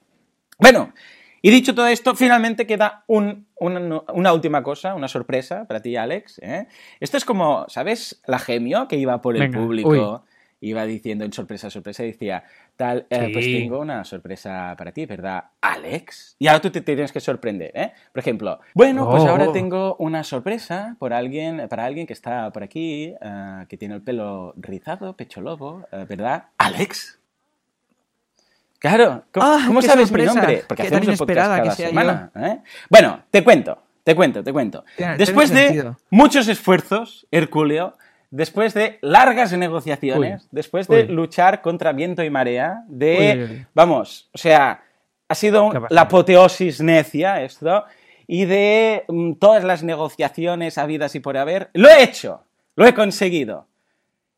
Bueno, 0.58 0.94
y 1.42 1.50
dicho 1.50 1.74
todo 1.74 1.86
esto, 1.86 2.14
finalmente 2.14 2.66
queda 2.66 3.04
una, 3.06 4.32
última 4.32 4.62
cosa, 4.62 4.94
una 4.94 5.08
sorpresa 5.08 5.66
para 5.66 5.82
ti, 5.82 5.94
Alex. 5.96 6.38
¿eh? 6.38 6.68
Esto 7.00 7.18
es 7.18 7.26
como, 7.26 7.66
¿sabes? 7.68 8.22
La 8.26 8.38
gemio 8.38 8.88
que 8.88 8.96
iba 8.96 9.20
por 9.20 9.36
el 9.36 9.50
público 9.50 10.24
iba 10.60 10.84
diciendo 10.84 11.24
en 11.24 11.32
sorpresa, 11.32 11.70
sorpresa, 11.70 12.02
decía, 12.02 12.44
tal, 12.78 13.06
eh, 13.10 13.30
pues 13.32 13.44
tengo 13.44 13.80
una 13.80 14.04
sorpresa 14.04 14.74
para 14.78 14.92
ti, 14.92 15.04
¿verdad, 15.04 15.46
Alex? 15.60 16.36
Y 16.38 16.46
ahora 16.46 16.60
tú 16.60 16.70
te 16.70 16.80
tienes 16.80 17.10
que 17.10 17.18
sorprender, 17.18 17.72
¿eh? 17.74 17.92
Por 18.12 18.20
ejemplo, 18.20 18.60
bueno, 18.72 19.10
pues 19.10 19.24
ahora 19.24 19.48
oh. 19.48 19.52
tengo 19.52 19.96
una 19.96 20.22
sorpresa 20.22 20.94
por 21.00 21.12
alguien, 21.12 21.66
para 21.68 21.84
alguien 21.84 22.06
que 22.06 22.12
está 22.12 22.50
por 22.52 22.62
aquí, 22.62 23.14
eh, 23.20 23.66
que 23.68 23.76
tiene 23.76 23.96
el 23.96 24.02
pelo 24.02 24.54
rizado, 24.56 25.16
pecho 25.16 25.40
lobo, 25.40 25.88
eh, 25.90 26.06
¿verdad, 26.08 26.44
Alex? 26.56 27.18
Claro, 28.78 29.24
¿cómo, 29.32 29.44
ah, 29.44 29.82
sabes 29.82 30.12
mi 30.12 30.22
nombre? 30.22 30.62
Porque 30.68 30.84
hacemos 30.84 31.08
el 31.08 31.18
podcast 31.18 31.36
cada 31.36 31.70
semana. 31.72 32.30
Bueno, 32.88 33.24
te 33.32 33.42
cuento, 33.42 33.82
te 34.04 34.14
cuento, 34.14 34.44
te 34.44 34.52
cuento. 34.52 34.84
Después 35.18 35.50
de 35.50 35.94
muchos 36.10 36.46
esfuerzos, 36.46 37.26
Herculeo, 37.32 37.96
después 38.30 38.74
de 38.74 38.98
largas 39.00 39.52
negociaciones, 39.52 40.48
después 40.50 40.88
de 40.88 41.04
luchar 41.04 41.62
contra 41.62 41.92
viento 41.92 42.22
y 42.22 42.30
marea, 42.30 42.84
de, 42.88 43.66
vamos, 43.74 44.28
o 44.34 44.38
sea, 44.38 44.82
ha 45.28 45.34
sido 45.34 45.70
la 45.90 46.02
apoteosis 46.02 46.80
necia 46.80 47.42
esto, 47.42 47.84
y 48.26 48.44
de 48.44 49.04
mm, 49.08 49.34
todas 49.34 49.64
las 49.64 49.82
negociaciones 49.82 50.78
habidas 50.78 51.14
y 51.14 51.20
por 51.20 51.36
haber, 51.36 51.70
lo 51.72 51.88
he 51.88 52.02
hecho, 52.02 52.44
lo 52.76 52.86
he 52.86 52.94
conseguido. 52.94 53.66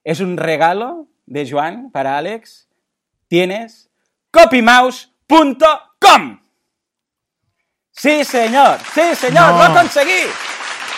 Es 0.05 0.21
un 0.21 0.37
regalo 0.37 1.07
de 1.27 1.49
Joan 1.49 1.91
para 1.91 2.17
Alex. 2.17 2.69
Tienes 3.29 3.91
copymouse.com. 4.31 6.41
Sí, 7.91 8.25
señor, 8.25 8.79
sí, 8.95 9.15
señor, 9.15 9.69
lo 9.69 9.75
conseguí. 9.75 10.23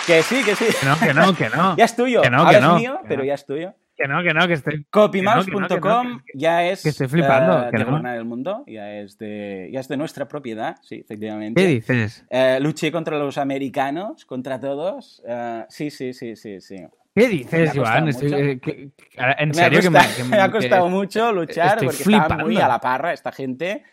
Que 0.07 0.23
sí, 0.23 0.43
que 0.45 0.57
sí. 0.57 0.65
Que 0.81 0.87
no, 0.87 0.99
que 0.99 1.15
no, 1.15 1.35
que 1.35 1.49
no. 1.57 1.77
ya 1.79 1.85
es 1.85 1.95
tuyo. 1.95 2.23
Que 2.23 2.31
no, 2.31 2.39
Ahora 2.39 2.51
que 2.51 2.61
no, 2.61 2.77
es 2.77 2.83
mío, 2.83 3.01
pero 3.09 3.25
ya 3.25 3.35
es 3.35 3.47
tuyo. 3.47 3.75
Que 3.97 4.09
no, 4.09 4.23
que 4.23 4.35
no, 4.35 4.49
que 4.49 4.55
estoy. 4.55 4.85
Copymouse.com 4.91 6.23
ya 6.35 6.65
es. 6.67 6.83
Que 6.83 6.89
estoy 6.89 7.09
flipando. 7.09 7.69
Uh, 7.69 7.71
que 7.71 7.79
de 7.79 7.85
no. 7.85 8.13
el 8.13 8.25
mundo, 8.25 8.65
ya 8.67 8.93
es, 8.95 9.19
de, 9.19 9.69
ya 9.73 9.81
es 9.81 9.89
de 9.89 9.97
nuestra 9.97 10.27
propiedad, 10.27 10.77
sí, 10.83 11.03
efectivamente. 11.05 11.61
¿Qué 11.61 11.69
dices? 11.69 12.25
Uh, 12.31 12.61
luché 12.61 12.91
contra 12.91 13.19
los 13.19 13.39
americanos, 13.39 14.25
contra 14.25 14.59
todos. 14.59 15.23
Uh, 15.25 15.65
sí, 15.69 15.91
sí, 15.91 16.13
sí, 16.15 16.35
sí, 16.37 16.61
sí. 16.61 16.77
¿Qué 17.15 17.29
dices, 17.29 17.73
Joan? 17.75 18.09
Estoy, 18.09 18.33
eh, 18.33 18.59
que, 18.59 18.91
en 19.17 19.55
serio 19.55 19.79
me 19.91 19.99
ha 19.99 20.03
que, 20.03 20.09
costado, 20.09 20.25
me, 20.25 20.37
me 20.37 20.43
ha 20.43 20.51
costado 20.51 20.89
mucho 20.89 21.33
luchar 21.33 21.75
estoy 21.75 21.87
porque 21.89 22.05
flipando. 22.05 22.27
estaba 22.27 22.45
muy 22.45 22.57
a 22.57 22.69
la 22.69 22.81
parra 22.81 23.13
esta 23.13 23.31
gente. 23.31 23.85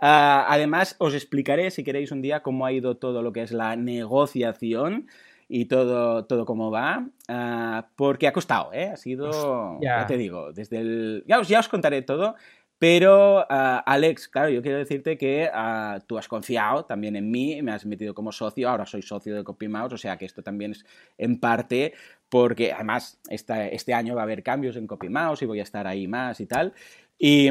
Uh, 0.00 0.48
además, 0.48 0.96
os 0.98 1.14
explicaré, 1.14 1.70
si 1.70 1.84
queréis 1.84 2.10
un 2.10 2.22
día, 2.22 2.40
cómo 2.40 2.66
ha 2.66 2.72
ido 2.72 2.96
todo 2.96 3.22
lo 3.22 3.32
que 3.32 3.42
es 3.42 3.52
la 3.52 3.76
negociación 3.76 5.06
y 5.48 5.66
todo, 5.66 6.24
todo 6.26 6.44
cómo 6.44 6.70
va, 6.70 7.08
uh, 7.28 7.86
porque 7.96 8.26
ha 8.26 8.32
costado, 8.32 8.72
¿eh? 8.72 8.90
Ha 8.92 8.96
sido, 8.96 9.78
ya. 9.80 10.00
ya 10.00 10.06
te 10.06 10.16
digo, 10.16 10.52
desde 10.52 10.78
el... 10.78 11.24
Ya 11.26 11.38
os, 11.40 11.48
ya 11.48 11.60
os 11.60 11.68
contaré 11.68 12.02
todo, 12.02 12.34
pero 12.78 13.40
uh, 13.40 13.80
Alex, 13.86 14.28
claro, 14.28 14.50
yo 14.50 14.60
quiero 14.60 14.78
decirte 14.78 15.16
que 15.16 15.48
uh, 15.54 16.00
tú 16.06 16.18
has 16.18 16.28
confiado 16.28 16.84
también 16.84 17.16
en 17.16 17.30
mí, 17.30 17.62
me 17.62 17.72
has 17.72 17.86
metido 17.86 18.14
como 18.14 18.32
socio, 18.32 18.68
ahora 18.68 18.84
soy 18.84 19.02
socio 19.02 19.34
de 19.34 19.44
CopyMouse, 19.44 19.94
o 19.94 19.98
sea 19.98 20.18
que 20.18 20.26
esto 20.26 20.42
también 20.42 20.72
es 20.72 20.84
en 21.16 21.40
parte 21.40 21.94
porque 22.28 22.72
además 22.72 23.20
esta, 23.28 23.68
este 23.68 23.94
año 23.94 24.16
va 24.16 24.22
a 24.22 24.24
haber 24.24 24.42
cambios 24.42 24.76
en 24.76 24.86
CopyMouse 24.86 25.42
y 25.42 25.46
voy 25.46 25.60
a 25.60 25.62
estar 25.62 25.86
ahí 25.86 26.08
más 26.08 26.40
y 26.40 26.46
tal. 26.46 26.72
Y, 27.16 27.48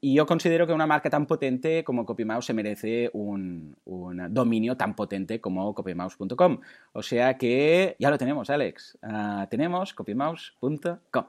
y, 0.00 0.14
yo 0.14 0.26
considero 0.26 0.66
que 0.66 0.72
una 0.74 0.86
marca 0.86 1.08
tan 1.08 1.26
potente 1.26 1.82
como 1.84 2.04
CopyMouse 2.04 2.46
se 2.46 2.52
merece 2.52 3.10
un, 3.14 3.74
un 3.84 4.32
dominio 4.32 4.76
tan 4.76 4.94
potente 4.94 5.40
como 5.40 5.74
copymouse.com. 5.74 6.60
O 6.92 7.02
sea 7.02 7.36
que 7.38 7.96
ya 7.98 8.10
lo 8.10 8.18
tenemos, 8.18 8.50
Alex. 8.50 8.98
Uh, 9.02 9.46
tenemos 9.48 9.94
copymouse.com. 9.94 11.24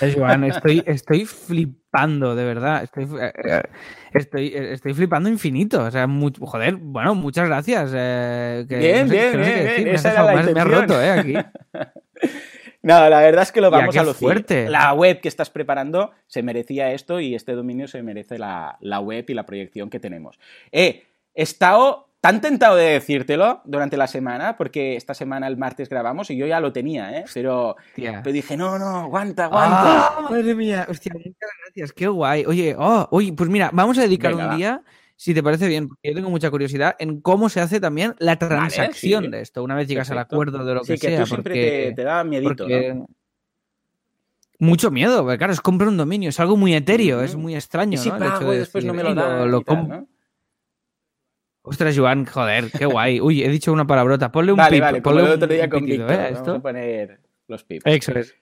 Eh, 0.00 0.14
Joan, 0.16 0.44
estoy, 0.44 0.82
estoy 0.86 1.24
flipando, 1.24 2.36
de 2.36 2.44
verdad. 2.44 2.84
Estoy, 2.84 3.08
eh, 3.20 3.62
estoy, 4.14 4.52
estoy 4.54 4.94
flipando 4.94 5.28
infinito. 5.28 5.82
O 5.82 5.90
sea, 5.90 6.06
muy, 6.06 6.32
joder, 6.38 6.76
bueno, 6.76 7.16
muchas 7.16 7.48
gracias. 7.48 7.90
Eh, 7.94 8.66
que, 8.68 8.76
bien, 8.76 9.08
no 9.08 9.12
sé, 9.12 9.14
bien, 9.14 9.32
que 9.32 9.38
no 9.38 9.44
sé 9.44 9.52
bien, 9.52 9.66
bien. 9.74 9.84
Me, 9.84 9.90
has 9.94 10.02
dejado- 10.04 10.28
la 10.28 10.42
me 10.42 10.60
has- 10.60 10.68
roto, 10.68 11.02
¿eh? 11.02 11.10
Aquí. 11.10 11.34
No, 12.82 13.08
la 13.08 13.20
verdad 13.20 13.42
es 13.42 13.52
que 13.52 13.60
lo 13.60 13.70
vamos 13.70 13.96
a 13.96 14.02
lucir. 14.02 14.28
fuerte. 14.28 14.68
La 14.68 14.92
web 14.92 15.20
que 15.20 15.28
estás 15.28 15.50
preparando 15.50 16.12
se 16.26 16.42
merecía 16.42 16.92
esto 16.92 17.20
y 17.20 17.34
este 17.34 17.52
dominio 17.52 17.88
se 17.88 18.02
merece 18.02 18.38
la, 18.38 18.78
la 18.80 19.00
web 19.00 19.24
y 19.28 19.34
la 19.34 19.46
proyección 19.46 19.90
que 19.90 19.98
tenemos. 20.00 20.38
Eh, 20.70 21.04
he 21.34 21.42
estado 21.42 22.08
tan 22.20 22.40
tentado 22.40 22.76
de 22.76 22.92
decírtelo 22.92 23.62
durante 23.64 23.96
la 23.96 24.06
semana, 24.06 24.56
porque 24.56 24.96
esta 24.96 25.14
semana 25.14 25.46
el 25.46 25.56
martes 25.56 25.88
grabamos 25.88 26.30
y 26.30 26.36
yo 26.36 26.46
ya 26.46 26.60
lo 26.60 26.72
tenía, 26.72 27.16
¿eh? 27.16 27.24
Pero, 27.32 27.76
dije, 27.96 28.56
no, 28.56 28.78
no, 28.78 28.98
aguanta, 29.00 29.44
aguanta. 29.44 30.08
¡Ah! 30.16 30.26
madre 30.28 30.54
mía, 30.54 30.86
hostia, 30.88 31.12
muchas 31.14 31.50
gracias, 31.64 31.92
qué 31.92 32.08
guay. 32.08 32.44
Oye, 32.46 32.74
oh, 32.76 33.06
oye, 33.10 33.32
pues 33.32 33.48
mira, 33.48 33.70
vamos 33.72 33.98
a 33.98 34.02
dedicar 34.02 34.32
Venga, 34.32 34.54
un 34.54 34.62
va. 34.62 34.82
Si 35.20 35.34
te 35.34 35.42
parece 35.42 35.66
bien, 35.66 35.88
porque 35.88 36.08
yo 36.10 36.14
tengo 36.14 36.30
mucha 36.30 36.48
curiosidad 36.48 36.94
en 37.00 37.20
cómo 37.20 37.48
se 37.48 37.60
hace 37.60 37.80
también 37.80 38.14
la 38.20 38.38
transacción 38.38 39.24
sí. 39.24 39.30
de 39.30 39.40
esto, 39.40 39.64
una 39.64 39.74
vez 39.74 39.88
llegas 39.88 40.08
al 40.12 40.18
acuerdo 40.18 40.64
de 40.64 40.74
lo 40.74 40.84
Sí, 40.84 40.92
que, 40.94 40.98
que 41.00 41.06
sea. 41.08 41.20
tú 41.20 41.26
siempre 41.26 41.54
porque, 41.54 41.86
te, 41.88 41.92
te 41.96 42.02
da 42.04 42.22
miedito, 42.22 42.54
porque- 42.64 42.94
¿no? 42.94 43.06
Mucho 44.60 44.90
miedo, 44.90 45.22
porque 45.22 45.38
claro, 45.38 45.52
es 45.52 45.60
comprar 45.60 45.88
un 45.88 45.96
dominio, 45.96 46.28
es 46.30 46.38
algo 46.40 46.56
muy 46.56 46.72
etéreo, 46.74 47.22
es 47.22 47.34
muy 47.36 47.54
extraño, 47.54 47.94
Y 47.94 47.96
si 47.96 48.08
¿no? 48.10 48.16
El 48.16 48.22
hecho 48.22 48.32
pago 48.32 48.50
de 48.50 48.56
y 48.56 48.58
después 48.60 48.84
no 48.84 48.94
me 48.94 49.02
lo 49.02 49.08
"Ey, 49.10 49.14
dan 49.14 49.50
lo 49.50 49.58
y 49.60 49.64
tal, 49.64 49.76
com- 49.76 49.88
¿no? 49.88 50.08
Ostras, 51.62 51.96
Joan, 51.98 52.24
joder, 52.24 52.70
qué 52.76 52.86
guay. 52.86 53.20
Uy, 53.20 53.42
he 53.44 53.48
dicho 53.50 53.72
una 53.72 53.86
palabrota. 53.86 54.32
Ponle 54.32 54.52
un 54.52 54.56
Vale, 54.58 54.76
pip, 54.76 54.80
vale, 54.80 55.02
como 55.02 55.14
ponle 55.16 55.28
el 55.30 55.34
otro 55.36 55.48
día 55.48 55.68
con 55.68 55.84
Víctor. 55.84 56.10
¿eh? 56.12 56.16
Vamos 56.16 56.38
Esto- 56.38 56.54
a 56.54 56.60
poner 56.62 57.20
los 57.46 57.62
pips. 57.64 57.82
Eso 57.86 58.12
es. 58.18 58.34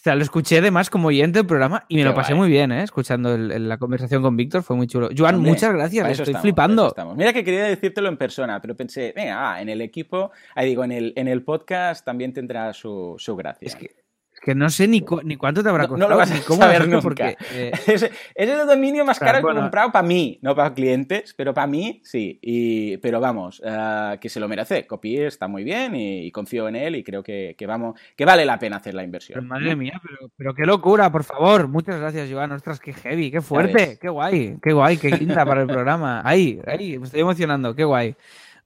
Hostia, 0.00 0.14
lo 0.14 0.22
escuché 0.22 0.56
además 0.56 0.88
como 0.88 1.08
oyente 1.08 1.40
del 1.40 1.46
programa 1.46 1.84
y 1.86 1.96
me 1.96 2.00
Qué 2.00 2.08
lo 2.08 2.14
pasé 2.14 2.32
guay. 2.32 2.40
muy 2.40 2.48
bien, 2.48 2.72
¿eh? 2.72 2.82
Escuchando 2.84 3.34
el- 3.34 3.52
el- 3.52 3.68
la 3.68 3.76
conversación 3.76 4.22
con 4.22 4.34
Víctor, 4.34 4.62
fue 4.62 4.74
muy 4.74 4.86
chulo. 4.86 5.10
Joan, 5.14 5.34
Hombre, 5.34 5.50
muchas 5.50 5.74
gracias, 5.74 6.08
estoy 6.08 6.22
estamos, 6.22 6.40
flipando. 6.40 6.94
Mira 7.16 7.34
que 7.34 7.44
quería 7.44 7.64
decírtelo 7.64 8.08
en 8.08 8.16
persona, 8.16 8.62
pero 8.62 8.74
pensé, 8.74 9.12
venga, 9.14 9.52
ah, 9.56 9.60
en 9.60 9.68
el 9.68 9.82
equipo, 9.82 10.30
ahí 10.54 10.68
digo, 10.70 10.84
en 10.84 10.92
el, 10.92 11.12
en 11.16 11.28
el 11.28 11.42
podcast 11.42 12.02
también 12.02 12.32
tendrá 12.32 12.72
su, 12.72 13.16
su 13.18 13.36
gracia. 13.36 13.66
Es 13.66 13.76
que, 13.76 13.94
que 14.42 14.54
no 14.54 14.70
sé 14.70 14.88
ni, 14.88 15.02
cu- 15.02 15.20
ni 15.22 15.36
cuánto 15.36 15.62
te 15.62 15.68
habrá 15.68 15.86
costado. 15.86 16.08
no 16.08 16.14
lo 16.14 16.18
vas 16.18 16.30
a 16.32 16.44
cómo 16.46 16.62
saber 16.62 16.88
nunca. 16.88 17.02
porque, 17.02 17.36
eh, 17.52 17.72
Ese, 17.86 18.06
ese 18.06 18.12
es 18.34 18.60
el 18.60 18.66
dominio 18.66 19.04
más 19.04 19.18
Claro, 19.18 19.34
caro 19.40 19.46
que 19.46 19.52
he 19.52 19.60
comprado 19.62 19.92
para 19.92 20.06
mí, 20.06 20.38
no 20.42 20.54
para 20.56 20.72
clientes, 20.74 21.34
pero 21.36 21.52
para 21.52 21.66
mí 21.66 22.00
sí. 22.04 22.38
Y, 22.42 22.96
pero 22.98 23.20
vamos, 23.20 23.60
eh, 23.64 24.18
que 24.20 24.28
se 24.28 24.40
lo 24.40 24.48
merece. 24.48 24.86
Copy 24.86 25.18
está 25.18 25.46
muy 25.48 25.62
bien 25.64 25.94
y, 25.94 26.26
y 26.26 26.30
confío 26.30 26.68
en 26.68 26.76
él 26.76 26.96
y 26.96 27.04
creo 27.04 27.22
que, 27.22 27.54
que 27.58 27.66
vamos, 27.66 28.00
que 28.16 28.24
vale 28.24 28.44
la 28.46 28.58
pena 28.58 28.76
hacer 28.76 28.94
la 28.94 29.00
pero 29.00 29.06
inversión. 29.06 29.46
madre 29.46 29.76
mía, 29.76 30.00
pero, 30.02 30.30
pero 30.36 30.54
qué 30.54 30.64
locura, 30.64 31.10
por 31.12 31.24
favor. 31.24 31.68
Muchas 31.68 32.00
gracias, 32.00 32.30
Joan. 32.30 32.52
Ostras, 32.52 32.80
qué 32.80 32.92
heavy, 32.92 33.30
qué 33.30 33.40
fuerte, 33.40 33.98
qué 34.00 34.08
guay, 34.08 34.56
qué 34.62 34.72
guay, 34.72 34.96
qué 34.96 35.10
quinta 35.10 35.44
para 35.44 35.62
el 35.62 35.66
programa. 35.68 36.22
Ahí, 36.24 36.60
ahí, 36.66 36.98
me 36.98 37.04
estoy 37.04 37.20
emocionando, 37.20 37.74
qué 37.74 37.84
guay. 37.84 38.14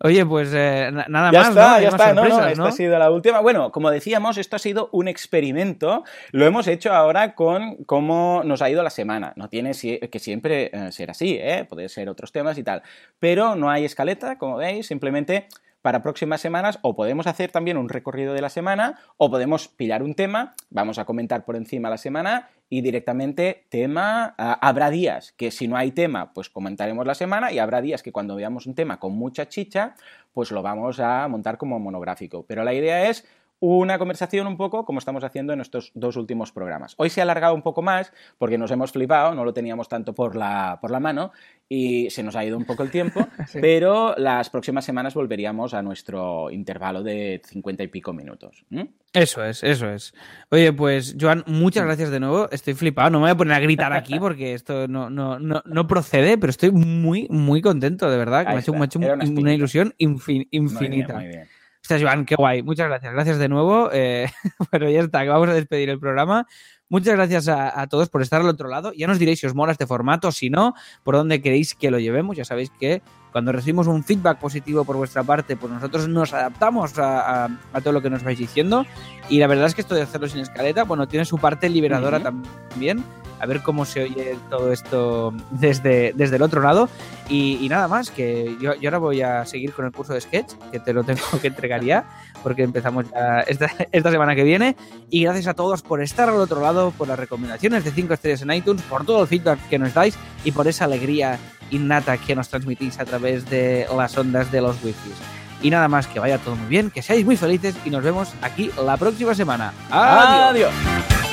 Oye, 0.01 0.27
pues 0.27 0.51
eh, 0.55 0.91
na- 0.93 1.07
nada 1.09 1.31
Ya 1.33 1.39
más, 1.41 1.49
está, 1.51 1.81
ya 1.81 1.91
más 1.91 2.01
está. 2.01 2.15
No, 2.15 2.23
no, 2.29 2.47
esta 2.47 2.55
¿no? 2.63 2.67
ha 2.67 2.73
sido 2.73 2.99
la 2.99 3.11
última. 3.11 3.41
Bueno, 3.41 3.71
como 3.73 3.91
decíamos, 3.91 4.37
esto 4.39 4.57
ha 4.57 4.59
sido 4.59 4.89
un 4.93 5.09
experimento. 5.09 6.05
Lo 6.33 6.45
hemos 6.47 6.67
hecho 6.67 6.93
ahora 6.93 7.35
con 7.35 7.77
cómo 7.85 8.43
nos 8.45 8.61
ha 8.63 8.71
ido 8.71 8.83
la 8.83 8.91
semana. 8.91 9.33
No 9.37 9.49
tiene 9.49 9.73
que 9.73 10.19
siempre 10.19 10.71
eh, 10.73 10.93
ser 10.93 11.11
así, 11.11 11.39
¿eh? 11.41 11.65
Puede 11.69 11.89
ser 11.89 12.09
otros 12.09 12.33
temas 12.33 12.59
y 12.59 12.63
tal. 12.65 12.83
Pero 13.19 13.55
no 13.57 13.71
hay 13.71 13.85
escaleta, 13.85 14.37
como 14.39 14.57
veis, 14.57 14.87
simplemente 14.87 15.47
para 15.85 16.01
próximas 16.01 16.41
semanas 16.41 16.79
o 16.81 16.97
podemos 16.97 17.27
hacer 17.27 17.53
también 17.53 17.77
un 17.77 17.91
recorrido 17.91 18.33
de 18.33 18.41
la 18.41 18.49
semana 18.49 18.99
o 19.19 19.31
podemos 19.31 19.69
pillar 19.69 20.03
un 20.03 20.15
tema, 20.15 20.55
vamos 20.71 20.97
a 20.97 21.05
comentar 21.05 21.45
por 21.45 21.57
encima 21.57 21.91
la 21.91 21.99
semana 21.99 22.49
y 22.71 22.81
directamente 22.81 23.67
tema, 23.69 24.35
ah, 24.39 24.59
habrá 24.63 24.89
días 24.89 25.33
que 25.33 25.51
si 25.51 25.69
no 25.69 25.77
hay 25.77 25.91
tema, 25.91 26.33
pues 26.33 26.49
comentaremos 26.49 27.07
la 27.07 27.15
semana 27.15 27.53
y 27.53 27.59
habrá 27.59 27.83
días 27.83 28.03
que 28.03 28.13
cuando 28.13 28.35
veamos 28.35 28.65
un 28.65 28.75
tema 28.75 28.99
con 28.99 29.13
mucha 29.13 29.47
chicha, 29.47 29.95
pues 30.33 30.51
lo 30.53 30.63
vamos 30.63 31.01
a 31.01 31.29
montar 31.29 31.59
como 31.59 31.79
monográfico. 31.79 32.47
Pero 32.49 32.65
la 32.65 32.73
idea 32.73 33.11
es 33.11 33.27
una 33.65 33.99
conversación 33.99 34.47
un 34.47 34.57
poco 34.57 34.85
como 34.85 34.99
estamos 34.99 35.25
haciendo 35.25 35.53
en 35.53 35.61
estos 35.61 35.91
dos 35.95 36.17
últimos 36.17 36.53
programas. 36.53 36.95
Hoy 36.99 37.11
se 37.11 37.21
ha 37.21 37.25
alargado 37.25 37.55
un 37.55 37.63
poco 37.63 37.83
más 37.83 38.13
porque 38.39 38.59
nos 38.59 38.71
hemos 38.71 38.93
flipado, 38.93 39.35
no 39.35 39.45
lo 39.45 39.53
teníamos 39.55 39.89
tanto 39.89 40.15
por 40.15 40.37
la, 40.37 40.79
por 40.81 40.91
la 40.91 41.01
mano 41.01 41.33
y 41.69 42.11
se 42.11 42.23
nos 42.23 42.37
ha 42.37 42.45
ido 42.45 42.57
un 42.59 42.65
poco 42.67 42.83
el 42.83 42.91
tiempo, 42.91 43.27
Sí. 43.49 43.59
pero 43.61 44.15
las 44.19 44.51
próximas 44.51 44.85
semanas 44.85 45.15
volveríamos 45.15 45.73
a 45.75 45.83
nuestro 45.83 46.51
intervalo 46.51 47.03
de 47.03 47.41
50 47.45 47.83
y 47.85 47.89
pico 47.89 48.13
minutos. 48.13 48.65
Eso 49.13 49.45
es, 49.45 49.63
eso 49.63 49.89
es. 49.91 50.13
Oye, 50.51 50.73
pues, 50.73 51.17
Joan, 51.19 51.45
muchas 51.47 51.85
gracias 51.85 52.11
de 52.11 52.19
nuevo. 52.21 52.51
Estoy 52.51 52.75
flipado. 52.75 53.11
No 53.11 53.19
me 53.19 53.25
voy 53.27 53.31
a 53.31 53.37
poner 53.37 53.55
a 53.55 53.61
gritar 53.61 53.93
aquí 53.93 54.19
porque 54.21 54.55
esto 54.55 54.89
no, 54.89 55.09
no, 55.09 55.39
no, 55.39 55.63
no 55.65 55.87
procede, 55.87 56.37
pero 56.37 56.51
estoy 56.51 56.71
muy, 56.73 57.29
muy 57.31 57.63
contento, 57.63 58.11
de 58.11 58.19
verdad. 58.19 58.41
que 58.45 58.51
me 58.51 58.57
ha 58.57 58.61
hecho, 58.61 58.73
está. 58.73 58.79
me 58.79 58.83
ha 58.83 58.87
hecho 58.87 58.99
Era 59.01 59.15
una 59.15 59.41
una, 59.41 59.55
ilusión 59.55 59.95
infin- 59.99 60.27
Muy 60.27 60.49
bien, 60.51 60.65
infinita. 60.65 61.15
muy 61.15 61.27
bien. 61.29 61.49
Ostras, 61.85 62.01
Joan, 62.03 62.25
qué 62.25 62.35
guay. 62.35 62.63
Muchas 62.63 62.89
gracias. 62.89 63.13
Gracias 63.13 63.39
de 63.39 63.49
nuevo. 63.49 63.91
Eh, 63.93 64.27
bueno, 64.71 64.89
ya 64.89 65.01
está, 65.01 65.23
vamos 65.25 65.51
a 65.51 65.53
despedir 65.53 65.91
el 65.91 66.01
programa. 66.01 66.47
Muchas 66.89 67.15
gracias 67.15 67.47
a, 67.49 67.79
a 67.79 67.87
todos 67.89 68.09
por 68.09 68.23
estar 68.23 68.41
al 68.41 68.49
otro 68.49 68.69
lado. 68.69 68.93
Ya 68.97 69.07
nos 69.07 69.19
diréis 69.19 69.41
si 69.41 69.47
os 69.47 69.55
mola 69.55 69.73
este 69.73 69.87
formato, 69.87 70.33
si 70.33 70.49
no, 70.49 70.75
por 71.03 71.15
dónde 71.15 71.43
queréis 71.43 71.75
que 71.75 71.91
lo 71.91 71.99
llevemos. 71.99 72.39
Ya 72.39 72.45
sabéis 72.47 72.71
que 72.81 73.03
cuando 73.33 73.53
recibimos 73.53 73.87
un 73.87 74.03
feedback 74.03 74.39
positivo 74.39 74.85
por 74.87 74.97
vuestra 74.97 75.23
parte, 75.25 75.57
pues 75.57 75.71
nosotros 75.73 76.09
nos 76.09 76.33
adaptamos 76.33 76.99
a, 76.99 77.45
a- 77.45 77.49
a 77.75 77.81
todo 77.83 77.93
lo 77.93 78.01
que 78.01 78.09
nos 78.11 78.23
vais 78.25 78.39
diciendo. 78.39 78.87
Y 79.29 79.39
la 79.39 79.47
verdad 79.47 79.67
es 79.67 79.75
que 79.75 79.83
esto 79.83 79.95
de 79.95 80.03
hacerlo 80.03 80.27
sin 80.29 80.41
escaleta, 80.41 80.85
bueno, 80.85 81.07
tiene 81.07 81.27
su 81.27 81.37
parte 81.37 81.69
liberadora 81.69 82.19
también. 82.21 83.05
A 83.45 83.47
ver 83.47 83.61
cómo 83.61 83.85
se 83.85 84.05
oye 84.05 84.39
todo 84.49 84.73
esto 84.73 85.35
desde, 85.51 86.15
desde 86.17 86.37
el 86.37 86.43
otro 86.43 86.63
lado. 86.63 86.89
Y, 87.29 87.59
y 87.61 87.69
nada 87.69 87.89
más, 87.89 88.11
que 88.11 88.57
yo, 88.59 88.75
yo 88.75 88.89
ahora 88.89 88.97
voy 88.97 89.21
a 89.21 89.45
seguir 89.45 89.75
con 89.75 89.85
el 89.85 89.93
curso 89.93 90.15
de 90.15 90.23
sketch, 90.23 90.55
que 90.73 90.81
te 90.81 90.95
lo 90.95 91.05
tengo 91.05 91.21
que 91.43 91.49
entregar 91.49 91.85
ya, 91.85 92.07
porque 92.43 92.63
empezamos 92.63 93.05
ya 93.11 93.41
esta, 93.41 93.71
esta 93.93 94.11
semana 94.11 94.35
que 94.35 94.45
viene. 94.45 94.77
Y 95.11 95.25
gracias 95.25 95.49
a 95.49 95.53
todos 95.53 95.83
por 95.83 96.01
estar 96.01 96.31
al 96.31 96.37
otro 96.37 96.63
lado, 96.63 96.91
por 96.93 97.07
las 97.07 97.19
recomendaciones 97.19 97.85
de 97.85 97.91
5 97.91 98.15
estrellas 98.15 98.41
en 98.41 98.51
iTunes, 98.51 98.81
por 98.81 99.05
todo 99.05 99.21
el 99.21 99.29
feedback 99.29 99.59
que 99.69 99.79
nos 99.79 99.93
dais 99.93 100.17
y 100.43 100.53
por 100.53 100.67
esa 100.67 100.87
alegría 100.87 101.39
innata 101.71 102.17
que 102.17 102.35
nos 102.35 102.49
transmitís 102.49 102.99
a 102.99 103.05
través 103.05 103.51
de 103.51 103.87
las 103.95 104.17
ondas 104.17 104.51
de 104.51 104.63
los 104.63 104.83
wifis. 104.83 105.17
Y 105.61 105.69
nada 105.69 105.89
más, 105.89 106.07
que 106.07 106.19
vaya 106.19 106.39
todo 106.39 106.57
muy 106.57 106.69
bien, 106.69 106.91
que 106.91 107.03
seáis 107.03 107.27
muy 107.27 107.37
felices 107.37 107.75
y 107.85 107.91
nos 107.91 108.03
vemos 108.03 108.33
aquí 108.41 108.71
la 108.83 108.97
próxima 108.97 109.35
semana. 109.35 109.75
¡Adiós! 109.91 110.73
Adiós. 110.73 111.24